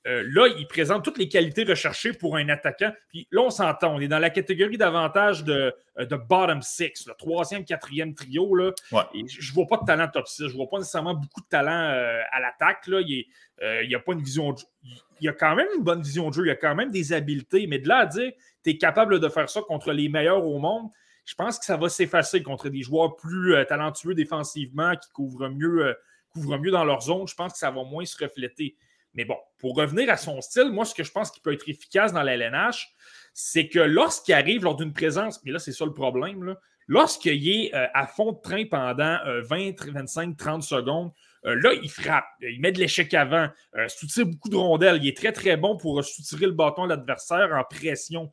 euh, 0.09 0.23
là, 0.27 0.47
il 0.47 0.65
présente 0.67 1.03
toutes 1.03 1.19
les 1.19 1.29
qualités 1.29 1.63
recherchées 1.63 2.13
pour 2.13 2.35
un 2.35 2.49
attaquant. 2.49 2.91
Puis 3.09 3.27
là, 3.31 3.41
on 3.41 3.51
s'entend, 3.51 3.95
on 3.95 3.99
est 3.99 4.07
dans 4.07 4.17
la 4.17 4.31
catégorie 4.31 4.77
d'avantage 4.77 5.43
de, 5.43 5.73
euh, 5.99 6.05
de, 6.05 6.15
bottom 6.15 6.63
six, 6.63 7.05
le 7.05 7.13
troisième, 7.13 7.63
quatrième 7.63 8.15
trio. 8.15 8.55
Là. 8.55 8.71
je 8.91 9.51
ne 9.51 9.53
vois 9.53 9.67
pas 9.67 9.77
de 9.77 9.85
talent 9.85 10.07
top 10.11 10.27
6. 10.27 10.47
Je 10.47 10.47
ne 10.47 10.57
vois 10.57 10.67
pas 10.67 10.79
nécessairement 10.79 11.13
beaucoup 11.13 11.41
de 11.41 11.47
talent 11.47 11.91
euh, 11.93 12.21
à 12.31 12.39
l'attaque. 12.39 12.85
Il 12.87 13.25
n'y 13.61 13.95
a 13.95 13.99
pas 13.99 14.13
une 14.13 14.23
vision. 14.23 14.55
Il 14.83 15.25
y 15.25 15.29
a 15.29 15.33
quand 15.33 15.55
même 15.55 15.67
une 15.77 15.83
bonne 15.83 16.01
vision 16.01 16.29
de 16.29 16.33
jeu. 16.33 16.45
Il 16.45 16.49
y 16.49 16.51
a 16.51 16.55
quand 16.55 16.75
même 16.75 16.89
des 16.89 17.13
habiletés. 17.13 17.67
Mais 17.67 17.77
de 17.77 17.87
là 17.87 17.97
à 17.97 18.05
dire 18.07 18.31
tu 18.63 18.71
es 18.71 18.77
capable 18.77 19.19
de 19.19 19.29
faire 19.29 19.49
ça 19.49 19.61
contre 19.61 19.93
les 19.93 20.09
meilleurs 20.09 20.45
au 20.45 20.59
monde, 20.59 20.89
je 21.23 21.35
pense 21.35 21.59
que 21.59 21.65
ça 21.65 21.77
va 21.77 21.87
s'effacer 21.87 22.41
contre 22.41 22.69
des 22.69 22.81
joueurs 22.81 23.15
plus 23.15 23.55
talentueux 23.67 24.15
défensivement 24.15 24.95
qui 24.95 25.09
couvrent 25.11 25.49
mieux, 25.49 25.95
couvrent 26.31 26.57
mieux 26.57 26.71
dans 26.71 26.83
leur 26.83 27.01
zone. 27.01 27.27
Je 27.27 27.35
pense 27.35 27.53
que 27.53 27.59
ça 27.59 27.69
va 27.69 27.83
moins 27.83 28.05
se 28.05 28.21
refléter. 28.21 28.75
Mais 29.13 29.25
bon, 29.25 29.37
pour 29.57 29.75
revenir 29.75 30.09
à 30.09 30.17
son 30.17 30.41
style, 30.41 30.71
moi, 30.71 30.85
ce 30.85 30.93
que 30.93 31.03
je 31.03 31.11
pense 31.11 31.31
qui 31.31 31.39
peut 31.39 31.53
être 31.53 31.67
efficace 31.67 32.13
dans 32.13 32.23
la 32.23 32.35
LNH, 32.35 32.93
c'est 33.33 33.67
que 33.67 33.79
lorsqu'il 33.79 34.33
arrive 34.33 34.63
lors 34.63 34.75
d'une 34.75 34.93
présence, 34.93 35.43
mais 35.43 35.51
là, 35.51 35.59
c'est 35.59 35.71
ça 35.71 35.85
le 35.85 35.93
problème, 35.93 36.55
lorsqu'il 36.87 37.47
est 37.47 37.73
euh, 37.73 37.87
à 37.93 38.07
fond 38.07 38.33
de 38.33 38.39
train 38.41 38.65
pendant 38.65 39.17
20, 39.43 39.91
25, 39.91 40.37
30 40.37 40.63
secondes, 40.63 41.11
euh, 41.45 41.55
là, 41.61 41.73
il 41.73 41.89
frappe, 41.89 42.25
il 42.41 42.59
met 42.59 42.71
de 42.71 42.79
l'échec 42.79 43.13
avant, 43.13 43.47
euh, 43.75 43.87
soutire 43.87 44.25
beaucoup 44.25 44.49
de 44.49 44.57
rondelles. 44.57 44.99
Il 45.01 45.07
est 45.07 45.15
très, 45.15 45.31
très 45.31 45.55
bon 45.55 45.77
pour 45.77 46.03
soutirer 46.03 46.47
le 46.47 46.51
bâton 46.51 46.83
à 46.83 46.87
l'adversaire 46.87 47.53
en 47.53 47.63
pression. 47.63 48.31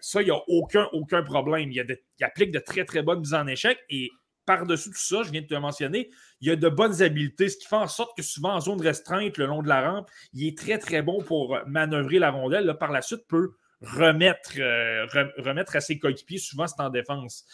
ça, 0.00 0.20
il 0.22 0.26
n'y 0.26 0.30
a 0.30 0.40
aucun, 0.48 0.88
aucun 0.92 1.22
problème. 1.22 1.72
Il, 1.72 1.98
il, 2.18 2.24
applique 2.24 2.50
de 2.50 2.58
très, 2.58 2.84
très 2.84 3.02
bonnes 3.02 3.20
mises 3.20 3.34
en 3.34 3.46
échec 3.46 3.78
et 3.88 4.10
par-dessus 4.48 4.88
tout 4.88 4.96
ça, 4.96 5.22
je 5.22 5.30
viens 5.30 5.42
de 5.42 5.46
te 5.46 5.52
le 5.52 5.60
mentionner, 5.60 6.08
il 6.40 6.48
y 6.48 6.50
a 6.50 6.56
de 6.56 6.68
bonnes 6.70 7.02
habiletés, 7.02 7.50
ce 7.50 7.58
qui 7.58 7.66
fait 7.66 7.76
en 7.76 7.86
sorte 7.86 8.16
que 8.16 8.22
souvent 8.22 8.54
en 8.54 8.60
zone 8.60 8.80
restreinte, 8.80 9.36
le 9.36 9.44
long 9.44 9.62
de 9.62 9.68
la 9.68 9.90
rampe, 9.90 10.10
il 10.32 10.46
est 10.46 10.56
très, 10.56 10.78
très 10.78 11.02
bon 11.02 11.22
pour 11.22 11.58
manœuvrer 11.66 12.18
la 12.18 12.30
rondelle. 12.30 12.74
par 12.80 12.90
la 12.90 13.02
suite, 13.02 13.26
peut 13.28 13.52
remettre, 13.82 14.52
euh, 14.58 15.06
remettre 15.36 15.76
à 15.76 15.80
ses 15.80 15.98
coéquipiers, 15.98 16.38
souvent 16.38 16.66
c'est 16.66 16.80
en 16.80 16.88
défense. 16.88 17.44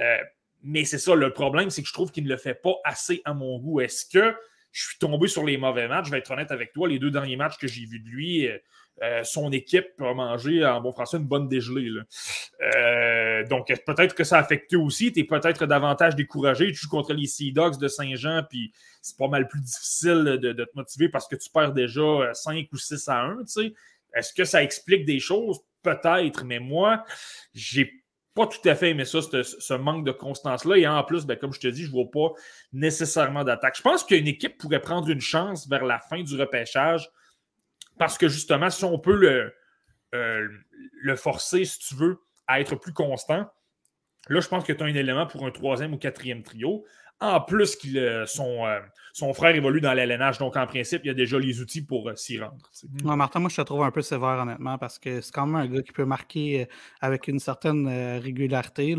Euh, 0.00 0.16
mais 0.62 0.86
c'est 0.86 0.98
ça, 0.98 1.14
le 1.14 1.34
problème, 1.34 1.68
c'est 1.68 1.82
que 1.82 1.88
je 1.88 1.92
trouve 1.92 2.10
qu'il 2.10 2.24
ne 2.24 2.30
le 2.30 2.38
fait 2.38 2.54
pas 2.54 2.76
assez 2.82 3.20
à 3.26 3.34
mon 3.34 3.58
goût. 3.58 3.80
Est-ce 3.80 4.06
que 4.06 4.34
je 4.72 4.88
suis 4.88 4.98
tombé 4.98 5.28
sur 5.28 5.44
les 5.44 5.56
mauvais 5.56 5.88
matchs? 5.88 6.06
Je 6.06 6.10
vais 6.10 6.18
être 6.18 6.30
honnête 6.30 6.50
avec 6.50 6.72
toi, 6.72 6.88
les 6.88 6.98
deux 6.98 7.10
derniers 7.10 7.36
matchs 7.36 7.58
que 7.58 7.66
j'ai 7.66 7.84
vus 7.84 8.00
de 8.00 8.08
lui, 8.08 8.46
euh, 8.46 8.58
euh, 9.02 9.22
son 9.22 9.52
équipe 9.52 9.88
a 10.00 10.12
mangé 10.12 10.64
en 10.64 10.80
bon 10.80 10.92
français 10.92 11.18
une 11.18 11.26
bonne 11.26 11.48
dégelée. 11.48 11.88
Euh, 12.60 13.46
donc 13.46 13.68
peut-être 13.86 14.14
que 14.14 14.24
ça 14.24 14.38
a 14.38 14.40
affecté 14.40 14.76
aussi. 14.76 15.12
Tu 15.12 15.20
es 15.20 15.24
peut-être 15.24 15.66
davantage 15.66 16.16
découragé. 16.16 16.66
Tu 16.72 16.74
joues 16.74 16.88
contre 16.88 17.12
les 17.12 17.26
Sea 17.26 17.52
Dogs 17.52 17.78
de 17.78 17.86
Saint-Jean, 17.86 18.42
puis 18.48 18.72
c'est 19.00 19.16
pas 19.16 19.28
mal 19.28 19.46
plus 19.46 19.60
difficile 19.60 20.38
de, 20.40 20.52
te 20.52 20.70
motiver 20.74 21.08
parce 21.08 21.28
que 21.28 21.36
tu 21.36 21.48
perds 21.50 21.72
déjà 21.72 22.32
5 22.34 22.66
ou 22.72 22.76
6 22.76 23.08
à 23.08 23.22
1. 23.22 23.38
Est-ce 24.14 24.32
que 24.32 24.44
ça 24.44 24.62
explique 24.62 25.04
des 25.04 25.20
choses? 25.20 25.60
Peut-être, 25.82 26.44
mais 26.44 26.58
moi, 26.58 27.04
j'ai 27.54 28.02
tout 28.46 28.66
à 28.68 28.74
fait 28.74 28.90
aimé 28.90 29.04
ça, 29.04 29.20
ce, 29.22 29.74
manque 29.74 30.04
de 30.04 30.12
constance-là. 30.12 30.76
Et 30.76 30.86
en 30.86 31.02
plus, 31.04 31.26
ben, 31.26 31.36
comme 31.36 31.52
je 31.52 31.60
te 31.60 31.68
dis, 31.68 31.82
je 31.82 31.88
ne 31.88 31.92
vois 31.92 32.10
pas 32.10 32.34
nécessairement 32.72 33.44
d'attaque. 33.44 33.76
Je 33.76 33.82
pense 33.82 34.04
qu'une 34.04 34.26
équipe 34.26 34.58
pourrait 34.58 34.80
prendre 34.80 35.08
une 35.08 35.20
chance 35.20 35.68
vers 35.68 35.84
la 35.84 35.98
fin 35.98 36.22
du 36.22 36.40
repêchage 36.40 37.10
parce 37.98 38.16
que 38.16 38.28
justement, 38.28 38.70
si 38.70 38.84
on 38.84 38.98
peut 38.98 39.16
le, 39.16 39.52
euh, 40.14 40.48
le 41.02 41.16
forcer, 41.16 41.64
si 41.64 41.78
tu 41.80 41.94
veux, 41.94 42.18
à 42.46 42.60
être 42.60 42.76
plus 42.76 42.92
constant, 42.92 43.46
là, 44.28 44.40
je 44.40 44.48
pense 44.48 44.64
que 44.64 44.72
tu 44.72 44.82
as 44.82 44.86
un 44.86 44.94
élément 44.94 45.26
pour 45.26 45.44
un 45.44 45.50
troisième 45.50 45.94
ou 45.94 45.98
quatrième 45.98 46.42
trio. 46.42 46.84
En 47.20 47.40
plus, 47.40 47.76
euh, 47.96 48.26
son, 48.26 48.64
euh, 48.64 48.78
son, 49.12 49.34
frère 49.34 49.54
évolue 49.54 49.80
dans 49.80 49.92
l'LNH, 49.92 50.38
donc 50.38 50.56
en 50.56 50.66
principe, 50.66 51.00
il 51.04 51.08
y 51.08 51.10
a 51.10 51.14
déjà 51.14 51.36
les 51.38 51.60
outils 51.60 51.82
pour 51.82 52.10
s'y 52.14 52.38
rendre. 52.38 52.70
Non, 53.02 53.16
Martin, 53.16 53.40
moi, 53.40 53.50
je 53.50 53.56
te 53.56 53.62
trouve 53.62 53.82
un 53.82 53.90
peu 53.90 54.02
sévère, 54.02 54.38
honnêtement, 54.40 54.78
parce 54.78 55.00
que 55.00 55.20
c'est 55.20 55.32
quand 55.32 55.46
même 55.46 55.56
un 55.56 55.66
gars 55.66 55.82
qui 55.82 55.92
peut 55.92 56.04
marquer 56.04 56.68
avec 57.00 57.26
une 57.26 57.40
certaine 57.40 57.88
régularité. 58.20 58.96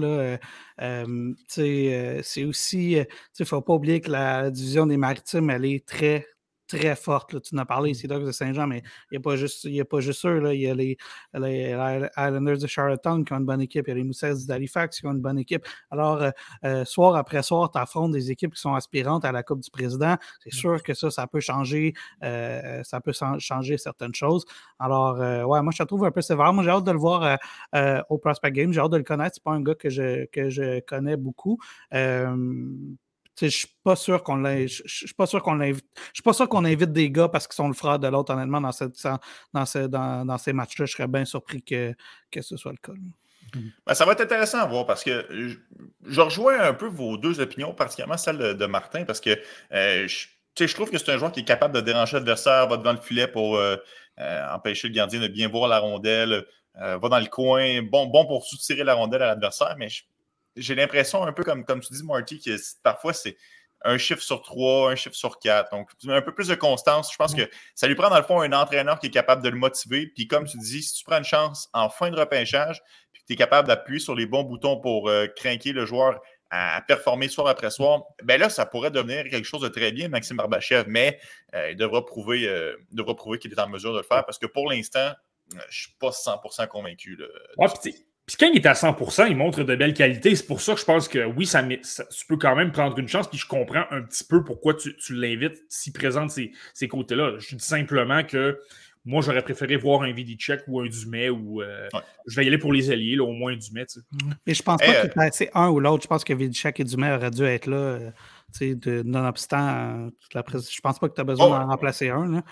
C'est 1.47 2.43
aussi, 2.43 2.91
il 2.91 3.07
ne 3.39 3.45
faut 3.45 3.61
pas 3.61 3.73
oublier 3.73 4.01
que 4.01 4.11
la 4.11 4.51
division 4.51 4.85
des 4.85 4.97
maritimes, 4.97 5.49
elle 5.49 5.63
est 5.63 5.87
très, 5.87 6.27
très 6.69 6.95
forte. 6.95 7.33
Là. 7.33 7.39
Tu 7.41 7.55
en 7.55 7.57
as 7.57 7.65
parlé 7.65 7.91
ici, 7.91 8.07
Dogs 8.07 8.25
de 8.25 8.31
Saint-Jean, 8.31 8.67
mais 8.67 8.83
il 9.11 9.13
n'y 9.13 9.17
a, 9.17 9.21
pas 9.21 9.35
juste, 9.35 9.65
a 9.65 9.85
pas 9.85 9.99
juste 9.99 10.25
eux. 10.25 10.39
Là. 10.39 10.53
Il 10.53 10.61
y 10.61 10.67
a 10.67 10.73
les, 10.73 10.97
les, 11.33 11.71
Islanders 12.17 12.57
de 12.57 12.67
Charlottetown 12.67 13.25
qui 13.25 13.33
ont 13.33 13.37
une 13.37 13.45
bonne 13.45 13.61
équipe. 13.61 13.87
Il 13.87 13.89
y 13.89 13.93
a 13.93 13.95
les 13.95 14.03
Mousses 14.03 14.45
d'Halifax 14.45 14.99
qui 14.99 15.07
ont 15.07 15.11
une 15.11 15.21
bonne 15.21 15.39
équipe. 15.39 15.65
Alors, 15.91 16.21
euh, 16.21 16.31
euh, 16.63 16.85
soir 16.85 17.15
après 17.15 17.43
soir, 17.43 17.71
tu 17.71 17.79
affrontes 17.79 18.11
des 18.11 18.31
équipes 18.31 18.53
qui 18.53 18.61
sont 18.61 18.73
aspirantes 18.73 19.25
à 19.25 19.31
la 19.31 19.43
Coupe 19.43 19.61
du 19.61 19.71
Président. 19.71 20.15
C'est 20.43 20.53
sûr 20.53 20.81
que 20.83 20.93
ça, 20.93 21.11
ça 21.11 21.27
peut 21.27 21.39
changer, 21.39 21.93
euh, 22.23 22.83
ça 22.83 23.01
peut 23.01 23.13
changer 23.39 23.77
certaines 23.77 24.15
choses. 24.15 24.45
Alors, 24.77 25.17
ouais, 25.17 25.61
moi, 25.61 25.71
je 25.73 25.83
te 25.83 25.87
trouve 25.87 26.05
un 26.05 26.11
peu 26.11 26.21
sévère. 26.21 26.53
Moi, 26.53 26.63
j'ai 26.63 26.69
hâte 26.69 26.85
de 26.85 26.91
le 26.91 26.99
voir 26.99 27.37
au 28.09 28.17
Prospect 28.17 28.51
Game. 28.51 28.71
J'ai 28.71 28.79
hâte 28.79 28.91
de 28.91 28.97
le 28.97 29.03
connaître. 29.03 29.35
C'est 29.35 29.43
pas 29.43 29.51
un 29.51 29.61
gars 29.61 29.75
que 29.75 29.89
je, 29.89 30.25
que 30.27 30.49
je 30.49 30.79
connais 30.81 31.17
beaucoup. 31.17 31.57
Je 33.41 33.45
Je 33.47 33.57
suis 33.57 33.67
pas 33.83 33.95
sûr 33.95 34.21
qu'on. 34.23 34.43
Je 34.43 34.67
suis 34.67 35.13
pas 35.15 35.27
sûr 35.27 36.49
qu'on 36.49 36.65
invite 36.65 36.91
des 36.91 37.11
gars 37.11 37.29
parce 37.29 37.47
qu'ils 37.47 37.55
sont 37.55 37.67
le 37.67 37.73
frère 37.73 37.99
de 37.99 38.07
l'autre, 38.07 38.33
honnêtement, 38.33 38.61
dans, 38.61 38.71
ces 39.65 40.53
matchs-là. 40.53 40.85
Je 40.85 40.91
serais 40.91 41.07
bien 41.07 41.25
surpris 41.25 41.61
que, 41.63 41.95
ce 42.41 42.57
soit 42.57 42.71
le 42.71 42.77
cas. 42.77 42.93
Ben, 43.85 43.93
ça 43.93 44.05
va 44.05 44.11
être 44.11 44.21
intéressant 44.21 44.59
à 44.59 44.65
voir 44.65 44.85
parce 44.85 45.03
que 45.03 45.25
je, 46.05 46.21
rejoins 46.21 46.59
un 46.59 46.73
peu 46.73 46.87
vos 46.87 47.17
deux 47.17 47.39
opinions, 47.39 47.73
particulièrement 47.73 48.17
celle 48.17 48.37
de, 48.37 48.65
Martin, 48.65 49.05
parce 49.05 49.19
que 49.19 49.31
euh, 49.71 50.07
je, 50.07 50.27
je, 50.59 50.73
trouve 50.73 50.91
que 50.91 50.97
c'est 50.97 51.11
un 51.11 51.17
joueur 51.17 51.31
qui 51.31 51.39
est 51.39 51.45
capable 51.45 51.73
de 51.73 51.81
déranger 51.81 52.17
l'adversaire, 52.17 52.67
va 52.67 52.77
devant 52.77 52.91
le 52.91 52.99
filet 52.99 53.27
pour 53.27 53.57
euh, 53.57 53.77
euh, 54.19 54.53
empêcher 54.53 54.87
le 54.87 54.93
gardien 54.93 55.19
de 55.19 55.27
bien 55.27 55.47
voir 55.47 55.67
la 55.67 55.79
rondelle, 55.79 56.45
va 56.75 57.09
dans 57.09 57.19
le 57.19 57.25
coin, 57.25 57.81
bon, 57.81 58.05
bon 58.05 58.25
pour 58.25 58.45
soutirer 58.45 58.85
la 58.85 58.93
rondelle 58.93 59.23
à 59.23 59.27
l'adversaire, 59.27 59.75
mais 59.77 59.89
je, 59.89 60.03
j'ai 60.55 60.75
l'impression, 60.75 61.23
un 61.23 61.33
peu 61.33 61.43
comme, 61.43 61.65
comme 61.65 61.79
tu 61.81 61.93
dis, 61.93 62.03
Marty, 62.03 62.39
que 62.39 62.55
parfois 62.83 63.13
c'est 63.13 63.37
un 63.83 63.97
chiffre 63.97 64.21
sur 64.21 64.41
trois, 64.41 64.91
un 64.91 64.95
chiffre 64.95 65.15
sur 65.15 65.39
quatre. 65.39 65.71
Donc, 65.71 65.89
un 66.07 66.21
peu 66.21 66.33
plus 66.33 66.47
de 66.47 66.55
constance. 66.55 67.11
Je 67.11 67.17
pense 67.17 67.33
que 67.33 67.49
ça 67.75 67.87
lui 67.87 67.95
prend, 67.95 68.09
dans 68.09 68.17
le 68.17 68.23
fond, 68.23 68.41
un 68.41 68.51
entraîneur 68.51 68.99
qui 68.99 69.07
est 69.07 69.11
capable 69.11 69.41
de 69.41 69.49
le 69.49 69.57
motiver. 69.57 70.07
Puis, 70.07 70.27
comme 70.27 70.45
tu 70.45 70.57
dis, 70.57 70.83
si 70.83 70.93
tu 70.93 71.03
prends 71.05 71.17
une 71.17 71.23
chance 71.23 71.69
en 71.73 71.89
fin 71.89 72.09
de 72.11 72.17
repêchage, 72.17 72.81
puis 73.11 73.21
que 73.21 73.27
tu 73.27 73.33
es 73.33 73.35
capable 73.35 73.67
d'appuyer 73.67 73.99
sur 73.99 74.15
les 74.15 74.25
bons 74.25 74.43
boutons 74.43 74.79
pour 74.79 75.09
euh, 75.09 75.27
craquer 75.27 75.71
le 75.71 75.85
joueur 75.85 76.21
à, 76.51 76.81
performer 76.87 77.29
soir 77.29 77.47
après 77.47 77.69
soir, 77.69 78.03
ben 78.23 78.39
là, 78.39 78.49
ça 78.49 78.65
pourrait 78.65 78.91
devenir 78.91 79.23
quelque 79.29 79.45
chose 79.45 79.61
de 79.61 79.69
très 79.69 79.91
bien, 79.91 80.09
Maxime 80.09 80.37
Barbachev. 80.37 80.85
Mais 80.87 81.19
euh, 81.55 81.71
il 81.71 81.77
devra 81.77 82.05
prouver, 82.05 82.47
euh, 82.47 82.75
devra 82.91 83.15
prouver 83.15 83.39
qu'il 83.39 83.51
est 83.51 83.59
en 83.59 83.69
mesure 83.69 83.93
de 83.93 83.97
le 83.97 84.03
faire 84.03 84.25
parce 84.25 84.39
que 84.39 84.47
pour 84.47 84.69
l'instant, 84.69 85.13
je 85.51 85.57
ne 85.57 85.71
suis 85.71 85.93
pas 85.99 86.09
100% 86.09 86.67
convaincu. 86.67 87.15
Là, 87.15 87.27
puis 88.29 88.37
quand 88.39 88.53
il 88.53 88.57
est 88.57 88.67
à 88.67 88.73
100%, 88.73 89.25
il 89.27 89.35
montre 89.35 89.63
de 89.63 89.75
belles 89.75 89.95
qualités. 89.95 90.35
C'est 90.35 90.45
pour 90.45 90.61
ça 90.61 90.75
que 90.75 90.79
je 90.79 90.85
pense 90.85 91.07
que 91.07 91.25
oui, 91.25 91.47
ça, 91.47 91.63
tu 91.63 92.25
peux 92.27 92.37
quand 92.37 92.55
même 92.55 92.71
prendre 92.71 92.97
une 92.99 93.07
chance. 93.07 93.27
Puis 93.27 93.39
je 93.39 93.47
comprends 93.47 93.85
un 93.89 94.03
petit 94.03 94.23
peu 94.23 94.43
pourquoi 94.43 94.75
tu, 94.75 94.93
l'invites 95.15 95.63
s'il 95.67 95.93
présente 95.93 96.29
ces, 96.29 96.51
ces 96.75 96.87
côtés-là. 96.87 97.37
Je 97.39 97.55
dis 97.55 97.65
simplement 97.65 98.23
que 98.23 98.59
moi, 99.03 99.23
j'aurais 99.23 99.41
préféré 99.41 99.77
voir 99.77 100.03
un 100.03 100.11
Vidicek 100.11 100.61
ou 100.67 100.79
un 100.79 100.85
Dumais 100.85 101.29
ou 101.29 101.63
euh, 101.63 101.87
je 102.27 102.35
vais 102.35 102.45
y 102.45 102.47
aller 102.47 102.59
pour 102.59 102.71
les 102.71 102.91
alliés, 102.91 103.17
au 103.17 103.31
moins 103.31 103.51
un 103.51 103.57
Dumais. 103.57 103.87
Mais 104.45 104.53
je 104.53 104.61
pense 104.61 104.79
pas 104.79 105.07
que 105.07 105.35
c'est 105.35 105.49
un 105.55 105.69
ou 105.69 105.79
l'autre. 105.79 106.03
Je 106.03 106.07
pense 106.07 106.23
que 106.23 106.33
Vidicek 106.33 106.79
et 106.81 106.83
Dumais 106.83 107.11
auraient 107.11 107.31
dû 107.31 107.43
être 107.45 107.65
là. 107.65 107.97
De, 108.59 109.03
nonobstant 109.03 109.67
euh, 109.67 110.09
toute 110.19 110.33
la 110.33 110.43
presse. 110.43 110.73
Je 110.73 110.81
pense 110.81 110.99
pas 110.99 111.07
que 111.07 111.13
tu 111.13 111.21
as 111.21 111.23
besoin 111.23 111.47
oh, 111.47 111.49
d'en 111.51 111.67
remplacer 111.67 112.09
un. 112.09 112.25
Mmh 112.25 112.43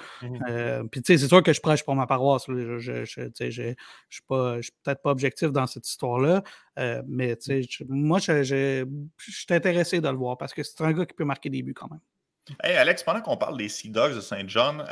euh, 0.49 0.83
puis 0.83 1.01
c'est 1.05 1.17
sûr 1.17 1.43
que 1.43 1.51
je 1.51 1.59
prêche 1.59 1.83
pour 1.83 1.95
ma 1.95 2.07
paroisse. 2.07 2.45
Je 2.47 2.51
ne 2.51 3.05
suis 3.05 4.21
peut-être 4.31 5.01
pas 5.01 5.11
objectif 5.11 5.51
dans 5.51 5.67
cette 5.67 5.87
histoire-là. 5.87 6.43
Euh, 6.79 7.01
mais 7.07 7.37
moi, 7.89 8.19
je, 8.19 8.85
suis 9.17 9.45
intéressé 9.49 9.99
de 9.99 10.07
le 10.07 10.15
voir 10.15 10.37
parce 10.37 10.53
que 10.53 10.63
c'est 10.63 10.81
un 10.81 10.93
gars 10.93 11.05
qui 11.05 11.13
peut 11.13 11.25
marquer 11.25 11.49
des 11.49 11.63
buts 11.63 11.73
quand 11.73 11.89
même. 11.89 11.99
Hey 12.63 12.75
Alex, 12.75 13.03
pendant 13.03 13.21
qu'on 13.21 13.37
parle 13.37 13.57
des 13.57 13.69
Sea 13.69 13.89
Dogs 13.89 14.15
de 14.15 14.21
Saint 14.21 14.43
John, 14.47 14.83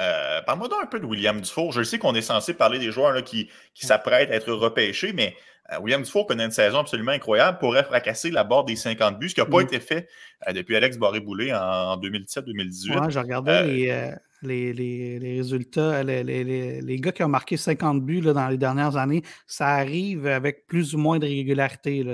parle-moi 0.45 0.67
un 0.81 0.87
peu 0.87 0.99
de 0.99 1.05
William 1.05 1.39
Dufour. 1.39 1.71
Je 1.71 1.83
sais 1.83 1.97
qu'on 1.99 2.15
est 2.15 2.21
censé 2.21 2.53
parler 2.53 2.79
des 2.79 2.91
joueurs 2.91 3.11
là, 3.11 3.21
qui, 3.21 3.49
qui 3.73 3.85
s'apprêtent 3.85 4.29
à 4.31 4.35
être 4.35 4.51
repêchés, 4.51 5.13
mais 5.13 5.35
euh, 5.71 5.79
William 5.79 6.01
Dufour 6.03 6.27
connaît 6.27 6.45
une 6.45 6.51
saison 6.51 6.79
absolument 6.79 7.11
incroyable, 7.11 7.57
pourrait 7.57 7.83
fracasser 7.83 8.29
la 8.29 8.43
barre 8.43 8.65
des 8.65 8.75
50 8.75 9.17
buts, 9.17 9.29
ce 9.29 9.35
qui 9.35 9.41
n'a 9.41 9.47
pas 9.47 9.59
mm. 9.59 9.65
été 9.65 9.79
fait 9.79 10.07
euh, 10.47 10.53
depuis 10.53 10.75
Alex 10.75 10.97
Barré-Boulet 10.97 11.53
en, 11.53 11.97
2017-2018. 11.97 12.99
Ouais, 12.99 13.11
je 13.11 13.19
regardais 13.19 13.63
les, 13.63 14.11
les, 14.45 14.73
les 15.19 15.37
résultats, 15.37 16.03
les, 16.03 16.23
les, 16.23 16.81
les, 16.81 16.99
gars 16.99 17.11
qui 17.11 17.23
ont 17.23 17.29
marqué 17.29 17.57
50 17.57 18.03
buts 18.03 18.21
dans 18.21 18.47
les 18.47 18.57
dernières 18.57 18.95
années, 18.97 19.23
ça 19.47 19.67
arrive 19.67 20.27
avec 20.27 20.67
plus 20.67 20.95
ou 20.95 20.97
moins 20.97 21.19
de 21.19 21.25
régularité. 21.25 22.05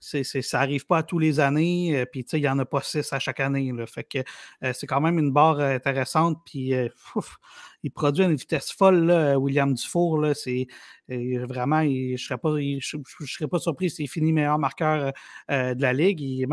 Ça 0.00 0.58
n'arrive 0.58 0.86
pas 0.86 0.98
à 0.98 1.02
tous 1.02 1.18
les 1.18 1.40
années, 1.40 1.98
euh, 1.98 2.04
puis 2.06 2.24
il 2.32 2.40
n'y 2.40 2.48
en 2.48 2.58
a 2.58 2.64
pas 2.64 2.82
six 2.82 3.12
à 3.12 3.18
chaque 3.18 3.40
année. 3.40 3.72
Euh, 3.72 4.72
c'est 4.72 4.86
quand 4.86 5.00
même 5.00 5.18
une 5.18 5.32
barre 5.32 5.60
euh, 5.60 5.74
intéressante, 5.74 6.38
puis 6.44 6.72
il 7.82 7.90
produit 7.90 8.24
une 8.24 8.34
vitesse 8.34 8.72
folle, 8.72 9.10
William 9.36 9.74
Dufour. 9.74 10.18
Vraiment, 10.18 11.82
je 11.82 12.12
ne 12.12 12.16
serais, 12.16 12.38
pas, 12.38 12.54
serais 13.26 13.48
pas 13.48 13.58
surpris 13.58 13.90
s'il 13.90 14.08
finit 14.08 14.32
meilleur 14.32 14.58
marqueur 14.58 15.12
de 15.48 15.82
la 15.82 15.92
Ligue. 15.92 16.46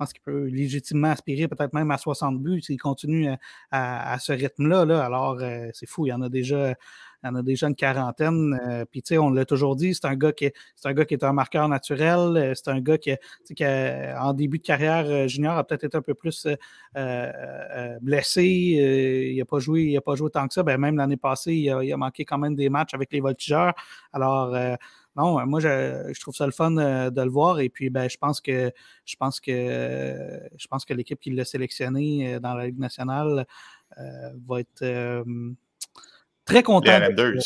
Pense 0.00 0.12
qu'il 0.12 0.22
peut 0.22 0.46
légitimement 0.46 1.10
aspirer 1.10 1.46
peut-être 1.46 1.74
même 1.74 1.90
à 1.90 1.98
60 1.98 2.40
buts 2.40 2.62
s'il 2.62 2.78
continue 2.78 3.28
à, 3.70 4.18
ce 4.18 4.32
rythme-là. 4.32 4.84
Là. 4.84 5.04
Alors, 5.04 5.38
euh, 5.40 5.68
c'est 5.74 5.86
fou, 5.86 6.06
il 6.06 6.10
y 6.10 6.12
en 6.12 6.22
a 6.22 6.28
déjà. 6.28 6.74
Il 7.22 7.26
y 7.26 7.28
en 7.28 7.34
a 7.34 7.42
déjà 7.42 7.68
une 7.68 7.74
quarantaine. 7.74 8.58
Euh, 8.66 8.86
puis, 8.90 9.02
tu 9.02 9.08
sais, 9.08 9.18
on 9.18 9.28
l'a 9.28 9.44
toujours 9.44 9.76
dit, 9.76 9.94
c'est 9.94 10.06
un, 10.06 10.16
gars 10.16 10.32
qui 10.32 10.46
est, 10.46 10.54
un 10.86 10.94
gars 10.94 11.04
qui 11.04 11.12
est 11.12 11.22
un 11.22 11.34
marqueur 11.34 11.68
naturel. 11.68 12.34
Euh, 12.34 12.54
c'est 12.54 12.68
un 12.68 12.80
gars 12.80 12.96
qui, 12.96 13.14
qui 13.54 13.62
en 13.62 14.32
début 14.32 14.56
de 14.56 14.62
carrière 14.62 15.28
junior, 15.28 15.58
a 15.58 15.64
peut-être 15.64 15.84
été 15.84 15.98
un 15.98 16.00
peu 16.00 16.14
plus 16.14 16.48
blessé. 18.00 18.42
il 18.42 19.36
n'a 19.36 19.44
pas, 19.44 19.58
joué, 19.58 19.82
il 19.82 19.96
a 19.98 20.00
pas 20.00 20.14
joué 20.14 20.30
tant 20.30 20.48
que 20.48 20.54
ça. 20.54 20.62
Ben, 20.62 20.78
même 20.78 20.96
l'année 20.96 21.18
passée, 21.18 21.52
il 21.52 21.70
a, 21.70 21.84
il 21.84 21.92
a, 21.92 21.98
manqué 21.98 22.24
quand 22.24 22.38
même 22.38 22.54
des 22.54 22.70
matchs 22.70 22.94
avec 22.94 23.12
les 23.12 23.20
voltigeurs. 23.20 23.74
Alors, 24.14 24.56
non, 25.16 25.44
moi, 25.46 25.60
je, 25.60 26.18
trouve 26.20 26.34
ça 26.34 26.46
le 26.46 26.52
fun 26.52 26.76
euh, 26.76 27.10
de 27.10 27.22
le 27.22 27.30
voir. 27.30 27.60
Et 27.60 27.68
puis, 27.68 27.90
ben, 27.90 28.08
je 28.08 28.16
pense 28.16 28.40
que 28.40 28.72
je 29.04 29.16
pense 29.16 29.40
que 29.40 30.40
je 30.56 30.66
pense 30.68 30.84
que 30.84 30.94
l'équipe 30.94 31.18
qui 31.18 31.30
l'a 31.30 31.44
sélectionné 31.44 32.34
euh, 32.34 32.40
dans 32.40 32.54
la 32.54 32.66
Ligue 32.66 32.78
nationale 32.78 33.46
euh, 33.98 34.30
va 34.46 34.60
être 34.60 35.24
très 36.44 36.62
contente. 36.62 36.86
Les 36.86 37.12
Islanders. 37.12 37.42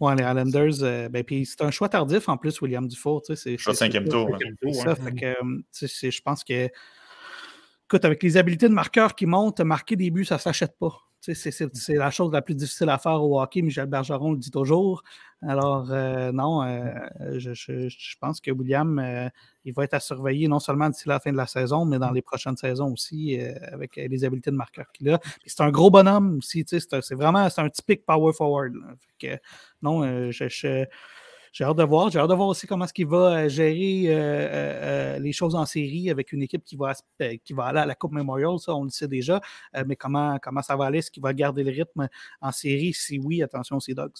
Oui, 0.00 0.12
les 0.16 0.22
Islanders. 0.22 1.08
ben, 1.10 1.24
puis 1.24 1.46
c'est 1.46 1.62
un 1.62 1.70
choix 1.70 1.88
tardif 1.88 2.28
en 2.28 2.36
plus, 2.36 2.60
William 2.60 2.86
Dufour. 2.86 3.22
Tu 3.22 3.36
sais, 3.36 3.56
choix 3.56 3.74
cinquième 3.74 4.08
tour. 4.08 4.30
Ça, 4.72 4.94
fait 4.94 5.14
que, 5.14 5.34
je 5.72 6.20
pense 6.20 6.44
que, 6.44 6.68
écoute, 7.86 8.04
avec 8.04 8.22
les 8.22 8.36
habiletés 8.36 8.68
de 8.68 8.74
marqueur 8.74 9.14
qui 9.14 9.24
montent, 9.24 9.60
marquer 9.60 9.96
des 9.96 10.10
buts, 10.10 10.26
ça 10.26 10.34
ne 10.34 10.40
s'achète 10.40 10.76
pas. 10.78 11.07
C'est 11.20 11.94
la 11.94 12.10
chose 12.10 12.32
la 12.32 12.42
plus 12.42 12.54
difficile 12.54 12.88
à 12.90 12.98
faire 12.98 13.22
au 13.22 13.40
hockey. 13.40 13.62
Michel 13.62 13.86
Bergeron 13.86 14.32
le 14.32 14.38
dit 14.38 14.50
toujours. 14.50 15.02
Alors, 15.42 15.88
euh, 15.90 16.32
non, 16.32 16.62
euh, 16.64 17.38
je, 17.38 18.16
pense 18.20 18.40
que 18.40 18.50
William, 18.50 18.98
euh, 18.98 19.28
il 19.64 19.72
va 19.72 19.84
être 19.84 19.94
à 19.94 20.00
surveiller 20.00 20.48
non 20.48 20.58
seulement 20.58 20.88
d'ici 20.88 21.08
la 21.08 21.20
fin 21.20 21.30
de 21.30 21.36
la 21.36 21.46
saison, 21.46 21.84
mais 21.84 21.98
dans 21.98 22.10
les 22.10 22.22
prochaines 22.22 22.56
saisons 22.56 22.92
aussi, 22.92 23.38
avec 23.72 23.96
les 23.96 24.24
habiletés 24.24 24.50
de 24.50 24.56
marqueur 24.56 24.90
qu'il 24.92 25.10
a. 25.10 25.20
C'est 25.46 25.60
un 25.60 25.70
gros 25.70 25.90
bonhomme 25.90 26.38
aussi. 26.38 26.64
C'est 26.66 27.14
vraiment 27.14 27.48
un 27.56 27.68
typique 27.70 28.04
power 28.04 28.32
forward. 28.32 28.74
non, 29.82 30.30
je 30.30 30.84
j'ai 31.52 31.64
hâte 31.64 31.76
de 31.76 31.82
voir. 31.82 32.10
J'ai 32.10 32.18
hâte 32.18 32.30
de 32.30 32.34
voir 32.34 32.48
aussi 32.48 32.66
comment 32.66 32.84
est-ce 32.84 32.92
qu'il 32.92 33.06
va 33.06 33.44
euh, 33.44 33.48
gérer 33.48 34.04
euh, 34.06 34.14
euh, 34.14 35.18
les 35.18 35.32
choses 35.32 35.54
en 35.54 35.66
série 35.66 36.10
avec 36.10 36.32
une 36.32 36.42
équipe 36.42 36.64
qui 36.64 36.76
va, 36.76 36.94
qui 37.44 37.52
va 37.52 37.64
aller 37.64 37.80
à 37.80 37.86
la 37.86 37.94
Coupe 37.94 38.12
Memorial, 38.12 38.58
ça 38.58 38.74
on 38.74 38.84
le 38.84 38.90
sait 38.90 39.08
déjà. 39.08 39.40
mais 39.86 39.96
comment, 39.96 40.38
comment 40.42 40.62
ça 40.62 40.76
va 40.76 40.86
aller? 40.86 40.98
Est-ce 40.98 41.10
qu'il 41.10 41.22
va 41.22 41.32
garder 41.32 41.64
le 41.64 41.70
rythme 41.70 42.08
en 42.40 42.52
série? 42.52 42.92
Si 42.92 43.18
oui, 43.18 43.42
attention, 43.42 43.80
c'est 43.80 43.94
Dogs. 43.94 44.12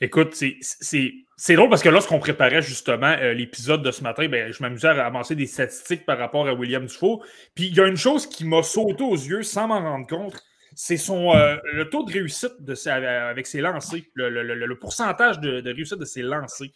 Écoute, 0.00 0.34
c'est 0.34 1.54
drôle 1.54 1.68
parce 1.68 1.82
que 1.82 1.88
lorsqu'on 1.88 2.18
préparait 2.18 2.62
justement 2.62 3.14
l'épisode 3.34 3.82
de 3.82 3.92
ce 3.92 4.02
matin, 4.02 4.26
ben, 4.28 4.52
je 4.52 4.60
m'amusais 4.60 4.88
à 4.88 5.06
avancer 5.06 5.36
des 5.36 5.46
statistiques 5.46 6.04
par 6.04 6.18
rapport 6.18 6.48
à 6.48 6.54
William 6.54 6.86
Dufault. 6.86 7.22
Puis 7.54 7.66
il 7.68 7.76
y 7.76 7.80
a 7.80 7.86
une 7.86 7.96
chose 7.96 8.26
qui 8.26 8.44
m'a 8.44 8.64
sauté 8.64 9.04
aux 9.04 9.14
yeux 9.14 9.44
sans 9.44 9.68
m'en 9.68 9.80
rendre 9.80 10.08
compte 10.08 10.42
c'est 10.74 10.96
son 10.96 11.34
euh, 11.34 11.56
le 11.72 11.88
taux 11.88 12.04
de 12.04 12.12
réussite 12.12 12.60
de 12.60 12.88
avec 12.88 13.46
ses 13.46 13.60
lancers, 13.60 14.02
le, 14.14 14.74
pourcentage 14.74 15.40
de, 15.40 15.62
réussite 15.64 15.98
de 15.98 16.04
ses 16.04 16.22
lancers. 16.22 16.68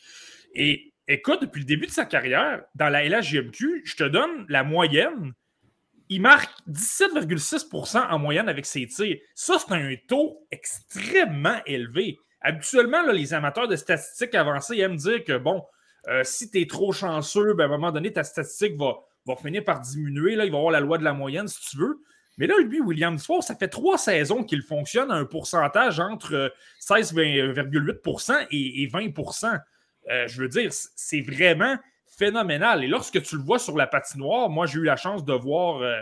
Et 0.54 0.92
écoute, 1.08 1.42
depuis 1.42 1.60
le 1.60 1.66
début 1.66 1.86
de 1.86 1.92
sa 1.92 2.04
carrière, 2.04 2.62
dans 2.74 2.88
la 2.88 3.04
LHJMQ, 3.04 3.82
je 3.84 3.96
te 3.96 4.04
donne 4.04 4.46
la 4.48 4.64
moyenne. 4.64 5.32
Il 6.08 6.22
marque 6.22 6.50
17,6% 6.68 8.10
en 8.10 8.18
moyenne 8.18 8.48
avec 8.48 8.64
ses 8.64 8.86
tirs. 8.86 9.18
Ça, 9.34 9.56
c'est 9.58 9.74
un 9.74 9.94
taux 10.08 10.46
extrêmement 10.50 11.60
élevé. 11.66 12.16
Habituellement, 12.40 13.02
les 13.10 13.34
amateurs 13.34 13.66
de 13.66 13.74
statistiques 13.74 14.34
avancées 14.34 14.78
aiment 14.78 14.96
dire 14.96 15.24
que, 15.24 15.36
bon, 15.36 15.64
euh, 16.08 16.22
si 16.22 16.48
tu 16.48 16.60
es 16.60 16.66
trop 16.66 16.92
chanceux, 16.92 17.54
ben, 17.54 17.64
à 17.64 17.66
un 17.66 17.70
moment 17.70 17.90
donné, 17.90 18.12
ta 18.12 18.22
statistique 18.22 18.76
va, 18.76 18.94
va 19.26 19.34
finir 19.34 19.64
par 19.64 19.80
diminuer. 19.80 20.36
Là, 20.36 20.44
il 20.44 20.52
va 20.52 20.58
avoir 20.58 20.72
la 20.72 20.78
loi 20.78 20.98
de 20.98 21.04
la 21.04 21.12
moyenne, 21.12 21.48
si 21.48 21.60
tu 21.70 21.78
veux. 21.78 21.98
Mais 22.38 22.46
là, 22.46 22.54
lui, 22.58 22.80
William 22.80 23.16
Dufour, 23.16 23.42
ça 23.42 23.54
fait 23.54 23.68
trois 23.68 23.98
saisons 23.98 24.44
qu'il 24.44 24.62
fonctionne 24.62 25.10
à 25.10 25.14
un 25.14 25.24
pourcentage 25.24 26.00
entre 26.00 26.52
16,8% 26.80 28.46
et 28.50 28.86
20% 28.86 29.60
euh, 30.10 30.28
Je 30.28 30.42
veux 30.42 30.48
dire, 30.48 30.70
c'est 30.70 31.22
vraiment 31.22 31.76
phénoménal. 32.18 32.84
Et 32.84 32.88
lorsque 32.88 33.22
tu 33.22 33.36
le 33.36 33.42
vois 33.42 33.58
sur 33.58 33.76
la 33.76 33.86
patinoire, 33.86 34.50
moi, 34.50 34.66
j'ai 34.66 34.80
eu 34.80 34.84
la 34.84 34.96
chance 34.96 35.24
de 35.24 35.32
voir. 35.32 35.82
Euh, 35.82 36.00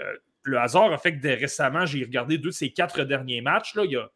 euh, 0.00 0.16
le 0.46 0.58
hasard 0.58 0.92
a 0.92 0.98
fait 0.98 1.18
que 1.18 1.26
récemment, 1.26 1.86
j'ai 1.86 2.04
regardé 2.04 2.36
deux 2.36 2.50
de 2.50 2.54
ses 2.54 2.70
quatre 2.70 3.04
derniers 3.04 3.40
matchs. 3.40 3.74
Là, 3.74 3.84
il 3.84 3.92
y 3.92 3.96
a 3.96 4.10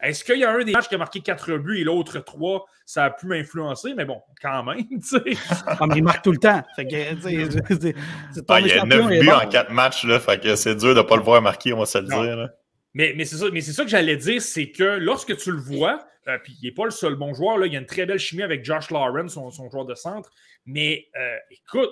est-ce 0.00 0.24
qu'il 0.24 0.38
y 0.38 0.44
a 0.44 0.50
un 0.50 0.62
des 0.62 0.72
matchs 0.72 0.88
qui 0.88 0.94
a 0.94 0.98
marqué 0.98 1.20
4 1.20 1.56
buts 1.56 1.80
et 1.80 1.84
l'autre 1.84 2.18
3, 2.18 2.66
ça 2.84 3.04
a 3.04 3.10
pu 3.10 3.26
m'influencer, 3.26 3.94
mais 3.94 4.04
bon, 4.04 4.20
quand 4.42 4.62
même, 4.64 4.86
tu 4.88 5.00
sais. 5.02 5.22
Ah, 5.66 5.86
il 5.94 6.02
marque 6.02 6.22
tout 6.22 6.32
le 6.32 6.38
temps. 6.38 6.62
il 6.78 6.90
y 6.90 8.72
a 8.72 8.84
9 8.84 9.08
buts 9.08 9.30
en 9.30 9.48
4 9.48 9.70
matchs, 9.72 10.04
là, 10.04 10.20
fait 10.20 10.40
que 10.40 10.54
c'est 10.56 10.74
dur 10.74 10.94
de 10.94 11.00
ne 11.00 11.02
pas 11.02 11.16
le 11.16 11.22
voir 11.22 11.40
marquer, 11.40 11.72
on 11.72 11.78
va 11.78 11.86
se 11.86 11.98
le 11.98 12.04
dire. 12.04 12.48
Mais, 12.94 13.12
mais 13.16 13.24
c'est 13.24 13.36
ça, 13.36 13.46
ça, 13.72 13.84
que 13.84 13.90
j'allais 13.90 14.16
dire, 14.16 14.40
c'est 14.40 14.70
que 14.70 14.98
lorsque 14.98 15.36
tu 15.36 15.50
le 15.50 15.58
vois, 15.58 16.06
euh, 16.28 16.38
puis 16.42 16.56
il 16.62 16.66
n'est 16.66 16.74
pas 16.74 16.84
le 16.84 16.90
seul 16.90 17.14
bon 17.14 17.34
joueur, 17.34 17.58
là, 17.58 17.66
il 17.66 17.72
y 17.72 17.76
a 17.76 17.78
une 17.78 17.86
très 17.86 18.06
belle 18.06 18.18
chimie 18.18 18.42
avec 18.42 18.64
Josh 18.64 18.90
Lawrence, 18.90 19.34
son, 19.34 19.50
son 19.50 19.68
joueur 19.68 19.84
de 19.84 19.94
centre, 19.94 20.30
mais 20.64 21.06
euh, 21.14 21.36
écoute, 21.50 21.90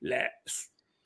la, 0.00 0.30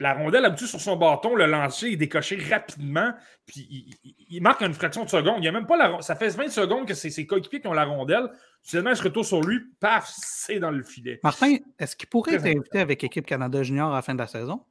la 0.01 0.15
rondelle 0.15 0.45
habituée 0.45 0.67
sur 0.67 0.81
son 0.81 0.97
bâton, 0.97 1.35
le 1.35 1.47
lancer 1.47 1.89
est 1.89 1.97
décoché 1.97 2.37
rapidement, 2.51 3.13
puis 3.47 3.97
il, 4.29 4.43
marque 4.43 4.63
une 4.63 4.75
fraction 4.75 5.05
de 5.05 5.09
seconde. 5.09 5.37
Il 5.39 5.45
y 5.45 5.49
a 5.49 5.53
même 5.53 5.67
pas 5.67 5.77
la, 5.77 6.01
ça 6.03 6.17
fait 6.17 6.29
20 6.29 6.49
secondes 6.49 6.87
que 6.87 6.95
c'est 6.95 7.11
ses 7.11 7.27
coéquipiers 7.27 7.61
qui 7.61 7.69
ont 7.69 7.73
la 7.73 7.85
rondelle. 7.85 8.29
Finalement, 8.63 8.91
il 8.91 8.97
se 8.97 9.03
retourne 9.03 9.25
sur 9.25 9.41
lui, 9.41 9.61
paf, 9.79 10.13
c'est 10.17 10.59
dans 10.59 10.71
le 10.71 10.83
filet. 10.83 11.21
Martin, 11.23 11.57
est-ce 11.79 11.95
qu'il 11.95 12.09
pourrait 12.09 12.35
être 12.35 12.47
invité 12.47 12.81
avec 12.81 13.05
Équipe 13.05 13.27
Canada 13.27 13.63
Junior 13.63 13.93
à 13.93 13.97
la 13.97 14.03
fin 14.03 14.15
de 14.15 14.19
la 14.19 14.27
saison? 14.27 14.63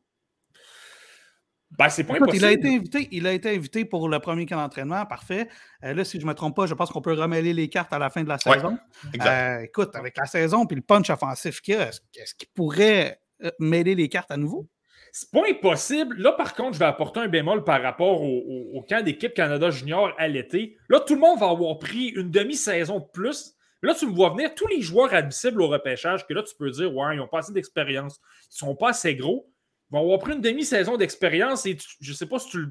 Ben, 1.78 1.90
c'est 1.90 2.04
pas 2.04 2.16
impossible. 2.16 2.38
Il 2.38 2.46
a, 2.46 2.52
été 2.52 2.76
invité, 2.76 3.08
il 3.12 3.26
a 3.26 3.34
été 3.34 3.56
invité 3.56 3.86
pour 3.86 4.08
le 4.08 4.20
premier 4.20 4.46
camp 4.46 4.58
d'entraînement, 4.58 5.06
parfait. 5.06 5.48
Euh, 5.84 5.94
là, 5.94 6.04
si 6.04 6.20
je 6.20 6.26
ne 6.26 6.30
me 6.30 6.36
trompe 6.36 6.56
pas, 6.56 6.68
je 6.68 6.74
pense 6.74 6.92
qu'on 6.92 7.02
peut 7.02 7.14
remêler 7.14 7.54
les 7.54 7.68
cartes 7.68 7.94
à 7.94 8.00
la 8.00 8.10
fin 8.10 8.24
de 8.24 8.30
la 8.30 8.38
saison. 8.38 8.78
Euh, 9.20 9.60
écoute, 9.60 9.96
avec 9.96 10.18
la 10.18 10.26
saison 10.26 10.68
et 10.70 10.76
le 10.76 10.82
punch 10.82 11.10
offensif 11.10 11.62
qu'il 11.62 11.76
a, 11.76 11.90
est-ce 11.90 12.36
qu'il 12.36 12.50
pourrait 12.54 13.20
euh, 13.44 13.50
mêler 13.60 13.96
les 13.96 14.08
cartes 14.08 14.30
à 14.30 14.38
nouveau? 14.38 14.70
C'est 15.16 15.30
pas 15.30 15.44
impossible. 15.48 16.18
Là, 16.18 16.32
par 16.32 16.56
contre, 16.56 16.74
je 16.74 16.80
vais 16.80 16.86
apporter 16.86 17.20
un 17.20 17.28
bémol 17.28 17.64
par 17.64 17.84
rapport 17.84 18.24
au, 18.24 18.84
camp 18.90 19.06
d'équipe 19.06 19.36
Canada 19.36 19.70
Junior 19.70 20.12
à 20.18 20.28
l'été. 20.28 20.76
Là, 20.90 21.00
tout 21.00 21.14
le 21.14 21.20
monde 21.20 21.40
va 21.40 21.50
avoir 21.50 21.78
pris 21.78 22.08
une 22.08 22.32
demi-saison 22.32 22.98
de 22.98 23.06
plus. 23.14 23.54
Là, 23.84 23.94
tu 23.94 24.08
me 24.08 24.12
vois 24.12 24.32
venir 24.32 24.56
tous 24.56 24.66
les 24.66 24.82
joueurs 24.82 25.14
admissibles 25.14 25.62
au 25.62 25.68
repêchage, 25.68 26.26
que 26.26 26.34
là, 26.34 26.42
tu 26.42 26.56
peux 26.56 26.72
dire, 26.72 26.96
ouais, 26.96 27.14
ils 27.14 27.18
n'ont 27.18 27.28
pas 27.28 27.40
assez 27.40 27.54
d'expérience, 27.54 28.20
ils 28.52 28.58
sont 28.58 28.76
pas 28.76 28.90
assez 28.90 29.16
gros. 29.16 29.48
Ils 29.92 29.94
vont 29.94 30.02
avoir 30.02 30.18
pris 30.18 30.34
une 30.34 30.42
demi-saison 30.42 30.98
d'expérience 30.98 31.68
et 31.68 31.78
je 31.78 31.88
je 32.02 32.14
sais 32.14 32.26
pas 32.26 32.40
si 32.40 32.50
tu 32.50 32.58
le. 32.62 32.66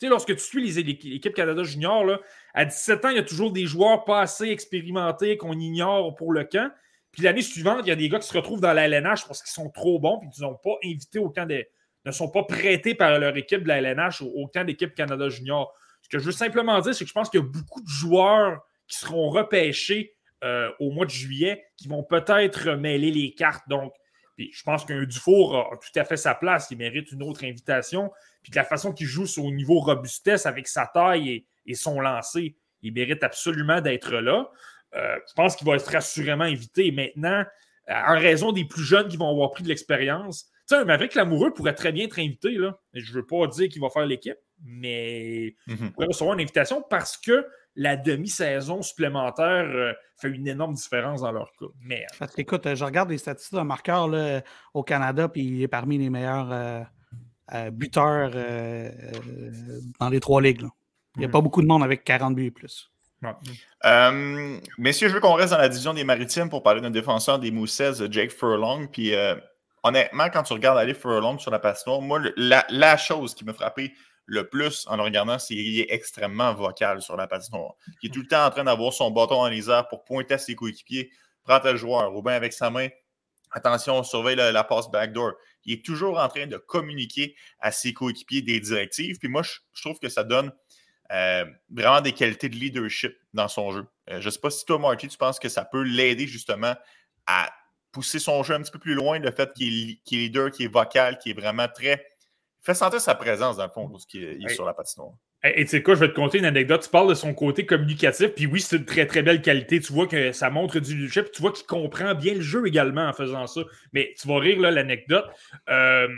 Tu 0.00 0.06
sais, 0.06 0.08
lorsque 0.08 0.34
tu 0.34 0.42
suis 0.42 0.68
les, 0.68 0.82
l'équipe 0.82 1.32
Canada 1.32 1.62
Junior, 1.62 2.04
là, 2.04 2.18
à 2.54 2.64
17 2.64 3.04
ans, 3.04 3.08
il 3.10 3.16
y 3.16 3.20
a 3.20 3.24
toujours 3.24 3.52
des 3.52 3.66
joueurs 3.66 4.04
pas 4.04 4.20
assez 4.20 4.48
expérimentés 4.48 5.36
qu'on 5.36 5.56
ignore 5.56 6.16
pour 6.16 6.32
le 6.32 6.42
camp. 6.42 6.72
Puis 7.12 7.22
l'année 7.22 7.42
suivante, 7.42 7.80
il 7.84 7.88
y 7.88 7.92
a 7.92 7.96
des 7.96 8.08
gars 8.08 8.18
qui 8.18 8.28
se 8.28 8.36
retrouvent 8.36 8.60
dans 8.60 8.72
la 8.72 8.86
LNH 8.86 9.26
parce 9.26 9.42
qu'ils 9.42 9.52
sont 9.52 9.70
trop 9.70 9.98
bons 9.98 10.18
puis 10.18 10.28
qu'ils 10.30 10.44
n'ont 10.44 10.56
pas 10.62 10.76
invité 10.84 11.18
au 11.18 11.30
camp 11.30 11.46
des. 11.46 11.68
ne 12.04 12.12
sont 12.12 12.30
pas 12.30 12.44
prêtés 12.44 12.94
par 12.94 13.18
leur 13.18 13.36
équipe 13.36 13.62
de 13.62 13.68
la 13.68 13.78
LNH 13.78 14.22
au, 14.22 14.46
camp 14.48 14.64
d'équipe 14.64 14.94
Canada 14.94 15.28
Junior. 15.28 15.72
Ce 16.02 16.08
que 16.08 16.18
je 16.18 16.24
veux 16.24 16.32
simplement 16.32 16.80
dire, 16.80 16.94
c'est 16.94 17.04
que 17.04 17.08
je 17.08 17.14
pense 17.14 17.30
qu'il 17.30 17.40
y 17.40 17.42
a 17.42 17.46
beaucoup 17.46 17.80
de 17.80 17.88
joueurs 17.88 18.60
qui 18.86 18.98
seront 18.98 19.30
repêchés 19.30 20.14
euh, 20.44 20.70
au 20.78 20.90
mois 20.90 21.04
de 21.04 21.10
juillet 21.10 21.64
qui 21.76 21.88
vont 21.88 22.02
peut-être 22.02 22.70
mêler 22.72 23.10
les 23.10 23.34
cartes. 23.34 23.68
Donc, 23.68 23.92
je 24.38 24.62
pense 24.62 24.84
qu'un 24.84 25.02
Dufour 25.02 25.56
a, 25.56 25.76
tout 25.76 25.98
à 25.98 26.04
fait 26.04 26.16
sa 26.16 26.34
place. 26.34 26.68
Il 26.70 26.78
mérite 26.78 27.10
une 27.10 27.22
autre 27.22 27.44
invitation. 27.44 28.12
Puis 28.42 28.50
de 28.50 28.56
la 28.56 28.64
façon 28.64 28.92
qu'il 28.92 29.06
joue 29.06 29.26
au 29.38 29.50
niveau 29.50 29.80
robustesse 29.80 30.46
avec 30.46 30.68
sa 30.68 30.86
taille 30.86 31.44
et 31.66 31.74
son 31.74 32.00
lancer, 32.00 32.56
il 32.82 32.92
mérite 32.92 33.24
absolument 33.24 33.80
d'être 33.80 34.14
là. 34.16 34.48
Euh, 34.94 35.16
je 35.28 35.34
pense 35.34 35.56
qu'il 35.56 35.66
va 35.66 35.76
être 35.76 35.94
assurément 35.94 36.44
invité. 36.44 36.90
Maintenant, 36.92 37.44
euh, 37.90 37.94
en 37.94 38.18
raison 38.18 38.52
des 38.52 38.64
plus 38.64 38.82
jeunes 38.82 39.08
qui 39.08 39.16
vont 39.16 39.30
avoir 39.30 39.50
pris 39.50 39.62
de 39.62 39.68
l'expérience, 39.68 40.44
tu 40.68 40.76
sais, 40.76 40.90
avec 40.90 41.14
l'amoureux 41.14 41.52
pourrait 41.52 41.74
très 41.74 41.92
bien 41.92 42.04
être 42.04 42.18
invité. 42.18 42.50
Là. 42.52 42.78
Je 42.92 43.10
ne 43.10 43.16
veux 43.16 43.26
pas 43.26 43.46
dire 43.46 43.68
qu'il 43.68 43.80
va 43.80 43.90
faire 43.90 44.06
l'équipe, 44.06 44.36
mais 44.64 45.54
il 45.66 45.74
mhm. 45.74 45.92
pourrait 45.92 46.06
recevoir 46.06 46.34
une 46.34 46.42
invitation 46.42 46.82
parce 46.88 47.16
que 47.16 47.46
la 47.76 47.96
demi-saison 47.96 48.82
supplémentaire 48.82 49.68
euh, 49.68 49.92
fait 50.20 50.28
une 50.28 50.48
énorme 50.48 50.74
différence 50.74 51.20
dans 51.20 51.32
leur 51.32 51.52
cas. 51.58 51.66
Mais, 51.80 52.04
écoute, 52.36 52.74
je 52.74 52.84
regarde 52.84 53.10
les 53.10 53.18
statistiques 53.18 53.54
d'un 53.54 53.64
marqueur 53.64 54.10
au 54.74 54.82
Canada, 54.82 55.28
puis 55.28 55.42
il 55.42 55.62
est 55.62 55.68
parmi 55.68 55.96
les 55.96 56.10
meilleurs 56.10 56.86
euh, 57.54 57.70
buteur 57.70 58.30
euh, 58.34 58.90
euh, 58.90 59.80
dans 59.98 60.10
les 60.10 60.20
trois 60.20 60.42
ligues. 60.42 60.60
là. 60.60 60.68
Il 61.16 61.20
n'y 61.20 61.24
a 61.24 61.28
Mm. 61.28 61.30
pas 61.30 61.40
beaucoup 61.40 61.62
de 61.62 61.66
monde 61.66 61.82
avec 61.82 62.04
40 62.04 62.34
buts 62.34 62.46
et 62.46 62.50
plus. 62.50 62.90
Euh, 63.84 64.60
messieurs, 64.78 65.08
je 65.08 65.14
veux 65.14 65.20
qu'on 65.20 65.34
reste 65.34 65.52
dans 65.52 65.58
la 65.58 65.68
division 65.68 65.94
des 65.94 66.04
Maritimes 66.04 66.48
pour 66.48 66.62
parler 66.62 66.80
d'un 66.80 66.90
défenseur 66.90 67.38
des 67.38 67.50
Mousses, 67.50 67.82
Jake 68.10 68.30
Furlong. 68.30 68.88
Puis 68.88 69.14
euh, 69.14 69.34
honnêtement, 69.82 70.28
quand 70.30 70.42
tu 70.42 70.52
regardes 70.52 70.78
aller 70.78 70.94
Furlong 70.94 71.38
sur 71.38 71.50
la 71.50 71.58
patinoire, 71.58 72.00
moi, 72.00 72.18
le- 72.18 72.34
la, 72.36 72.96
chose 72.96 73.34
qui 73.34 73.44
me 73.44 73.52
frappait 73.52 73.92
le 74.26 74.48
plus 74.48 74.86
en 74.88 74.96
le 74.96 75.02
regardant, 75.02 75.38
c'est 75.38 75.54
qu'il 75.54 75.80
est 75.80 75.90
extrêmement 75.90 76.54
vocal 76.54 77.00
sur 77.02 77.16
la 77.16 77.26
patinoire. 77.26 77.74
Il 78.02 78.10
est 78.10 78.12
tout 78.12 78.20
le 78.20 78.28
temps 78.28 78.44
en 78.44 78.50
train 78.50 78.64
d'avoir 78.64 78.92
son 78.92 79.10
bâton 79.10 79.36
dans 79.36 79.48
les 79.48 79.70
airs 79.70 79.88
pour 79.88 80.04
pointer 80.04 80.34
à 80.34 80.38
ses 80.38 80.54
coéquipiers. 80.54 81.10
Prends 81.44 81.60
tel 81.60 81.76
joueur, 81.76 82.14
ou 82.14 82.22
bien 82.22 82.34
avec 82.34 82.52
sa 82.52 82.70
main. 82.70 82.88
Attention, 83.50 84.02
surveille 84.02 84.36
la, 84.36 84.64
passe 84.64 84.90
backdoor. 84.90 85.32
Il 85.64 85.72
est 85.72 85.84
toujours 85.84 86.18
en 86.18 86.28
train 86.28 86.46
de 86.46 86.58
communiquer 86.58 87.34
à 87.60 87.72
ses 87.72 87.94
coéquipiers 87.94 88.42
des 88.42 88.60
directives. 88.60 89.18
Puis 89.18 89.28
moi, 89.28 89.42
je 89.42 89.82
trouve 89.82 89.98
que 89.98 90.10
ça 90.10 90.24
donne 90.24 90.52
euh, 91.12 91.44
vraiment 91.70 92.00
des 92.00 92.12
qualités 92.12 92.48
de 92.48 92.54
leadership 92.54 93.16
dans 93.32 93.48
son 93.48 93.72
jeu. 93.72 93.86
Euh, 94.10 94.20
je 94.20 94.26
ne 94.26 94.30
sais 94.30 94.40
pas 94.40 94.50
si 94.50 94.64
toi, 94.64 94.78
Marty, 94.78 95.08
tu 95.08 95.18
penses 95.18 95.38
que 95.38 95.48
ça 95.48 95.64
peut 95.64 95.82
l'aider 95.82 96.26
justement 96.26 96.74
à 97.26 97.50
pousser 97.92 98.18
son 98.18 98.42
jeu 98.42 98.54
un 98.54 98.60
petit 98.60 98.70
peu 98.70 98.78
plus 98.78 98.94
loin, 98.94 99.18
le 99.18 99.30
fait 99.30 99.52
qu'il 99.54 99.90
est, 99.90 100.12
est 100.12 100.16
leader, 100.16 100.50
qu'il 100.50 100.66
est 100.66 100.72
vocal, 100.72 101.18
qu'il 101.18 101.32
est 101.32 101.40
vraiment 101.40 101.68
très. 101.68 102.04
Il 102.62 102.64
fait 102.64 102.74
sentir 102.74 103.00
sa 103.00 103.14
présence 103.14 103.56
dans 103.56 103.64
le 103.64 103.70
fond 103.70 103.88
lorsqu'il 103.88 104.24
est, 104.24 104.38
est 104.42 104.54
sur 104.54 104.64
la 104.64 104.74
patinoire. 104.74 105.14
Et 105.44 105.60
et 105.60 105.64
tu 105.64 105.70
sais 105.70 105.82
quoi, 105.82 105.94
je 105.94 106.00
vais 106.00 106.08
te 106.08 106.14
conter 106.14 106.38
une 106.38 106.44
anecdote. 106.44 106.82
Tu 106.82 106.90
parles 106.90 107.08
de 107.08 107.14
son 107.14 107.32
côté 107.32 107.64
communicatif, 107.64 108.34
puis 108.34 108.46
oui, 108.46 108.60
c'est 108.60 108.76
une 108.76 108.84
très 108.84 109.06
très 109.06 109.22
belle 109.22 109.40
qualité. 109.40 109.80
Tu 109.80 109.92
vois 109.92 110.06
que 110.06 110.32
ça 110.32 110.50
montre 110.50 110.80
du 110.80 110.96
leadership, 110.96 111.30
tu 111.32 111.40
vois 111.40 111.52
qu'il 111.52 111.66
comprend 111.66 112.14
bien 112.14 112.34
le 112.34 112.40
jeu 112.40 112.66
également 112.66 113.06
en 113.06 113.12
faisant 113.12 113.46
ça. 113.46 113.62
Mais 113.92 114.14
tu 114.20 114.28
vas 114.28 114.38
rire, 114.38 114.60
là, 114.60 114.70
l'anecdote. 114.70 115.26
Euh, 115.68 116.08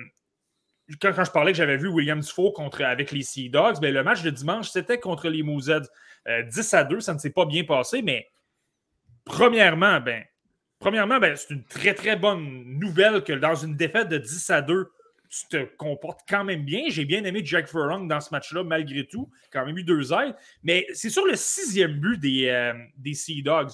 quand, 1.00 1.12
je 1.24 1.30
parlais 1.30 1.52
que 1.52 1.58
j'avais 1.58 1.76
vu 1.76 1.88
William 1.88 2.20
Dufault 2.20 2.52
contre, 2.52 2.82
avec 2.82 3.12
les 3.12 3.22
Sea 3.22 3.48
Dogs, 3.48 3.80
ben, 3.80 3.92
le 3.92 4.02
match 4.02 4.22
de 4.22 4.30
dimanche, 4.30 4.70
c'était 4.70 4.98
contre 4.98 5.28
les 5.28 5.42
Mouzeds. 5.42 5.88
Euh, 6.28 6.42
10 6.42 6.74
à 6.74 6.84
2, 6.84 7.00
ça 7.00 7.14
ne 7.14 7.18
s'est 7.18 7.30
pas 7.30 7.46
bien 7.46 7.64
passé, 7.64 8.02
mais 8.02 8.28
premièrement, 9.24 10.00
ben, 10.00 10.24
premièrement, 10.78 11.18
ben, 11.18 11.36
c'est 11.36 11.54
une 11.54 11.64
très 11.64 11.94
très 11.94 12.16
bonne 12.16 12.64
nouvelle 12.78 13.22
que 13.22 13.32
dans 13.32 13.54
une 13.54 13.76
défaite 13.76 14.08
de 14.08 14.18
10 14.18 14.50
à 14.50 14.62
2, 14.62 14.90
tu 15.30 15.46
te 15.46 15.64
comportes 15.76 16.20
quand 16.28 16.44
même 16.44 16.64
bien. 16.64 16.82
J'ai 16.88 17.04
bien 17.04 17.24
aimé 17.24 17.40
Jack 17.44 17.68
Furlong 17.68 18.06
dans 18.06 18.20
ce 18.20 18.30
match-là, 18.32 18.64
malgré 18.64 19.06
tout. 19.06 19.30
Quand 19.52 19.64
même 19.64 19.78
eu 19.78 19.84
deux 19.84 20.12
aides. 20.12 20.34
Mais 20.64 20.86
c'est 20.92 21.08
sur 21.08 21.24
le 21.24 21.36
sixième 21.36 22.00
but 22.00 22.18
des, 22.18 22.48
euh, 22.48 22.72
des 22.96 23.14
Sea 23.14 23.40
Dogs. 23.42 23.70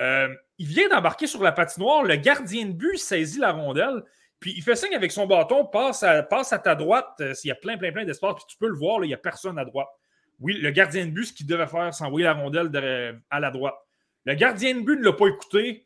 Euh, 0.00 0.28
il 0.58 0.66
vient 0.66 0.88
d'embarquer 0.88 1.26
sur 1.26 1.42
la 1.42 1.50
patinoire. 1.50 2.04
Le 2.04 2.14
gardien 2.14 2.66
de 2.66 2.72
but 2.72 2.96
saisit 2.96 3.40
la 3.40 3.50
rondelle. 3.52 4.04
Puis 4.40 4.54
il 4.56 4.62
fait 4.62 4.74
signe 4.74 4.94
avec 4.94 5.12
son 5.12 5.26
bâton, 5.26 5.66
passe 5.66 6.02
à, 6.02 6.22
passe 6.22 6.52
à 6.52 6.58
ta 6.58 6.74
droite. 6.74 7.08
euh, 7.20 7.34
S'il 7.34 7.48
y 7.48 7.52
a 7.52 7.54
plein, 7.56 7.76
plein, 7.76 7.92
plein 7.92 8.04
d'espace, 8.04 8.34
puis 8.36 8.44
tu 8.48 8.56
peux 8.56 8.68
le 8.68 8.74
voir, 8.76 8.98
là, 8.98 9.04
il 9.04 9.08
n'y 9.08 9.14
a 9.14 9.18
personne 9.18 9.58
à 9.58 9.64
droite. 9.64 9.88
Oui, 10.40 10.54
le 10.54 10.70
gardien 10.70 11.04
de 11.04 11.10
but, 11.10 11.26
ce 11.26 11.32
qu'il 11.34 11.46
devait 11.46 11.66
faire, 11.66 11.92
c'est 11.92 12.04
envoyer 12.04 12.24
la 12.24 12.32
rondelle 12.32 12.70
de- 12.70 13.14
à 13.28 13.40
la 13.40 13.50
droite. 13.50 13.74
Le 14.24 14.34
gardien 14.34 14.74
de 14.74 14.80
but 14.80 14.98
ne 14.98 15.04
l'a 15.04 15.12
pas 15.12 15.26
écouté. 15.26 15.84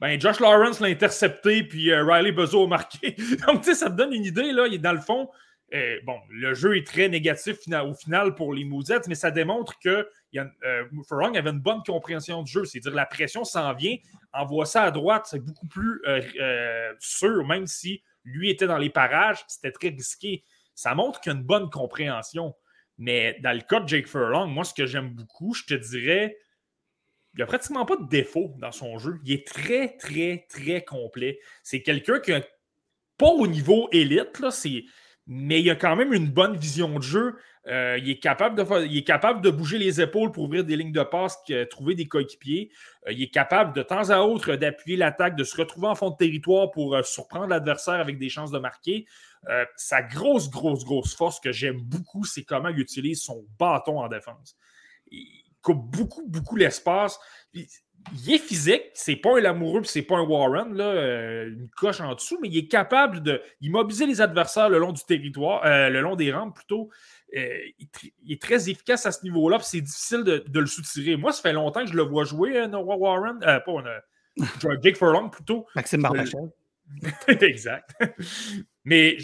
Ben, 0.00 0.20
Josh 0.20 0.40
Lawrence 0.40 0.80
l'a 0.80 0.88
intercepté, 0.88 1.62
puis 1.62 1.92
euh, 1.92 2.04
Riley 2.04 2.32
Buzzo 2.32 2.64
a 2.64 2.66
marqué. 2.66 3.14
Donc, 3.46 3.60
tu 3.62 3.70
sais, 3.70 3.74
ça 3.76 3.88
te 3.88 3.94
donne 3.94 4.12
une 4.12 4.24
idée, 4.24 4.50
là. 4.52 4.66
Il 4.66 4.74
est 4.74 4.78
dans 4.78 4.92
le 4.92 5.00
fond, 5.00 5.30
euh, 5.72 6.00
bon, 6.04 6.18
le 6.28 6.54
jeu 6.54 6.76
est 6.76 6.84
très 6.86 7.08
négatif 7.08 7.58
au 7.86 7.94
final 7.94 8.34
pour 8.34 8.52
les 8.52 8.64
Mousettes, 8.64 9.06
mais 9.06 9.14
ça 9.14 9.30
démontre 9.30 9.78
que 9.78 10.08
il 10.32 10.40
euh, 10.64 10.84
avait 11.34 11.50
une 11.50 11.60
bonne 11.60 11.82
compréhension 11.86 12.42
du 12.42 12.50
jeu. 12.50 12.64
C'est-à-dire, 12.64 12.94
la 12.94 13.06
pression 13.06 13.44
s'en 13.44 13.74
vient, 13.74 13.96
envoie 14.32 14.66
ça 14.66 14.84
à 14.84 14.90
droite, 14.90 15.26
c'est 15.28 15.40
beaucoup 15.40 15.66
plus 15.66 16.00
euh, 16.06 16.22
euh, 16.40 16.92
sûr, 16.98 17.46
même 17.46 17.66
si 17.66 18.02
lui 18.24 18.50
était 18.50 18.66
dans 18.66 18.78
les 18.78 18.90
parages, 18.90 19.44
c'était 19.48 19.72
très 19.72 19.88
risqué. 19.88 20.44
Ça 20.74 20.94
montre 20.94 21.20
qu'il 21.20 21.32
y 21.32 21.34
a 21.34 21.38
une 21.38 21.44
bonne 21.44 21.70
compréhension. 21.70 22.54
Mais 22.98 23.38
dans 23.40 23.52
le 23.52 23.62
cas 23.62 23.80
de 23.80 23.88
Jake 23.88 24.06
Furlong, 24.06 24.46
moi, 24.46 24.64
ce 24.64 24.74
que 24.74 24.86
j'aime 24.86 25.10
beaucoup, 25.10 25.54
je 25.54 25.64
te 25.64 25.74
dirais, 25.74 26.36
il 27.34 27.38
n'y 27.38 27.42
a 27.42 27.46
pratiquement 27.46 27.84
pas 27.84 27.96
de 27.96 28.06
défaut 28.08 28.54
dans 28.58 28.72
son 28.72 28.98
jeu. 28.98 29.18
Il 29.24 29.32
est 29.32 29.46
très, 29.46 29.96
très, 29.96 30.46
très 30.48 30.84
complet. 30.84 31.40
C'est 31.62 31.82
quelqu'un 31.82 32.20
qui 32.20 32.32
a 32.32 32.42
pas 33.16 33.30
au 33.30 33.46
niveau 33.46 33.88
élite, 33.92 34.38
là, 34.38 34.50
mais 35.26 35.60
il 35.60 35.70
a 35.70 35.76
quand 35.76 35.96
même 35.96 36.12
une 36.12 36.28
bonne 36.28 36.56
vision 36.56 36.98
de 36.98 37.02
jeu. 37.02 37.36
Euh, 37.68 37.96
il, 37.98 38.10
est 38.10 38.18
capable 38.18 38.56
de, 38.56 39.50
bouger 39.50 39.78
les 39.78 40.00
épaules 40.00 40.32
pour 40.32 40.44
ouvrir 40.44 40.64
des 40.64 40.76
lignes 40.76 40.92
de 40.92 41.02
passe, 41.02 41.38
trouver 41.70 41.94
des 41.94 42.06
coéquipiers. 42.06 42.70
Euh, 43.06 43.12
il 43.12 43.22
est 43.22 43.30
capable 43.30 43.72
de 43.72 43.82
temps 43.82 44.10
à 44.10 44.20
autre 44.20 44.56
d'appuyer 44.56 44.96
l'attaque, 44.96 45.36
de 45.36 45.44
se 45.44 45.56
retrouver 45.56 45.86
en 45.86 45.94
fond 45.94 46.10
de 46.10 46.16
territoire 46.16 46.70
pour 46.72 46.94
euh, 46.94 47.02
surprendre 47.02 47.48
l'adversaire 47.48 48.00
avec 48.00 48.18
des 48.18 48.28
chances 48.28 48.50
de 48.50 48.58
marquer. 48.58 49.06
Sa 49.76 50.02
grosse, 50.02 50.48
grosse, 50.50 50.84
grosse 50.84 51.16
force 51.16 51.40
que 51.40 51.50
j'aime 51.50 51.80
beaucoup, 51.80 52.24
c'est 52.24 52.44
comment 52.44 52.68
il 52.68 52.78
utilise 52.78 53.22
son 53.22 53.44
bâton 53.58 53.98
en 53.98 54.06
défense. 54.06 54.56
Il 55.10 55.26
coupe 55.60 55.84
beaucoup, 55.90 56.24
beaucoup 56.28 56.54
l'espace. 56.54 57.18
Il, 58.26 58.34
est 58.34 58.38
physique, 58.38 58.82
c'est 58.94 59.16
pas 59.16 59.36
un 59.36 59.40
Lamoureux, 59.40 59.84
c'est 59.84 60.02
pas 60.02 60.16
un 60.16 60.22
Warren, 60.22 60.74
là, 60.74 60.84
euh, 60.84 61.48
une 61.48 61.68
coche 61.70 62.00
en 62.00 62.14
dessous, 62.14 62.38
mais 62.40 62.48
il 62.48 62.58
est 62.58 62.68
capable 62.68 63.22
de 63.22 63.40
immobiliser 63.60 64.06
les 64.06 64.20
adversaires 64.20 64.68
le 64.68 64.78
long 64.78 64.92
du 64.92 65.02
territoire, 65.02 65.64
euh, 65.64 65.88
le 65.88 66.00
long 66.00 66.16
des 66.16 66.32
rampes 66.32 66.54
plutôt. 66.54 66.90
Euh, 67.36 67.58
il, 67.78 68.32
est 68.32 68.40
très 68.40 68.68
efficace 68.68 69.06
à 69.06 69.12
ce 69.12 69.22
niveau-là, 69.24 69.58
puis 69.58 69.66
c'est 69.68 69.80
difficile 69.80 70.24
de, 70.24 70.44
de 70.46 70.60
le 70.60 70.66
soutirer. 70.66 71.16
Moi, 71.16 71.32
ça 71.32 71.42
fait 71.42 71.52
longtemps 71.52 71.84
que 71.84 71.90
je 71.90 71.96
le 71.96 72.02
vois 72.02 72.24
jouer, 72.24 72.66
Noah 72.68 72.96
Warren, 72.96 73.38
pas 73.40 73.62
euh, 73.66 74.76
Jake 74.82 74.96
Furlong 74.96 75.30
plutôt. 75.30 75.66
Maxime 75.74 76.02
Barbachel. 76.02 76.50
exact. 77.28 77.90
Mais 78.84 79.16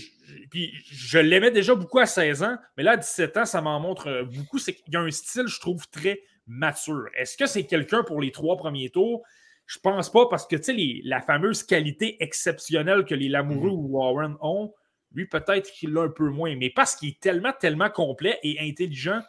puis, 0.50 0.72
je 0.90 1.18
l'aimais 1.18 1.50
déjà 1.50 1.74
beaucoup 1.74 1.98
à 1.98 2.06
16 2.06 2.42
ans, 2.42 2.56
mais 2.76 2.82
là, 2.82 2.92
à 2.92 2.96
17 2.96 3.36
ans, 3.38 3.44
ça 3.44 3.60
m'en 3.60 3.78
montre 3.80 4.22
beaucoup. 4.34 4.58
C'est 4.58 4.74
qu'il 4.74 4.92
y 4.92 4.96
a 4.96 5.00
un 5.00 5.10
style, 5.10 5.46
je 5.46 5.60
trouve, 5.60 5.86
très 5.90 6.20
mature. 6.48 7.08
Est-ce 7.16 7.36
que 7.36 7.46
c'est 7.46 7.64
quelqu'un 7.64 8.02
pour 8.02 8.20
les 8.20 8.32
trois 8.32 8.56
premiers 8.56 8.90
tours? 8.90 9.22
Je 9.66 9.78
pense 9.78 10.10
pas 10.10 10.26
parce 10.28 10.46
que, 10.46 10.56
tu 10.56 10.62
sais, 10.62 11.00
la 11.04 11.20
fameuse 11.20 11.62
qualité 11.62 12.22
exceptionnelle 12.22 13.04
que 13.04 13.14
les 13.14 13.28
Lamoureux 13.28 13.70
ou 13.70 13.98
Warren 13.98 14.36
ont, 14.40 14.72
lui, 15.12 15.26
peut-être 15.26 15.70
qu'il 15.72 15.92
l'a 15.92 16.02
un 16.02 16.08
peu 16.08 16.28
moins, 16.28 16.56
mais 16.56 16.70
parce 16.70 16.96
qu'il 16.96 17.10
est 17.10 17.20
tellement, 17.20 17.52
tellement 17.52 17.90
complet 17.90 18.38
et 18.42 18.58
intelligent 18.60 19.20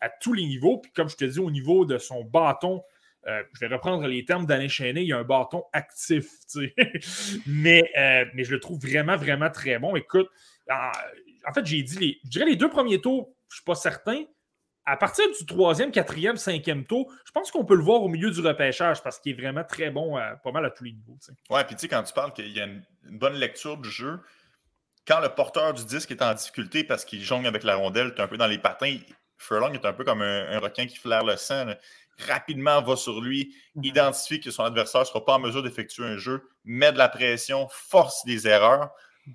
à 0.00 0.08
tous 0.08 0.32
les 0.32 0.44
niveaux. 0.44 0.78
Puis, 0.78 0.92
comme 0.92 1.08
je 1.08 1.16
te 1.16 1.24
dis, 1.24 1.38
au 1.38 1.50
niveau 1.50 1.84
de 1.84 1.98
son 1.98 2.24
bâton, 2.24 2.82
euh, 3.26 3.42
je 3.54 3.60
vais 3.60 3.74
reprendre 3.74 4.06
les 4.06 4.24
termes 4.24 4.46
d'Alain 4.46 4.68
Chenet, 4.68 5.02
il 5.02 5.08
y 5.08 5.12
a 5.12 5.18
un 5.18 5.24
bâton 5.24 5.64
actif, 5.72 6.28
tu 6.50 6.72
sais. 6.76 7.40
mais, 7.46 7.90
euh, 7.96 8.24
mais 8.34 8.44
je 8.44 8.52
le 8.52 8.60
trouve 8.60 8.78
vraiment, 8.78 9.16
vraiment 9.16 9.50
très 9.50 9.78
bon. 9.78 9.96
Écoute, 9.96 10.28
en, 10.70 10.90
en 11.46 11.52
fait, 11.52 11.64
j'ai 11.64 11.82
dit, 11.82 11.98
les, 11.98 12.20
je 12.24 12.30
dirais 12.30 12.46
les 12.46 12.56
deux 12.56 12.68
premiers 12.68 13.00
tours, 13.00 13.34
je 13.48 13.54
ne 13.54 13.56
suis 13.56 13.64
pas 13.64 13.74
certain. 13.74 14.24
À 14.86 14.96
partir 14.96 15.24
du 15.38 15.46
troisième, 15.46 15.90
quatrième, 15.90 16.36
cinquième 16.36 16.84
tour, 16.84 17.10
je 17.24 17.32
pense 17.32 17.50
qu'on 17.50 17.64
peut 17.64 17.74
le 17.74 17.82
voir 17.82 18.02
au 18.02 18.08
milieu 18.08 18.30
du 18.30 18.40
repêchage 18.40 19.02
parce 19.02 19.18
qu'il 19.18 19.32
est 19.32 19.40
vraiment 19.40 19.64
très 19.64 19.90
bon 19.90 20.16
à, 20.16 20.36
pas 20.36 20.52
mal 20.52 20.64
à 20.64 20.70
tous 20.70 20.84
les 20.84 20.92
niveaux. 20.92 21.16
tu 21.20 21.26
sais. 21.26 21.32
Ouais, 21.48 21.64
puis 21.64 21.74
tu 21.74 21.82
sais, 21.82 21.88
quand 21.88 22.02
tu 22.02 22.12
parles 22.12 22.32
qu'il 22.34 22.48
y 22.52 22.60
a 22.60 22.64
une, 22.64 22.82
une 23.08 23.18
bonne 23.18 23.34
lecture 23.34 23.78
du 23.78 23.90
jeu, 23.90 24.20
quand 25.06 25.20
le 25.20 25.28
porteur 25.30 25.72
du 25.74 25.84
disque 25.84 26.10
est 26.10 26.22
en 26.22 26.34
difficulté 26.34 26.84
parce 26.84 27.04
qu'il 27.04 27.22
jongle 27.22 27.46
avec 27.46 27.62
la 27.62 27.76
rondelle, 27.76 28.12
tu 28.14 28.20
es 28.20 28.24
un 28.24 28.28
peu 28.28 28.36
dans 28.36 28.46
les 28.46 28.58
patins, 28.58 28.98
Furlong 29.38 29.72
est 29.72 29.84
un 29.84 29.92
peu 29.92 30.04
comme 30.04 30.22
un, 30.22 30.50
un 30.50 30.58
requin 30.58 30.86
qui 30.86 30.96
flaire 30.96 31.24
le 31.24 31.36
sang. 31.36 31.64
là. 31.64 31.78
Rapidement 32.28 32.80
va 32.80 32.94
sur 32.94 33.20
lui, 33.20 33.54
identifie 33.82 34.38
que 34.40 34.50
son 34.50 34.62
adversaire 34.64 35.00
ne 35.00 35.06
sera 35.06 35.24
pas 35.24 35.34
en 35.34 35.40
mesure 35.40 35.62
d'effectuer 35.62 36.04
un 36.04 36.16
jeu, 36.16 36.48
met 36.64 36.92
de 36.92 36.98
la 36.98 37.08
pression, 37.08 37.68
force 37.70 38.24
des 38.24 38.46
erreurs. 38.46 38.90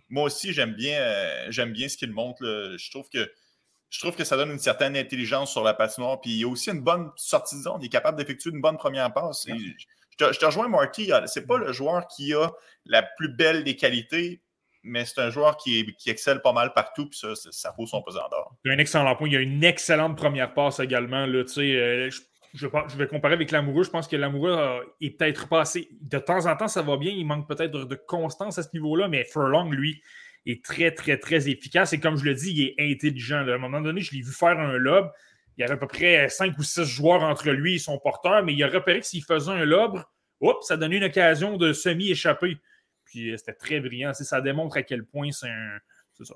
Moi 0.08 0.24
aussi, 0.24 0.54
j'aime 0.54 0.74
bien, 0.74 1.00
euh, 1.00 1.48
j'aime 1.50 1.74
bien 1.74 1.90
ce 1.90 1.98
qu'il 1.98 2.12
montre. 2.12 2.44
là. 2.44 2.78
Je 2.78 2.90
trouve 2.92 3.10
que 3.10 3.30
je 3.90 4.00
trouve 4.00 4.16
que 4.16 4.24
ça 4.24 4.38
donne 4.38 4.52
une 4.52 4.60
certaine 4.60 4.96
intelligence 4.96 5.52
sur 5.52 5.64
la 5.64 5.74
patinoire. 5.74 6.22
Puis 6.22 6.32
il 6.32 6.38
y 6.40 6.44
a 6.44 6.48
aussi 6.48 6.70
une 6.70 6.82
bonne 6.82 7.10
sortie 7.16 7.56
de 7.58 7.62
zone. 7.62 7.78
Il 7.82 7.86
est 7.86 7.90
capable 7.90 8.18
d'effectuer 8.18 8.52
une 8.52 8.62
bonne 8.62 8.78
première 8.78 9.12
passe. 9.14 9.48
Et 9.48 9.54
je, 9.58 10.26
te, 10.26 10.32
je 10.34 10.40
te 10.40 10.46
rejoins, 10.46 10.68
Marty. 10.68 11.12
C'est 11.26 11.48
pas 11.48 11.58
le 11.58 11.72
joueur 11.74 12.08
qui 12.08 12.34
a 12.34 12.52
la 12.86 13.02
plus 13.04 13.30
belle 13.34 13.64
des 13.64 13.76
qualités, 13.76 14.42
mais 14.84 15.06
c'est 15.06 15.20
un 15.22 15.30
joueur 15.32 15.58
qui, 15.58 15.80
est- 15.80 15.94
qui 15.96 16.10
excelle 16.10 16.42
pas 16.42 16.54
mal 16.54 16.74
partout. 16.74 17.10
Puis 17.10 17.18
ça, 17.20 17.34
ça, 17.36 17.50
ça 17.52 17.74
vaut 17.78 17.88
son 17.88 18.02
pesant 18.02 18.28
d'or. 18.30 18.56
Il 18.66 18.72
a 18.72 18.76
un 18.76 18.78
excellent 18.78 19.16
point. 19.16 19.28
Il 19.28 19.36
a 19.36 19.40
une 19.40 19.64
excellente 19.64 20.16
première 20.18 20.54
passe 20.54 20.80
également. 20.80 21.26
Là, 21.26 21.44
tu 21.44 21.54
sais, 21.54 21.62
euh, 21.76 22.10
je, 22.12 22.22
je 22.54 22.66
vais 22.68 22.72
pas- 22.72 22.86
je 22.90 22.96
vais 22.96 23.08
comparer 23.08 23.34
avec 23.34 23.50
l'amoureux. 23.52 23.84
Je 23.84 23.90
pense 23.90 24.08
que 24.08 24.16
l'amoureux 24.16 24.52
euh, 24.58 24.84
est 25.02 25.12
peut-être 25.18 25.48
pas 25.50 25.62
assez. 25.62 25.90
De 26.02 26.20
temps 26.20 26.46
en 26.46 26.56
temps, 26.56 26.68
ça 26.68 26.82
va 26.84 26.96
bien. 26.98 27.12
Il 27.12 27.26
manque 27.26 27.48
peut-être 27.48 27.72
de 27.72 27.96
constance 27.96 28.58
à 28.60 28.64
ce 28.64 28.70
niveau-là, 28.74 29.08
mais 29.08 29.24
Furlong, 29.26 29.70
lui, 29.72 30.02
est 30.46 30.64
très, 30.64 30.92
très, 30.92 31.18
très 31.18 31.50
efficace. 31.50 31.94
Et 31.94 32.00
comme 32.00 32.18
je 32.18 32.26
le 32.26 32.34
dis, 32.34 32.52
il 32.52 32.62
est 32.78 32.92
intelligent. 32.92 33.38
À 33.48 33.54
un 33.54 33.58
moment 33.58 33.82
donné, 33.82 34.02
je 34.02 34.14
l'ai 34.14 34.22
vu 34.22 34.32
faire 34.32 34.60
un 34.60 34.74
lob. 34.78 35.12
Il 35.58 35.62
y 35.62 35.64
avait 35.64 35.74
à 35.74 35.78
peu 35.78 35.88
près 35.88 36.30
5 36.30 36.58
ou 36.58 36.64
6 36.64 36.86
joueurs 36.86 37.22
entre 37.24 37.50
lui 37.52 37.76
et 37.76 37.80
son 37.80 37.98
porteur, 38.00 38.44
mais 38.44 38.54
il 38.54 38.64
a 38.64 38.68
repéré 38.70 39.02
que 39.02 39.06
s'il 39.06 39.24
faisait 39.24 39.52
un 39.52 39.66
lob, 39.66 40.02
oups, 40.40 40.66
ça 40.66 40.78
donnait 40.78 40.98
une 40.98 41.04
occasion 41.04 41.58
de 41.58 41.74
semi-échapper. 41.74 42.58
Puis 43.04 43.32
euh, 43.32 43.38
c'était 43.38 43.54
très 43.54 43.80
brillant. 43.80 44.14
Ça 44.14 44.40
démontre 44.42 44.78
à 44.78 44.84
quel 44.84 45.04
point 45.04 45.32
c'est 45.32 45.50
un. 45.50 45.78
ça, 46.22 46.36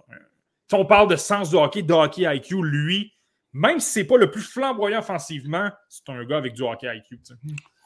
Si 0.67 0.75
on 0.75 0.85
parle 0.85 1.07
de 1.09 1.15
sens 1.15 1.51
de 1.51 1.57
hockey, 1.57 1.83
de 1.83 1.93
hockey 1.93 2.23
IQ, 2.35 2.63
lui, 2.63 3.13
même 3.53 3.79
si 3.79 3.91
c'est 3.91 4.03
pas 4.03 4.17
le 4.17 4.29
plus 4.29 4.41
flamboyant 4.41 4.99
offensivement, 4.99 5.69
c'est 5.87 6.09
un 6.09 6.25
gars 6.25 6.37
avec 6.37 6.53
du 6.53 6.63
hockey 6.63 6.87
IQ. 6.93 7.19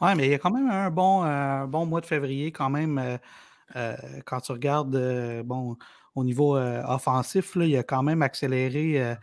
Ouais, 0.02 0.16
mais 0.16 0.26
il 0.26 0.32
y 0.32 0.34
a 0.34 0.40
quand 0.40 0.52
même 0.52 0.70
un 0.70 0.90
bon, 0.90 1.24
euh, 1.24 1.66
bon 1.66 1.86
mois 1.86 2.02
de 2.02 2.06
février, 2.06 2.52
quand 2.52 2.70
même. 2.70 3.20
euh, 3.76 3.96
quand 4.26 4.40
tu 4.40 4.54
regardes, 4.54 5.44
bon, 5.44 5.78
au 6.18 6.24
niveau 6.24 6.58
offensif, 6.58 7.56
là, 7.56 7.66
il 7.66 7.78
a 7.78 7.84
quand 7.84 8.02
même 8.04 8.22
accéléré, 8.22 9.16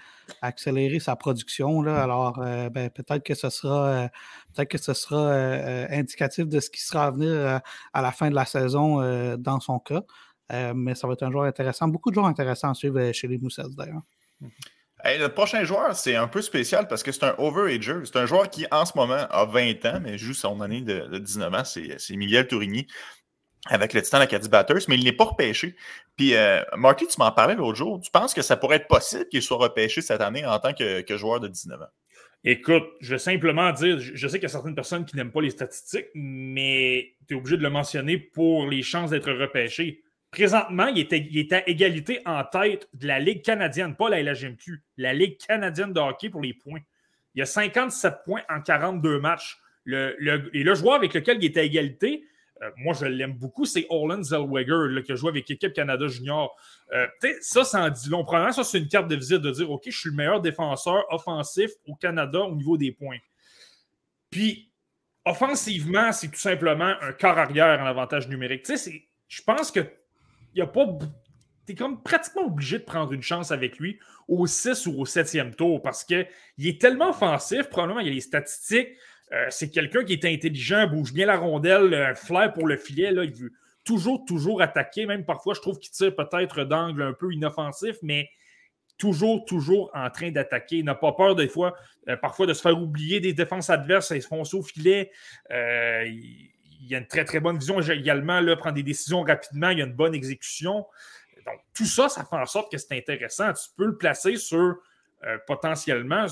accéléré 0.42 1.01
sa 1.01 1.16
production. 1.16 1.82
Là. 1.82 2.03
Alors, 2.03 2.38
ben, 2.38 2.88
peut-être 2.90 3.24
que 3.24 3.34
ce 3.34 3.51
sera, 3.51 4.09
peut-être 4.55 4.68
que 4.68 4.78
ce 4.78 4.95
sera 4.95 5.32
indicatif 5.90 6.47
de 6.47 6.61
ce 6.61 6.70
qui 6.70 6.82
sera 6.82 7.07
à 7.07 7.11
venir 7.11 7.61
à 7.92 8.03
la 8.03 8.12
fin 8.12 8.30
de 8.30 8.34
la 8.34 8.45
saison 8.45 9.36
dans 9.36 9.61
son 9.61 9.80
cas. 9.80 10.03
mais 10.74 10.95
ça 10.95 11.07
va 11.09 11.14
être 11.14 11.24
un 11.24 11.32
joueur 11.32 11.45
intéressant. 11.45 11.88
Beaucoup 11.88 12.11
de 12.11 12.14
joueurs 12.14 12.28
intéressants 12.28 12.70
à 12.70 12.74
suivre 12.74 13.12
chez 13.12 13.26
les 13.26 13.38
Moussets, 13.38 13.62
d'ailleurs. 13.76 14.03
Mmh 14.40 14.49
le 15.05 15.28
prochain 15.28 15.64
joueur, 15.64 15.95
c'est 15.95 16.16
un 16.16 16.28
peu 16.28 16.42
spécial 16.42 16.88
parce 16.88 17.03
que 17.03 17.12
c'est 17.12 17.24
un 17.24 17.34
overager. 17.38 18.01
C'est 18.05 18.16
un 18.16 18.26
joueur 18.26 18.49
qui, 18.49 18.66
en 18.70 18.84
ce 18.84 18.92
moment, 18.97 19.26
a 19.30 19.45
20 19.45 19.84
ans, 19.84 20.01
mais 20.03 20.18
joue 20.18 20.34
son 20.34 20.61
année 20.61 20.80
de, 20.80 21.18
19 21.18 21.55
ans. 21.55 21.64
C'est 21.64 22.16
Miguel 22.16 22.47
Tourigny 22.47 22.86
avec 23.66 23.94
le 23.94 24.02
Titan 24.02 24.20
Acadie 24.20 24.48
Batters, 24.48 24.82
mais 24.88 24.96
il 24.96 25.04
n'est 25.04 25.12
pas 25.12 25.24
repêché. 25.24 25.74
Puis, 26.16 26.34
euh, 26.34 26.62
Marty, 26.76 27.06
tu 27.06 27.18
m'en 27.18 27.32
parlais 27.32 27.54
l'autre 27.54 27.76
jour. 27.76 28.00
Tu 28.00 28.10
penses 28.10 28.34
que 28.34 28.42
ça 28.42 28.56
pourrait 28.56 28.76
être 28.76 28.88
possible 28.88 29.26
qu'il 29.28 29.42
soit 29.42 29.56
repêché 29.56 30.02
cette 30.02 30.20
année 30.20 30.44
en 30.44 30.58
tant 30.58 30.74
que, 30.74 31.16
joueur 31.16 31.40
de 31.40 31.48
19 31.48 31.80
ans? 31.80 31.86
Écoute, 32.46 32.84
je 33.00 33.12
vais 33.12 33.18
simplement 33.18 33.72
dire, 33.72 33.98
je 33.98 34.28
sais 34.28 34.38
qu'il 34.38 34.42
y 34.42 34.46
a 34.46 34.50
certaines 34.50 34.74
personnes 34.74 35.06
qui 35.06 35.16
n'aiment 35.16 35.32
pas 35.32 35.40
les 35.40 35.50
statistiques, 35.50 36.08
mais 36.14 37.14
tu 37.26 37.34
es 37.34 37.36
obligé 37.38 37.56
de 37.56 37.62
le 37.62 37.70
mentionner 37.70 38.18
pour 38.18 38.66
les 38.66 38.82
chances 38.82 39.10
d'être 39.10 39.32
repêché. 39.32 40.02
Présentement, 40.30 40.88
il 40.88 40.98
est, 41.38 41.52
à 41.52 41.66
égalité 41.66 42.20
en 42.26 42.44
tête 42.44 42.88
de 42.92 43.06
la 43.06 43.18
Ligue 43.18 43.42
canadienne, 43.42 43.96
pas 43.96 44.10
la 44.10 44.22
LHMQ, 44.22 44.82
la 44.98 45.14
Ligue 45.14 45.38
canadienne 45.38 45.94
de 45.94 46.00
hockey 46.00 46.28
pour 46.28 46.42
les 46.42 46.52
points. 46.52 46.80
Il 47.34 47.40
a 47.40 47.46
57 47.46 48.16
points 48.24 48.42
en 48.50 48.60
42 48.60 49.20
matchs. 49.20 49.58
Le, 49.84 50.16
et 50.54 50.64
le 50.64 50.74
joueur 50.74 50.94
avec 50.94 51.14
lequel 51.14 51.38
il 51.42 51.44
est 51.44 51.56
à 51.56 51.62
égalité, 51.62 52.24
euh, 52.62 52.70
moi 52.76 52.94
je 52.94 53.07
l'aime 53.07 53.32
beaucoup, 53.32 53.64
c'est 53.64 53.86
Olin 53.90 54.22
Zellweger, 54.22 55.02
qui 55.02 55.12
a 55.12 55.14
joué 55.16 55.30
avec 55.30 55.48
l'équipe 55.48 55.72
Canada 55.72 56.07
Junior. 56.07 56.57
Euh, 56.92 57.07
ça, 57.40 57.64
ça 57.64 57.84
en 57.84 57.90
dit 57.90 58.09
long. 58.09 58.24
Premièrement, 58.24 58.52
ça, 58.52 58.64
c'est 58.64 58.78
une 58.78 58.88
carte 58.88 59.09
de 59.09 59.16
visite 59.16 59.38
de 59.38 59.50
dire 59.50 59.70
OK, 59.70 59.82
je 59.86 59.98
suis 59.98 60.11
le 60.11 60.16
meilleur 60.16 60.40
défenseur 60.40 61.05
offensif 61.11 61.70
au 61.86 61.94
Canada 61.96 62.40
au 62.40 62.55
niveau 62.55 62.76
des 62.76 62.92
points. 62.92 63.18
Puis, 64.30 64.70
offensivement, 65.24 66.12
c'est 66.12 66.28
tout 66.28 66.38
simplement 66.38 66.94
un 67.00 67.12
corps 67.12 67.38
arrière 67.38 67.80
en 67.80 67.86
avantage 67.86 68.28
numérique. 68.28 68.66
Je 69.28 69.42
pense 69.42 69.70
que 69.70 69.80
il 70.55 70.62
a 70.62 70.66
pas. 70.66 70.86
Tu 71.66 71.72
es 71.72 71.74
comme 71.74 72.02
pratiquement 72.02 72.46
obligé 72.46 72.78
de 72.78 72.84
prendre 72.84 73.12
une 73.12 73.22
chance 73.22 73.50
avec 73.50 73.78
lui 73.78 73.98
au 74.28 74.46
6 74.46 74.86
ou 74.86 75.00
au 75.00 75.07
7e 75.07 75.55
tour 75.55 75.80
parce 75.82 76.05
qu'il 76.05 76.26
est 76.59 76.80
tellement 76.80 77.11
offensif, 77.11 77.68
probablement 77.68 78.00
il 78.00 78.07
y 78.07 78.11
a 78.11 78.12
les 78.12 78.20
statistiques. 78.20 78.90
Euh, 79.32 79.46
c'est 79.50 79.70
quelqu'un 79.70 80.04
qui 80.04 80.12
est 80.12 80.24
intelligent, 80.24 80.86
bouge 80.86 81.12
bien 81.12 81.26
la 81.26 81.36
rondelle, 81.36 81.94
un 81.94 82.14
flair 82.14 82.52
pour 82.52 82.66
le 82.66 82.76
filet. 82.76 83.10
Là, 83.10 83.24
il 83.24 83.32
veut 83.32 83.52
toujours, 83.84 84.24
toujours 84.24 84.62
attaquer. 84.62 85.06
Même 85.06 85.24
parfois, 85.24 85.54
je 85.54 85.60
trouve 85.60 85.78
qu'il 85.78 85.90
tire 85.90 86.14
peut-être 86.14 86.64
d'angle 86.64 87.02
un 87.02 87.12
peu 87.12 87.32
inoffensif, 87.32 87.96
mais 88.02 88.28
toujours, 88.98 89.44
toujours 89.44 89.90
en 89.94 90.10
train 90.10 90.30
d'attaquer. 90.30 90.76
Il 90.76 90.84
n'a 90.84 90.94
pas 90.94 91.12
peur 91.12 91.34
des 91.34 91.48
fois, 91.48 91.74
euh, 92.08 92.16
parfois 92.16 92.46
de 92.46 92.54
se 92.54 92.62
faire 92.62 92.80
oublier 92.80 93.20
des 93.20 93.32
défenses 93.32 93.70
adverses, 93.70 94.10
il 94.10 94.22
se 94.22 94.28
fonce 94.28 94.54
au 94.54 94.62
filet. 94.62 95.10
Euh, 95.50 96.04
il 96.06 96.94
a 96.94 96.98
une 96.98 97.06
très, 97.06 97.24
très 97.24 97.40
bonne 97.40 97.58
vision 97.58 97.80
également, 97.80 98.40
là, 98.40 98.56
prendre 98.56 98.74
des 98.74 98.82
décisions 98.82 99.22
rapidement, 99.22 99.70
il 99.70 99.80
a 99.80 99.84
une 99.84 99.94
bonne 99.94 100.14
exécution. 100.14 100.86
Donc, 101.46 101.60
tout 101.74 101.86
ça, 101.86 102.08
ça 102.08 102.24
fait 102.24 102.36
en 102.36 102.46
sorte 102.46 102.70
que 102.70 102.78
c'est 102.78 102.96
intéressant. 102.96 103.52
Tu 103.52 103.68
peux 103.76 103.86
le 103.86 103.96
placer 103.96 104.36
sur 104.36 104.76
euh, 105.24 105.38
potentiellement 105.46 106.26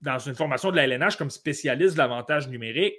dans 0.00 0.18
une 0.18 0.34
formation 0.34 0.70
de 0.70 0.76
la 0.76 0.84
LNH 0.84 1.16
comme 1.16 1.30
spécialiste 1.30 1.94
de 1.94 1.98
l'avantage 1.98 2.48
numérique. 2.48 2.94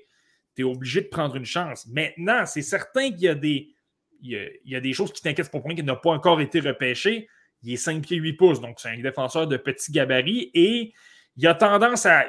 Tu 0.56 0.62
es 0.62 0.64
obligé 0.64 1.02
de 1.02 1.08
prendre 1.08 1.36
une 1.36 1.46
chance. 1.46 1.86
Maintenant, 1.88 2.46
c'est 2.46 2.62
certain 2.62 3.12
qu'il 3.12 3.22
y 3.22 3.28
a 3.28 3.36
des, 3.36 3.76
il 4.22 4.50
y 4.66 4.76
a, 4.76 4.80
des 4.80 4.94
choses 4.94 5.12
qui 5.12 5.22
t'inquiètent 5.22 5.52
pour 5.52 5.62
point 5.62 5.76
qu'il 5.76 5.86
n'a 5.86 5.96
pas 5.96 6.12
encore 6.12 6.42
été 6.42 6.60
repêché. 6.60 7.28
Il 7.64 7.74
est 7.74 7.78
5 7.78 8.02
pieds 8.02 8.18
8 8.18 8.34
pouces, 8.34 8.62
donc 8.62 8.80
c'est 8.80 8.90
un 8.90 9.00
défenseur 9.00 9.48
de 9.48 9.58
petit 9.58 9.92
gabarit 9.92 10.52
et 10.54 10.94
il 11.38 11.48
a 11.48 11.54
tendance 11.54 12.06
à 12.06 12.26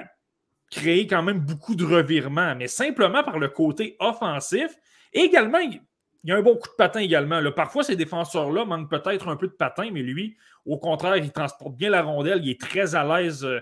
créer 0.71 1.07
quand 1.07 1.23
même 1.23 1.41
beaucoup 1.41 1.75
de 1.75 1.85
revirements, 1.85 2.55
mais 2.57 2.67
simplement 2.67 3.23
par 3.23 3.39
le 3.39 3.49
côté 3.49 3.97
offensif. 4.01 4.75
Et 5.13 5.21
également, 5.21 5.59
il 5.59 5.81
y 6.25 6.33
a 6.33 6.37
un 6.37 6.43
bon 6.43 6.57
coup 6.57 6.69
de 6.69 6.75
patin 6.75 7.01
également. 7.01 7.41
Parfois, 7.53 7.85
ces 7.85 7.97
défenseurs-là 7.97 8.65
manquent 8.65 8.91
peut-être 8.91 9.29
un 9.29 9.37
peu 9.37 9.47
de 9.47 9.53
patin, 9.53 9.91
mais 9.93 10.03
lui, 10.03 10.37
au 10.65 10.79
contraire, 10.79 11.17
il 11.17 11.31
transporte 11.31 11.77
bien 11.77 11.91
la 11.91 12.03
rondelle, 12.03 12.41
il 12.43 12.51
est 12.51 12.61
très 12.61 12.95
à 12.95 13.05
l'aise 13.05 13.45
euh, 13.45 13.61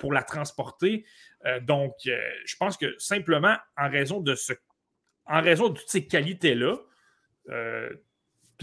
pour 0.00 0.12
la 0.12 0.22
transporter. 0.22 1.04
Euh, 1.46 1.60
donc, 1.60 1.94
euh, 2.06 2.18
je 2.44 2.56
pense 2.56 2.76
que 2.76 2.94
simplement, 2.98 3.56
en 3.76 3.90
raison 3.90 4.20
de 4.20 4.34
ce 4.34 4.52
en 5.26 5.40
raison 5.40 5.68
de 5.68 5.78
toutes 5.78 5.88
ces 5.88 6.06
qualités-là, 6.08 6.76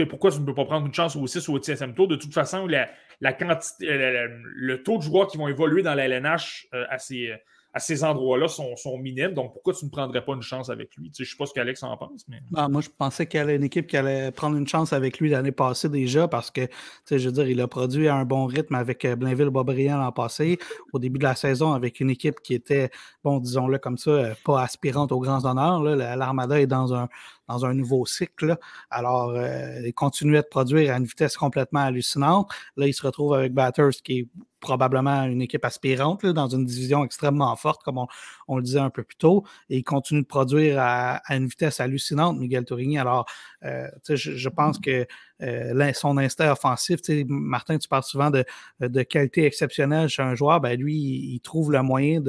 pourquoi 0.09 0.29
tu 0.29 0.39
ne 0.39 0.45
peux 0.45 0.53
pas 0.53 0.65
prendre 0.65 0.85
une 0.85 0.93
chance 0.93 1.15
au 1.15 1.25
6 1.25 1.47
ou 1.47 1.53
au 1.53 1.61
7 1.61 1.95
tour? 1.95 2.09
De 2.09 2.17
toute 2.17 2.33
façon, 2.33 2.67
la, 2.67 3.33
quantité, 3.33 3.87
le 3.87 4.83
taux 4.83 4.97
de 4.97 5.03
joueurs 5.03 5.27
qui 5.27 5.37
vont 5.37 5.47
évoluer 5.47 5.81
dans 5.81 5.93
la 5.95 6.05
LNH 6.05 6.67
à 6.73 6.97
ces, 6.99 7.33
à 7.73 7.79
ces 7.79 8.03
endroits-là 8.03 8.47
sont, 8.47 8.75
sont, 8.75 8.97
minimes. 8.97 9.33
Donc, 9.33 9.53
pourquoi 9.53 9.73
tu 9.73 9.85
ne 9.85 9.89
prendrais 9.89 10.23
pas 10.25 10.33
une 10.33 10.41
chance 10.41 10.69
avec 10.69 10.95
lui? 10.95 11.11
je 11.15 11.23
ne 11.23 11.27
sais 11.27 11.35
pas 11.37 11.45
ce 11.45 11.53
qu'Alex 11.53 11.83
en 11.83 11.95
pense. 11.97 12.25
Mais... 12.27 12.39
Ah, 12.55 12.67
moi, 12.67 12.81
je 12.81 12.89
pensais 12.89 13.27
qu'il 13.27 13.37
y 13.37 13.41
avait 13.41 13.55
une 13.55 13.63
équipe 13.63 13.85
qui 13.85 13.95
allait 13.95 14.31
prendre 14.31 14.57
une 14.57 14.67
chance 14.67 14.91
avec 14.91 15.19
lui 15.19 15.29
l'année 15.29 15.51
passée 15.51 15.87
déjà 15.87 16.27
parce 16.27 16.49
que, 16.49 16.61
je 17.09 17.17
veux 17.17 17.31
dire, 17.31 17.47
il 17.47 17.61
a 17.61 17.67
produit 17.67 18.07
à 18.07 18.15
un 18.15 18.25
bon 18.25 18.45
rythme 18.45 18.75
avec 18.75 19.05
euh, 19.05 19.15
Blainville-Bobriand 19.15 19.97
l'an 19.97 20.11
passé, 20.11 20.57
au 20.93 20.99
début 20.99 21.19
de 21.19 21.23
la 21.23 21.35
saison, 21.35 21.73
avec 21.73 21.99
une 21.99 22.09
équipe 22.09 22.41
qui 22.41 22.55
était, 22.55 22.89
bon, 23.23 23.39
disons-le 23.39 23.77
comme 23.77 23.97
ça, 23.97 24.11
euh, 24.11 24.33
pas 24.43 24.63
aspirante 24.63 25.11
aux 25.11 25.19
grands 25.19 25.45
honneurs. 25.45 25.83
L'Armada 25.83 26.59
est 26.59 26.67
dans 26.67 26.93
un, 26.95 27.07
dans 27.49 27.65
un 27.65 27.73
nouveau 27.73 28.05
cycle. 28.05 28.57
Alors, 28.91 29.31
euh, 29.31 29.81
il 29.85 29.93
continuait 29.93 30.41
de 30.41 30.47
produire 30.47 30.93
à 30.93 30.97
une 30.97 31.05
vitesse 31.05 31.35
complètement 31.35 31.81
hallucinante. 31.81 32.49
Là, 32.77 32.87
il 32.87 32.93
se 32.93 33.05
retrouve 33.05 33.33
avec 33.33 33.53
Batters, 33.53 34.01
qui 34.03 34.19
est 34.19 34.27
probablement 34.59 35.23
une 35.23 35.41
équipe 35.41 35.63
aspirante 35.65 36.25
dans 36.25 36.47
une 36.47 36.65
division 36.65 37.05
extrêmement 37.05 37.55
forte, 37.55 37.81
comme 37.83 38.05
on, 38.47 38.57
le 38.57 38.63
disait 38.63 38.79
un 38.79 38.89
peu 38.89 39.03
plus 39.03 39.15
tôt, 39.15 39.45
et 39.69 39.77
il 39.77 39.83
continue 39.83 40.21
de 40.21 40.27
produire 40.27 40.77
à, 40.79 41.21
une 41.29 41.47
vitesse 41.47 41.79
hallucinante, 41.79 42.37
Miguel 42.37 42.65
Tourigny. 42.65 42.97
Alors, 42.97 43.25
euh, 43.63 43.87
je, 44.09 44.49
pense 44.49 44.79
que 44.79 45.07
euh, 45.41 45.93
son 45.93 46.17
instinct 46.17 46.51
offensif, 46.51 46.99
Martin, 47.27 47.77
tu 47.77 47.87
parles 47.87 48.03
souvent 48.03 48.29
de, 48.29 49.03
qualité 49.03 49.45
exceptionnelle 49.45 50.09
chez 50.09 50.21
un 50.21 50.35
joueur, 50.35 50.59
ben 50.59 50.77
lui, 50.77 50.95
il, 50.95 51.39
trouve 51.39 51.71
le 51.71 51.81
moyen 51.81 52.21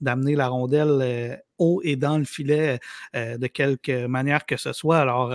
d'amener 0.00 0.36
la 0.36 0.48
rondelle 0.48 1.42
haut 1.58 1.80
et 1.84 1.96
dans 1.96 2.18
le 2.18 2.24
filet 2.24 2.78
de 3.14 3.46
quelque 3.46 4.06
manière 4.06 4.46
que 4.46 4.56
ce 4.56 4.72
soit. 4.72 4.98
Alors, 4.98 5.32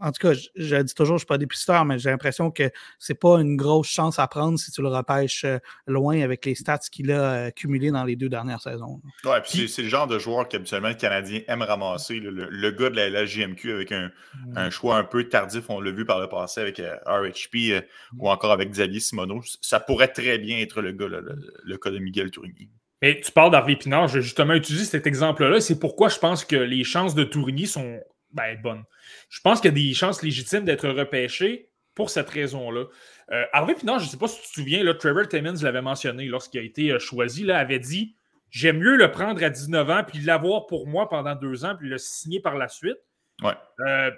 en 0.00 0.12
tout 0.12 0.26
cas, 0.26 0.32
je, 0.32 0.76
dis 0.76 0.94
toujours, 0.94 1.12
je 1.12 1.12
ne 1.14 1.18
suis 1.18 1.26
pas 1.26 1.38
dépisteur, 1.38 1.84
mais 1.84 1.98
j'ai 1.98 2.10
l'impression 2.10 2.50
que 2.50 2.70
c'est 2.98 3.14
pas 3.14 3.40
une 3.40 3.56
grosse 3.56 3.88
chance 3.88 4.18
à 4.18 4.26
prendre 4.26 4.58
si 4.58 4.70
tu 4.72 4.80
le 4.80 4.88
repêches 4.88 5.44
euh, 5.44 5.58
loin 5.86 6.20
avec 6.22 6.46
les 6.46 6.54
stats 6.54 6.78
qu'il 6.90 7.12
a 7.12 7.32
euh, 7.32 7.50
cumulés 7.50 7.90
dans 7.90 8.04
les 8.04 8.16
deux 8.16 8.28
dernières 8.28 8.62
saisons. 8.62 9.00
Oui, 9.24 9.36
puis 9.44 9.68
c'est 9.68 9.82
le 9.82 9.88
genre 9.88 10.06
de 10.06 10.18
joueur 10.18 10.48
qu'habituellement 10.48 10.88
le 10.88 10.94
Canadien 10.94 11.42
aime 11.48 11.62
ramasser. 11.62 12.18
Le, 12.18 12.70
gars 12.70 12.90
de 12.90 12.96
la, 12.96 13.26
JMQ 13.26 13.72
avec 13.72 13.92
un, 13.92 14.70
choix 14.70 14.96
un 14.96 15.04
peu 15.04 15.24
tardif, 15.24 15.68
on 15.68 15.80
l'a 15.80 15.90
vu 15.90 16.04
par 16.04 16.20
le 16.20 16.28
passé 16.28 16.60
avec 16.60 16.80
euh, 16.80 16.96
RHP 17.06 17.84
ou 18.18 18.30
encore 18.30 18.52
avec 18.52 18.70
Xavier 18.70 19.00
Simoneau. 19.00 19.42
Ça 19.60 19.80
pourrait 19.80 20.08
très 20.08 20.38
bien 20.38 20.58
être 20.58 20.80
le 20.80 20.92
gars, 20.92 21.08
le, 21.08 21.76
cas 21.76 21.90
de 21.90 21.98
Miguel 21.98 22.30
Tourigny. 22.30 22.70
Mais 23.02 23.20
tu 23.20 23.32
parles 23.32 23.50
d'Harvey 23.50 23.76
Pinard, 23.76 24.08
je 24.08 24.18
vais 24.18 24.22
justement 24.22 24.54
utiliser 24.54 24.84
cet 24.84 25.06
exemple-là. 25.06 25.60
C'est 25.60 25.78
pourquoi 25.78 26.08
je 26.08 26.18
pense 26.18 26.44
que 26.44 26.56
les 26.56 26.84
chances 26.84 27.14
de 27.14 27.24
Tourigny 27.24 27.66
sont 27.66 28.00
ben, 28.32 28.60
bonne. 28.62 28.84
Je 29.28 29.40
pense 29.40 29.60
qu'il 29.60 29.70
y 29.70 29.74
a 29.74 29.88
des 29.88 29.94
chances 29.94 30.22
légitimes 30.22 30.64
d'être 30.64 30.88
repêché 30.88 31.70
pour 31.94 32.10
cette 32.10 32.28
raison-là. 32.28 32.84
Euh, 33.32 33.44
Harvey 33.52 33.74
Pinard, 33.74 33.98
je 33.98 34.04
ne 34.04 34.10
sais 34.10 34.16
pas 34.16 34.28
si 34.28 34.40
tu 34.42 34.48
te 34.48 34.52
souviens, 34.52 34.84
là, 34.84 34.94
Trevor 34.94 35.28
Timmons 35.28 35.54
l'avait 35.62 35.82
mentionné 35.82 36.26
lorsqu'il 36.26 36.60
a 36.60 36.62
été 36.62 36.92
euh, 36.92 36.98
choisi, 36.98 37.44
là, 37.44 37.58
avait 37.58 37.78
dit 37.78 38.16
J'aime 38.50 38.78
mieux 38.78 38.96
le 38.96 39.10
prendre 39.10 39.42
à 39.44 39.48
19 39.48 39.90
ans, 39.90 40.04
puis 40.06 40.18
l'avoir 40.18 40.66
pour 40.66 40.88
moi 40.88 41.08
pendant 41.08 41.36
deux 41.36 41.64
ans, 41.64 41.76
puis 41.78 41.88
le 41.88 41.98
signer 41.98 42.40
par 42.40 42.56
la 42.56 42.68
suite. 42.68 42.98
Ouais. 43.42 43.54
Euh, 43.86 44.10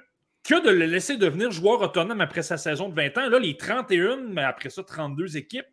que 0.42 0.64
de 0.64 0.70
le 0.70 0.86
laisser 0.86 1.16
devenir 1.18 1.50
joueur 1.52 1.80
autonome 1.82 2.20
après 2.20 2.42
sa 2.42 2.56
saison 2.56 2.88
de 2.88 2.94
20 2.94 3.18
ans. 3.18 3.28
Là, 3.28 3.38
les 3.38 3.56
31, 3.56 4.16
mais 4.28 4.42
après 4.42 4.70
ça, 4.70 4.82
32 4.82 5.36
équipes 5.36 5.66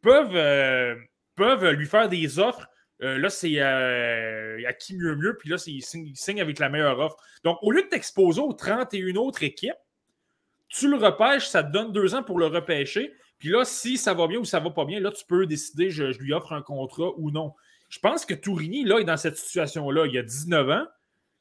peuvent, 0.00 0.34
euh, 0.34 0.94
peuvent 1.34 1.70
lui 1.70 1.86
faire 1.86 2.08
des 2.08 2.38
offres 2.38 2.68
euh, 3.02 3.18
là, 3.18 3.28
c'est 3.28 3.54
euh, 3.58 4.60
à 4.66 4.72
qui 4.72 4.96
mieux 4.96 5.16
mieux, 5.16 5.36
puis 5.36 5.50
là, 5.50 5.56
il 5.66 5.82
signe, 5.82 6.40
avec 6.40 6.58
la 6.58 6.68
meilleure 6.68 6.98
offre. 6.98 7.16
Donc, 7.42 7.58
au 7.62 7.70
lieu 7.72 7.82
de 7.82 7.88
t'exposer 7.88 8.40
aux 8.40 8.52
31 8.52 9.16
autres 9.16 9.42
équipes, 9.42 9.72
tu 10.68 10.88
le 10.88 10.96
repêches, 10.96 11.46
ça 11.46 11.62
te 11.62 11.72
donne 11.72 11.92
deux 11.92 12.14
ans 12.14 12.22
pour 12.22 12.38
le 12.38 12.46
repêcher. 12.46 13.12
Puis 13.38 13.48
là, 13.48 13.64
si 13.64 13.98
ça 13.98 14.14
va 14.14 14.26
bien 14.26 14.38
ou 14.38 14.44
ça 14.44 14.60
va 14.60 14.70
pas 14.70 14.84
bien, 14.84 15.00
là, 15.00 15.10
tu 15.10 15.24
peux 15.26 15.46
décider, 15.46 15.90
je, 15.90 16.04
lui 16.18 16.32
offre 16.32 16.52
un 16.52 16.62
contrat 16.62 17.10
ou 17.16 17.30
non. 17.30 17.52
Je 17.90 17.98
pense 17.98 18.24
que 18.24 18.34
Tourigny, 18.34 18.84
là, 18.84 18.98
est 18.98 19.04
dans 19.04 19.16
cette 19.16 19.36
situation-là. 19.36 20.06
Il 20.06 20.16
a 20.16 20.22
19 20.22 20.70
ans. 20.70 20.86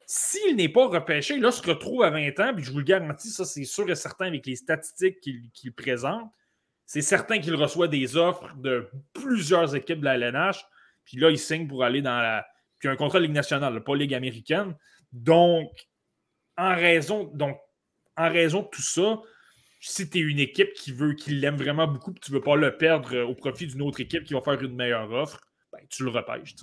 S'il 0.06 0.58
n'est 0.58 0.70
pas 0.70 0.88
repêché, 0.88 1.38
là, 1.38 1.52
se 1.52 1.62
retrouve 1.62 2.04
à 2.04 2.10
20 2.10 2.40
ans, 2.40 2.54
puis 2.54 2.64
je 2.64 2.72
vous 2.72 2.80
le 2.80 2.84
garantis, 2.84 3.30
ça, 3.30 3.46
c'est 3.46 3.64
sûr 3.64 3.90
et 3.90 3.96
certain 3.96 4.26
avec 4.26 4.46
les 4.46 4.58
statistiques 4.58 5.22
qu'il 5.22 5.74
présente. 5.74 6.30
C'est 6.86 7.02
certain 7.02 7.40
qu'il 7.40 7.56
reçoit 7.56 7.88
des 7.88 8.18
offres 8.18 8.54
de 8.56 8.90
plusieurs 9.14 9.76
équipes 9.76 10.00
de 10.00 10.06
la 10.06 10.16
LNH. 10.16 10.66
Puis 11.06 11.18
là, 11.18 11.30
il 11.30 11.40
signe 11.40 11.68
pour 11.68 11.84
aller 11.84 12.02
dans 12.02 12.20
la. 12.20 12.46
Puis 12.80 12.90
un 12.90 12.96
contrat 12.96 13.20
de 13.20 13.26
Ligue 13.26 13.34
nationale, 13.34 13.84
pas 13.84 13.96
Ligue 13.96 14.14
américaine. 14.14 14.76
Donc, 15.12 15.72
en 16.58 16.76
raison. 16.76 17.26
Donc, 17.34 17.58
en 18.16 18.30
raison 18.30 18.62
de 18.62 18.68
tout 18.68 18.82
ça, 18.82 19.20
si 19.80 20.10
tu 20.10 20.20
es 20.20 20.22
une 20.22 20.40
équipe 20.40 20.74
qui 20.74 20.92
veut, 20.92 21.14
qui 21.14 21.32
l'aime 21.32 21.58
vraiment 21.58 21.88
beaucoup, 21.88 22.12
et 22.12 22.20
tu 22.20 22.32
ne 22.32 22.38
veux 22.38 22.44
pas 22.44 22.56
le 22.56 22.78
perdre 22.78 23.18
au 23.24 23.36
profit 23.36 23.68
d'une 23.68 23.82
autre 23.82 24.00
équipe 24.00 24.24
qui 24.24 24.34
va 24.34 24.42
faire 24.42 24.62
une 24.62 24.76
meilleure 24.76 25.12
offre, 25.12 25.42
ben, 25.72 25.80
tu 25.90 26.04
le 26.04 26.10
repêches. 26.10 26.56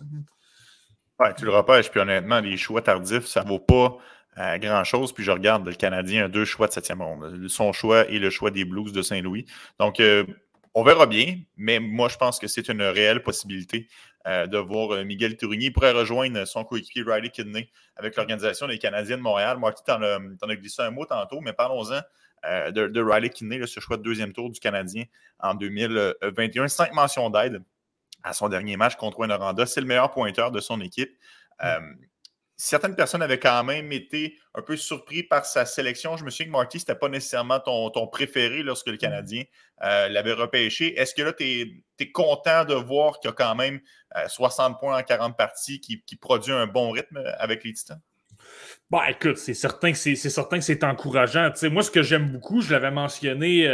Ouais, 1.19 1.35
tu 1.35 1.45
le 1.45 1.51
repêches, 1.51 1.91
puis 1.91 2.01
honnêtement, 2.01 2.41
les 2.41 2.57
choix 2.57 2.81
tardifs, 2.81 3.27
ça 3.27 3.43
ne 3.45 3.49
vaut 3.49 3.59
pas 3.59 3.99
euh, 4.39 4.59
grand-chose. 4.59 5.13
Puis 5.13 5.25
je 5.25 5.31
regarde, 5.31 5.67
le 5.67 5.75
Canadien 5.75 6.27
a 6.27 6.29
deux 6.29 6.45
choix 6.45 6.67
de 6.69 6.73
septième 6.73 7.03
ronde. 7.03 7.49
Son 7.49 7.73
choix 7.73 8.09
et 8.09 8.19
le 8.19 8.31
choix 8.31 8.51
des 8.51 8.65
Blues 8.65 8.93
de 8.93 9.03
Saint-Louis. 9.03 9.47
Donc, 9.79 10.01
euh, 10.01 10.25
on 10.75 10.85
verra 10.85 11.07
bien, 11.07 11.39
mais 11.57 11.81
moi, 11.81 12.09
je 12.09 12.17
pense 12.17 12.39
que 12.39 12.47
c'est 12.47 12.69
une 12.69 12.83
réelle 12.83 13.23
possibilité 13.23 13.89
euh, 14.29 14.47
de 14.47 14.57
voir 14.57 15.05
Miguel 15.05 15.37
Tourigny. 15.37 15.67
Il 15.67 15.73
pourrait 15.73 15.93
rejoindre 15.93 16.45
son 16.45 16.65
coéquipier 16.65 17.03
Riley 17.05 17.31
Kidney 17.31 17.69
avec 17.97 18.15
l'Organisation 18.17 18.69
des 18.69 18.79
Canadiens 18.79 19.17
de 19.17 19.23
Montréal. 19.23 19.59
Marty, 19.59 19.83
t'en 19.85 20.01
as, 20.03 20.19
as 20.19 20.57
glissé 20.57 20.83
un 20.83 20.91
mot 20.91 21.07
tantôt, 21.07 21.41
mais 21.41 21.53
parlons-en 21.53 22.01
de, 22.71 22.87
de, 22.87 23.03
Riley 23.03 23.31
Kidney, 23.31 23.67
ce 23.67 23.81
choix 23.81 23.97
de 23.97 24.03
deuxième 24.03 24.33
tour 24.33 24.49
du 24.49 24.61
Canadien 24.61 25.05
en 25.41 25.55
2021. 25.55 26.69
Cinq 26.69 26.95
mentions 26.95 27.29
d'aide 27.29 27.63
à 28.23 28.33
son 28.33 28.49
dernier 28.49 28.77
match 28.77 28.97
contre 28.97 29.19
Wayne 29.19 29.37
C'est 29.67 29.81
le 29.81 29.87
meilleur 29.87 30.11
pointeur 30.11 30.51
de 30.51 30.61
son 30.61 30.81
équipe. 30.81 31.11
Euh, 31.63 31.81
certaines 32.61 32.95
personnes 32.95 33.23
avaient 33.23 33.39
quand 33.39 33.65
même 33.65 33.91
été 33.91 34.37
un 34.55 34.61
peu 34.61 34.77
surpris 34.77 35.23
par 35.23 35.47
sa 35.47 35.65
sélection. 35.65 36.19
Je 36.19 36.25
me 36.25 36.31
souviens 36.31 36.47
que 36.47 36.51
Marty, 36.51 36.79
ce 36.79 36.85
n'était 36.85 36.99
pas 36.99 37.09
nécessairement 37.09 37.59
ton, 37.59 38.07
préféré 38.09 38.63
lorsque 38.63 38.89
le 38.89 38.95
mm. 38.95 38.99
Canadien 38.99 39.45
euh, 39.83 40.09
l'avait 40.09 40.35
repêché. 40.35 40.99
Est-ce 41.01 41.15
que 41.15 41.23
là, 41.23 41.33
tu 41.33 41.45
es, 41.99 42.13
content 42.13 42.67
de 42.67 42.75
voir 42.75 43.19
qu'il 43.19 43.31
y 43.31 43.33
a 43.33 43.35
quand 43.35 43.55
même 43.55 43.81
60 44.27 44.73
euh, 44.73 44.79
points 44.79 44.99
en 44.99 45.03
40 45.03 45.37
parties 45.37 45.81
qui, 45.81 46.17
produit 46.17 46.53
un 46.53 46.67
bon 46.67 46.91
rythme 46.91 47.23
avec 47.39 47.65
les 47.65 47.73
Titans? 47.73 48.01
Bah, 48.91 49.05
écoute, 49.09 49.39
c'est 49.39 49.55
certain 49.55 49.93
que 49.93 49.99
c'est 50.61 50.85
encourageant. 50.85 51.51
moi, 51.71 51.83
ce 51.83 51.91
que 51.91 52.03
j'aime 52.03 52.31
beaucoup, 52.31 52.61
je 52.61 52.73
l'avais 52.73 52.91
mentionné 52.91 53.67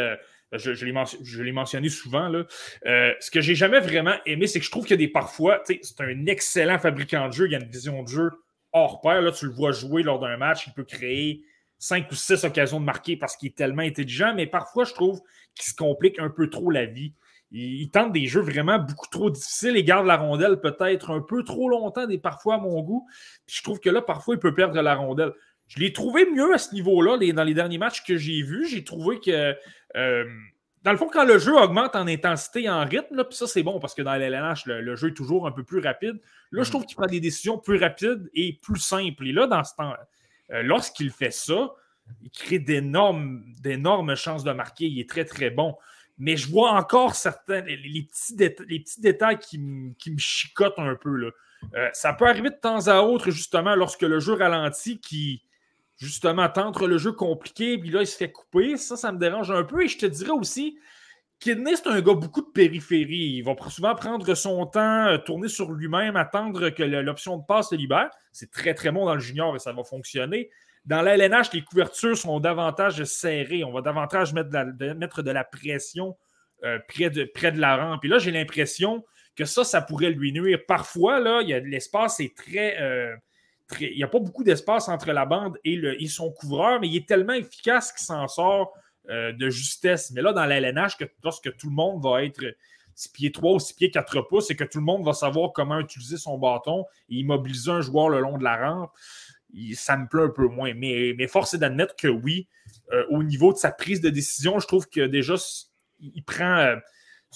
je, 0.53 0.74
je 0.74 1.43
l'ai 1.43 1.53
mentionné 1.53 1.89
souvent. 1.89 2.28
Là. 2.28 2.45
Euh, 2.87 3.12
ce 3.18 3.32
que 3.32 3.41
j'ai 3.41 3.57
jamais 3.57 3.80
vraiment 3.80 4.14
aimé, 4.26 4.47
c'est 4.47 4.61
que 4.61 4.64
je 4.64 4.70
trouve 4.70 4.84
qu'il 4.84 4.93
y 4.93 5.03
a 5.03 5.05
des 5.05 5.12
parfois, 5.12 5.62
c'est 5.66 5.80
un 5.99 6.26
excellent 6.26 6.78
fabricant 6.78 7.26
de 7.28 7.32
jeu, 7.32 7.47
il 7.47 7.53
y 7.53 7.57
a 7.57 7.59
une 7.59 7.68
vision 7.68 8.03
de 8.03 8.09
jeu 8.09 8.30
hors 8.77 9.01
pair. 9.01 9.22
Là, 9.22 9.33
tu 9.33 9.47
le 9.47 9.53
vois 9.53 9.72
jouer 9.72 10.03
lors 10.03 10.20
d'un 10.20 10.37
match, 10.37 10.66
il 10.66 10.72
peut 10.72 10.85
créer 10.85 11.43
cinq 11.79 12.11
ou 12.11 12.14
six 12.14 12.45
occasions 12.45 12.81
de 12.81 12.85
marquer 12.85 13.16
parce 13.16 13.37
qu'il 13.37 13.49
est 13.49 13.57
tellement 13.57 13.83
intelligent, 13.83 14.33
mais 14.35 14.47
parfois, 14.47 14.85
je 14.85 14.93
trouve 14.93 15.20
qu'il 15.55 15.64
se 15.64 15.74
complique 15.74 16.18
un 16.18 16.31
peu 16.31 16.49
trop 16.49 16.70
la 16.70 16.87
vie. 16.87 17.12
Il, 17.53 17.89
tente 17.91 18.12
des 18.12 18.27
jeux 18.27 18.41
vraiment 18.41 18.79
beaucoup 18.79 19.07
trop 19.09 19.31
difficiles 19.31 19.77
et 19.77 19.85
garde 19.85 20.07
la 20.07 20.16
rondelle 20.16 20.61
peut-être 20.61 21.11
un 21.11 21.20
peu 21.20 21.45
trop 21.45 21.68
longtemps, 21.68 22.07
des 22.07 22.18
parfois 22.18 22.57
à 22.57 22.59
mon 22.59 22.83
goût. 22.83 23.07
je 23.47 23.62
trouve 23.62 23.79
que 23.79 23.89
là, 23.89 24.03
parfois, 24.03 24.35
il 24.35 24.41
peut 24.41 24.55
perdre 24.55 24.81
la 24.81 24.95
rondelle. 24.95 25.33
Je 25.68 25.79
l'ai 25.81 25.93
trouvé 25.93 26.29
mieux 26.31 26.55
à 26.55 26.59
ce 26.59 26.74
niveau-là 26.74 27.18
dans 27.33 27.45
les 27.45 27.55
derniers 27.55 27.79
matchs 27.79 28.05
que 28.05 28.16
j'ai 28.16 28.43
vus. 28.43 28.68
J'ai 28.68 28.85
trouvé 28.85 29.20
que, 29.20 29.55
euh, 29.97 30.24
dans 30.87 30.93
le 30.93 30.99
fond, 30.99 31.09
quand 31.12 31.24
le 31.24 31.41
jeu 31.41 31.53
augmente 31.57 31.97
en 31.97 32.07
intensité 32.07 32.62
et 32.62 32.70
en 32.70 32.84
rythme, 32.84 33.24
puis 33.24 33.37
ça, 33.37 33.49
c'est 33.49 33.64
bon 33.64 33.80
parce 33.80 33.93
que 33.93 34.03
dans 34.03 34.14
l'LNH, 34.14 34.66
le, 34.66 34.80
le, 34.80 34.95
jeu 34.95 35.09
est 35.09 35.14
toujours 35.14 35.49
un 35.49 35.51
peu 35.51 35.64
plus 35.64 35.80
rapide. 35.80 36.20
Là, 36.53 36.62
je 36.62 36.68
mm. 36.68 36.70
trouve 36.70 36.87
qu'il 36.87 36.97
prend 36.97 37.09
des 37.09 37.18
décisions 37.18 37.59
plus 37.59 37.76
rapides 37.76 38.30
et 38.34 38.61
plus 38.62 38.78
simples. 38.78 39.26
Et 39.26 39.32
là, 39.32 39.49
dans 39.49 39.64
ce 39.64 39.74
temps, 39.74 39.95
euh, 40.53 40.62
lorsqu'il 40.62 41.11
fait 41.11 41.32
ça, 41.32 41.74
il 42.22 42.30
crée 42.30 42.61
d'énormes, 42.61 43.43
d'énormes 43.61 44.14
chances 44.14 44.45
de 44.45 44.53
marquer. 44.53 44.87
Il 44.87 45.01
est 45.01 45.11
très, 45.11 45.24
très 45.24 45.51
bon. 45.51 45.74
Mais 46.18 46.37
je 46.37 46.49
vois 46.49 46.70
encore 46.70 47.16
certains, 47.16 47.62
les, 47.62 48.05
petits, 48.05 48.37
les 48.37 48.78
petits, 48.78 49.01
détails 49.01 49.41
qui, 49.41 49.59
me 49.59 50.18
chicotent 50.18 50.78
un 50.78 50.95
peu. 50.95 51.16
Là. 51.16 51.30
Euh, 51.74 51.89
ça 51.95 52.12
peut 52.12 52.28
arriver 52.28 52.51
de 52.51 52.61
temps 52.62 52.87
à 52.87 53.01
autre, 53.01 53.32
justement, 53.32 53.74
lorsque 53.74 54.03
le 54.03 54.20
jeu 54.20 54.34
ralentit, 54.34 55.01
qui, 55.01 55.43
justement, 55.97 56.49
tente 56.49 56.80
le 56.80 56.99
jeu 56.99 57.12
compliqué, 57.12 57.78
puis 57.78 57.90
là, 57.90 58.01
il 58.01 58.07
se 58.07 58.16
fait 58.16 58.30
couper. 58.30 58.76
Ça, 58.76 58.97
ça 58.97 59.12
me 59.12 59.18
dérange 59.18 59.51
un 59.51 59.64
peu. 59.64 59.84
Et 59.84 59.88
je 59.88 59.99
te 59.99 60.07
dirais 60.07 60.30
aussi, 60.30 60.78
Kidney, 61.40 61.76
c'est 61.76 61.88
un 61.88 62.01
gars 62.01 62.14
beaucoup 62.14 62.40
de 62.40 62.51
périphérie. 62.53 63.36
Il 63.36 63.42
va 63.42 63.55
souvent 63.68 63.94
prendre 63.94 64.34
son 64.34 64.66
temps, 64.66 65.07
euh, 65.07 65.18
tourner 65.18 65.49
sur 65.49 65.70
lui-même, 65.72 66.16
attendre 66.16 66.70
que 66.70 66.82
l'option 66.82 67.36
de 67.36 67.44
passe 67.47 67.70
se 67.70 67.74
libère. 67.74 68.11
C'est 68.32 68.51
très, 68.51 68.74
très 68.74 68.90
bon 68.90 69.05
dans 69.05 69.14
le 69.14 69.20
junior 69.20 69.55
et 69.55 69.59
ça 69.59 69.72
va 69.72 69.84
fonctionner. 69.84 70.51
Dans 70.84 71.03
la 71.03 71.16
LNH, 71.16 71.53
les 71.53 71.62
couvertures 71.62 72.16
sont 72.16 72.40
davantage 72.40 73.03
serrées. 73.05 73.64
On 73.64 73.72
va 73.72 73.82
davantage 73.82 74.32
mettre 74.32 74.51
de 74.51 75.30
la, 75.30 75.44
pression 75.44 76.16
euh, 76.64 76.78
près, 76.88 77.11
de, 77.11 77.61
la 77.61 77.76
rampe. 77.76 78.05
Et 78.05 78.09
là, 78.09 78.18
j'ai 78.18 78.30
l'impression 78.30 79.05
que 79.34 79.44
ça, 79.44 79.64
ça 79.64 79.82
pourrait 79.82 80.11
lui 80.11 80.32
nuire. 80.32 80.61
Parfois, 80.66 81.20
là, 81.20 81.42
l'espace 81.42 82.20
est 82.20 82.36
très. 82.36 82.80
Euh, 82.80 83.14
il 83.81 83.97
n'y 83.97 84.05
a 84.05 84.09
pas 84.09 84.19
beaucoup 84.19 84.45
d'espace 84.45 84.89
entre 84.89 85.12
la 85.12 85.27
bande 85.27 85.59
et, 85.64 85.77
le, 85.77 85.99
son 86.07 86.31
couvreur, 86.31 86.81
mais 86.81 86.89
il 86.89 86.97
est 86.97 87.09
tellement 87.09 87.33
efficace 87.33 87.93
qu'il 87.93 88.05
s'en 88.05 88.29
sort 88.29 88.73
euh, 89.09 89.33
de 89.33 89.51
justesse. 89.51 90.11
Mais 90.12 90.23
là, 90.23 90.33
dans 90.33 90.47
l'LNH, 90.47 90.97
que, 90.99 91.05
lorsque 91.23 91.57
tout 91.57 91.69
le 91.69 91.75
monde 91.75 92.03
va 92.03 92.25
être 92.25 92.45
6 92.95 93.09
pieds 93.11 93.33
3 93.33 93.55
ou 93.55 93.59
6 93.59 93.75
pieds 93.75 93.91
4 93.91 94.23
pouces 94.23 94.51
et 94.51 94.57
que 94.57 94.64
tout 94.64 94.79
le 94.79 94.85
monde 94.85 95.05
va 95.05 95.12
savoir 95.12 95.53
comment 95.53 95.79
utiliser 95.79 96.17
son 96.17 96.39
bâton 96.39 96.85
et 97.09 97.17
immobiliser 97.17 97.71
un 97.71 97.81
joueur 97.81 98.09
le 98.09 98.21
long 98.21 98.39
de 98.39 98.45
la 98.45 98.57
rampe, 98.57 98.93
ça 99.75 99.97
me 99.97 100.07
plaît 100.07 100.23
un 100.23 100.31
peu 100.31 100.47
moins. 100.47 100.73
Mais, 100.75 101.14
mais 101.17 101.27
force 101.27 101.55
est 101.55 101.59
d'admettre 101.59 101.97
que 101.97 102.09
oui, 102.09 102.49
euh, 102.93 103.05
au 103.11 103.23
niveau 103.23 103.53
de 103.53 103.59
sa 103.59 103.71
prise 103.71 104.01
de 104.01 104.11
décision, 104.11 104.59
je 104.59 104.67
trouve 104.67 104.89
que 104.89 105.01
déjà, 105.07 105.35
il 106.01 106.23
prend. 106.23 106.59
Euh, 106.59 106.77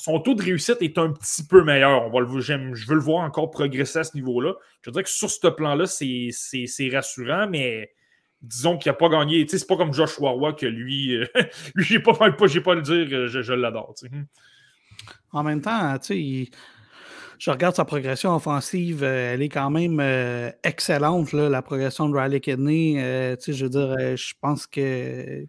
son 0.00 0.18
taux 0.18 0.34
de 0.34 0.42
réussite 0.42 0.78
est 0.80 0.96
un 0.96 1.12
petit 1.12 1.44
peu 1.44 1.62
meilleur. 1.62 2.10
Je 2.10 2.86
veux 2.88 2.94
le 2.94 3.00
voir 3.00 3.22
encore 3.22 3.50
progresser 3.50 3.98
à 3.98 4.04
ce 4.04 4.14
niveau-là. 4.14 4.54
Je 4.80 4.90
dirais 4.90 5.02
que 5.02 5.10
sur 5.10 5.30
ce 5.30 5.46
plan-là, 5.46 5.84
c'est 5.86 6.90
rassurant, 6.90 7.46
mais 7.50 7.92
disons 8.40 8.78
qu'il 8.78 8.90
n'a 8.90 8.96
pas 8.96 9.10
gagné. 9.10 9.46
C'est 9.46 9.66
pas 9.66 9.76
comme 9.76 9.92
Joshua 9.92 10.30
Roy 10.30 10.54
que 10.54 10.64
lui, 10.64 11.16
euh, 11.16 11.26
lui 11.74 11.84
j'ai 11.84 12.00
pas, 12.00 12.14
pas, 12.14 12.30
pas 12.30 12.74
le 12.74 12.80
dire, 12.80 13.08
euh, 13.12 13.26
je, 13.26 13.52
l'adore. 13.52 13.94
En 15.32 15.42
même 15.42 15.60
temps, 15.60 15.98
je 16.02 17.50
regarde 17.50 17.76
sa 17.76 17.84
progression 17.84 18.34
offensive, 18.34 19.04
euh, 19.04 19.34
elle 19.34 19.42
est 19.42 19.50
quand 19.50 19.68
même 19.68 20.00
excellente, 20.64 21.34
la 21.34 21.60
progression 21.60 22.08
de 22.08 22.16
Riley 22.16 22.40
Kidney. 22.40 22.94
je 22.94 23.64
veux 23.64 23.68
dire, 23.68 24.16
je 24.16 24.32
pense 24.40 24.66
que 24.66 25.46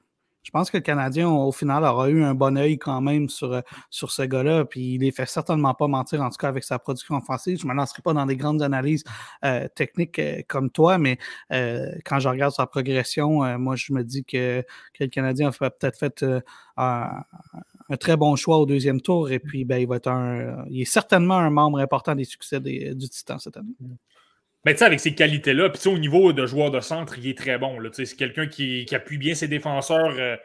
je 0.51 0.59
pense 0.59 0.69
que 0.69 0.75
le 0.75 0.83
Canadien, 0.83 1.29
au 1.29 1.53
final, 1.53 1.85
aura 1.85 2.09
eu 2.09 2.23
un 2.23 2.33
bon 2.33 2.57
œil 2.57 2.77
quand 2.77 2.99
même 2.99 3.29
sur, 3.29 3.53
euh, 3.53 3.61
sur 3.89 4.11
ce 4.11 4.23
gars-là. 4.23 4.65
Puis 4.65 4.95
il 4.95 4.99
ne 4.99 5.09
fait 5.09 5.25
certainement 5.25 5.73
pas 5.73 5.87
mentir, 5.87 6.21
en 6.21 6.29
tout 6.29 6.35
cas 6.35 6.49
avec 6.49 6.65
sa 6.65 6.77
production 6.77 7.15
offensive. 7.15 7.57
Je 7.57 7.65
ne 7.65 7.71
me 7.71 7.77
lancerai 7.77 8.01
pas 8.01 8.11
dans 8.11 8.25
des 8.25 8.35
grandes 8.35 8.61
analyses 8.61 9.05
euh, 9.45 9.69
techniques 9.73 10.19
euh, 10.19 10.41
comme 10.49 10.69
toi, 10.69 10.97
mais 10.97 11.17
quand 12.03 12.19
je 12.19 12.27
regarde 12.27 12.53
sa 12.53 12.65
progression, 12.67 13.57
moi, 13.57 13.77
je 13.77 13.93
me 13.93 14.03
dis 14.03 14.25
que, 14.25 14.61
que 14.93 15.05
le 15.05 15.07
Canadien 15.07 15.51
a 15.57 15.69
peut-être 15.69 15.97
fait 15.97 16.25
un, 16.75 17.23
très 17.97 18.17
bon 18.17 18.35
choix 18.35 18.57
au 18.57 18.65
deuxième 18.65 18.99
tour. 18.99 19.31
Et 19.31 19.39
puis, 19.39 19.63
ben, 19.63 19.77
il 19.77 19.87
va 19.87 19.95
être 19.95 20.09
un. 20.09 20.65
Il 20.69 20.81
est 20.81 20.85
certainement 20.85 21.37
un 21.37 21.49
membre 21.49 21.79
important 21.79 22.13
des 22.13 22.25
succès 22.25 22.59
du 22.59 23.09
Titan 23.09 23.39
cette 23.39 23.55
année. 23.55 23.75
Mais 24.65 24.73
tu 24.73 24.79
sais, 24.79 24.85
avec 24.85 24.99
ces 24.99 25.15
qualités-là, 25.15 25.69
puis 25.69 25.89
au 25.89 25.97
niveau 25.97 26.33
de 26.33 26.45
joueur 26.45 26.69
de 26.69 26.79
centre, 26.79 27.17
il 27.17 27.27
est 27.27 27.37
très 27.37 27.57
bon. 27.57 27.79
C'est 27.93 28.15
quelqu'un 28.15 28.47
qui, 28.47 28.85
appuie 28.93 29.17
bien 29.17 29.33
ses 29.33 29.47
défenseurs. 29.47 30.15
Euh, 30.17 30.35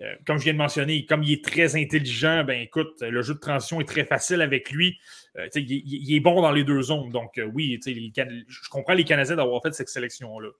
euh, 0.00 0.12
comme 0.26 0.38
je 0.38 0.44
viens 0.44 0.54
de 0.54 0.58
mentionner, 0.58 1.06
comme 1.06 1.22
il 1.22 1.32
est 1.32 1.44
très 1.44 1.76
intelligent, 1.76 2.42
ben 2.42 2.60
écoute, 2.60 3.00
le 3.00 3.22
jeu 3.22 3.34
de 3.34 3.38
transition 3.38 3.80
est 3.80 3.84
très 3.84 4.04
facile 4.04 4.42
avec 4.42 4.70
lui. 4.72 4.98
Euh, 5.36 5.46
il, 5.54 5.70
il, 5.70 6.16
est 6.16 6.20
bon 6.20 6.42
dans 6.42 6.50
les 6.50 6.64
deux 6.64 6.82
zones. 6.82 7.10
Donc 7.10 7.40
oui, 7.52 7.80
je 7.84 8.68
comprends 8.70 8.94
les 8.94 9.04
Canadiens 9.04 9.36
d'avoir 9.36 9.62
fait 9.62 9.72
cette 9.72 9.88
sélection-là. 9.88 10.50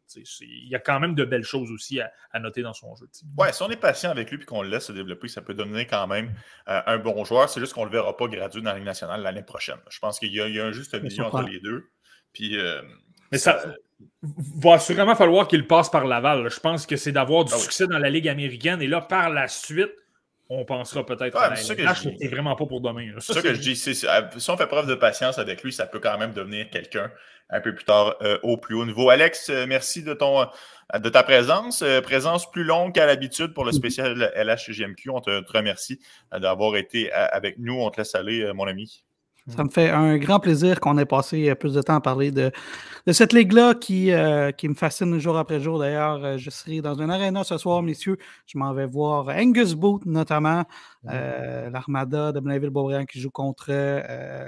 Il 0.40 0.68
y 0.68 0.76
a 0.76 0.78
quand 0.78 1.00
même 1.00 1.16
de 1.16 1.24
belles 1.24 1.44
choses 1.44 1.70
aussi 1.72 2.00
à, 2.00 2.38
noter 2.38 2.62
dans 2.62 2.74
son 2.74 2.94
jeu. 2.94 3.06
Ouais, 3.36 3.52
si 3.52 3.62
on 3.62 3.70
est 3.70 3.76
patient 3.76 4.10
avec 4.10 4.30
lui 4.30 4.40
et 4.40 4.44
qu'on 4.44 4.62
le 4.62 4.68
laisse 4.68 4.86
se 4.86 4.92
développer, 4.92 5.26
ça 5.26 5.42
peut 5.42 5.54
donner 5.54 5.86
quand 5.86 6.06
même 6.06 6.32
un 6.66 6.98
bon 6.98 7.24
joueur. 7.24 7.48
C'est 7.48 7.60
juste 7.60 7.74
qu'on 7.74 7.86
ne 7.86 7.90
le 7.90 7.92
verra 7.92 8.16
pas 8.16 8.28
graduer 8.28 8.62
dans 8.62 8.70
la 8.70 8.76
Ligue 8.76 8.86
nationale 8.86 9.20
l'année 9.22 9.42
prochaine. 9.42 9.78
Je 9.90 9.98
pense 9.98 10.20
qu'il 10.20 10.32
y, 10.32 10.40
a 10.40 10.64
un 10.64 10.72
juste 10.72 11.00
milieu 11.00 11.24
entre 11.24 11.42
les 11.42 11.58
deux. 11.58 11.90
Puis 12.32 12.56
mais 13.34 13.38
ça 13.38 13.60
va 14.22 14.74
assurément 14.74 15.14
falloir 15.14 15.48
qu'il 15.48 15.66
passe 15.66 15.90
par 15.90 16.06
Laval. 16.06 16.48
Je 16.48 16.60
pense 16.60 16.86
que 16.86 16.96
c'est 16.96 17.12
d'avoir 17.12 17.44
du 17.44 17.52
ah 17.54 17.58
succès 17.58 17.86
dans 17.86 17.98
la 17.98 18.10
Ligue 18.10 18.28
américaine. 18.28 18.80
Et 18.80 18.86
là, 18.86 19.00
par 19.00 19.30
la 19.30 19.48
suite, 19.48 19.92
on 20.48 20.64
pensera 20.64 21.04
peut-être 21.04 21.36
à 21.36 21.56
C'est 21.56 22.28
vraiment 22.28 22.54
pas 22.54 22.66
pour 22.66 22.80
demain. 22.80 23.12
C'est 23.18 23.32
ça, 23.32 23.42
que 23.42 23.54
je 23.54 23.60
dis. 23.60 23.76
Si 23.76 24.06
on 24.48 24.56
fait 24.56 24.66
preuve 24.66 24.86
de 24.86 24.94
patience 24.94 25.38
avec 25.38 25.62
lui, 25.62 25.72
ça 25.72 25.86
peut 25.86 25.98
quand 25.98 26.16
même 26.18 26.32
devenir 26.32 26.70
quelqu'un 26.70 27.10
un 27.50 27.60
peu 27.60 27.74
plus 27.74 27.84
tard 27.84 28.16
euh, 28.22 28.38
au 28.42 28.56
plus 28.56 28.74
haut 28.74 28.86
niveau. 28.86 29.10
Alex, 29.10 29.50
euh, 29.50 29.66
merci 29.66 30.02
de, 30.02 30.14
ton, 30.14 30.46
de 30.98 31.08
ta 31.08 31.22
présence. 31.22 31.82
Euh, 31.82 32.00
présence 32.00 32.50
plus 32.50 32.64
longue 32.64 32.94
qu'à 32.94 33.06
l'habitude 33.06 33.52
pour 33.52 33.64
le 33.64 33.72
spécial 33.72 34.32
LHGMQ. 34.34 35.10
On 35.10 35.20
te 35.20 35.42
remercie 35.52 36.00
d'avoir 36.32 36.76
été 36.76 37.12
avec 37.12 37.58
nous. 37.58 37.80
On 37.80 37.90
te 37.90 37.98
laisse 37.98 38.14
aller, 38.14 38.50
mon 38.54 38.66
ami. 38.66 39.04
Ça 39.48 39.62
me 39.62 39.68
fait 39.68 39.90
un 39.90 40.16
grand 40.16 40.40
plaisir 40.40 40.80
qu'on 40.80 40.96
ait 40.96 41.04
passé 41.04 41.50
euh, 41.50 41.54
plus 41.54 41.74
de 41.74 41.82
temps 41.82 41.96
à 41.96 42.00
parler 42.00 42.30
de, 42.30 42.50
de 43.06 43.12
cette 43.12 43.34
ligue-là 43.34 43.74
qui, 43.74 44.10
euh, 44.10 44.52
qui 44.52 44.68
me 44.68 44.74
fascine 44.74 45.18
jour 45.18 45.36
après 45.36 45.60
jour. 45.60 45.78
D'ailleurs, 45.78 46.24
euh, 46.24 46.38
je 46.38 46.48
serai 46.48 46.80
dans 46.80 47.02
un 47.02 47.10
aréna 47.10 47.44
ce 47.44 47.58
soir, 47.58 47.82
messieurs. 47.82 48.16
Je 48.46 48.56
m'en 48.56 48.72
vais 48.72 48.86
voir 48.86 49.28
Angus 49.28 49.74
Booth, 49.74 50.06
notamment, 50.06 50.64
l'Armada 51.02 52.32
de 52.32 52.40
Blainville-Beaubriand 52.40 53.04
qui 53.04 53.20
joue 53.20 53.30
contre 53.30 53.70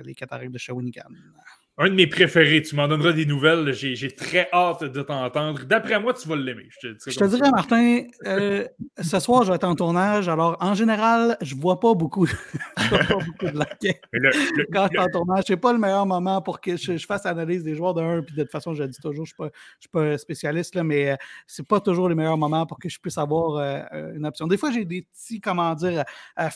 les 0.03 0.15
Cataractes 0.15 0.53
de 0.53 0.59
Shawinigan. 0.59 1.03
Un 1.79 1.91
de 1.91 1.95
mes 1.95 2.07
préférés. 2.07 2.63
Tu 2.63 2.75
m'en 2.75 2.89
donneras 2.89 3.13
des 3.13 3.27
nouvelles. 3.27 3.73
J'ai 3.75 4.11
très 4.11 4.49
hâte 4.53 4.85
de 4.85 5.03
t'entendre. 5.03 5.65
D'après 5.65 6.01
moi, 6.01 6.15
tu 6.15 6.27
vas 6.27 6.37
l'aimer. 6.37 6.69
Je 6.81 6.89
te, 6.89 7.11
je 7.11 7.19
te 7.19 7.25
dirais, 7.25 7.51
Martin, 7.51 8.05
euh, 8.25 8.67
ce 8.99 9.21
soir, 9.21 9.45
je 9.45 9.51
vais 9.51 9.57
être 9.57 9.65
en 9.65 9.75
tournage. 9.75 10.29
Alors, 10.29 10.57
en 10.61 10.75
général, 10.75 11.37
je 11.43 11.55
ne 11.55 11.61
vois 11.61 11.79
pas 11.79 11.93
beaucoup, 11.95 12.25
vois 12.89 12.99
pas 12.99 13.15
beaucoup 13.15 13.53
de 13.53 13.59
laquais. 13.59 14.01
Quand 14.73 14.85
je 14.85 14.89
suis 14.89 14.99
en 14.99 15.09
tournage, 15.09 15.45
ce 15.47 15.53
n'est 15.53 15.59
pas 15.59 15.73
le 15.73 15.79
meilleur 15.79 16.07
moment 16.07 16.41
pour 16.41 16.61
que 16.61 16.77
je, 16.77 16.97
fasse 17.07 17.25
l'analyse 17.25 17.63
des 17.63 17.75
joueurs 17.75 17.93
d'un. 17.93 18.23
Puis 18.23 18.35
de 18.35 18.43
toute 18.43 18.53
façon, 18.53 18.73
je 18.73 18.83
le 18.83 18.89
dis 18.89 18.99
toujours, 18.99 19.27
je 19.27 19.35
ne 19.39 19.51
suis, 19.79 19.89
pas 19.91 20.17
spécialiste, 20.17 20.75
là, 20.75 20.83
mais 20.83 21.11
euh, 21.11 21.17
ce 21.47 21.61
n'est 21.61 21.67
pas 21.67 21.81
toujours 21.81 22.09
le 22.09 22.15
meilleur 22.15 22.39
moment 22.39 22.65
pour 22.65 22.79
que 22.79 22.89
je 22.89 22.99
puisse 22.99 23.19
avoir 23.19 23.57
euh, 23.59 24.15
une 24.15 24.25
option. 24.25 24.47
Des 24.47 24.57
fois, 24.57 24.71
j'ai 24.71 24.87
des 24.87 25.03
petits, 25.03 25.43
comment 25.43 25.75
dire, 25.75 26.05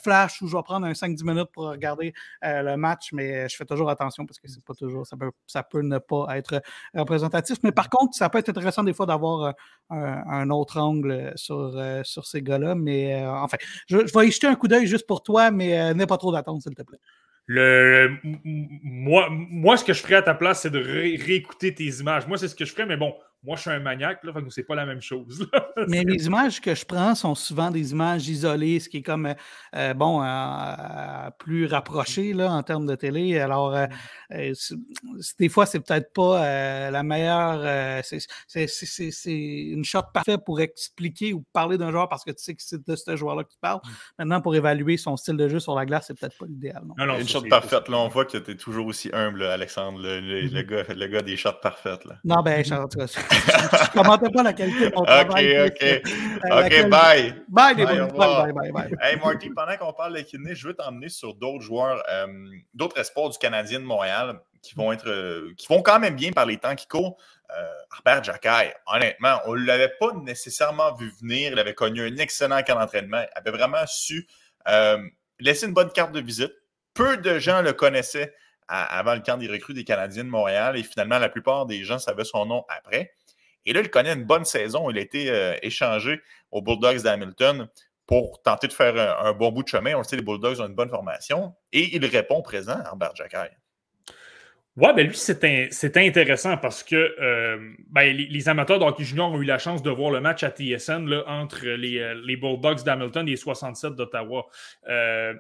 flash 0.02 0.40
où 0.40 0.46
je 0.46 0.56
vais 0.56 0.62
prendre 0.62 0.86
un 0.86 0.92
5-10 0.92 1.24
minutes 1.26 1.50
pour 1.52 1.64
regarder 1.64 2.14
le 2.42 2.76
match, 2.76 3.12
mais 3.12 3.48
je 3.50 3.56
fais 3.56 3.66
toujours 3.66 3.90
attention 3.90 4.24
parce 4.24 4.38
que 4.38 4.48
c'est 4.48 4.64
pas 4.64 4.74
toujours 4.74 5.06
ça 5.46 5.62
peut, 5.62 5.82
ne 5.82 5.98
pas 5.98 6.36
être 6.36 6.62
représentatif. 6.94 7.58
Mais 7.62 7.72
par 7.72 7.88
contre, 7.88 8.14
ça 8.14 8.28
peut 8.28 8.38
être 8.38 8.48
intéressant 8.48 8.82
des 8.82 8.92
fois 8.92 9.06
d'avoir 9.06 9.44
euh, 9.44 9.52
un, 9.90 10.50
autre 10.50 10.78
angle 10.78 11.32
sur, 11.36 11.76
euh, 11.76 12.02
sur 12.04 12.26
ces 12.26 12.42
gars-là. 12.42 12.74
Mais 12.74 13.22
euh, 13.22 13.30
enfin, 13.30 13.56
je, 13.88 13.96
vais 13.96 14.28
y 14.28 14.30
jeter 14.30 14.46
un 14.46 14.54
coup 14.54 14.68
d'œil 14.68 14.86
juste 14.86 15.06
pour 15.06 15.22
toi, 15.22 15.50
mais 15.50 15.94
n'aie 15.94 16.06
pas 16.06 16.18
trop 16.18 16.32
d'attente, 16.32 16.62
s'il 16.62 16.74
te 16.74 16.82
plaît. 16.82 17.00
Le, 17.46 18.16
moi, 18.22 19.28
moi, 19.30 19.76
ce 19.76 19.84
que 19.84 19.92
je 19.92 20.02
ferais 20.02 20.16
à 20.16 20.22
ta 20.22 20.34
place, 20.34 20.62
c'est 20.62 20.70
de 20.70 20.78
réécouter 20.78 21.74
tes 21.74 21.86
images. 21.86 22.26
Moi, 22.28 22.38
c'est 22.38 22.46
ce 22.46 22.54
que 22.54 22.64
je 22.64 22.72
ferais, 22.72 22.86
mais 22.86 22.96
bon, 22.96 23.14
moi, 23.42 23.56
je 23.56 23.62
suis 23.62 23.70
un 23.70 23.80
maniaque, 23.80 24.22
là, 24.22 24.32
c'est 24.50 24.64
pas 24.64 24.74
la 24.74 24.84
même 24.84 25.00
chose. 25.00 25.48
Mais 25.88 26.04
les 26.04 26.26
images 26.26 26.60
que 26.60 26.74
je 26.74 26.84
prends 26.84 27.14
sont 27.14 27.34
souvent 27.34 27.70
des 27.70 27.92
images 27.92 28.28
isolées, 28.28 28.80
ce 28.80 28.88
qui 28.90 28.98
est 28.98 29.02
comme, 29.02 29.26
euh, 29.26 29.34
euh, 29.76 29.94
bon, 29.94 30.22
euh, 30.22 31.30
plus 31.38 31.64
rapproché 31.64 32.34
là, 32.34 32.52
en 32.52 32.62
termes 32.62 32.86
de 32.86 32.94
télé. 32.94 33.38
Alors, 33.38 33.74
mmh. 34.30 34.52
des 35.38 35.48
fois, 35.48 35.64
c'est 35.64 35.80
peut-être 35.80 36.12
pas 36.12 36.90
la 36.90 37.02
meilleure. 37.02 38.02
c'est 38.04 39.26
une 39.26 39.84
shot 39.84 40.02
parfaite 40.12 40.44
pour 40.44 40.60
expliquer 40.60 41.32
ou 41.32 41.42
parler 41.54 41.78
d'un 41.78 41.90
joueur 41.90 42.10
parce 42.10 42.24
que 42.24 42.32
tu 42.32 42.42
sais 42.42 42.54
que 42.54 42.62
c'est 42.62 42.86
de 42.86 42.94
ce 42.96 43.16
joueur-là 43.16 43.44
que 43.44 43.50
tu 43.50 43.58
parles. 43.58 43.80
Mmh. 43.82 43.90
Maintenant, 44.18 44.40
pour 44.42 44.54
évaluer 44.54 44.98
son 44.98 45.16
style 45.16 45.38
de 45.38 45.48
jeu 45.48 45.60
sur 45.60 45.74
la 45.74 45.86
glace, 45.86 46.08
c'est 46.08 46.18
peut-être 46.18 46.36
pas 46.36 46.46
l'idéal. 46.46 46.82
Non, 46.98 47.18
une 47.18 47.26
shot 47.26 47.42
parfaite, 47.48 47.88
là, 47.88 47.96
on 47.96 48.08
voit 48.08 48.26
que 48.26 48.36
tu 48.36 48.50
es 48.50 48.56
toujours 48.56 48.86
aussi 48.86 49.08
humble, 49.14 49.44
Alexandre, 49.44 49.98
le, 50.02 50.20
le, 50.20 50.62
gars, 50.62 50.84
le 50.88 51.06
gars 51.06 51.22
des 51.22 51.38
shots 51.38 51.52
parfaites. 51.62 52.04
Là. 52.04 52.16
Non, 52.24 52.42
ben, 52.42 52.62
je, 52.62 52.74
je 53.30 53.36
ne 53.36 54.02
commentais 54.02 54.30
pas 54.30 54.42
la 54.42 54.52
qualité 54.52 54.90
de 54.90 54.94
mon 54.94 55.04
travail. 55.04 55.66
OK, 55.66 55.72
OK. 55.76 56.12
OK, 56.50 56.88
bye. 56.88 57.34
Bye, 57.48 57.74
les 57.76 57.84
bye, 57.84 57.98
bye, 58.10 58.52
bye, 58.52 58.72
bye, 58.72 58.90
Hey, 59.00 59.16
Marty, 59.16 59.50
pendant 59.50 59.76
qu'on 59.76 59.92
parle 59.92 60.16
de 60.16 60.20
Kidney, 60.20 60.54
je 60.54 60.68
veux 60.68 60.74
t'emmener 60.74 61.08
sur 61.08 61.34
d'autres 61.34 61.62
joueurs, 61.62 62.02
euh, 62.10 62.26
d'autres 62.74 62.98
espoirs 62.98 63.30
du 63.30 63.38
Canadien 63.38 63.80
de 63.80 63.84
Montréal 63.84 64.40
qui 64.62 64.74
vont 64.74 64.92
être, 64.92 65.08
euh, 65.08 65.54
qui 65.56 65.66
vont 65.68 65.82
quand 65.82 65.98
même 65.98 66.16
bien 66.16 66.32
par 66.32 66.46
les 66.46 66.58
temps 66.58 66.74
qui 66.74 66.86
courent. 66.86 67.16
Euh, 67.50 68.22
Jacquet, 68.22 68.74
honnêtement, 68.86 69.40
on 69.46 69.54
ne 69.54 69.64
l'avait 69.64 69.92
pas 69.98 70.12
nécessairement 70.22 70.94
vu 70.94 71.12
venir. 71.20 71.52
Il 71.52 71.58
avait 71.58 71.74
connu 71.74 72.02
un 72.02 72.16
excellent 72.16 72.62
camp 72.62 72.78
d'entraînement. 72.78 73.22
Il 73.22 73.38
avait 73.38 73.56
vraiment 73.56 73.84
su 73.86 74.26
laisser 75.38 75.66
une 75.66 75.72
bonne 75.72 75.90
carte 75.90 76.12
de 76.12 76.20
visite. 76.20 76.52
Peu 76.92 77.16
de 77.16 77.38
gens 77.38 77.62
le 77.62 77.72
connaissaient 77.72 78.34
avant 78.68 79.14
le 79.14 79.20
camp 79.20 79.36
des 79.36 79.48
recrues 79.48 79.74
des 79.74 79.84
Canadiens 79.84 80.24
de 80.24 80.28
Montréal 80.28 80.76
et 80.76 80.82
finalement, 80.82 81.18
la 81.18 81.28
plupart 81.28 81.66
des 81.66 81.82
gens 81.82 81.98
savaient 81.98 82.24
son 82.24 82.46
nom 82.46 82.64
après. 82.68 83.12
Et 83.66 83.72
là, 83.72 83.80
il 83.80 83.90
connaît 83.90 84.12
une 84.12 84.24
bonne 84.24 84.44
saison. 84.44 84.90
Il 84.90 84.98
a 84.98 85.00
été 85.00 85.30
euh, 85.30 85.54
échangé 85.62 86.20
aux 86.50 86.62
Bulldogs 86.62 87.02
d'Hamilton 87.02 87.68
pour 88.06 88.42
tenter 88.42 88.66
de 88.66 88.72
faire 88.72 88.96
un, 89.24 89.32
bon 89.32 89.52
bout 89.52 89.62
de 89.62 89.68
chemin. 89.68 89.94
On 89.94 89.98
le 89.98 90.04
sait, 90.04 90.16
les 90.16 90.22
Bulldogs 90.22 90.60
ont 90.60 90.66
une 90.66 90.74
bonne 90.74 90.88
formation. 90.88 91.54
Et 91.72 91.94
il 91.94 92.04
répond 92.04 92.42
présent 92.42 92.80
Herbert 92.84 93.14
Jacquet. 93.14 93.50
Ouais, 94.76 94.94
ben 94.94 95.06
lui, 95.06 95.16
c'est 95.16 95.96
intéressant 95.96 96.56
parce 96.56 96.82
que 96.82 96.96
euh, 96.96 97.58
ben, 97.88 98.16
les, 98.16 98.48
amateurs 98.48 98.78
d'hockey 98.78 99.04
junior 99.04 99.30
ont 99.30 99.40
eu 99.40 99.44
la 99.44 99.58
chance 99.58 99.82
de 99.82 99.90
voir 99.90 100.10
le 100.10 100.20
match 100.20 100.42
à 100.42 100.50
TSN 100.50 101.12
entre 101.26 101.66
les, 101.66 101.98
euh, 101.98 102.14
les, 102.24 102.36
Bulldogs 102.36 102.82
d'Hamilton 102.82 103.26
et 103.26 103.32
les 103.32 103.36
67 103.36 103.94
d'Ottawa. 103.94 104.46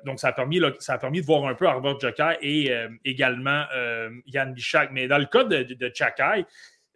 donc, 0.04 0.20
ça 0.20 0.28
a, 0.28 0.32
permis, 0.32 0.60
ça 0.78 0.94
a 0.94 0.98
permis 0.98 1.22
de 1.22 1.26
voir 1.26 1.46
un 1.46 1.54
peu 1.54 1.64
Herbert 1.64 1.98
Jacquet 1.98 2.38
et 2.42 2.72
également 3.04 3.64
Yann 4.26 4.52
Bichak. 4.52 4.90
Mais 4.92 5.08
dans 5.08 5.18
le 5.18 5.26
cas 5.26 5.44
de, 5.44 5.62
de, 5.62 5.74
de 5.74 5.88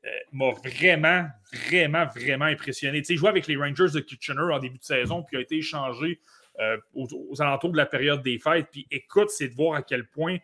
euh, 0.04 0.10
m'a 0.32 0.50
vraiment, 0.50 1.26
vraiment, 1.52 2.06
vraiment 2.06 2.44
impressionné. 2.44 3.00
Tu 3.00 3.06
sais, 3.06 3.12
il 3.14 3.16
jouait 3.16 3.30
avec 3.30 3.46
les 3.46 3.56
Rangers 3.56 3.90
de 3.94 4.00
Kitchener 4.00 4.52
en 4.52 4.58
début 4.58 4.78
de 4.78 4.84
saison, 4.84 5.22
puis 5.22 5.36
a 5.36 5.40
été 5.40 5.56
échangé 5.56 6.20
euh, 6.60 6.76
aux, 6.94 7.40
alentours 7.40 7.72
de 7.72 7.76
la 7.76 7.86
période 7.86 8.22
des 8.22 8.38
fêtes. 8.38 8.68
Puis 8.70 8.86
écoute, 8.90 9.30
c'est 9.30 9.48
de 9.48 9.54
voir 9.54 9.76
à 9.76 9.82
quel 9.82 10.06
point. 10.06 10.36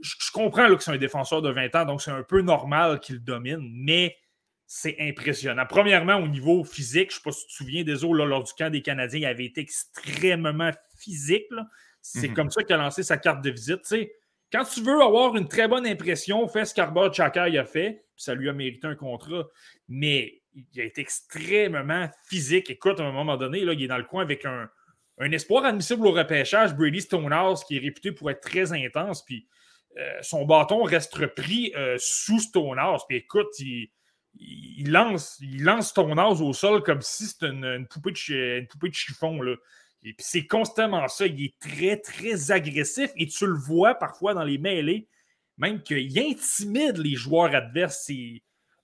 Je, 0.00 0.30
comprends 0.32 0.68
que 0.76 0.82
c'est 0.82 0.90
un 0.90 0.98
défenseur 0.98 1.40
de 1.40 1.50
20 1.50 1.74
ans, 1.76 1.84
donc 1.86 2.02
c'est 2.02 2.10
un 2.10 2.22
peu 2.22 2.42
normal 2.42 3.00
qu'il 3.00 3.20
domine, 3.20 3.70
mais 3.72 4.16
c'est 4.66 4.96
impressionnant. 5.00 5.64
Premièrement, 5.66 6.16
au 6.16 6.28
niveau 6.28 6.62
physique, 6.64 7.10
je 7.10 7.16
ne 7.16 7.18
sais 7.18 7.22
pas 7.24 7.32
si 7.32 7.46
tu 7.46 7.52
te 7.52 7.52
souviens 7.52 7.84
des 7.84 8.04
autres, 8.04 8.22
lors 8.22 8.42
du 8.42 8.52
camp 8.52 8.70
des 8.70 8.82
Canadiens, 8.82 9.20
il 9.20 9.26
avait 9.26 9.46
été 9.46 9.62
extrêmement 9.62 10.72
physique. 10.98 11.46
C'est 12.02 12.28
mhm. 12.28 12.34
comme 12.34 12.50
ça 12.50 12.62
qu'il 12.62 12.74
a 12.74 12.78
lancé 12.78 13.02
sa 13.02 13.16
carte 13.16 13.42
de 13.42 13.50
visite. 13.50 13.82
Tu 13.82 13.88
sais, 13.88 14.12
quand 14.52 14.64
tu 14.64 14.82
veux 14.82 15.00
avoir 15.02 15.36
une 15.36 15.48
très 15.48 15.68
bonne 15.68 15.86
impression, 15.86 16.46
fais 16.48 16.64
ce 16.64 16.74
qu'Arbor 16.74 17.12
Chakai 17.12 17.58
a 17.58 17.64
fait, 17.64 18.04
ça 18.16 18.34
lui 18.34 18.48
a 18.48 18.52
mérité 18.52 18.86
un 18.86 18.94
contrat. 18.94 19.44
Mais 19.88 20.42
il 20.54 20.80
a 20.80 20.84
été 20.84 21.00
extrêmement 21.00 22.08
physique. 22.28 22.70
Écoute, 22.70 23.00
à 23.00 23.04
un 23.04 23.12
moment 23.12 23.36
donné, 23.36 23.60
il 23.60 23.82
est 23.82 23.86
dans 23.86 23.98
le 23.98 24.04
coin 24.04 24.22
avec 24.22 24.44
un, 24.44 24.68
espoir 25.18 25.64
admissible 25.64 26.06
au 26.06 26.12
repêchage, 26.12 26.74
Brady 26.74 27.00
Stonehouse, 27.00 27.64
qui 27.64 27.76
est 27.76 27.80
réputé 27.80 28.12
pour 28.12 28.30
être 28.30 28.40
très 28.40 28.72
intense. 28.72 29.24
Puis 29.24 29.46
euh, 29.98 30.18
son 30.22 30.44
bâton 30.44 30.82
reste 30.82 31.14
repris 31.14 31.72
euh, 31.76 31.96
sous 31.98 32.38
Stonehouse. 32.38 33.02
Puis 33.08 33.18
écoute, 33.18 33.48
il, 33.58 34.90
lance, 34.90 35.38
il 35.40 35.68
Stonehouse 35.80 36.42
au 36.42 36.52
sol 36.52 36.82
comme 36.82 37.00
si 37.00 37.26
c'était 37.26 37.48
une, 37.48 37.86
poupée 37.88 38.12
de, 38.12 38.94
chiffon. 38.94 39.40
Et 40.06 40.12
puis 40.12 40.24
c'est 40.26 40.46
constamment 40.46 41.08
ça. 41.08 41.26
Il 41.26 41.44
est 41.44 41.58
très, 41.58 41.96
très 41.96 42.52
agressif 42.52 43.10
et 43.16 43.26
tu 43.26 43.44
le 43.44 43.58
vois 43.58 43.96
parfois 43.96 44.34
dans 44.34 44.44
les 44.44 44.56
mêlées, 44.56 45.08
même 45.58 45.82
qu'il 45.82 46.16
intimide 46.16 46.98
les 46.98 47.16
joueurs 47.16 47.52
adverses. 47.52 48.08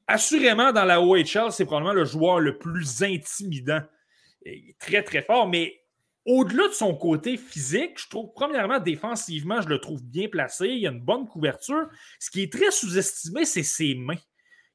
Assurément, 0.08 0.72
dans 0.72 0.84
la 0.84 1.00
OHL, 1.00 1.52
c'est 1.52 1.64
probablement 1.64 1.94
le 1.94 2.04
joueur 2.04 2.40
le 2.40 2.58
plus 2.58 3.04
intimidant. 3.04 3.82
Il 4.44 4.70
est 4.70 4.78
très, 4.80 5.04
très 5.04 5.22
fort, 5.22 5.48
mais 5.48 5.80
au-delà 6.26 6.66
de 6.66 6.72
son 6.72 6.92
côté 6.96 7.36
physique, 7.36 8.00
je 8.00 8.08
trouve, 8.08 8.32
premièrement, 8.34 8.80
défensivement, 8.80 9.60
je 9.60 9.68
le 9.68 9.78
trouve 9.78 10.02
bien 10.02 10.26
placé. 10.28 10.66
Il 10.70 10.86
a 10.88 10.90
une 10.90 11.00
bonne 11.00 11.28
couverture. 11.28 11.88
Ce 12.18 12.32
qui 12.32 12.42
est 12.42 12.52
très 12.52 12.72
sous-estimé, 12.72 13.44
c'est 13.44 13.62
ses 13.62 13.94
mains. 13.94 14.18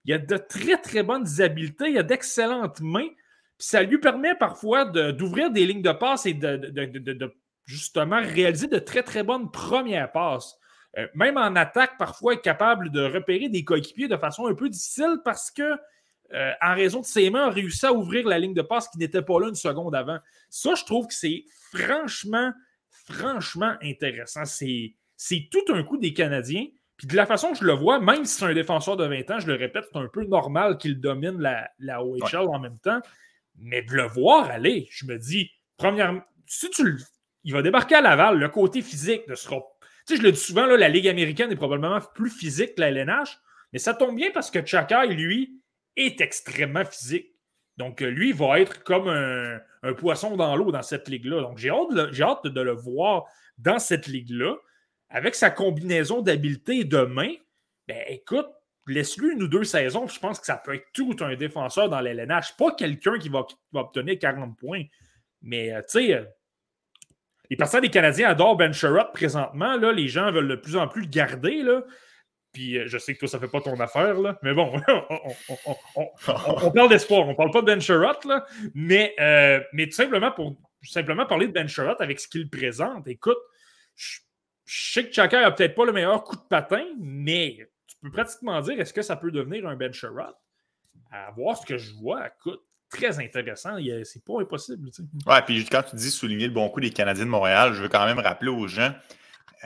Il 0.06 0.14
a 0.14 0.18
de 0.18 0.38
très, 0.38 0.82
très 0.82 1.04
bonnes 1.04 1.28
habiletés. 1.42 1.90
Il 1.90 1.98
a 1.98 2.04
d'excellentes 2.04 2.80
mains 2.80 3.10
ça 3.58 3.84
lui 3.84 3.98
permet 3.98 4.36
parfois 4.36 4.86
d'ouvrir 4.86 5.52
des 5.52 5.66
lignes 5.66 5.82
de 5.82 5.92
passe 5.92 6.26
et 6.26 6.34
de, 6.34 7.34
justement 7.66 8.22
réaliser 8.22 8.68
de 8.68 8.80
très, 8.80 9.04
très 9.04 9.24
bonnes 9.24 9.52
premières 9.52 10.12
passes. 10.12 10.58
Euh, 10.98 11.08
même 11.14 11.38
en 11.38 11.56
attaque, 11.56 11.98
parfois, 11.98 12.34
être 12.34 12.42
capable 12.42 12.92
de 12.92 13.02
repérer 13.02 13.50
des 13.50 13.64
coéquipiers 13.64 14.08
de 14.08 14.18
façon 14.18 14.48
un 14.48 14.56
peu 14.56 14.70
difficile 14.70 15.18
parce 15.24 15.52
que, 15.52 15.76
euh, 16.34 16.52
en 16.62 16.76
raison 16.76 17.02
de 17.02 17.06
ses 17.06 17.30
mains, 17.30 17.48
a 17.48 17.50
réussi 17.50 17.86
à 17.86 17.94
ouvrir 17.94 18.28
la 18.28 18.40
ligne 18.40 18.54
de 18.54 18.62
passe 18.62 18.88
qui 18.90 18.98
n'était 18.98 19.22
pas 19.22 19.40
là 19.40 19.50
une 19.50 19.56
seconde 19.56 19.96
avant. 19.96 20.20
Ça, 20.50 20.76
je 20.76 20.86
trouve 20.86 21.08
que 21.08 21.14
c'est 21.14 21.44
franchement, 21.74 22.52
franchement 22.90 23.76
intéressant. 23.82 24.46
C'est 24.46 25.50
tout 25.52 25.74
un 25.74 25.84
coup 25.84 25.98
des 25.98 26.14
Canadiens. 26.14 26.68
Puis 26.96 27.06
de 27.06 27.16
la 27.16 27.28
façon 27.28 27.52
que 27.52 27.60
je 27.60 27.64
le 27.64 27.74
vois, 27.74 28.00
même 28.00 28.26
si 28.26 28.40
c'est 28.40 28.46
un 28.46 28.54
défenseur 28.56 28.98
de 28.98 29.06
20 29.06 29.30
ans, 29.30 29.40
je 29.40 29.46
le 29.46 29.54
répète, 29.54 29.86
c'est 29.92 30.00
un 30.00 30.08
peu 30.08 30.26
normal 30.26 30.78
qu'il 30.78 31.00
domine 31.00 31.40
la, 31.40 31.70
la 31.78 32.04
OHL 32.04 32.48
en 32.48 32.58
même 32.60 32.80
temps. 32.80 33.00
Mais 33.60 33.82
de 33.82 33.94
le 33.94 34.04
voir 34.04 34.50
aller, 34.50 34.88
je 34.92 35.06
me 35.06 35.18
dis, 35.18 35.52
premièrement, 35.78 36.22
si 36.46 36.70
tu 36.70 36.84
le, 36.84 36.98
il 37.44 37.54
va 37.54 37.62
débarquer 37.62 37.96
à 37.96 38.02
Laval, 38.02 38.38
le 38.38 38.50
côté 38.50 38.82
physique 38.82 39.28
de 39.28 39.36
ce 39.36 39.48
Tu 39.48 39.56
sais, 40.06 40.18
je 40.18 40.22
le 40.22 40.32
dis 40.32 40.40
souvent, 40.40 40.66
la 40.66 40.90
Ligue 40.90 41.08
américaine 41.08 41.52
est 41.52 41.56
probablement 41.56 42.00
plus 42.14 42.30
physique 42.30 42.76
que 42.76 42.82
la 42.82 42.90
LNH, 42.90 43.38
mais 43.74 43.80
ça 43.80 43.94
tombe 43.94 44.16
bien 44.16 44.32
parce 44.34 44.52
que 44.52 44.66
Chakai, 44.66 45.08
lui, 45.08 45.62
est 45.96 46.22
extrêmement 46.22 46.86
physique. 46.86 47.34
Donc, 47.78 48.02
euh, 48.02 48.10
lui, 48.10 48.32
va 48.32 48.60
être 48.60 48.84
comme 48.84 49.08
un, 49.08 49.94
poisson 49.94 50.36
dans 50.36 50.56
l'eau 50.56 50.72
dans 50.72 50.82
cette 50.82 51.08
ligue-là. 51.08 51.42
Donc, 51.42 51.58
j'ai 51.58 51.70
hâte 51.70 52.46
de 52.46 52.62
le 52.62 52.74
voir 52.74 53.26
dans 53.58 53.80
cette 53.80 54.08
ligue-là, 54.08 54.56
avec 55.10 55.36
sa 55.36 55.50
combinaison 55.50 56.22
d'habileté 56.22 56.80
et 56.80 56.84
de 56.84 57.00
main. 57.00 57.34
Ben, 57.88 58.04
écoute, 58.08 58.50
laisse-lui 58.88 59.34
une 59.34 59.44
ou 59.44 59.48
deux 59.48 59.64
saisons, 59.64 60.08
je 60.08 60.20
pense 60.20 60.40
que 60.40 60.46
ça 60.46 60.58
peut 60.58 60.76
être 60.76 60.88
tout 60.94 61.16
un 61.20 61.36
défenseur 61.36 61.90
dans 61.90 62.00
l'LNH. 62.00 62.56
Pas 62.58 62.72
quelqu'un 62.72 63.18
qui 63.18 63.30
va, 63.30 63.46
obtenir 63.74 64.18
40 64.20 64.58
points. 64.58 64.84
Mais, 65.42 65.74
euh, 65.74 65.82
tu 65.82 66.00
sais, 66.00 66.14
euh, 66.14 66.24
les 67.50 67.58
personnes 67.58 67.82
des 67.82 67.90
Canadiens 67.90 68.30
adorent 68.30 68.58
Ben 68.58 68.74
Sherrod 68.74 69.12
présentement. 69.14 69.76
Là, 69.78 69.92
les 69.92 70.08
gens 70.08 70.32
veulent 70.32 70.48
de 70.48 70.56
plus 70.56 70.78
en 70.78 70.88
plus 70.88 71.02
le 71.02 71.08
garder. 71.08 71.62
Là. 71.62 71.84
Puis 72.54 72.78
euh, 72.78 72.88
je 72.88 72.98
sais 72.98 73.14
que 73.14 73.20
toi, 73.20 73.28
ça 73.28 73.38
ne 73.38 73.42
fait 73.42 73.52
pas 73.52 73.62
ton 73.62 73.80
affaire, 73.80 74.16
mais 74.42 74.54
bon, 74.54 74.82
on, 75.96 76.72
parle 76.72 76.90
d'espoir. 76.90 77.28
On 77.28 77.32
ne 77.32 77.36
parle 77.36 77.52
pas 77.52 77.62
de 77.62 77.68
Ben 77.68 77.80
Sherrod. 77.80 78.18
Mais, 78.74 79.16
tout 79.18 79.92
simplement 79.92 80.32
pour 80.32 80.58
simplement 80.84 81.26
parler 81.26 81.48
de 81.48 81.52
Ben 81.52 81.68
Sherrod 81.68 81.98
avec 82.00 82.20
ce 82.20 82.28
qu'il 82.28 82.50
présente. 82.50 83.08
Écoute, 83.08 83.38
je, 83.96 84.20
sais 84.66 85.06
que 85.06 85.14
Chaka 85.14 85.42
n'a 85.42 85.52
peut-être 85.52 85.76
pas 85.76 85.86
le 85.86 85.92
meilleur 85.94 86.24
coup 86.24 86.36
de 86.36 86.48
patin, 86.50 86.86
mais 87.00 87.68
peux 88.02 88.12
pratiquement 88.12 88.60
dire 88.62 88.80
est-ce 88.80 88.94
que 88.94 89.02
ça 89.02 89.16
peut 89.16 89.32
devenir 89.32 89.68
un 89.68 89.76
Ben 89.76 89.94
Sherrod? 89.94 90.36
À 91.12 91.32
voir 91.32 91.58
ce 91.58 91.66
que 91.66 91.78
je 91.78 91.94
vois, 91.94 92.28
écoute, 92.28 92.62
très 92.90 93.20
intéressant. 93.20 93.78
C'est 94.04 94.24
pas 94.24 94.42
impossible. 94.42 94.92
Tu 94.92 95.02
Ouais, 95.26 95.42
puis 95.44 95.66
quand 95.66 95.84
tu 95.84 95.96
dis 95.96 96.12
souligner 96.12 96.48
le 96.48 96.54
bon 96.54 96.70
coup 96.70 96.80
des 96.80 96.90
Canadiens 96.90 97.26
de 97.26 97.30
Montréal, 97.30 97.74
je 97.74 97.82
veux 97.82 97.90
quand 97.90 98.06
même 98.06 98.20
rappeler 98.20 98.50
aux 98.50 98.68
gens 98.68 98.94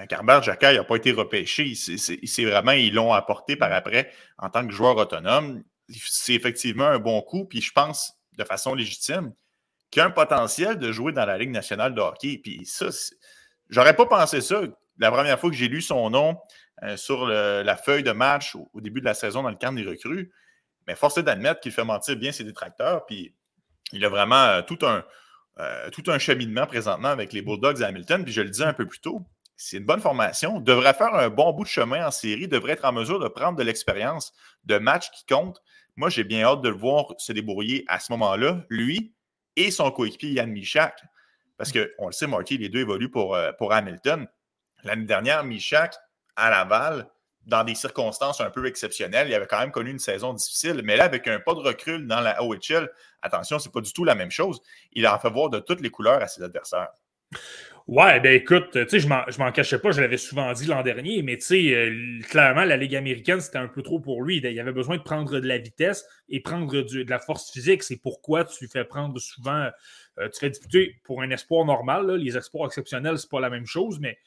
Carbert 0.07 0.37
euh, 0.37 0.41
Jacquet 0.41 0.75
n'a 0.75 0.83
pas 0.83 0.95
été 0.95 1.11
repêché. 1.11 1.73
C'est 1.75 2.45
vraiment, 2.45 2.71
ils 2.71 2.93
l'ont 2.93 3.13
apporté 3.13 3.55
par 3.55 3.71
après 3.71 4.11
en 4.37 4.49
tant 4.49 4.65
que 4.65 4.73
joueur 4.73 4.97
autonome. 4.97 5.63
C'est 5.89 6.33
effectivement 6.33 6.85
un 6.85 6.99
bon 6.99 7.21
coup, 7.21 7.45
puis 7.45 7.61
je 7.61 7.71
pense 7.71 8.13
de 8.37 8.43
façon 8.43 8.73
légitime 8.73 9.33
qu'il 9.89 10.01
a 10.01 10.05
un 10.05 10.11
potentiel 10.11 10.77
de 10.77 10.91
jouer 10.91 11.11
dans 11.11 11.25
la 11.25 11.37
Ligue 11.37 11.49
nationale 11.49 11.93
de 11.93 11.99
hockey. 11.99 12.39
Puis 12.41 12.65
ça, 12.65 12.87
j'aurais 13.69 13.95
pas 13.95 14.05
pensé 14.05 14.39
ça 14.39 14.61
la 14.97 15.11
première 15.11 15.39
fois 15.39 15.49
que 15.49 15.55
j'ai 15.55 15.67
lu 15.67 15.81
son 15.81 16.09
nom 16.09 16.37
euh, 16.83 16.97
sur 16.97 17.27
la 17.27 17.75
feuille 17.75 18.03
de 18.03 18.11
match 18.11 18.55
au, 18.55 18.81
début 18.81 19.01
de 19.01 19.05
la 19.05 19.13
saison 19.13 19.43
dans 19.43 19.49
le 19.49 19.55
camp 19.55 19.73
des 19.73 19.83
recrues. 19.83 20.31
Mais 20.87 20.95
force 20.95 21.17
est 21.17 21.23
d'admettre 21.23 21.59
qu'il 21.59 21.71
fait 21.71 21.83
mentir 21.83 22.15
bien 22.15 22.31
ses 22.31 22.43
détracteurs. 22.43 23.05
Puis 23.05 23.35
il 23.93 24.03
a 24.05 24.09
vraiment 24.09 24.43
euh, 24.43 24.61
tout, 24.61 24.79
un, 24.83 25.03
tout 25.91 26.03
un 26.07 26.17
cheminement 26.17 26.65
présentement 26.65 27.09
avec 27.09 27.33
les 27.33 27.41
Bulldogs 27.41 27.83
à 27.83 27.87
Hamilton. 27.87 28.23
Puis 28.23 28.33
je 28.33 28.41
le 28.41 28.49
disais 28.49 28.65
un 28.65 28.73
peu 28.73 28.87
plus 28.87 28.99
tôt, 28.99 29.21
c'est 29.57 29.77
une 29.77 29.85
bonne 29.85 30.01
formation, 30.01 30.59
devrait 30.59 30.95
faire 30.95 31.13
un 31.13 31.29
bon 31.29 31.53
bout 31.53 31.63
de 31.63 31.69
chemin 31.69 32.07
en 32.07 32.11
série, 32.11 32.47
devrait 32.47 32.73
être 32.73 32.85
en 32.85 32.93
mesure 32.93 33.19
de 33.19 33.27
prendre 33.27 33.57
de 33.57 33.63
l'expérience 33.63 34.33
de 34.65 34.79
match 34.79 35.11
qui 35.11 35.23
compte. 35.27 35.61
Moi, 35.95 36.09
j'ai 36.09 36.23
bien 36.23 36.43
hâte 36.43 36.61
de 36.61 36.69
le 36.69 36.75
voir 36.75 37.13
se 37.19 37.31
débrouiller 37.31 37.85
à 37.87 37.99
ce 37.99 38.11
moment-là, 38.13 38.65
lui 38.69 39.13
et 39.55 39.69
son 39.69 39.91
coéquipier 39.91 40.31
Yann 40.31 40.49
Michak. 40.49 41.03
Parce 41.57 41.71
qu'on 41.71 42.07
le 42.07 42.11
sait, 42.11 42.25
Marty, 42.25 42.57
les 42.57 42.69
deux 42.69 42.79
évoluent 42.79 43.11
pour, 43.11 43.35
euh, 43.35 43.51
pour 43.51 43.71
Hamilton. 43.71 44.27
L'année 44.83 45.05
dernière, 45.05 45.43
Michak, 45.43 45.95
à 46.35 46.49
Laval, 46.49 47.07
dans 47.45 47.63
des 47.63 47.75
circonstances 47.75 48.39
un 48.39 48.49
peu 48.49 48.65
exceptionnelles, 48.67 49.27
il 49.27 49.33
avait 49.33 49.47
quand 49.47 49.59
même 49.59 49.71
connu 49.71 49.89
une 49.89 49.99
saison 49.99 50.33
difficile. 50.33 50.81
Mais 50.83 50.95
là, 50.95 51.05
avec 51.05 51.27
un 51.27 51.39
pas 51.39 51.53
de 51.53 51.59
recul 51.59 52.07
dans 52.07 52.19
la 52.19 52.41
OHL, 52.43 52.89
attention, 53.21 53.59
c'est 53.59 53.71
pas 53.71 53.81
du 53.81 53.91
tout 53.93 54.03
la 54.03 54.15
même 54.15 54.31
chose. 54.31 54.61
Il 54.91 55.05
a 55.05 55.17
fait 55.19 55.29
voir 55.29 55.49
de 55.49 55.59
toutes 55.59 55.81
les 55.81 55.89
couleurs 55.89 56.21
à 56.21 56.27
ses 56.27 56.43
adversaires. 56.43 56.89
Ouais, 57.87 58.19
ben 58.19 58.33
écoute, 58.33 58.71
tu 58.71 58.87
sais, 58.87 58.99
je 58.99 59.07
m'en 59.07 59.51
cachais 59.51 59.79
pas, 59.79 59.91
je 59.91 60.01
l'avais 60.01 60.17
souvent 60.17 60.53
dit 60.53 60.67
l'an 60.67 60.83
dernier, 60.83 61.23
mais 61.23 61.37
tu 61.37 61.45
sais, 61.45 61.73
euh, 61.73 62.19
clairement, 62.29 62.63
la 62.63 62.77
Ligue 62.77 62.95
américaine, 62.95 63.41
c'était 63.41 63.57
un 63.57 63.67
peu 63.67 63.81
trop 63.81 63.99
pour 63.99 64.21
lui. 64.21 64.37
Il 64.37 64.59
avait 64.59 64.71
besoin 64.71 64.97
de 64.97 65.01
prendre 65.01 65.39
de 65.39 65.47
la 65.47 65.57
vitesse 65.57 66.05
et 66.29 66.41
prendre 66.41 66.83
de 66.83 67.09
la 67.09 67.19
force 67.19 67.51
physique. 67.51 67.81
C'est 67.81 67.97
pourquoi 67.97 68.45
tu 68.45 68.67
fais 68.67 68.85
prendre 68.85 69.19
souvent, 69.19 69.67
euh, 70.19 70.29
tu 70.29 70.39
fais 70.39 70.51
disputer 70.51 71.01
pour 71.03 71.21
un 71.21 71.31
espoir 71.31 71.65
normal. 71.65 72.11
les 72.11 72.37
espoirs 72.37 72.67
exceptionnels, 72.67 73.17
c'est 73.17 73.29
pas 73.29 73.39
la 73.39 73.49
même 73.49 73.65
chose, 73.65 73.99
mais 73.99 74.19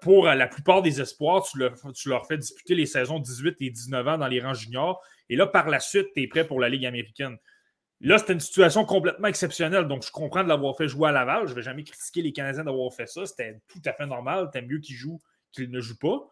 pour 0.00 0.26
la 0.26 0.46
plupart 0.46 0.82
des 0.82 1.00
espoirs, 1.00 1.42
tu 1.44 1.58
leur, 2.08 2.26
fais 2.26 2.38
disputer 2.38 2.74
les 2.74 2.86
saisons 2.86 3.18
18 3.18 3.56
et 3.60 3.70
19 3.70 4.08
ans 4.08 4.18
dans 4.18 4.28
les 4.28 4.40
rangs 4.40 4.54
juniors. 4.54 5.02
Et 5.28 5.36
là, 5.36 5.46
par 5.46 5.68
la 5.68 5.80
suite, 5.80 6.08
tu 6.14 6.22
es 6.22 6.28
prêt 6.28 6.46
pour 6.46 6.60
la 6.60 6.68
Ligue 6.68 6.86
américaine. 6.86 7.36
Là, 8.00 8.18
c'était 8.18 8.32
une 8.32 8.40
situation 8.40 8.84
complètement 8.84 9.28
exceptionnelle. 9.28 9.86
Donc, 9.86 10.04
je 10.04 10.10
comprends 10.10 10.42
de 10.42 10.48
l'avoir 10.48 10.76
fait 10.76 10.88
jouer 10.88 11.08
à 11.08 11.12
Laval. 11.12 11.46
Je 11.46 11.52
ne 11.52 11.56
vais 11.56 11.62
jamais 11.62 11.84
critiquer 11.84 12.22
les 12.22 12.32
Canadiens 12.32 12.64
d'avoir 12.64 12.92
fait 12.92 13.06
ça. 13.06 13.26
C'était 13.26 13.60
tout 13.68 13.80
à 13.84 13.92
fait 13.92 14.06
normal. 14.06 14.50
C'était 14.52 14.66
mieux 14.66 14.78
qu'ils 14.78 14.96
jouent 14.96 15.20
qu'ils 15.52 15.70
ne 15.70 15.80
jouent 15.80 15.98
pas. 15.98 16.28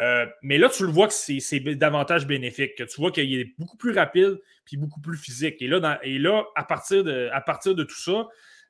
Euh, 0.00 0.26
mais 0.42 0.56
là, 0.56 0.68
tu 0.68 0.84
le 0.84 0.92
vois 0.92 1.08
que 1.08 1.12
c'est 1.12 1.60
davantage 1.76 2.26
bénéfique. 2.26 2.76
tu 2.76 3.00
vois 3.00 3.10
qu'il 3.10 3.32
est 3.38 3.54
beaucoup 3.58 3.76
plus 3.76 3.92
rapide 3.92 4.40
puis 4.64 4.76
beaucoup 4.76 5.00
plus 5.00 5.18
physique. 5.18 5.60
Et 5.60 5.66
là, 5.66 6.46
à, 6.54 6.62
partir 6.64 7.04
de, 7.04 7.82
tout 7.82 7.98
ça, 7.98 8.12
euh, 8.12 8.24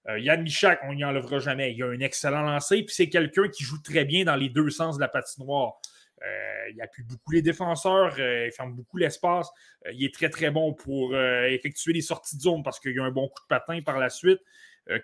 Yann 0.08 0.42
Michak, 0.42 0.80
on 0.84 0.94
n'y 0.94 1.04
enlèvera 1.04 1.38
jamais. 1.38 1.74
Il 1.74 1.82
a 1.82 1.86
un 1.86 2.00
excellent 2.00 2.42
lancer, 2.42 2.82
puis 2.82 2.94
c'est 2.94 3.08
quelqu'un 3.08 3.48
qui 3.48 3.64
joue 3.64 3.80
très 3.82 4.04
bien 4.04 4.24
dans 4.24 4.36
les 4.36 4.48
deux 4.48 4.70
sens 4.70 4.96
de 4.96 5.00
la 5.00 5.08
patinoire. 5.08 5.80
Euh, 6.22 6.70
il 6.74 6.82
appuie 6.82 7.02
beaucoup 7.02 7.32
les 7.32 7.42
défenseurs, 7.42 8.14
euh, 8.18 8.46
il 8.46 8.52
ferme 8.52 8.74
beaucoup 8.74 8.98
l'espace. 8.98 9.48
Euh, 9.86 9.92
il 9.92 10.04
est 10.04 10.14
très, 10.14 10.28
très 10.28 10.50
bon 10.50 10.74
pour 10.74 11.16
effectuer 11.16 11.92
des 11.92 12.02
sorties 12.02 12.36
de 12.36 12.42
zone 12.42 12.62
parce 12.62 12.78
qu'il 12.78 12.98
a 13.00 13.04
un 13.04 13.10
bon 13.10 13.28
coup 13.28 13.42
de 13.42 13.48
patin 13.48 13.80
par 13.82 13.98
la 13.98 14.10
suite. 14.10 14.40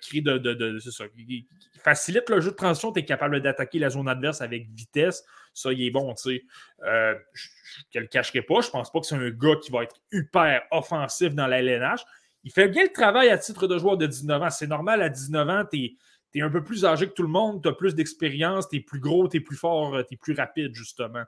Il 0.02 1.46
facilite 1.80 2.28
le 2.28 2.40
jeu 2.40 2.50
de 2.50 2.56
transition, 2.56 2.92
tu 2.92 3.00
es 3.00 3.04
capable 3.04 3.40
d'attaquer 3.40 3.78
la 3.78 3.90
zone 3.90 4.08
adverse 4.08 4.40
avec 4.40 4.68
vitesse. 4.70 5.24
Ça, 5.54 5.72
il 5.72 5.80
est 5.86 5.90
bon, 5.90 6.12
tu 6.14 6.38
sais. 6.38 6.44
je 6.82 7.98
ne 7.98 8.00
le 8.00 8.06
cacherai 8.08 8.42
pas, 8.42 8.62
je 8.62 8.70
pense 8.70 8.90
pas 8.90 9.00
que 9.00 9.06
c'est 9.06 9.14
un 9.14 9.30
gars 9.30 9.54
qui 9.62 9.70
va 9.70 9.84
être 9.84 9.94
hyper 10.10 10.62
offensif 10.72 11.34
dans 11.34 11.46
la 11.46 11.60
LNH. 11.60 12.04
Il 12.46 12.52
fait 12.52 12.68
bien 12.68 12.84
le 12.84 12.92
travail 12.92 13.28
à 13.28 13.38
titre 13.38 13.66
de 13.66 13.76
joueur 13.76 13.96
de 13.96 14.06
19 14.06 14.40
ans. 14.40 14.50
C'est 14.50 14.68
normal, 14.68 15.02
à 15.02 15.08
19 15.08 15.48
ans, 15.48 15.64
tu 15.68 15.96
es 16.32 16.40
un 16.40 16.48
peu 16.48 16.62
plus 16.62 16.84
âgé 16.84 17.08
que 17.08 17.12
tout 17.12 17.24
le 17.24 17.28
monde, 17.28 17.60
tu 17.60 17.68
as 17.68 17.72
plus 17.72 17.96
d'expérience, 17.96 18.68
tu 18.68 18.76
es 18.76 18.80
plus 18.80 19.00
gros, 19.00 19.28
tu 19.28 19.38
es 19.38 19.40
plus 19.40 19.56
fort, 19.56 19.96
euh, 19.96 20.04
tu 20.04 20.14
es 20.14 20.16
plus 20.16 20.32
rapide, 20.32 20.72
justement. 20.72 21.24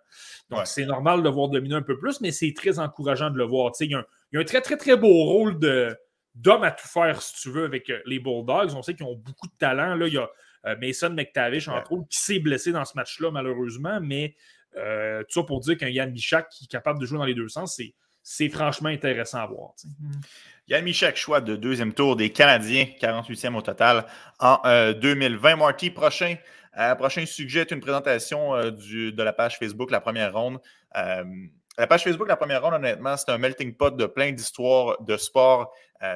Donc, 0.49 0.69
c'est 0.69 0.87
normal 0.87 1.19
de 1.19 1.25
le 1.25 1.31
voir 1.31 1.49
dominer 1.49 1.75
un 1.75 1.83
peu 1.83 1.99
plus, 1.99 2.21
mais 2.21 2.31
c'est 2.31 2.55
très 2.55 2.79
encourageant 2.79 3.31
de 3.31 3.37
le 3.37 3.43
voir. 3.43 3.73
Il 3.81 3.91
y, 3.91 3.95
a 3.97 4.05
un, 4.33 4.45
très, 4.45 4.61
très, 4.61 4.77
très 4.77 4.97
beau 4.97 5.09
rôle 5.09 5.59
d'homme 5.59 6.63
à 6.63 6.71
tout 6.71 6.87
faire, 6.87 7.21
si 7.21 7.35
tu 7.43 7.51
veux, 7.51 7.65
avec 7.65 7.91
euh, 7.91 7.99
les 8.07 8.21
Bulldogs. 8.21 8.77
On 8.77 8.83
sait 8.83 8.95
qu'ils 8.95 9.07
ont 9.07 9.17
beaucoup 9.17 9.49
de 9.49 9.57
talent. 9.59 9.97
Là, 9.97 10.07
il 10.07 10.15
y 10.15 10.19
a 10.19 10.31
euh, 10.67 10.77
Mason 10.81 11.11
McTavish, 11.11 11.67
entre 11.67 11.95
autres, 11.95 12.07
qui 12.09 12.19
s'est 12.21 12.39
blessé 12.39 12.71
dans 12.71 12.85
ce 12.85 12.93
match-là, 12.95 13.33
malheureusement, 13.33 13.99
mais 14.01 14.37
tout 14.73 15.41
ça 15.41 15.43
pour 15.43 15.59
dire 15.59 15.77
qu'un 15.77 15.89
Yann 15.89 16.13
Michak 16.13 16.49
qui 16.51 16.67
est 16.67 16.69
capable 16.69 17.01
de 17.01 17.07
jouer 17.07 17.19
dans 17.19 17.25
les 17.25 17.35
deux 17.35 17.49
sens, 17.49 17.81
c'est 18.23 18.49
franchement 18.51 18.91
intéressant 18.91 19.39
à 19.39 19.47
voir. 19.47 19.73
Yann 19.83 20.58
Michel, 20.77 21.17
choix 21.17 21.41
de 21.41 21.57
deuxième 21.57 21.95
tour 21.95 22.15
des 22.15 22.31
Canadiens, 22.31 22.87
48e 23.01 23.55
au 23.55 23.63
total 23.63 24.05
en 24.39 24.61
2020. 24.93 25.53
Euh, 25.53 25.57
Marty, 25.57 25.91
prochain, 25.91 26.37
euh, 26.79 26.95
prochain 26.95 27.25
sujet 27.25 27.61
est 27.61 27.71
une 27.71 27.81
présentation 27.81 28.55
euh, 28.55 28.71
du, 28.71 29.13
de 29.13 29.23
la 29.23 29.33
page 29.33 29.59
Facebook, 29.59 29.91
la 29.91 30.01
première 30.01 30.33
ronde. 30.35 30.59
la 30.95 31.87
page 31.87 32.05
Facebook, 32.05 32.29
la 32.29 32.37
première 32.37 32.63
ronde, 32.63 32.75
honnêtement, 32.75 33.17
c'est 33.17 33.31
un 33.31 33.39
melting 33.39 33.75
pot 33.75 33.97
de 33.97 34.07
plein 34.07 34.31
d'histoires 34.33 35.01
de 35.03 35.17
sport. 35.17 35.73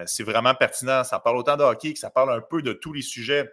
c'est 0.07 0.24
vraiment 0.24 0.55
pertinent. 0.55 1.03
Ça 1.03 1.19
parle 1.19 1.39
autant 1.39 1.57
de 1.57 1.62
hockey 1.62 1.95
que 1.95 1.99
ça 1.99 2.11
parle 2.11 2.33
un 2.33 2.41
peu 2.43 2.61
de 2.61 2.74
tous 2.74 2.93
les 2.93 3.03
sujets. 3.03 3.49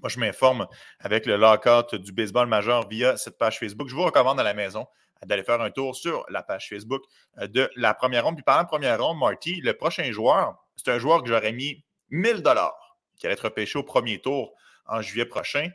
Moi, 0.00 0.08
je 0.08 0.18
m'informe 0.18 0.66
avec 1.00 1.26
le 1.26 1.36
lockout 1.36 1.94
du 1.94 2.12
baseball 2.12 2.46
majeur 2.46 2.88
via 2.88 3.16
cette 3.18 3.36
page 3.36 3.58
Facebook. 3.58 3.88
Je 3.88 3.94
vous 3.94 4.04
recommande 4.04 4.40
à 4.40 4.44
la 4.44 4.54
maison 4.54 4.86
d'aller 5.26 5.42
faire 5.42 5.60
un 5.60 5.70
tour 5.70 5.94
sur 5.96 6.24
la 6.28 6.42
page 6.42 6.68
Facebook 6.68 7.02
euh, 7.38 7.46
de 7.46 7.70
la 7.76 7.94
première 7.94 8.24
ronde. 8.24 8.36
Puis 8.36 8.44
pendant 8.44 8.58
la 8.58 8.64
première 8.64 9.02
ronde, 9.02 9.18
Marty, 9.18 9.60
le 9.60 9.74
prochain 9.74 10.10
joueur, 10.12 10.56
c'est 10.76 10.90
un 10.90 10.98
joueur 10.98 11.22
que 11.22 11.28
j'aurais 11.28 11.52
mis 11.52 11.84
1000 12.10 12.42
dollars 12.42 12.98
qui 13.16 13.26
allait 13.26 13.34
être 13.34 13.44
repêché 13.44 13.78
au 13.78 13.82
premier 13.82 14.20
tour 14.20 14.54
en 14.86 15.02
juillet 15.02 15.26
prochain. 15.26 15.68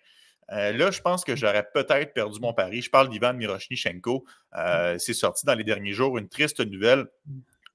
Euh, 0.51 0.71
là, 0.73 0.91
je 0.91 1.01
pense 1.01 1.23
que 1.23 1.35
j'aurais 1.35 1.67
peut-être 1.73 2.13
perdu 2.13 2.39
mon 2.39 2.53
pari. 2.53 2.81
Je 2.81 2.89
parle 2.89 3.09
d'Ivan 3.09 3.33
Miroshnichenko. 3.33 4.25
Euh, 4.55 4.97
c'est 4.97 5.13
sorti 5.13 5.45
dans 5.45 5.55
les 5.55 5.63
derniers 5.63 5.93
jours 5.93 6.17
une 6.17 6.27
triste 6.27 6.59
nouvelle. 6.59 7.05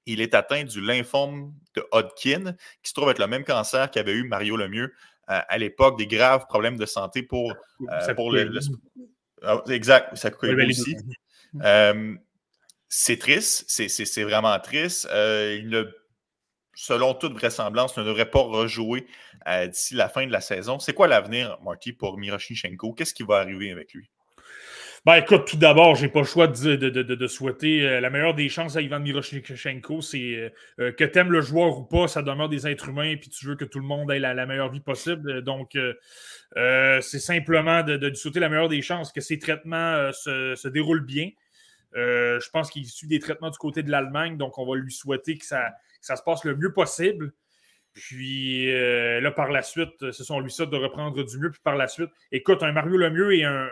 Il 0.05 0.19
est 0.19 0.33
atteint 0.33 0.63
du 0.63 0.81
lymphome 0.81 1.53
de 1.75 1.85
Hodgkin, 1.91 2.55
qui 2.81 2.89
se 2.89 2.93
trouve 2.93 3.09
être 3.09 3.19
le 3.19 3.27
même 3.27 3.43
cancer 3.43 3.91
qu'avait 3.91 4.13
eu 4.13 4.23
Mario 4.23 4.57
Lemieux 4.57 4.93
à 5.27 5.57
l'époque, 5.57 5.97
des 5.97 6.07
graves 6.07 6.45
problèmes 6.47 6.75
de 6.75 6.85
santé 6.85 7.23
pour, 7.23 7.55
pour 8.17 8.33
le, 8.33 8.51
ah, 9.43 9.61
Exact, 9.69 10.15
ça 10.17 10.29
coûte 10.29 10.49
aussi. 10.67 10.95
Euh, 11.59 12.15
c'est 12.87 13.17
triste, 13.17 13.65
c'est 13.67 14.23
vraiment 14.23 14.57
triste. 14.59 15.07
Euh, 15.11 15.59
il 15.61 15.91
selon 16.73 17.13
toute 17.13 17.33
vraisemblance, 17.33 17.97
ne 17.97 18.03
devrait 18.03 18.29
pas 18.29 18.39
rejouer 18.39 19.05
euh, 19.47 19.67
d'ici 19.67 19.93
la 19.93 20.09
fin 20.09 20.25
de 20.25 20.31
la 20.31 20.41
saison. 20.41 20.79
C'est 20.79 20.93
quoi 20.93 21.07
l'avenir, 21.07 21.57
Marty, 21.63 21.93
pour 21.93 22.17
Miroshnichenko? 22.17 22.93
Qu'est-ce 22.93 23.13
qui 23.13 23.23
va 23.23 23.37
arriver 23.37 23.71
avec 23.71 23.93
lui? 23.93 24.09
Ben 25.05 25.15
écoute, 25.15 25.45
tout 25.45 25.57
d'abord, 25.57 25.95
j'ai 25.95 26.07
pas 26.07 26.19
le 26.19 26.25
choix 26.25 26.47
de, 26.47 26.75
de, 26.75 27.27
souhaiter 27.27 27.99
la 27.99 28.09
meilleure 28.09 28.35
des 28.35 28.49
chances 28.49 28.77
à 28.77 28.81
Ivan 28.81 28.99
Miroshnichenko. 28.99 30.01
C'est 30.01 30.53
que 30.77 31.03
tu 31.03 31.19
aimes 31.19 31.31
le 31.31 31.41
joueur 31.41 31.77
ou 31.77 31.83
pas, 31.83 32.07
ça 32.07 32.21
demeure 32.21 32.49
des 32.49 32.67
êtres 32.67 32.89
humains, 32.89 33.15
puis 33.19 33.29
tu 33.29 33.47
veux 33.47 33.55
que 33.55 33.65
tout 33.65 33.79
le 33.79 33.85
monde 33.85 34.11
ait 34.11 34.19
la, 34.19 34.45
meilleure 34.45 34.71
vie 34.71 34.79
possible. 34.79 35.41
Donc, 35.41 35.75
c'est 36.55 37.19
simplement 37.19 37.83
de, 37.83 38.13
souhaiter 38.13 38.39
la 38.39 38.49
meilleure 38.49 38.69
des 38.69 38.81
chances, 38.81 39.11
que 39.11 39.21
ses 39.21 39.39
traitements 39.39 40.11
se, 40.13 40.55
se 40.55 40.67
déroulent 40.67 41.05
bien. 41.05 41.31
Euh, 41.95 42.39
je 42.39 42.49
pense 42.49 42.69
qu'il 42.69 42.85
suit 42.85 43.07
des 43.07 43.19
traitements 43.19 43.49
du 43.49 43.57
côté 43.57 43.83
de 43.83 43.91
l'Allemagne, 43.91 44.37
donc 44.37 44.57
on 44.57 44.65
va 44.65 44.77
lui 44.77 44.91
souhaiter 44.91 45.37
que 45.37 45.45
ça, 45.45 45.71
ça 45.99 46.15
se 46.15 46.23
passe 46.23 46.43
le 46.43 46.55
mieux 46.55 46.73
possible. 46.73 47.33
Puis 47.93 48.73
euh, 48.73 49.19
là, 49.19 49.31
par 49.31 49.51
la 49.51 49.61
suite, 49.61 50.11
ce 50.11 50.23
sont 50.23 50.39
lui 50.39 50.51
ça 50.51 50.65
de 50.65 50.77
reprendre 50.77 51.23
du 51.23 51.37
mieux. 51.37 51.51
Puis 51.51 51.59
par 51.61 51.75
la 51.75 51.87
suite, 51.87 52.09
écoute, 52.31 52.63
un 52.63 52.71
Mario 52.71 52.95
Lemieux 52.95 53.35
et 53.35 53.43
un, 53.43 53.69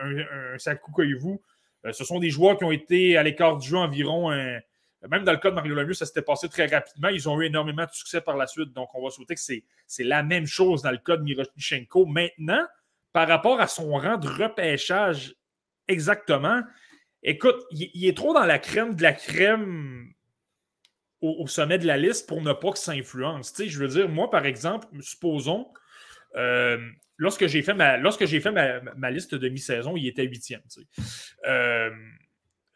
Saku 0.57 0.91
Koivu, 0.91 1.37
euh, 1.85 1.93
ce 1.93 2.03
sont 2.03 2.19
des 2.19 2.29
joueurs 2.29 2.57
qui 2.57 2.65
ont 2.65 2.71
été 2.71 3.15
à 3.15 3.23
l'écart 3.23 3.57
du 3.57 3.67
jeu 3.69 3.77
environ 3.77 4.29
Même 4.29 5.23
dans 5.23 5.31
le 5.31 5.37
cas 5.37 5.51
de 5.51 5.55
Mario 5.55 5.73
Lemieux, 5.73 5.93
ça 5.93 6.05
s'était 6.05 6.21
passé 6.21 6.49
très 6.49 6.65
rapidement. 6.65 7.07
Ils 7.07 7.29
ont 7.29 7.39
eu 7.39 7.45
énormément 7.45 7.85
de 7.85 7.91
succès 7.91 8.19
par 8.19 8.35
la 8.35 8.47
suite. 8.47 8.73
Donc, 8.73 8.89
on 8.93 9.01
va 9.01 9.09
souhaiter 9.09 9.35
que 9.35 9.41
c'est 9.41 10.03
la 10.03 10.23
même 10.23 10.45
chose 10.45 10.81
dans 10.81 10.91
le 10.91 10.97
cas 10.97 11.15
de 11.15 11.23
Miroshnichenko. 11.23 12.05
Maintenant, 12.05 12.65
par 13.13 13.27
rapport 13.27 13.61
à 13.61 13.67
son 13.67 13.91
rang 13.93 14.17
de 14.17 14.27
repêchage 14.27 15.35
exactement, 15.87 16.61
Écoute, 17.23 17.63
il, 17.71 18.05
est 18.05 18.15
trop 18.15 18.33
dans 18.33 18.45
la 18.45 18.59
crème 18.59 18.95
de 18.95 19.03
la 19.03 19.13
crème 19.13 20.13
au, 21.21 21.47
sommet 21.47 21.77
de 21.77 21.85
la 21.85 21.97
liste 21.97 22.27
pour 22.27 22.41
ne 22.41 22.53
pas 22.53 22.71
que 22.71 22.79
ça 22.79 22.93
influence. 22.93 23.53
je 23.57 23.79
veux 23.79 23.89
dire, 23.89 24.07
moi, 24.07 24.29
par 24.29 24.45
exemple, 24.45 24.87
supposons, 25.01 25.67
euh, 26.35 26.77
lorsque 27.17 27.47
j'ai 27.47 27.61
fait, 27.61 27.73
ma, 27.73 27.97
lorsque 27.97 28.25
fait 28.25 28.51
ma, 28.51 29.11
liste 29.11 29.35
de 29.35 29.49
mi-saison, 29.49 29.97
il 29.97 30.07
était 30.07 30.23
huitième. 30.23 30.61
Euh, 31.45 31.91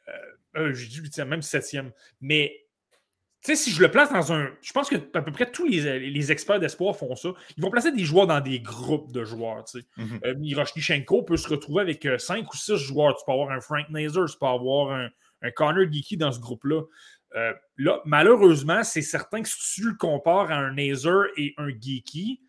euh, 0.09 0.13
Euh, 0.55 0.73
J'ai 0.73 0.87
dit 0.87 0.99
huitième, 0.99 1.29
même 1.29 1.41
septième. 1.41 1.91
Mais 2.21 2.53
tu 2.55 2.72
sais, 3.43 3.55
si 3.55 3.71
je 3.71 3.81
le 3.81 3.91
place 3.91 4.11
dans 4.11 4.31
un. 4.31 4.49
Je 4.61 4.71
pense 4.71 4.89
que 4.89 4.95
à 5.13 5.21
peu 5.21 5.31
près 5.31 5.51
tous 5.51 5.65
les, 5.65 5.99
les 6.09 6.31
experts 6.31 6.59
d'espoir 6.59 6.95
font 6.95 7.15
ça. 7.15 7.33
Ils 7.57 7.61
vont 7.61 7.69
placer 7.69 7.91
des 7.91 8.05
joueurs 8.05 8.27
dans 8.27 8.39
des 8.39 8.59
groupes 8.59 9.11
de 9.11 9.23
joueurs. 9.25 9.65
Tu 9.65 9.79
sais. 9.79 9.85
Mhm. 9.97 10.19
Euh, 10.25 11.23
peut 11.23 11.37
se 11.37 11.47
retrouver 11.49 11.81
avec 11.81 12.05
euh, 12.05 12.17
cinq 12.17 12.53
ou 12.53 12.57
six 12.57 12.77
joueurs. 12.77 13.15
Tu 13.15 13.23
peux 13.25 13.33
avoir 13.33 13.51
un 13.51 13.59
Frank 13.59 13.89
Nazer, 13.89 14.25
tu 14.29 14.37
peux 14.39 14.45
avoir 14.45 14.91
un, 14.91 15.09
un 15.41 15.51
Connor 15.51 15.91
Geeky 15.91 16.17
dans 16.17 16.31
ce 16.31 16.39
groupe-là. 16.39 16.83
Euh, 17.35 17.53
là, 17.77 18.01
malheureusement, 18.05 18.83
c'est 18.83 19.01
certain 19.01 19.41
que 19.41 19.49
si 19.49 19.81
tu 19.81 19.89
le 19.89 19.95
compares 19.95 20.51
à 20.51 20.55
un 20.55 20.73
Nazer 20.73 21.25
et 21.35 21.53
un 21.57 21.69
Geeky, 21.69 22.41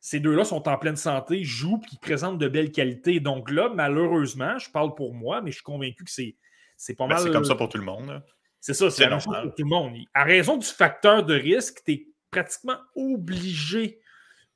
ces 0.00 0.20
deux-là 0.20 0.44
sont 0.44 0.68
en 0.68 0.78
pleine 0.78 0.96
santé, 0.96 1.42
jouent 1.42 1.82
et 1.92 1.96
présentent 2.00 2.38
de 2.38 2.48
belles 2.48 2.70
qualités. 2.70 3.20
Donc 3.20 3.50
là, 3.50 3.70
malheureusement, 3.74 4.56
je 4.58 4.70
parle 4.70 4.94
pour 4.94 5.12
moi, 5.12 5.42
mais 5.42 5.50
je 5.50 5.56
suis 5.56 5.64
convaincu 5.64 6.04
que 6.04 6.10
c'est, 6.10 6.36
c'est 6.76 6.94
pas 6.94 7.06
Ben, 7.06 7.14
mal. 7.16 7.22
c'est 7.24 7.32
comme 7.32 7.44
ça 7.44 7.56
pour 7.56 7.68
tout 7.68 7.78
le 7.78 7.84
monde. 7.84 8.22
C'est 8.68 8.74
ça, 8.74 8.90
c'est 8.90 9.04
la 9.04 9.10
même 9.10 9.18
chose 9.18 9.26
normal. 9.32 9.46
pour 9.46 9.54
tout 9.54 9.62
le 9.62 9.68
monde. 9.70 9.96
À 10.12 10.24
raison 10.24 10.58
du 10.58 10.66
facteur 10.66 11.24
de 11.24 11.34
risque, 11.34 11.80
tu 11.86 11.92
es 11.92 12.06
pratiquement 12.30 12.76
obligé 12.94 13.98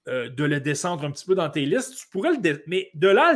euh, 0.06 0.28
de 0.28 0.44
le 0.44 0.60
descendre 0.60 1.04
un 1.06 1.10
petit 1.10 1.24
peu 1.24 1.34
dans 1.34 1.48
tes 1.48 1.64
listes. 1.64 1.96
Tu 1.96 2.06
pourrais 2.08 2.32
le 2.32 2.62
Mais 2.66 2.90
de 2.92 3.08
là, 3.08 3.32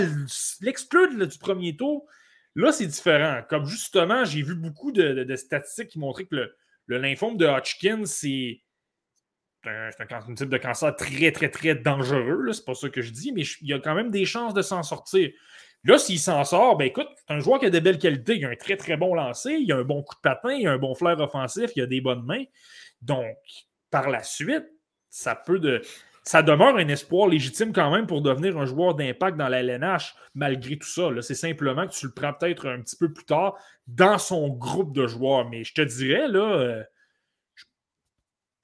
l'exclure 0.61 1.09
du 1.27 1.39
premier 1.39 1.74
tour, 1.78 2.07
là, 2.55 2.73
c'est 2.73 2.86
différent. 2.86 3.40
Comme 3.48 3.65
justement, 3.65 4.27
j'ai 4.27 4.43
vu 4.43 4.55
beaucoup 4.55 4.93
de, 4.93 5.15
de- 5.15 5.24
de 5.24 5.36
statistiques 5.36 5.89
qui 5.89 5.98
montraient 5.98 6.27
que 6.27 6.35
le, 6.36 6.55
le 6.85 6.98
lymphome 6.98 7.39
de 7.39 7.47
Hodgkin, 7.47 8.05
c'est 8.05 8.61
un, 9.65 9.89
type 10.35 10.51
de 10.51 10.59
cancer 10.59 10.94
très, 10.94 11.32
très, 11.32 11.48
très 11.51 11.74
dangereux. 11.74 12.53
C'est 12.53 12.66
pas 12.66 12.74
ça 12.74 12.90
que 12.90 13.01
je 13.01 13.12
dis, 13.12 13.32
mais 13.32 13.44
je- 13.44 13.57
il 13.62 13.69
y 13.69 13.73
a 13.73 13.78
quand 13.78 13.94
même 13.94 14.11
des 14.11 14.27
chances 14.27 14.53
de 14.53 14.61
s'en 14.61 14.82
sortir. 14.82 15.31
Là, 15.87 15.99
s'il 15.99 16.19
s'en 16.19 16.43
sort, 16.43 16.77
ben 16.77 16.87
écoute, 16.87 17.07
c'est 17.15 17.33
un 17.33 17.39
joueur 17.39 17.61
qui 17.61 17.67
a 17.67 17.71
de 17.71 17.79
belles 17.79 17.99
qualités. 17.99 18.37
Il 18.37 18.45
a 18.45 18.49
un 18.49 18.57
très, 18.57 18.77
très 18.77 18.97
bon 18.97 19.15
lancer, 19.15 19.53
il 19.53 19.71
a 19.73 19.77
un 19.77 19.85
bon 19.85 20.03
coup 20.03 20.17
de 20.17 20.21
patin, 20.21 20.53
il 20.53 20.67
a 20.67 20.73
un 20.73 20.79
bon 20.79 20.97
flair 20.97 21.19
offensif, 21.21 21.71
il 21.77 21.83
a 21.83 21.87
des 21.87 22.01
bonnes 22.01 22.25
mains. 22.25 22.43
Donc, 23.03 23.37
par 23.93 24.11
la 24.11 24.25
suite, 24.25 24.67
ça 25.11 25.37
peut 25.37 25.61
de. 25.61 25.81
Ça 26.25 26.43
demeure 26.43 26.77
un 26.77 26.89
espoir 26.89 27.29
légitime 27.29 27.73
quand 27.73 27.93
même 27.93 28.09
pour 28.09 28.21
devenir 28.21 28.59
un 28.59 28.67
joueur 28.67 28.97
d'impact 28.97 29.37
dans 29.37 29.47
la 29.47 29.61
LNH, 29.61 30.17
malgré 30.35 30.77
tout 30.77 30.89
ça. 30.89 31.09
C'est 31.21 31.37
simplement 31.37 31.87
que 31.87 31.93
tu 31.93 32.07
le 32.07 32.13
prends 32.13 32.33
peut-être 32.33 32.69
un 32.69 32.81
petit 32.81 32.97
peu 32.97 33.13
plus 33.13 33.25
tard 33.25 33.55
dans 33.87 34.19
son 34.19 34.49
groupe 34.49 34.93
de 34.93 35.07
joueurs. 35.07 35.49
Mais 35.49 35.63
je 35.63 35.73
te 35.73 35.83
dirais, 35.83 36.27
là, 36.27 36.41
euh, 36.41 36.83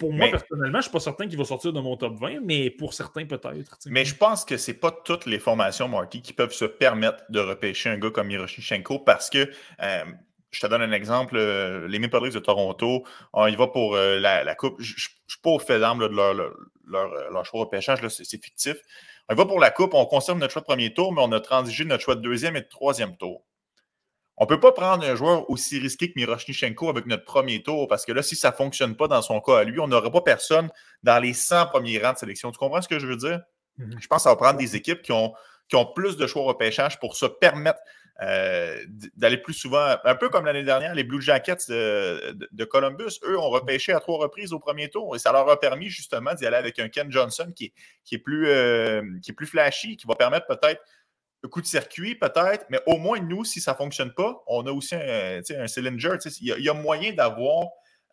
pour 0.03 0.13
moi, 0.13 0.27
Mais- 0.27 0.31
personnellement, 0.33 0.73
je 0.73 0.77
ne 0.79 0.83
suis 0.83 0.91
pas 0.91 0.99
certain 0.99 1.29
qu'il 1.29 1.39
va 1.39 1.45
sortir 1.45 1.73
de 1.73 1.81
mon 1.81 1.97
top 1.97 2.19
20, 2.19 2.41
mais 2.43 2.71
pour 2.71 2.93
certains, 2.93 3.25
peut-être. 3.25 3.79
Mais 3.87 4.05
je 4.05 4.17
pense 4.17 4.45
que 4.45 4.57
c'est 4.57 4.75
pas 4.75 4.91
toutes 4.91 5.27
les 5.27 5.39
formations, 5.39 5.87
Marty, 5.87 6.23
qui 6.23 6.33
peuvent 6.33 6.53
se 6.53 6.65
permettre 6.65 7.23
de 7.29 7.39
repêcher 7.39 7.89
un 7.89 7.99
gars 7.99 8.11
comme 8.11 8.29
Hiroshichenko 8.29 8.99
parce 8.99 9.31
que, 9.31 9.49
euh, 9.81 10.05
je 10.51 10.61
te 10.61 10.67
donne 10.67 10.83
un 10.83 10.91
exemple, 10.91 11.37
euh, 11.37 11.87
les 11.87 12.01
Maple 12.01 12.25
Leafs 12.25 12.35
de 12.35 12.41
Toronto, 12.41 13.05
on 13.33 13.47
y 13.47 13.55
va 13.55 13.69
pour 13.69 13.95
euh, 13.95 14.19
la, 14.19 14.43
la 14.43 14.55
Coupe. 14.57 14.75
Je 14.81 14.93
ne 14.95 14.99
suis 14.99 15.41
pas 15.41 15.51
au 15.51 15.61
fait 15.61 15.79
d'armes 15.79 16.01
de 16.01 16.07
leur, 16.13 16.35
leur, 16.35 16.53
leur, 16.85 17.31
leur 17.31 17.47
choix 17.47 17.65
de 17.73 17.81
c'est 18.09 18.25
c'est 18.25 18.45
fictif. 18.45 18.77
On 19.29 19.35
y 19.35 19.37
va 19.37 19.47
pour 19.47 19.61
la 19.61 19.71
Coupe, 19.71 19.95
on 19.95 20.05
conserve 20.05 20.39
notre 20.39 20.53
choix 20.53 20.63
de 20.63 20.67
premier 20.67 20.93
tour, 20.93 21.13
mais 21.13 21.23
on 21.23 21.31
a 21.31 21.39
transigé 21.39 21.85
notre 21.85 22.03
choix 22.03 22.17
de 22.17 22.23
deuxième 22.23 22.57
et 22.57 22.63
de 22.63 22.69
troisième 22.69 23.17
tour. 23.17 23.45
On 24.39 24.45
ne 24.45 24.49
peut 24.49 24.61
pas 24.61 24.73
prendre 24.73 25.05
un 25.05 25.15
joueur 25.15 25.49
aussi 25.51 25.79
risqué 25.79 26.09
que 26.09 26.15
Miroshnichenko 26.17 26.89
avec 26.89 27.07
notre 27.07 27.25
premier 27.25 27.63
tour 27.63 27.87
parce 27.87 28.05
que 28.07 28.13
là, 28.13 28.23
si 28.23 28.35
ça 28.35 28.51
ne 28.51 28.55
fonctionne 28.57 28.97
pas 28.97 29.07
dans 29.09 29.23
son 29.23 29.41
cas 29.41 29.59
à 29.59 29.65
lui, 29.65 29.79
on 29.79 29.89
n'aura 29.89 30.11
pas 30.11 30.23
personne 30.23 30.71
dans 31.03 31.19
les 31.23 31.35
100 31.35 31.67
premiers 31.67 31.99
rangs 31.99 32.15
de 32.15 32.19
sélection. 32.19 32.51
Tu 32.51 32.59
comprends 32.59 32.81
ce 32.83 32.89
que 32.89 32.99
je 32.99 33.07
veux 33.07 33.17
dire? 33.17 33.41
Mhm. 33.79 33.99
Je 34.01 34.07
pense 34.07 34.19
que 34.19 34.23
ça 34.25 34.31
va 34.31 34.37
prendre 34.37 34.59
des 34.59 34.75
équipes 34.75 35.03
qui 35.03 35.13
ont, 35.13 35.35
qui 35.69 35.77
ont 35.77 35.87
plus 35.87 36.17
de 36.17 36.27
choix 36.27 36.43
au 36.43 36.47
repêchage 36.47 36.99
pour 36.99 37.15
se 37.15 37.27
permettre 37.27 37.79
euh, 38.23 38.77
d'aller 39.17 39.39
plus 39.39 39.55
souvent, 39.55 39.97
un 40.05 40.15
peu 40.15 40.29
comme 40.29 40.45
l'année 40.45 40.63
dernière, 40.63 40.95
les 40.95 41.03
Blue 41.03 41.21
Jackets 41.23 41.57
de, 41.69 42.33
de- 42.33 42.49
de 42.53 42.65
Columbus, 42.65 43.19
eux 43.25 43.39
ont 43.39 43.49
repêché 43.49 43.93
à 43.93 44.01
trois 44.01 44.19
reprises 44.19 44.53
au 44.53 44.59
premier 44.59 44.91
tour 44.91 45.17
et 45.17 45.19
ça 45.19 45.33
leur 45.33 45.49
a 45.49 45.59
permis 45.59 45.89
justement 45.89 46.35
d'y 46.35 46.47
aller 46.47 46.57
avec 46.59 46.79
un 46.79 46.89
Ken 46.89 47.11
Johnson 47.11 47.51
qui 47.57 47.67
est, 47.67 47.73
qui 48.05 48.15
est, 48.17 48.19
plus, 48.19 48.49
euh, 48.49 49.03
qui 49.23 49.31
est 49.31 49.35
plus 49.35 49.47
flashy, 49.47 49.97
qui 49.97 50.07
va 50.07 50.15
permettre 50.15 50.47
peut-être 50.47 50.83
un 51.45 51.49
coup 51.49 51.61
de 51.61 51.67
circuit, 51.67 52.15
peut-être, 52.15 52.67
mais 52.71 52.81
au 52.87 52.99
moins 52.99 53.21
nous, 53.21 53.45
si 53.45 53.61
ça 53.61 53.73
ne 53.73 53.77
fonctionne 53.77 54.13
pas, 54.15 54.43
on 54.47 54.67
a 54.67 54.71
aussi 54.71 54.95
un, 54.95 55.41
un 55.41 55.67
il 55.67 56.57
y 56.59 56.69
a 56.69 56.75
moyen 56.75 57.13
d'avoir. 57.13 57.67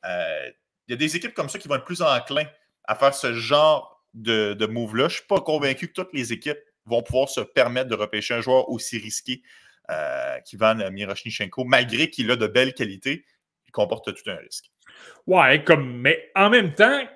euh, 0.06 0.50
il 0.88 0.94
y 0.94 0.94
a 0.94 0.98
des 0.98 1.16
équipes 1.16 1.36
comme 1.36 1.50
ça 1.50 1.60
qui 1.60 1.68
vont 1.68 1.76
être 1.76 1.86
plus 1.86 2.02
enclins 2.02 2.48
à 2.86 2.96
faire 2.96 3.14
ce 3.14 3.34
genre 3.34 4.04
de, 4.16 4.54
de 4.54 4.66
move-là. 4.66 5.04
Je 5.04 5.14
ne 5.14 5.18
suis 5.18 5.28
pas 5.28 5.40
convaincu 5.40 5.88
que 5.90 5.94
toutes 5.94 6.14
les 6.14 6.34
équipes 6.34 6.58
vont 6.86 7.04
pouvoir 7.04 7.30
se 7.30 7.42
permettre 7.42 7.90
de 7.90 7.96
repêcher 7.96 8.34
un 8.34 8.42
joueur 8.42 8.70
aussi 8.70 8.98
risqué 8.98 9.44
euh, 9.92 10.40
qu'Ivan 10.46 10.90
Miroshnichenko, 10.92 11.64
malgré 11.64 12.10
qu'il 12.10 12.32
a 12.32 12.36
de 12.36 12.48
belles 12.48 12.74
qualités, 12.74 13.24
il 13.68 13.72
comporte 13.72 14.12
tout 14.16 14.30
un 14.32 14.38
risque. 14.38 14.72
Ouais, 15.28 15.64
comme, 15.64 16.02
mais 16.02 16.32
en 16.34 16.50
même 16.50 16.74
temps, 16.74 17.08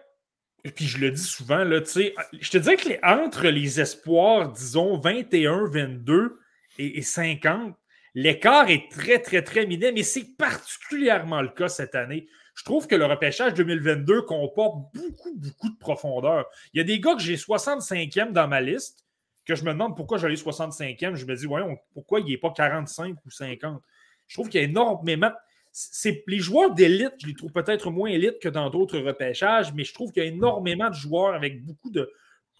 puis 0.71 0.85
je 0.85 0.97
le 0.97 1.11
dis 1.11 1.21
souvent, 1.21 1.63
là, 1.63 1.81
je 1.85 2.49
te 2.49 2.57
dirais 2.57 2.77
que 2.77 2.89
les- 2.89 2.99
entre 3.03 3.47
les 3.47 3.81
espoirs, 3.81 4.51
disons, 4.51 4.97
21, 4.97 5.65
22 5.67 6.39
et, 6.77 6.97
et 6.99 7.01
50, 7.01 7.75
l'écart 8.15 8.69
est 8.69 8.89
très, 8.89 9.19
très, 9.19 9.41
très 9.41 9.65
minime, 9.65 9.95
mais 9.95 10.03
c'est 10.03 10.37
particulièrement 10.37 11.41
le 11.41 11.49
cas 11.49 11.67
cette 11.67 11.95
année. 11.95 12.27
Je 12.55 12.63
trouve 12.63 12.87
que 12.87 12.95
le 12.95 13.05
repêchage 13.05 13.55
2022 13.55 14.21
comporte 14.21 14.93
beaucoup, 14.93 15.33
beaucoup 15.35 15.69
de 15.69 15.77
profondeur. 15.77 16.45
Il 16.73 16.77
y 16.77 16.81
a 16.81 16.83
des 16.83 16.99
gars 16.99 17.15
que 17.15 17.21
j'ai 17.21 17.35
65e 17.35 18.31
dans 18.31 18.47
ma 18.47 18.61
liste, 18.61 19.05
que 19.45 19.55
je 19.55 19.63
me 19.63 19.71
demande 19.71 19.97
pourquoi 19.97 20.17
j'allais 20.17 20.35
65e. 20.35 21.15
Je 21.15 21.25
me 21.25 21.35
dis, 21.35 21.45
voyons, 21.45 21.75
pourquoi 21.93 22.19
il 22.19 22.27
n'est 22.27 22.37
pas 22.37 22.51
45 22.51 23.17
ou 23.25 23.31
50? 23.31 23.81
Je 24.27 24.35
trouve 24.35 24.49
qu'il 24.49 24.61
y 24.61 24.63
a 24.63 24.67
énormément 24.67 25.31
c'est 25.73 26.23
les 26.27 26.37
joueurs 26.37 26.71
d'élite, 26.75 27.13
je 27.19 27.27
les 27.27 27.33
trouve 27.33 27.51
peut-être 27.51 27.89
moins 27.89 28.09
élites 28.09 28.39
que 28.39 28.47
dans 28.47 28.69
d'autres 28.69 28.99
repêchages, 28.99 29.73
mais 29.73 29.83
je 29.83 29.93
trouve 29.93 30.11
qu'il 30.11 30.23
y 30.23 30.25
a 30.27 30.29
énormément 30.29 30.87
de 30.87 30.95
joueurs 30.95 31.33
avec 31.33 31.65
beaucoup 31.65 31.89
de 31.89 32.11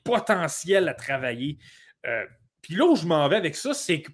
potentiel 0.03 0.89
à 0.89 0.95
travailler. 0.95 1.59
Euh, 2.07 2.25
Puis 2.61 2.75
là 2.75 2.85
où 2.85 2.95
je 2.95 3.05
m'en 3.05 3.29
vais 3.29 3.35
avec 3.35 3.55
ça, 3.55 3.75
c'est 3.75 4.01
que 4.01 4.11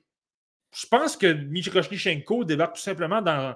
je 0.76 0.86
pense 0.86 1.16
que 1.16 1.32
Miroshnichenko 1.32 2.44
débarque 2.44 2.76
tout 2.76 2.82
simplement 2.82 3.22
dans, 3.22 3.56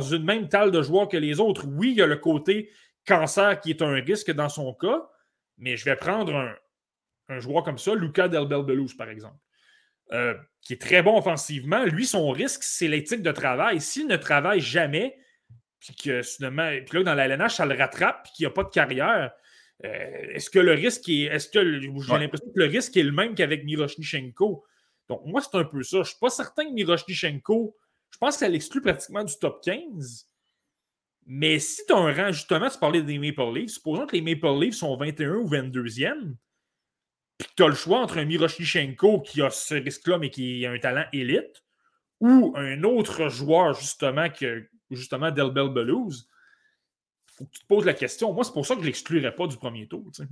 une 0.00 0.24
même 0.24 0.48
talle 0.48 0.72
de 0.72 0.82
joueurs 0.82 1.08
que 1.08 1.16
les 1.16 1.38
autres. 1.38 1.64
Oui, 1.66 1.92
il 1.92 1.96
y 1.96 2.02
a 2.02 2.06
le 2.06 2.16
côté 2.16 2.70
cancer 3.06 3.60
qui 3.60 3.70
est 3.70 3.82
un 3.82 3.94
risque 3.94 4.32
dans 4.32 4.48
son 4.48 4.74
cas, 4.74 5.08
mais 5.58 5.76
je 5.76 5.84
vais 5.84 5.96
prendre 5.96 6.56
un, 7.28 7.38
joueur 7.38 7.62
comme 7.62 7.78
ça, 7.78 7.94
Luca 7.94 8.28
Delbel-Belous, 8.28 8.96
par 8.98 9.08
exemple. 9.08 9.38
Euh, 10.12 10.34
qui 10.60 10.74
est 10.74 10.80
très 10.80 11.02
bon 11.02 11.18
offensivement. 11.18 11.84
Lui, 11.84 12.06
son 12.06 12.30
risque, 12.30 12.62
c'est 12.62 12.88
l'éthique 12.88 13.22
de 13.22 13.32
travail. 13.32 13.80
S'il 13.80 14.06
ne 14.06 14.16
travaille 14.16 14.60
jamais, 14.60 15.16
puis 15.80 15.94
que 15.94 16.22
finalement, 16.22 16.70
puis 16.86 16.98
là, 16.98 17.04
dans 17.04 17.14
la 17.14 17.24
LNH, 17.26 17.54
ça 17.56 17.66
le 17.66 17.74
rattrape, 17.74 18.24
puis 18.24 18.32
qu'il 18.36 18.44
n'y 18.44 18.48
a 18.48 18.54
pas 18.54 18.64
de 18.64 18.68
carrière, 18.70 19.32
euh, 19.84 19.88
est-ce 20.32 20.48
que 20.50 20.58
le 20.58 20.72
risque 20.72 21.08
est. 21.08 21.22
Est-ce 21.24 21.48
que 21.48 21.58
le- 21.58 21.80
j'ai 21.80 21.88
Ouais. 21.90 22.18
l'impression 22.18 22.46
que 22.46 22.58
le 22.58 22.66
risque 22.66 22.96
est 22.96 23.02
le 23.02 23.12
même 23.12 23.34
qu'avec 23.34 23.64
Miroshnichenko? 23.64 24.64
Donc, 25.08 25.22
moi, 25.26 25.40
c'est 25.42 25.56
un 25.58 25.64
peu 25.64 25.82
ça. 25.82 25.96
Je 25.96 25.98
ne 26.00 26.04
suis 26.04 26.18
pas 26.20 26.30
certain 26.30 26.64
que 26.66 26.72
Miroshnichenko, 26.72 27.76
je 28.10 28.18
pense 28.18 28.34
que 28.36 28.40
ça 28.40 28.48
l'exclut 28.48 28.80
pratiquement 28.80 29.24
du 29.24 29.34
top 29.38 29.62
15. 29.62 30.26
Mais 31.26 31.58
si 31.58 31.84
tu 31.86 31.92
as 31.92 31.96
un 31.96 32.12
rang, 32.12 32.32
justement, 32.32 32.68
tu 32.68 32.78
parlais 32.78 33.02
des 33.02 33.18
Maple 33.18 33.54
Leafs, 33.54 33.70
supposons 33.72 34.06
que 34.06 34.14
les 34.16 34.22
Maple 34.22 34.58
Leafs 34.60 34.74
sont 34.76 34.96
21 34.96 35.36
ou 35.36 35.46
22e, 35.48 36.36
puis 37.38 37.48
tu 37.56 37.62
as 37.64 37.68
le 37.68 37.74
choix 37.74 38.00
entre 38.00 38.18
un 38.18 38.24
Miroshnichenko 38.24 39.20
qui 39.20 39.42
a 39.42 39.50
ce 39.50 39.74
risque-là, 39.74 40.18
mais 40.18 40.30
qui 40.30 40.64
a 40.66 40.70
un 40.70 40.78
talent 40.78 41.04
élite, 41.12 41.64
ou 42.20 42.54
un 42.56 42.82
autre 42.84 43.28
joueur, 43.28 43.74
justement, 43.74 44.30
que 44.30 44.68
justement 44.90 45.30
Delbel 45.30 45.68
Belouz, 45.68 46.28
faut 47.36 47.44
que 47.44 47.50
tu 47.50 47.60
te 47.60 47.66
poses 47.66 47.84
la 47.84 47.94
question. 47.94 48.32
Moi, 48.32 48.44
c'est 48.44 48.52
pour 48.52 48.64
ça 48.64 48.74
que 48.74 48.80
je 48.80 48.84
ne 48.84 48.86
l'exclurais 48.86 49.34
pas 49.34 49.46
du 49.46 49.56
premier 49.56 49.88
tour. 49.88 50.04
sais. 50.12 50.24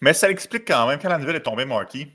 Mais 0.00 0.12
ça 0.12 0.28
l'explique 0.28 0.66
quand 0.66 0.86
même 0.86 0.98
quand 0.98 1.08
la 1.08 1.18
nouvelle 1.18 1.36
est 1.36 1.42
tombée, 1.42 1.64
Marky. 1.64 2.08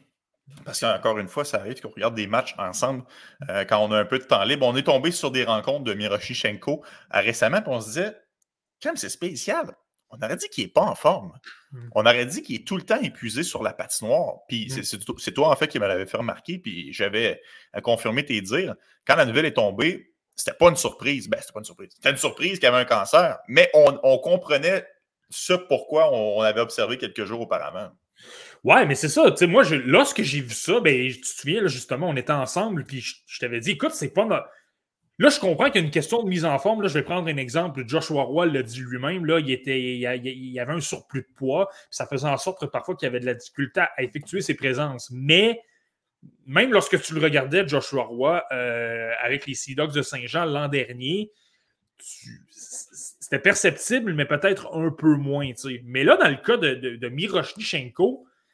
Parce 0.63 0.79
qu'encore 0.79 1.17
une 1.19 1.27
fois, 1.27 1.43
ça 1.43 1.57
arrive 1.57 1.81
qu'on 1.81 1.89
regarde 1.89 2.15
des 2.15 2.27
matchs 2.27 2.55
ensemble 2.57 3.03
euh, 3.49 3.65
quand 3.65 3.79
on 3.79 3.91
a 3.91 3.99
un 3.99 4.05
peu 4.05 4.19
de 4.19 4.23
temps 4.23 4.43
libre. 4.43 4.65
On 4.65 4.75
est 4.75 4.83
tombé 4.83 5.11
sur 5.11 5.31
des 5.31 5.43
rencontres 5.43 5.83
de 5.83 5.93
Miroshnichenko 5.93 6.83
euh, 7.13 7.19
récemment, 7.19 7.61
on 7.65 7.81
se 7.81 7.87
disait, 7.87 8.17
quand 8.81 8.89
même, 8.89 8.97
c'est 8.97 9.09
spécial. 9.09 9.75
On 10.09 10.17
aurait 10.23 10.37
dit 10.37 10.47
qu'il 10.49 10.63
n'est 10.65 10.69
pas 10.71 10.81
en 10.81 10.95
forme. 10.95 11.33
Mm. 11.71 11.89
On 11.95 12.01
aurait 12.05 12.25
dit 12.25 12.41
qu'il 12.41 12.55
est 12.55 12.65
tout 12.67 12.77
le 12.77 12.83
temps 12.83 12.99
épuisé 13.01 13.43
sur 13.43 13.61
la 13.63 13.73
patinoire. 13.73 14.35
Puis 14.47 14.67
Mm. 14.67 14.83
c'est- 14.83 15.33
toi, 15.33 15.49
en 15.49 15.55
fait, 15.55 15.67
qui 15.67 15.79
me 15.79 15.87
l'avait 15.87 16.05
fait 16.05 16.17
remarquer, 16.17 16.57
puis 16.59 16.93
j'avais 16.93 17.41
euh, 17.75 17.81
confirmé 17.81 18.23
tes 18.25 18.39
dires. 18.41 18.75
Quand 19.05 19.15
la 19.15 19.25
nouvelle 19.25 19.45
est 19.45 19.53
tombée, 19.53 20.13
c'était 20.35 20.53
pas 20.57 20.69
une 20.69 20.75
surprise. 20.77 21.27
Ben, 21.27 21.39
c'était 21.41 21.53
pas 21.53 21.59
une 21.59 21.65
surprise. 21.65 21.89
C'était 21.93 22.11
une 22.11 22.17
surprise 22.17 22.53
qu'il 22.53 22.63
y 22.63 22.67
avait 22.67 22.77
un 22.77 22.85
cancer, 22.85 23.37
mais 23.47 23.69
on, 23.73 23.99
on 24.03 24.17
comprenait 24.19 24.85
ce 25.29 25.53
pourquoi 25.53 26.13
on, 26.13 26.37
on 26.37 26.41
avait 26.41 26.61
observé 26.61 26.97
quelques 26.97 27.25
jours 27.25 27.41
auparavant. 27.41 27.89
Ouais, 28.63 28.85
mais 28.85 28.95
c'est 28.95 29.09
ça. 29.09 29.33
Moi, 29.41 29.63
je- 29.63 29.75
lorsque 29.75 30.21
j'ai 30.23 30.39
vu 30.41 30.53
ça, 30.53 30.79
ben, 30.79 31.07
tu 31.11 31.21
te 31.21 31.27
souviens, 31.27 31.61
là, 31.61 31.67
justement, 31.67 32.07
on 32.09 32.15
était 32.15 32.31
ensemble, 32.31 32.85
puis 32.85 33.01
je, 33.01 33.15
je 33.27 33.39
t'avais 33.39 33.59
dit, 33.59 33.71
écoute, 33.71 33.91
c'est 33.93 34.09
pas. 34.13 34.25
no- 34.25 34.39
Là, 35.19 35.29
je 35.29 35.39
comprends 35.39 35.65
qu'il 35.65 35.81
y 35.81 35.83
a 35.83 35.85
une 35.85 35.91
question 35.91 36.21
de 36.21 36.29
mise 36.29 36.45
en 36.45 36.59
forme. 36.59 36.83
Là, 36.83 36.87
je 36.87 36.93
vais 36.93 37.03
prendre 37.03 37.27
un 37.27 37.37
exemple. 37.37 37.83
Joshua 37.87 38.21
Roy 38.21 38.45
l'a 38.45 38.61
dit 38.61 38.81
lui-même. 38.81 39.25
Là, 39.25 39.39
il, 39.39 40.59
avait 40.59 40.73
un 40.73 40.79
surplus 40.79 41.21
de 41.21 41.35
poids. 41.35 41.69
Ça 41.89 42.05
faisait 42.05 42.27
en 42.27 42.37
sorte 42.37 42.67
parfois 42.67 42.95
qu'il 42.95 43.07
avait 43.07 43.19
de 43.19 43.25
la 43.25 43.33
difficulté 43.33 43.81
à 43.81 44.03
effectuer 44.03 44.41
ses 44.41 44.53
présences. 44.53 45.09
Mais 45.11 45.59
même 46.45 46.71
lorsque 46.71 47.01
tu 47.01 47.15
le 47.15 47.21
regardais, 47.21 47.67
Joshua 47.67 48.03
Roy, 48.03 48.43
euh, 48.51 49.11
avec 49.21 49.47
les 49.47 49.55
Sea 49.55 49.73
Dogs 49.73 49.93
de 49.93 50.03
Saint-Jean 50.03 50.45
l'an 50.45 50.67
dernier, 50.67 51.31
c'était 51.97 53.39
perceptible, 53.39 54.13
mais 54.13 54.25
peut-être 54.25 54.75
un 54.75 54.91
peu 54.91 55.15
moins. 55.15 55.49
Mais 55.83 56.03
là, 56.03 56.15
dans 56.17 56.29
le 56.29 56.37
cas 56.37 56.57
de, 56.57 56.75
de, 56.75 56.95
de 56.95 57.11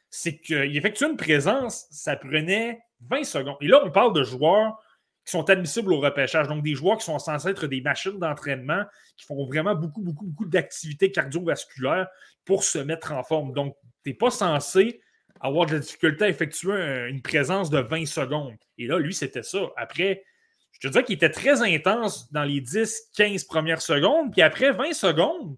c'est 0.08 0.38
qu'il 0.38 0.76
effectuait 0.76 1.08
une 1.08 1.16
présence, 1.16 1.86
ça 1.90 2.16
prenait 2.16 2.80
20 3.00 3.24
secondes. 3.24 3.56
Et 3.60 3.66
là, 3.66 3.82
on 3.84 3.90
parle 3.90 4.14
de 4.14 4.22
joueurs 4.22 4.78
qui 5.24 5.30
sont 5.30 5.48
admissibles 5.48 5.92
au 5.92 6.00
repêchage. 6.00 6.48
Donc, 6.48 6.62
des 6.62 6.74
joueurs 6.74 6.98
qui 6.98 7.04
sont 7.04 7.18
censés 7.18 7.48
être 7.48 7.66
des 7.66 7.80
machines 7.80 8.18
d'entraînement, 8.18 8.84
qui 9.16 9.24
font 9.24 9.46
vraiment 9.46 9.74
beaucoup, 9.74 10.02
beaucoup, 10.02 10.26
beaucoup 10.26 10.44
d'activités 10.44 11.10
cardiovasculaires 11.10 12.08
pour 12.44 12.64
se 12.64 12.78
mettre 12.78 13.12
en 13.12 13.22
forme. 13.22 13.52
Donc, 13.52 13.76
tu 14.02 14.10
n'es 14.10 14.14
pas 14.14 14.30
censé 14.30 15.00
avoir 15.40 15.66
de 15.66 15.74
la 15.74 15.78
difficulté 15.78 16.24
à 16.24 16.28
effectuer 16.28 17.08
une 17.08 17.22
présence 17.22 17.70
de 17.70 17.78
20 17.78 18.06
secondes. 18.06 18.56
Et 18.78 18.86
là, 18.86 18.98
lui, 18.98 19.14
c'était 19.14 19.42
ça. 19.42 19.60
Après, 19.76 20.24
je 20.72 20.80
te 20.80 20.88
disais 20.88 21.04
qu'il 21.04 21.14
était 21.14 21.30
très 21.30 21.62
intense 21.62 22.30
dans 22.32 22.44
les 22.44 22.60
10-15 22.60 23.46
premières 23.46 23.82
secondes, 23.82 24.32
puis 24.32 24.42
après 24.42 24.72
20 24.72 24.92
secondes, 24.92 25.56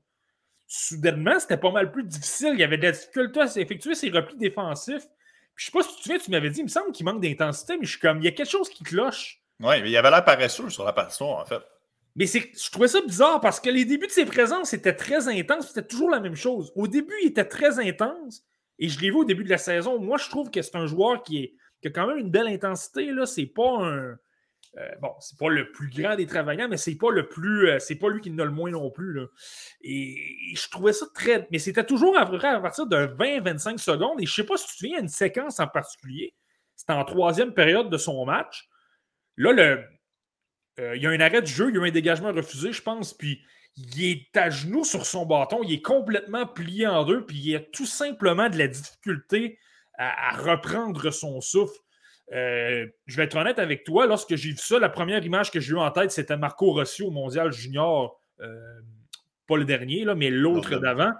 soudainement, 0.67 1.39
c'était 1.39 1.57
pas 1.57 1.71
mal 1.71 1.91
plus 1.91 2.05
difficile. 2.05 2.51
Il 2.55 2.61
y 2.61 2.65
avait 2.65 2.79
de 2.79 2.85
la 2.85 2.93
difficulté 2.93 3.41
à 3.41 3.47
effectuer 3.57 3.95
ses 3.95 4.11
replis 4.11 4.37
défensifs. 4.37 5.07
Puis 5.55 5.65
je 5.65 5.67
sais 5.67 5.73
pas 5.73 5.83
si 5.83 5.89
tu 5.89 5.97
te 5.97 6.03
souviens, 6.03 6.19
tu 6.19 6.31
m'avais 6.31 6.51
dit, 6.51 6.61
il 6.61 6.65
me 6.65 6.69
semble 6.69 6.93
qu'il 6.93 7.07
manque 7.07 7.23
d'intensité, 7.23 7.79
mais 7.79 7.87
je 7.87 7.93
suis 7.93 8.01
comme, 8.01 8.19
il 8.19 8.25
y 8.25 8.29
a 8.29 8.33
quelque 8.33 8.51
chose 8.51 8.69
qui 8.69 8.85
cloche. 8.85 9.41
Oui, 9.61 9.81
mais 9.81 9.89
il 9.89 9.91
y 9.91 9.97
avait 9.97 10.11
l'air 10.11 10.25
paresseux 10.25 10.71
sur 10.71 10.85
la 10.85 10.93
patinoire, 10.93 11.41
en 11.41 11.47
fait. 11.47 11.63
Mais 12.15 12.27
je 12.27 12.71
trouvais 12.71 12.89
ça 12.89 13.01
bizarre 13.03 13.41
parce 13.41 13.61
que 13.61 13.69
les 13.69 13.85
débuts 13.85 14.07
de 14.07 14.13
ses 14.13 14.25
présences 14.25 14.73
étaient 14.73 14.95
très 14.95 15.29
intenses, 15.29 15.69
c'était 15.69 15.87
toujours 15.87 16.11
la 16.11 16.21
même 16.21 16.35
chose. 16.35 16.73
Au 16.75 16.89
début, 16.89 17.15
il 17.23 17.29
était 17.29 17.45
très 17.45 17.79
intense, 17.79 18.43
et 18.79 18.89
je 18.89 19.01
l'ai 19.01 19.11
vu 19.11 19.17
au 19.17 19.25
début 19.25 19.45
de 19.45 19.51
la 19.51 19.59
saison. 19.59 19.99
Moi, 19.99 20.19
je 20.19 20.29
trouve 20.29 20.51
que 20.51 20.63
c'est 20.63 20.77
un 20.77 20.87
joueur 20.87 21.23
qui, 21.23 21.39
est, 21.39 21.55
qui 21.81 21.89
a 21.89 21.91
quand 21.91 22.07
même 22.07 22.19
une 22.19 22.31
belle 22.31 22.49
intensité. 22.49 23.11
C'est 23.27 23.47
pas 23.47 23.71
un. 23.81 24.19
Euh, 24.79 24.89
bon, 25.01 25.13
c'est 25.21 25.39
pas 25.39 25.49
le 25.49 25.71
plus 25.73 25.89
grand 25.89 26.17
des 26.17 26.27
travailleurs, 26.27 26.69
mais 26.69 26.77
c'est 26.77 26.97
pas 26.97 27.11
le 27.11 27.29
plus. 27.29 27.69
Euh, 27.69 27.79
c'est 27.79 27.95
pas 27.95 28.11
lui 28.11 28.21
qui 28.21 28.31
en 28.31 28.39
a 28.39 28.45
le 28.45 28.51
moins 28.51 28.71
non 28.71 28.91
plus. 28.91 29.21
Et, 29.83 30.17
je 30.55 30.69
trouvais 30.69 30.93
ça 30.93 31.07
très. 31.15 31.47
Mais 31.51 31.59
c'était 31.59 31.85
toujours 31.85 32.17
à, 32.17 32.23
à 32.23 32.61
partir 32.61 32.87
de 32.87 32.97
20-25 32.97 33.79
secondes. 33.79 34.21
Et 34.21 34.27
je 34.27 34.35
sais 34.35 34.45
pas 34.45 34.57
si 34.57 34.67
tu 34.67 34.73
te 34.73 34.79
souviens, 34.79 35.01
une 35.01 35.09
séquence 35.09 35.61
en 35.61 35.69
particulier. 35.69 36.35
C'était 36.75 36.93
en 36.93 37.05
troisième 37.05 37.55
période 37.55 37.89
de 37.89 37.97
son 37.97 38.25
match. 38.27 38.69
Là, 39.37 39.53
le, 39.53 39.85
euh, 40.79 40.97
il 40.97 41.03
y 41.03 41.07
a 41.07 41.11
un 41.11 41.21
arrêt 41.21 41.43
de 41.43 41.47
jeu, 41.47 41.71
il 41.71 41.77
y 41.77 41.79
a 41.79 41.83
un 41.83 41.91
dégagement 41.91 42.33
refusé, 42.33 42.73
je 42.73 42.83
pense, 42.83 43.15
puis 43.15 43.41
il 43.77 44.05
est 44.05 44.37
à 44.37 44.51
genoux 44.51 44.85
sur 44.85 45.07
son 45.07 45.27
bâton, 45.27 45.61
il 45.63 45.75
est 45.75 45.83
complètement 45.83 46.47
plié 46.47 46.87
en 46.87 47.05
deux, 47.05 47.25
puis 47.25 47.37
il 47.39 47.57
a 47.57 47.61
tout 47.61 47.87
simplement 47.87 48.49
de 48.49 48.59
la 48.59 48.69
difficulté 48.69 49.59
à, 49.99 50.37
reprendre 50.37 51.11
son 51.11 51.41
souffle. 51.41 51.79
Euh, 52.33 52.87
je 53.07 53.17
vais 53.17 53.25
être 53.25 53.37
honnête 53.37 53.59
avec 53.59 53.85
toi, 53.85 54.07
lorsque 54.07 54.35
j'ai 54.35 54.51
vu 54.51 54.57
ça, 54.57 54.79
la 54.79 54.89
première 54.89 55.25
image 55.25 55.51
que 55.51 55.61
j'ai 55.61 55.73
eue 55.73 55.79
en 55.79 55.91
tête, 55.91 56.11
c'était 56.11 56.37
Marco 56.37 56.73
Rossi 56.73 57.03
au 57.03 57.11
Mondial 57.11 57.53
Junior, 57.53 58.21
euh, 58.41 58.81
pas 59.47 59.57
le 59.57 59.65
dernier, 59.65 60.05
là, 60.05 60.15
mais 60.15 60.31
l'autre 60.31 60.77
d'avant, 60.79 61.13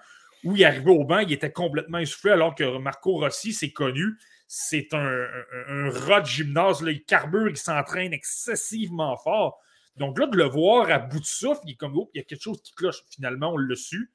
où 0.45 0.57
il 0.57 0.65
arrivait 0.65 0.91
au 0.91 1.05
banc, 1.05 1.21
il 1.21 1.33
était 1.33 1.53
complètement 1.53 1.99
essoufflé, 1.99 2.33
alors 2.33 2.55
que 2.55 2.79
Marco 2.79 3.19
Rossi, 3.19 3.53
c'est 3.53 3.71
connu, 3.71 4.19
c'est 4.47 4.89
un, 4.93 5.27
rat 5.91 6.21
de 6.21 6.27
gymnase, 6.27 6.83
là, 6.83 6.93
il 6.93 7.05
carbure, 7.05 7.49
il 7.49 7.57
s'entraîne 7.57 8.13
excessivement 8.13 9.17
fort. 9.17 9.61
Donc 9.97 10.19
là, 10.19 10.27
de 10.27 10.37
le 10.37 10.45
voir 10.45 10.91
à 10.91 10.99
bout 10.99 11.21
de 11.21 11.25
souffle, 11.25 11.61
il 11.65 11.73
est 11.73 11.77
comme, 11.77 11.97
oh, 11.97 12.11
il 12.15 12.19
y 12.19 12.21
a 12.21 12.25
quelque 12.25 12.43
chose 12.43 12.63
qui 12.63 12.75
cloche. 12.75 13.03
Finalement, 13.11 13.53
on 13.55 13.57
l'a 13.57 13.75
su. 13.75 14.13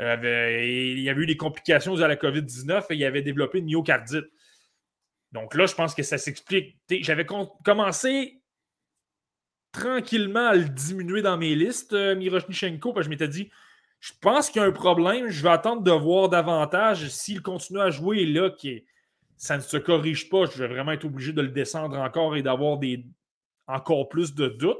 Euh, 0.00 0.62
il 0.64 1.00
y 1.00 1.10
avait 1.10 1.22
eu 1.22 1.26
des 1.26 1.36
complications 1.36 2.00
à 2.00 2.08
la 2.08 2.16
COVID-19 2.16 2.84
et 2.90 2.94
il 2.94 3.04
avait 3.04 3.22
développé 3.22 3.58
une 3.58 3.66
myocardite. 3.66 4.26
Donc 5.32 5.54
là, 5.54 5.66
je 5.66 5.74
pense 5.74 5.94
que 5.94 6.02
ça 6.02 6.18
s'explique. 6.18 6.78
J'avais 6.88 7.26
commencé 7.64 8.40
tranquillement 9.72 10.48
à 10.48 10.54
le 10.54 10.68
diminuer 10.68 11.20
dans 11.20 11.36
mes 11.36 11.54
listes, 11.54 11.92
euh, 11.92 12.14
Miroshnichenko, 12.14 12.92
parce 12.92 13.04
que 13.04 13.04
je 13.04 13.10
m'étais 13.10 13.28
dit, 13.28 13.50
je 14.00 14.12
pense 14.20 14.48
qu'il 14.48 14.62
y 14.62 14.64
a 14.64 14.68
un 14.68 14.72
problème, 14.72 15.28
je 15.28 15.42
vais 15.42 15.50
attendre 15.50 15.82
de 15.82 15.90
voir 15.90 16.28
davantage 16.28 17.08
s'il 17.08 17.42
continue 17.42 17.80
à 17.80 17.90
jouer 17.90 18.24
là, 18.24 18.50
qui 18.50 18.84
ça 19.38 19.56
ne 19.56 19.62
se 19.62 19.76
corrige 19.76 20.28
pas, 20.28 20.44
je 20.46 20.58
vais 20.58 20.68
vraiment 20.68 20.92
être 20.92 21.04
obligé 21.04 21.32
de 21.32 21.40
le 21.40 21.48
descendre 21.48 21.96
encore 21.98 22.36
et 22.36 22.42
d'avoir 22.42 22.76
des 22.78 23.06
encore 23.66 24.08
plus 24.08 24.34
de 24.34 24.48
doutes. 24.48 24.78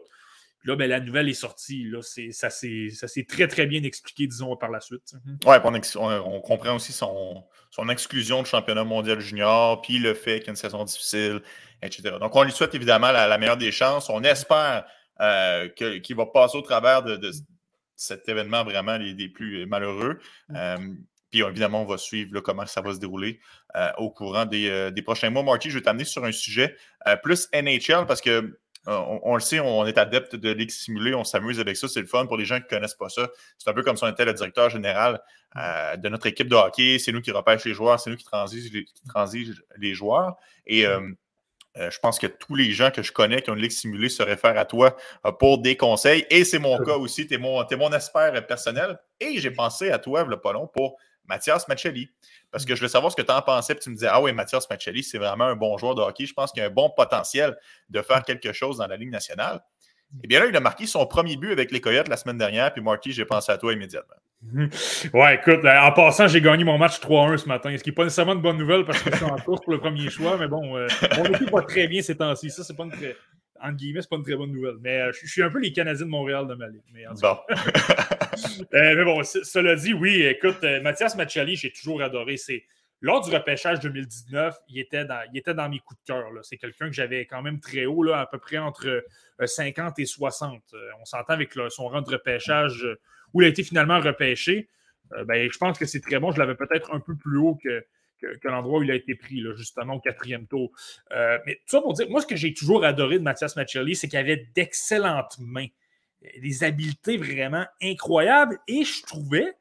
Là, 0.65 0.75
ben, 0.75 0.91
la 0.91 0.99
nouvelle 1.01 1.29
est 1.29 1.35
sortie. 1.35 1.85
Là, 1.85 2.01
ça 2.03 2.51
s'est 2.51 3.27
très, 3.29 3.47
très 3.47 3.67
bien 3.67 3.83
expliqué, 3.85 4.27
disons, 4.27 4.57
par 4.57 4.71
la 4.71 4.81
suite. 4.81 5.15
Mhm. 5.25 5.39
Oui, 5.47 5.57
on, 5.97 6.41
comprend 6.41 6.75
aussi 6.75 6.93
son, 6.93 7.45
son 7.71 7.89
exclusion 7.89 8.43
du 8.43 8.51
championnat 8.51 8.85
mondial 8.85 9.21
junior, 9.21 9.81
puis 9.81 9.99
le 9.99 10.15
fait 10.15 10.41
qu'il 10.41 10.47
y 10.47 10.51
a 10.51 10.51
une 10.51 10.57
saison 10.57 10.85
difficile, 10.85 11.41
etc. 11.81 12.17
Donc, 12.21 12.35
on 12.35 12.43
lui 12.43 12.51
souhaite 12.51 12.75
évidemment 12.75 13.13
la, 13.13 13.39
meilleure 13.39 13.57
des 13.57 13.71
chances. 13.71 14.11
On 14.11 14.25
espère 14.25 14.85
euh, 15.21 15.69
qu'il 15.69 16.17
va 16.17 16.27
passer 16.27 16.59
au 16.59 16.63
travers 16.63 17.03
de, 17.05 17.31
cet 17.95 18.29
événement 18.29 18.65
vraiment 18.65 18.99
des, 18.99 19.29
plus 19.29 19.65
malheureux. 19.67 20.19
Mhm. 20.49 20.57
Euh, 20.57 20.95
puis 21.31 21.43
évidemment, 21.43 21.83
on 21.83 21.87
va 21.87 21.99
suivre 21.99 22.41
comment 22.41 22.67
ça 22.67 22.81
va 22.81 22.95
se 22.95 22.99
dérouler 22.99 23.41
au 23.99 24.11
courant 24.11 24.47
des, 24.47 25.03
prochains 25.05 25.31
mois. 25.31 25.43
Marty, 25.43 25.70
je 25.70 25.78
vais 25.78 25.85
t'amener 25.85 26.05
sur 26.05 26.24
un 26.24 26.32
sujet 26.32 26.77
plus 27.23 27.49
NHL 27.53 28.07
parce 28.07 28.20
que 28.20 28.59
euh, 28.89 29.19
on, 29.23 29.35
le 29.35 29.40
sait, 29.40 29.61
on 29.61 29.85
est 29.86 29.99
adepte 29.99 30.35
de 30.35 30.51
Ligue 30.51 30.70
simulée, 30.70 31.15
on 31.15 31.24
s'amuse 31.24 31.61
avec 31.61 31.77
ça, 31.77 31.89
c'est 31.89 32.01
le 32.01 32.07
fun 32.07 32.24
pour 32.27 32.39
les 32.39 32.47
gens 32.47 32.57
qui 32.57 32.65
ne 32.65 32.69
connaissent 32.69 32.95
pas 32.95 33.11
ça. 33.11 33.28
C'est 33.59 33.69
un 33.69 33.74
peu 33.74 33.82
comme 33.82 33.97
si 33.99 34.05
on 34.05 34.09
était 34.09 34.24
le 34.24 34.32
directeur 34.32 34.70
général 34.70 35.20
euh, 35.57 35.97
de 35.97 36.09
notre 36.09 36.27
équipe 36.27 36.49
de 36.49 36.55
hockey, 36.55 36.99
c'est 36.99 37.12
nous 37.12 37.20
qui 37.20 37.31
repêchons 37.31 37.69
les 37.69 37.74
joueurs, 37.74 38.01
c'est 38.01 38.09
nous 38.09 38.16
qui 38.16 38.24
transigent 38.24 39.62
les, 39.77 39.95
joueurs. 39.95 40.36
Et 40.66 40.86
euh, 40.86 41.01
je 41.77 41.99
pense 41.99 42.19
que 42.19 42.27
tous 42.27 42.55
les 42.55 42.70
gens 42.70 42.90
que 42.90 43.03
je 43.03 43.12
connais 43.12 43.43
qui 43.43 43.51
ont 43.51 43.55
une 43.55 43.61
Ligue 43.61 43.73
simulée 43.73 44.09
se 44.09 44.23
réfèrent 44.23 44.59
à 44.59 44.65
toi 44.65 44.97
pour 45.39 45.59
des 45.59 45.77
conseils. 45.77 46.24
Et 46.31 46.45
c'est 46.45 46.59
mon 46.59 46.78
cas 46.78 46.97
aussi, 46.97 47.27
tu 47.27 47.35
es 47.35 47.39
mon, 47.39 47.66
es 47.69 47.77
mon 47.77 47.93
expert 47.93 48.47
personnel. 48.47 48.99
Et 49.20 49.39
j'ai 49.39 49.51
pensé 49.51 49.90
à 49.90 49.99
toi, 49.99 50.24
le 50.24 50.40
Polon, 50.40 50.66
pour 50.66 50.97
Mathias 51.29 51.69
Machelli. 51.69 52.11
Parce 52.51 52.65
que 52.65 52.75
je 52.75 52.81
veux 52.81 52.89
savoir 52.89 53.13
ce 53.13 53.17
que 53.17 53.23
tu 53.23 53.33
en 53.33 53.43
pensais. 53.43 53.75
Puis 53.75 53.85
tu 53.85 53.91
me 53.91 53.95
disais, 53.95 54.09
ah 54.11 54.21
oui, 54.21 54.33
Mathias 54.33 54.69
Machelli, 54.71 55.03
c'est 55.03 55.19
vraiment 55.19 55.45
un 55.45 55.57
bon 55.57 55.77
joueur 55.79 55.95
de 55.95 56.03
hockey. 56.03 56.27
Je 56.27 56.35
pense 56.35 56.53
qu'il 56.53 56.63
a 56.63 56.67
un 56.67 56.71
bon 56.71 56.91
potentiel 56.91 57.57
de 57.89 58.03
faire 58.03 58.23
quelque 58.23 58.53
chose 58.53 58.79
dans 58.79 58.87
la 58.87 58.97
Ligue 58.97 59.11
nationale. 59.11 59.61
Eh 60.25 60.27
bien 60.27 60.41
là, 60.41 60.47
il 60.47 60.57
a 60.57 60.61
marqué 60.61 60.87
son 60.87 61.05
premier 61.07 61.37
but 61.37 61.53
avec 61.53 61.71
les 61.71 61.81
Coyotes 61.81 62.09
la 62.09 62.17
semaine 62.17 62.39
dernière. 62.39 62.73
Puis 62.73 62.83
Marty, 62.83 63.13
j'ai 63.13 63.27
pensé 63.27 63.53
à 63.53 63.59
toi 63.59 63.73
immédiatement. 63.73 64.17
Ouais, 65.13 65.35
écoute, 65.35 65.65
euh, 65.65 65.81
en 65.81 65.93
passant, 65.93 66.29
j'ai 66.29 66.41
gagné 66.41 66.65
mon 66.65 66.79
match 66.79 67.01
3-1 67.01 67.37
ce 67.39 67.49
matin. 67.49 67.77
Ce 67.77 67.83
qui 67.83 67.91
n'est 67.91 67.95
pas 67.95 68.05
nécessairement 68.05 68.35
une 68.35 68.41
bonne 68.41 68.57
nouvelle 68.57 68.85
parce 68.85 69.03
que 69.03 69.11
je 69.11 69.17
suis 69.17 69.25
en 69.25 69.37
course 69.45 69.61
pour 69.63 69.73
le 69.73 69.81
premier 69.81 70.09
choix. 70.09 70.39
Mais 70.39 70.49
bon, 70.49 70.77
euh, 70.77 70.87
mon 71.19 71.25
équipe 71.25 71.51
va 71.51 71.63
très 71.63 71.89
bien 71.89 72.01
ces 72.03 72.17
temps-ci. 72.17 72.51
Ça, 72.51 72.65
c'est 72.65 72.77
pas 72.77 72.85
une 72.85 72.93
très 72.93 73.17
entre 73.63 73.77
guillemets, 73.77 74.03
c'est 74.03 74.09
pas 74.09 74.17
une 74.17 74.25
très 74.25 74.37
bonne 74.37 74.53
nouvelle. 74.53 74.77
Mais 74.81 75.01
euh, 75.01 75.13
je, 75.13 75.27
suis 75.27 75.43
un 75.43 75.51
peu 75.51 75.59
les 75.59 75.73
Canadiens 75.73 76.05
de 76.05 76.11
Montréal 76.11 76.47
de 76.47 76.55
ma 76.55 76.69
ligue. 76.69 76.83
Mais, 76.93 77.05
bon. 77.21 77.39
Euh, 78.73 78.95
mais 78.95 79.05
bon, 79.05 79.25
cela 79.25 79.75
dit, 79.75 79.95
oui, 79.95 80.23
écoute, 80.23 80.59
euh, 80.63 80.81
Mathias 80.81 81.17
Machali, 81.17 81.57
j'ai 81.57 81.73
toujours 81.73 82.03
adoré. 82.03 82.37
C'est 82.37 82.63
lors 83.01 83.21
du 83.21 83.35
repêchage 83.35 83.81
2019, 83.81 84.55
il 84.69 84.79
était 84.79 85.05
dans, 85.05 85.21
il 85.33 85.39
était 85.39 85.55
dans 85.55 85.69
mes 85.69 85.81
coups 85.81 86.01
de 86.01 86.07
cœur. 86.07 86.25
C'est 86.43 86.57
quelqu'un 86.57 86.87
que 86.87 86.93
j'avais 86.93 87.27
quand 87.27 87.43
même 87.43 87.59
très 87.59 87.87
haut, 87.87 88.05
là, 88.05 88.21
à 88.21 88.27
peu 88.27 88.39
près 88.39 88.59
entre 88.59 89.05
50 89.45 89.99
et 89.99 90.07
60. 90.07 90.63
on 91.01 91.05
s'entend 91.05 91.33
avec 91.33 91.53
son 91.69 91.89
rang 91.89 92.01
de 92.01 92.11
repêchage 92.11 92.87
où 93.35 93.43
il 93.43 93.47
a 93.47 93.49
été 93.49 93.65
finalement 93.65 93.99
repêché. 93.99 94.69
ben, 95.27 95.51
je 95.51 95.59
pense 95.59 95.77
que 95.77 95.87
c'est 95.87 96.01
très 96.01 96.21
bon. 96.21 96.31
Je 96.31 96.39
l'avais 96.39 96.55
peut-être 96.55 96.95
un 96.95 97.01
peu 97.01 97.17
plus 97.17 97.39
haut 97.39 97.57
que, 97.57 97.85
que, 98.20 98.49
l'endroit 98.49 98.81
où 98.81 98.82
il 98.82 98.90
a 98.90 98.95
été 98.95 99.15
pris, 99.15 99.40
là, 99.40 99.55
justement, 99.57 99.95
au 99.95 100.01
quatrième 100.01 100.47
tour. 100.47 100.70
Euh, 101.12 101.39
mais 101.47 101.55
tout 101.55 101.77
ça 101.77 101.81
pour 101.81 101.93
dire, 101.95 102.09
moi, 102.11 102.20
ce 102.20 102.27
que 102.27 102.36
j'ai 102.36 102.53
toujours 102.55 102.85
adoré 102.85 103.19
de 103.19 103.24
Mathias 103.24 103.57
Machelli, 103.57 103.97
c'est 103.97 104.09
qu'il 104.09 104.19
avait 104.19 104.49
d'excellentes 104.55 105.36
mains, 105.39 105.69
des 106.40 106.65
habiletés 106.65 107.16
vraiment 107.16 107.66
incroyables, 107.82 108.59
et 108.66 108.85
je 108.85 109.03
trouvais, 109.05 109.55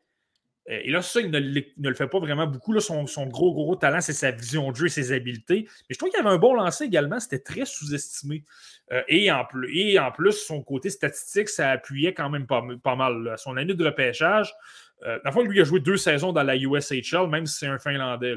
euh, 0.69 0.79
et 0.83 0.91
là, 0.91 1.01
ça, 1.01 1.21
il 1.21 1.31
ne, 1.31 1.39
le 1.39 1.95
fait 1.95 2.07
pas 2.07 2.19
vraiment 2.19 2.47
beaucoup. 2.47 2.73
Là, 2.73 2.81
son, 2.81 3.03
gros, 3.27 3.53
gros 3.53 3.75
talent, 3.75 4.01
c'est 4.01 4.13
sa 4.13 4.31
vision 4.31 4.71
de 4.71 4.75
jeu 4.75 4.85
et 4.87 4.89
ses 4.89 5.11
habiletés. 5.11 5.63
Mais 5.67 5.93
je 5.93 5.97
trouve 5.97 6.09
qu'il 6.09 6.19
avait 6.19 6.29
un 6.29 6.37
bon 6.37 6.53
lancer 6.53 6.85
également. 6.85 7.19
C'était 7.19 7.39
très 7.39 7.65
sous-estimé. 7.65 8.43
Euh, 8.91 9.01
et, 9.07 9.31
en 9.31 9.45
plus, 10.11 10.33
son 10.33 10.61
côté 10.61 10.89
statistique, 10.89 11.49
ça 11.49 11.71
appuyait 11.71 12.13
quand 12.13 12.29
même 12.29 12.47
pas 12.47 12.95
mal. 12.95 13.35
Son 13.37 13.57
année 13.57 13.73
de 13.73 13.85
repêchage, 13.85 14.53
euh, 15.05 15.43
lui 15.43 15.61
a 15.61 15.63
joué 15.63 15.79
deux 15.79 15.97
saisons 15.97 16.33
dans 16.33 16.43
la 16.43 16.55
USHL, 16.55 17.27
même 17.29 17.45
si 17.45 17.59
c'est 17.59 17.67
un 17.67 17.77
Finlandais. 17.77 18.35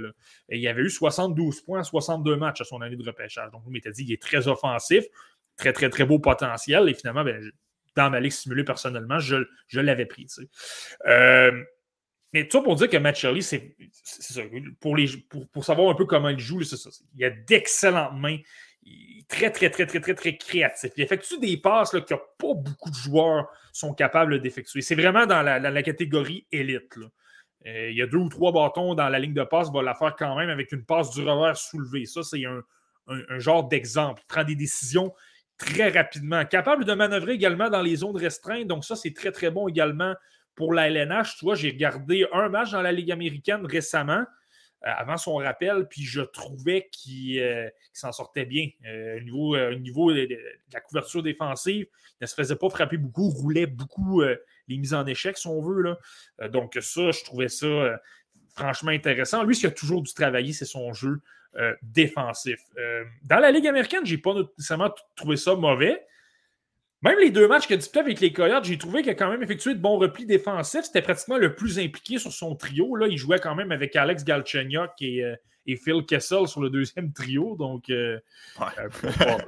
Il 0.49 0.67
avait 0.69 0.83
eu 0.83 0.91
72 0.91 1.63
points, 1.63 1.83
62 1.83 2.37
matchs 2.37 2.61
à 2.61 2.65
son 2.65 2.81
année 2.83 2.97
de 2.97 3.05
repêchage. 3.05 3.51
Donc, 3.51 3.63
vous 3.65 3.71
m'étiez 3.71 3.93
dit, 3.93 4.05
il 4.05 4.13
est 4.13 4.21
très 4.21 4.49
offensif, 4.49 5.05
très, 5.57 5.73
très, 5.73 5.89
très 5.89 6.05
beau 6.05 6.19
potentiel. 6.19 6.89
Et 6.89 6.95
finalement, 6.95 7.25
ben, 7.25 7.51
dans 7.97 8.11
ma 8.11 8.21
ligue 8.21 8.33
simulée, 8.33 8.65
personnellement, 8.65 9.19
je, 9.19 9.37
l'avais 9.73 10.07
pris. 10.07 10.27
Euh, 11.07 11.65
mais 12.33 12.47
tout 12.47 12.59
ça 12.59 12.63
pour 12.63 12.77
dire 12.77 12.89
que 12.89 12.97
Matt 12.97 13.17
Shirley, 13.17 13.41
c'est 13.41 13.75
ça. 14.03 14.43
Pour, 14.81 14.97
les, 14.97 15.09
pour, 15.53 15.65
savoir 15.65 15.91
un 15.91 15.95
peu 15.95 16.05
comment 16.05 16.29
il 16.29 16.39
joue. 16.39 16.61
Il 17.17 17.25
a 17.25 17.31
d'excellentes 17.31 18.15
mains 18.15 18.39
très, 19.31 19.51
très, 19.51 19.71
très, 19.71 19.87
très, 19.87 20.01
très, 20.01 20.15
très 20.15 20.37
créatif. 20.37 20.91
Il 20.97 21.03
effectue 21.03 21.39
des 21.39 21.57
passes 21.57 21.95
là, 21.95 22.01
que 22.01 22.15
pas 22.15 22.55
beaucoup 22.55 22.91
de 22.91 22.95
joueurs 22.95 23.49
sont 23.73 23.95
capables 23.95 24.41
d'effectuer? 24.41 24.83
C'est 24.83 24.97
vraiment 24.97 25.25
dans 25.25 25.43
la, 25.43 25.83
catégorie 25.83 26.47
élite. 26.53 26.99
Euh, 27.67 27.91
il 27.91 27.97
y 27.97 28.03
a 28.03 28.07
deux 28.07 28.19
ou 28.19 28.29
trois 28.29 28.53
bâtons 28.53 28.95
dans 28.95 29.09
la 29.09 29.19
ligne 29.19 29.35
de 29.35 29.45
passe, 29.45 29.69
il 29.69 29.75
va 29.75 29.83
la 29.83 29.95
faire 29.95 30.17
quand 30.17 30.37
même 30.37 30.51
avec 30.51 30.73
une 30.73 30.85
passe 30.85 31.11
du 31.11 31.23
revers 31.23 31.57
soulevée. 31.57 32.07
Ça, 32.07 32.23
c'est 32.23 32.45
un, 32.45 32.63
un, 33.07 33.39
genre 33.39 33.69
d'exemple. 33.69 34.21
Il 34.25 34.27
prend 34.27 34.45
des 34.45 34.57
décisions 34.57 35.13
très 35.57 35.91
rapidement. 35.91 36.45
Capable 36.45 36.85
de 36.85 36.95
manœuvrer 36.95 37.35
également 37.35 37.71
dans 37.71 37.83
les 37.83 37.97
zones 37.97 38.17
restreintes. 38.17 38.67
Donc, 38.67 38.85
ça, 38.85 38.97
c'est 38.97 39.15
très, 39.15 39.31
très 39.31 39.51
bon 39.51 39.69
également 39.69 40.15
pour 40.55 40.75
la 40.75 40.89
LNH. 40.89 41.37
Tu 41.39 41.45
vois, 41.45 41.55
j'ai 41.55 41.71
regardé 41.71 42.27
un 42.33 42.49
match 42.49 42.73
dans 42.73 42.83
la 42.83 42.93
Ligue 42.93 43.13
américaine 43.13 43.65
récemment. 43.65 44.25
Euh, 44.87 44.91
avant 44.97 45.19
son 45.19 45.35
rappel, 45.37 45.87
puis 45.89 46.05
je 46.05 46.23
trouvais 46.23 46.89
qu'il 46.91 47.39
euh, 47.39 47.69
s'en 47.93 48.13
sortait 48.13 48.47
bien. 48.47 48.71
Euh, 48.87 49.19
au 49.19 49.21
niveau, 49.21 49.75
niveau 49.75 50.13
de, 50.13 50.27
la 50.73 50.81
couverture 50.81 51.23
défensive, 51.23 51.87
il 52.21 52.23
ne 52.23 52.27
se 52.27 52.35
faisait 52.35 52.57
pas 52.57 52.71
frapper 52.71 52.97
beaucoup, 52.97 53.29
roulait 53.29 53.67
beaucoup 53.67 54.23
les 54.23 54.79
mises 54.79 54.95
en 54.95 55.05
échec, 55.07 55.37
si 55.37 55.47
on 55.49 55.61
veut. 55.61 55.83
Là. 55.83 56.49
donc, 56.49 56.79
ça, 56.81 57.11
je 57.11 57.25
trouvais 57.25 57.49
ça 57.49 58.01
franchement 58.55 58.91
intéressant. 58.91 59.43
Lui, 59.45 59.55
ce 59.55 59.61
qu'il 59.61 59.69
a 59.69 59.73
toujours 59.73 60.03
dû 60.03 60.13
travailler, 60.15 60.53
c'est 60.53 60.65
son 60.65 60.93
jeu 60.93 61.21
défensif. 61.83 62.61
dans 63.23 63.39
la 63.39 63.51
Ligue 63.51 63.67
américaine, 63.67 64.05
je 64.05 64.15
n'ai 64.15 64.21
pas 64.21 64.35
nécessairement 64.35 64.95
trouvé 65.17 65.37
ça 65.37 65.55
mauvais. 65.57 66.07
Même 67.03 67.19
les 67.19 67.31
deux 67.31 67.49
matchs 67.49 67.67
qu'il 67.67 67.75
a 67.75 67.77
disputés 67.79 68.01
avec 68.01 68.21
les 68.21 68.33
Coyotes, 68.33 68.65
j'ai 68.65 68.77
trouvé 68.77 69.01
qu'il 69.01 69.11
a 69.11 69.15
quand 69.15 69.31
même 69.31 69.43
effectué 69.43 69.75
de 69.75 69.81
bons 69.81 69.99
replis 69.99 70.27
défensifs. 70.27 70.85
C'était 70.85 71.01
pratiquement 71.01 71.39
le 71.39 71.55
plus 71.55 71.79
impliqué 71.79 72.19
sur 72.19 72.31
son 72.31 72.55
trio. 72.57 72.95
Là, 72.95 73.07
il 73.07 73.17
jouait 73.17 73.39
quand 73.39 73.55
même 73.55 73.73
avec 73.73 73.97
Alex 73.97 74.23
Galchenyuk 74.25 74.91
et, 75.01 75.25
euh, 75.25 75.35
Phil 75.67 76.05
Kessel 76.07 76.47
sur 76.47 76.61
le 76.61 76.69
deuxième 76.69 77.13
trio. 77.15 77.57
Donc, 77.57 77.89
euh, 77.89 78.19
euh 78.61 79.39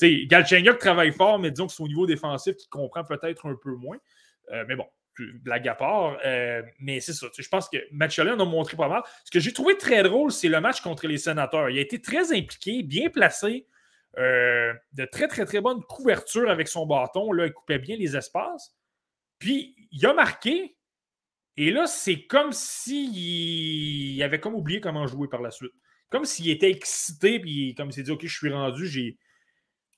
Galchenyuk 0.26 0.78
travaille 0.78 1.12
fort, 1.12 1.38
mais 1.38 1.50
disons 1.50 1.68
que 1.68 1.72
c'est 1.72 1.82
au 1.82 1.88
niveau 1.88 2.06
défensif 2.06 2.56
qu'il 2.56 2.68
comprend 2.68 3.02
peut-être 3.02 3.46
un 3.46 3.54
peu 3.54 3.74
moins. 3.74 3.96
Euh, 4.52 4.64
mais 4.68 4.76
bon, 4.76 4.86
blague 5.42 5.68
à 5.68 5.74
part. 5.74 6.18
mais 6.80 7.00
c'est 7.00 7.14
ça. 7.14 7.28
Je 7.36 7.48
pense 7.48 7.70
que 7.70 7.78
Matchalin 7.92 8.34
en 8.34 8.40
a 8.40 8.44
montré 8.44 8.76
pas 8.76 8.88
mal. 8.88 9.02
Ce 9.24 9.30
que 9.30 9.40
j'ai 9.40 9.54
trouvé 9.54 9.78
très 9.78 10.02
drôle, 10.02 10.30
c'est 10.32 10.48
le 10.48 10.60
match 10.60 10.82
contre 10.82 11.06
les 11.06 11.18
sénateurs. 11.18 11.70
Il 11.70 11.78
a 11.78 11.80
été 11.80 11.98
très 11.98 12.30
impliqué, 12.36 12.82
bien 12.82 13.08
placé. 13.08 13.66
Euh, 14.18 14.74
de 14.94 15.04
très, 15.04 15.28
très, 15.28 15.44
très 15.44 15.60
bonne 15.60 15.80
couverture 15.82 16.50
avec 16.50 16.66
son 16.66 16.86
bâton. 16.86 17.32
Là, 17.32 17.46
il 17.46 17.52
coupait 17.52 17.78
bien 17.78 17.96
les 17.96 18.16
espaces. 18.16 18.74
Puis, 19.38 19.76
il 19.92 20.04
a 20.06 20.12
marqué. 20.12 20.76
Et 21.56 21.70
là, 21.70 21.86
c'est 21.86 22.26
comme 22.26 22.52
s'il 22.52 24.20
avait 24.22 24.40
comme 24.40 24.54
oublié 24.54 24.80
comment 24.80 25.06
jouer 25.06 25.28
par 25.28 25.40
la 25.40 25.50
suite. 25.50 25.72
Comme 26.10 26.24
s'il 26.24 26.48
était 26.50 26.70
excité, 26.70 27.38
puis 27.38 27.74
comme 27.76 27.92
s'il 27.92 28.04
dit 28.04 28.10
Ok, 28.10 28.22
je 28.26 28.36
suis 28.36 28.52
rendu, 28.52 28.86
j'ai. 28.86 29.18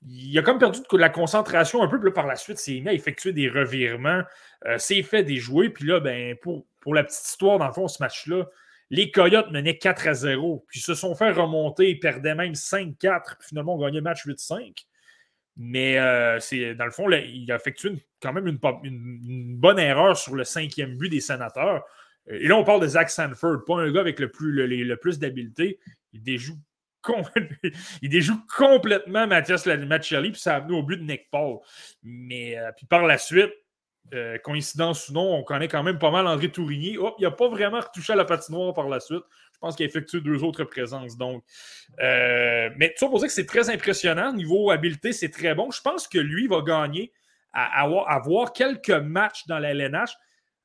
Il 0.03 0.37
a 0.39 0.43
comme 0.43 0.59
perdu 0.59 0.81
de 0.81 0.97
la 0.97 1.11
concentration 1.11 1.83
un 1.83 1.89
peu, 1.89 2.01
puis 2.01 2.11
par 2.11 2.27
la 2.27 2.37
suite, 2.37 2.59
c'est 2.59 2.81
mis 2.81 2.89
à 2.89 2.95
effectuer 2.95 3.35
des 3.35 3.51
revirements, 3.51 4.23
euh, 4.65 4.79
c'est 4.79 5.03
fait 5.03 5.23
des 5.23 5.37
jouets, 5.37 5.69
puis 5.69 5.85
là, 5.85 6.01
ben, 6.01 6.37
pour, 6.37 6.67
pour 6.81 6.95
la 6.95 7.05
petite 7.05 7.27
histoire, 7.27 7.59
dans 7.59 7.67
le 7.67 7.73
fond, 7.75 7.87
ce 7.87 8.03
match-là, 8.03 8.47
les 8.91 9.11
Coyotes 9.13 9.51
menaient 9.53 9.79
4 9.79 10.09
à 10.09 10.15
0, 10.15 10.65
puis 10.69 10.81
se 10.81 10.95
sont 10.95 11.15
fait 11.15 11.31
remonter, 11.31 11.95
perdaient 11.95 12.35
même 12.35 12.55
5-4, 12.55 13.39
puis 13.39 13.49
finalement, 13.49 13.77
on 13.77 13.79
gagnait 13.79 13.99
le 13.99 14.03
match 14.03 14.27
8-5. 14.27 14.85
Mais 15.57 15.99
euh, 15.99 16.41
c'est 16.41 16.75
dans 16.75 16.87
le 16.87 16.91
fond, 16.91 17.09
il 17.11 17.51
a 17.53 17.57
effectué 17.57 17.93
quand 18.23 18.33
même 18.33 18.47
une, 18.47 19.57
bonne 19.57 19.79
erreur 19.79 20.17
sur 20.17 20.35
le 20.35 20.45
cinquième 20.45 20.97
but 20.97 21.09
des 21.09 21.21
sénateurs. 21.21 21.85
Et 22.29 22.49
là, 22.49 22.57
on 22.57 22.65
parle 22.65 22.81
de 22.81 22.89
Zach 22.89 23.11
Sanford, 23.11 23.65
pas 23.67 23.77
un 23.77 23.93
gars 23.93 24.01
avec 24.01 24.19
le 24.21 24.31
plus, 24.31 24.53
le, 24.53 24.97
plus 24.97 25.19
d'habileté. 25.19 25.79
Il 26.13 26.23
déjoue, 26.23 26.59
il 28.03 28.09
déjoue 28.09 28.41
complètement 28.57 29.27
Mathias 29.27 29.67
Machelli, 29.67 30.31
puis 30.33 30.41
ça 30.41 30.55
a 30.55 30.57
amené 30.59 30.77
au 30.77 30.83
but 30.83 30.97
de 30.97 31.05
Nick 31.05 31.31
Paul. 31.31 31.59
Mais 32.03 32.59
euh, 32.59 32.73
puis 32.77 32.87
par 32.87 33.07
la 33.07 33.19
suite, 33.19 33.53
euh, 34.13 34.39
coïncidence 34.39 35.09
ou 35.09 35.13
non, 35.13 35.35
on 35.35 35.45
connaît 35.45 35.69
quand 35.69 35.83
même 35.83 35.99
pas 35.99 36.11
mal 36.11 36.27
André 36.27 36.51
Tourigny. 36.51 36.99
Oh, 36.99 37.15
il 37.19 37.23
n'a 37.23 37.31
pas 37.31 37.49
vraiment 37.49 37.81
retouché 37.81 38.13
à 38.13 38.17
la 38.17 38.25
patinoire 38.25 38.75
par 38.75 38.89
la 38.89 38.99
suite. 38.99 39.23
Je 39.53 39.59
pense 39.61 39.77
qu'il 39.77 39.85
a 39.85 39.89
effectué 39.89 40.21
deux 40.21 40.43
autres 40.43 40.65
présences. 40.65 41.17
Donc, 41.17 41.45
euh, 42.01 42.71
mais 42.77 42.89
tout 42.89 42.97
ça 42.99 43.07
pour 43.07 43.19
dire 43.19 43.29
que 43.29 43.35
c'est 43.35 43.47
très 43.47 43.71
impressionnant. 43.71 44.33
Niveau 44.33 44.71
habileté, 44.71 45.13
c'est 45.13 45.29
très 45.29 45.55
bon. 45.55 45.71
Je 45.71 45.81
pense 45.81 46.09
que 46.09 46.19
lui 46.19 46.49
va 46.49 46.63
gagner 46.63 47.13
à 47.53 47.83
avoir, 47.83 48.53
quelques 48.53 48.91
matchs 48.91 49.47
dans 49.47 49.59
la 49.59 49.71
LNH 49.71 50.11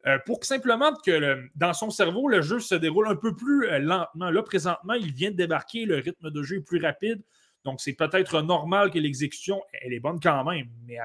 euh, 0.07 0.19
pour 0.25 0.39
que 0.39 0.45
simplement 0.45 0.93
que 1.03 1.47
dans 1.55 1.73
son 1.73 1.89
cerveau, 1.89 2.27
le 2.27 2.41
jeu 2.41 2.59
se 2.59 2.75
déroule 2.75 3.07
un 3.07 3.15
peu 3.15 3.35
plus 3.35 3.67
lentement. 3.79 4.29
Là, 4.29 4.43
présentement, 4.43 4.93
il 4.93 5.11
vient 5.11 5.31
de 5.31 5.35
débarquer, 5.35 5.85
le 5.85 5.97
rythme 5.97 6.31
de 6.31 6.43
jeu 6.43 6.57
est 6.57 6.61
plus 6.61 6.79
rapide. 6.79 7.21
Donc, 7.63 7.81
c'est 7.81 7.93
peut-être 7.93 8.41
normal 8.41 8.91
que 8.91 8.99
l'exécution, 8.99 9.61
elle 9.81 9.93
est 9.93 9.99
bonne 9.99 10.19
quand 10.19 10.43
même, 10.43 10.67
mais 10.85 10.97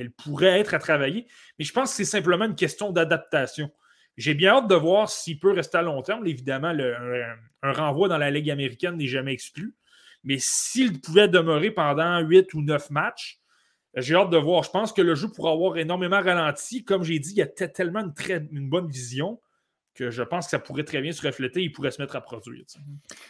elle 0.00 0.10
pourrait 0.10 0.60
être 0.60 0.74
à 0.74 0.78
travailler. 0.78 1.26
Mais 1.58 1.64
je 1.64 1.72
pense 1.72 1.90
que 1.90 1.96
c'est 1.96 2.04
simplement 2.04 2.44
une 2.44 2.54
question 2.54 2.90
d'adaptation. 2.92 3.70
J'ai 4.16 4.34
bien 4.34 4.56
hâte 4.56 4.68
de 4.68 4.74
voir 4.74 5.08
s'il 5.08 5.38
peut 5.38 5.52
rester 5.52 5.78
à 5.78 5.82
long 5.82 6.02
terme. 6.02 6.26
Évidemment, 6.26 6.74
un, 7.62 7.72
renvoi 7.72 8.08
dans 8.08 8.18
la 8.18 8.30
Ligue 8.30 8.50
américaine 8.50 8.96
n'est 8.96 9.06
jamais 9.06 9.32
exclu. 9.32 9.74
Mais 10.24 10.36
s'il 10.38 11.00
pouvait 11.00 11.28
demeurer 11.28 11.70
pendant 11.70 12.20
8 12.20 12.54
ou 12.54 12.62
9 12.62 12.90
matchs, 12.90 13.40
j'ai 13.96 14.14
hâte 14.14 14.30
de 14.30 14.36
voir. 14.36 14.62
Je 14.62 14.70
pense 14.70 14.92
que 14.92 15.02
le 15.02 15.14
jeu 15.14 15.28
pourra 15.28 15.52
avoir 15.52 15.76
énormément 15.76 16.20
ralenti. 16.20 16.84
Comme 16.84 17.02
j'ai 17.02 17.18
dit, 17.18 17.32
il 17.32 17.38
y 17.38 17.42
a 17.42 17.46
tellement 17.46 18.08
très, 18.10 18.46
une 18.52 18.68
bonne 18.68 18.88
vision 18.88 19.40
que 19.94 20.10
je 20.10 20.22
pense 20.22 20.46
que 20.46 20.50
ça 20.50 20.58
pourrait 20.58 20.84
très 20.84 21.00
bien 21.00 21.12
se 21.12 21.26
refléter. 21.26 21.62
Il 21.62 21.72
pourrait 21.72 21.90
se 21.90 22.00
mettre 22.00 22.16
à 22.16 22.20
produire. 22.20 22.64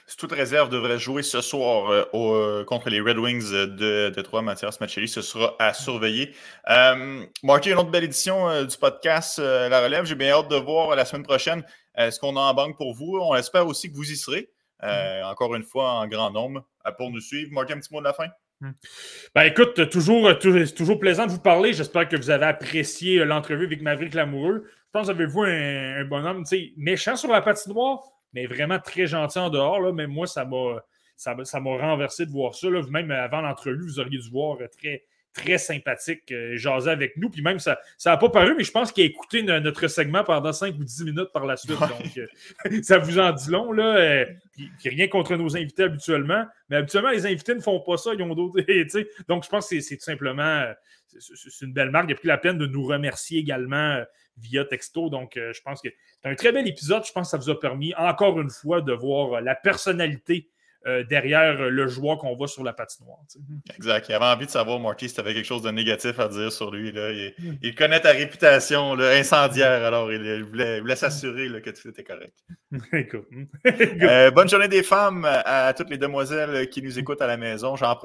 Si 0.07 0.17
toute 0.17 0.33
réserve 0.33 0.69
devrait 0.69 0.99
jouer 0.99 1.23
ce 1.23 1.41
soir 1.41 1.91
euh, 1.91 2.05
euh, 2.15 2.65
contre 2.65 2.89
les 2.89 3.01
Red 3.01 3.19
Wings 3.19 3.51
de, 3.51 4.11
de 4.11 4.23
Trois 4.23 4.43
Mathias 4.43 4.81
Machelli, 4.81 5.09
ce 5.09 5.23
sera 5.23 5.57
à 5.59 5.75
surveiller. 5.75 6.35
Euh, 6.71 7.25
une 7.43 7.75
autre 7.75 7.91
belle 7.91 8.05
édition 8.05 8.49
euh, 8.49 8.65
du 8.65 8.77
podcast 8.77 9.39
La 9.39 9.83
Relève. 9.83 10.05
J'ai 10.05 10.15
bien 10.15 10.33
hâte 10.33 10.49
de 10.49 10.57
voir 10.57 10.95
la 10.95 11.05
semaine 11.05 11.25
prochaine 11.25 11.65
ce 11.97 12.19
qu'on 12.19 12.37
a 12.37 12.41
en 12.41 12.55
banque 12.55 12.77
pour 12.77 12.95
vous. 12.95 13.19
On 13.21 13.35
espère 13.35 13.67
aussi 13.67 13.91
que 13.91 13.97
vous 13.97 14.11
y 14.11 14.17
serez. 14.17 14.49
Mm. 14.83 15.25
Encore 15.25 15.55
une 15.55 15.63
fois, 15.63 15.93
en 15.93 16.09
grand 16.09 16.31
nombre 16.31 16.65
pour 16.97 17.11
nous 17.11 17.21
suivre. 17.21 17.53
Marty, 17.53 17.73
un 17.73 17.79
petit 17.79 17.93
mot 17.93 18.01
de 18.01 18.05
la 18.05 18.13
fin? 18.13 18.29
Ben 19.35 19.43
écoute, 19.43 19.91
toujours, 19.91 20.39
toujours 20.39 20.99
plaisant 20.99 21.27
de 21.27 21.33
vous 21.33 21.41
parler. 21.41 21.73
J'espère 21.73 22.09
que 22.09 22.17
vous 22.17 22.31
avez 22.31 22.47
apprécié 22.47 23.25
l'entrevue 23.25 23.67
avec 23.67 23.83
Maverick 23.83 24.15
Lamoureux. 24.15 24.65
Je 24.93 24.99
pense 24.99 25.09
que 25.09 25.13
vous 25.15 25.21
avez 25.23 25.33
vu 25.33 26.01
un, 26.01 26.05
bonhomme 26.05 26.45
méchant 26.77 27.17
sur 27.17 27.31
la 27.31 27.41
patinoire, 27.41 28.03
mais 28.35 28.45
vraiment 28.45 28.79
très 28.79 29.07
gentil 29.07 29.39
en 29.39 29.49
dehors. 29.49 29.81
Là. 29.81 29.91
Même 29.91 30.11
moi, 30.11 30.27
ça 30.27 30.45
m'a 30.45 30.85
ça, 31.17 31.35
m'a 31.35 31.77
renversé 31.79 32.27
de 32.27 32.31
voir 32.31 32.55
ça. 32.55 32.69
Là. 32.69 32.83
Même 32.91 33.11
avant 33.11 33.41
l'entrevue, 33.41 33.85
vous 33.85 34.01
auriez 34.01 34.19
dû 34.19 34.31
voir 34.31 34.59
euh, 34.61 34.69
très, 34.69 35.03
très 35.33 35.59
sympathique, 35.59 36.31
euh, 36.31 36.57
jaser 36.57 36.91
avec 36.91 37.17
nous. 37.17 37.31
Puis 37.31 37.43
même, 37.43 37.59
ça 37.59 37.79
n'a 38.05 38.17
pas 38.17 38.29
paru, 38.29 38.55
mais 38.57 38.65
je 38.65 38.71
pense 38.71 38.93
qu'il 38.93 39.05
a 39.05 39.07
écouté 39.07 39.43
notre 39.43 39.89
segment 39.89 40.25
pendant 40.25 40.53
5 40.53 40.75
ou 40.79 40.85
10 40.85 41.05
minutes 41.05 41.33
par 41.33 41.47
la 41.47 41.57
suite. 41.57 41.79
Donc, 41.79 42.19
euh, 42.19 42.81
ça 42.83 42.99
vous 42.99 43.19
en 43.19 43.33
dit 43.33 43.51
long. 43.51 43.73
Là, 43.73 43.97
euh, 43.97 44.27
rien 44.85 45.09
contre 45.09 45.37
nos 45.37 45.57
invités 45.57 45.85
habituellement, 45.85 46.45
mais 46.69 46.77
habituellement, 46.77 47.11
les 47.11 47.27
invités 47.27 47.55
ne 47.55 47.61
font 47.61 47.81
pas 47.81 47.97
ça. 47.97 48.13
Ils 48.15 48.23
ont 48.23 48.35
d'autres. 48.35 48.61
donc, 49.29 49.45
je 49.45 49.49
pense 49.49 49.69
que 49.69 49.81
c'est 49.81 49.97
tout 49.97 50.05
simplement 50.05 50.65
c'est 51.19 51.65
une 51.65 51.73
belle 51.73 51.91
marque. 51.91 52.07
Il 52.09 52.13
a 52.13 52.17
pris 52.17 52.29
la 52.29 52.39
peine 52.39 52.59
de 52.59 52.67
nous 52.67 52.85
remercier 52.85 53.41
également 53.41 54.03
via 54.39 54.65
texto. 54.65 55.11
Donc, 55.11 55.37
euh, 55.37 55.53
je 55.53 55.61
pense 55.63 55.81
que 55.83 55.89
c'est 56.23 56.29
un 56.29 56.35
très 56.35 56.53
bel 56.53 56.67
épisode. 56.67 57.05
Je 57.05 57.13
pense 57.13 57.29
que 57.29 57.31
ça 57.31 57.37
vous 57.39 57.51
a 57.51 57.59
permis, 57.59 57.95
encore 57.95 58.41
une 58.41 58.51
fois, 58.51 58.81
de 58.81 58.93
voir 58.93 59.35
euh, 59.35 59.41
la 59.41 59.55
personnalité 59.55 60.49
euh, 60.87 61.05
derrière 61.05 61.71
le 61.71 61.87
joueur 61.87 62.19
qu'on 62.19 62.35
voit 62.35 62.49
sur 62.49 62.65
la 62.65 62.73
patinoire. 62.73 63.19
Exact. 63.77 64.07
Il 64.09 64.15
avait 64.15 64.25
envie 64.25 64.47
de 64.47 64.51
savoir, 64.51 64.81
Marty, 64.81 65.09
si 65.09 65.15
tu 65.15 65.21
avais 65.21 65.33
quelque 65.33 65.47
chose 65.47 65.63
de 65.63 65.71
négatif 65.71 66.19
à 66.19 66.29
dire 66.29 66.51
sur 66.51 66.73
lui. 66.73 66.91
Là. 66.91 67.11
Il, 67.63 67.75
connaît 67.75 68.01
ta 68.01 68.11
réputation 68.11 68.99
incendiaire, 68.99 69.85
alors 69.85 70.13
il, 70.13 70.43
voulait, 70.45 70.97
s'assurer 70.97 71.49
que 71.63 71.71
tout 71.71 71.89
était 71.89 72.03
correct. 72.03 72.35
bonne 74.35 74.49
journée 74.49 74.69
des 74.69 74.83
femmes 74.83 75.25
à, 75.25 75.73
toutes 75.75 75.91
les 75.91 75.99
demoiselles 75.99 76.69
qui 76.69 76.83
nous 76.83 76.99
écoutent 76.99 77.23
à 77.23 77.27
la 77.27 77.37
maison. 77.37 77.77
J'en 77.77 77.97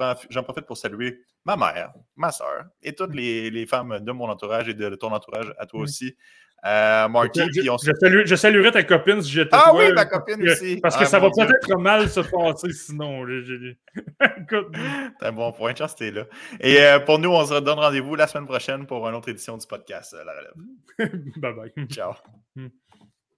profite 0.42 0.66
pour 0.66 0.76
saluer 0.76 1.20
ma 1.44 1.56
mère, 1.56 1.92
ma 2.16 2.30
soeur 2.30 2.64
et 2.82 2.92
toutes 2.92 3.14
les, 3.14 3.66
femmes 3.66 3.98
de 4.00 4.12
mon 4.12 4.28
entourage 4.28 4.68
et 4.68 4.74
de 4.74 4.94
ton 4.94 5.12
entourage 5.12 5.52
à 5.58 5.66
toi 5.66 5.80
aussi. 5.80 6.16
Euh, 6.66 7.08
Marty, 7.08 7.40
je, 7.54 8.34
saluerai 8.34 8.72
ta 8.72 8.82
copine 8.82 9.22
si 9.22 9.30
j'étais 9.30 9.50
Ah 9.52 9.72
oui, 9.74 9.92
ma 9.92 10.06
copine 10.06 10.42
aussi. 10.48 10.78
Parce 10.80 10.96
que 10.96 11.04
ah, 11.04 11.06
ça 11.06 11.20
va 11.20 11.30
peut-être 11.30 11.78
mal 11.78 12.08
se 12.08 12.20
passer 12.20 12.72
sinon. 12.72 13.24
C'est 13.26 15.20
un 15.26 15.32
bon 15.32 15.52
point, 15.52 15.74
chance 15.76 15.94
t'es 15.94 16.10
là. 16.10 16.24
Et 16.60 16.80
euh, 16.80 16.98
pour 16.98 17.20
nous, 17.20 17.30
on 17.30 17.46
se 17.46 17.60
donne 17.60 17.78
rendez-vous 17.78 18.16
la 18.16 18.26
semaine 18.26 18.46
prochaine 18.46 18.86
pour 18.86 19.08
une 19.08 19.14
autre 19.14 19.28
édition 19.28 19.56
du 19.56 19.66
podcast, 19.66 20.14
euh, 20.14 20.24
La 20.24 20.32
Relève. 20.32 21.30
bye 21.36 21.54
bye. 21.54 21.86
Ciao. 21.86 22.14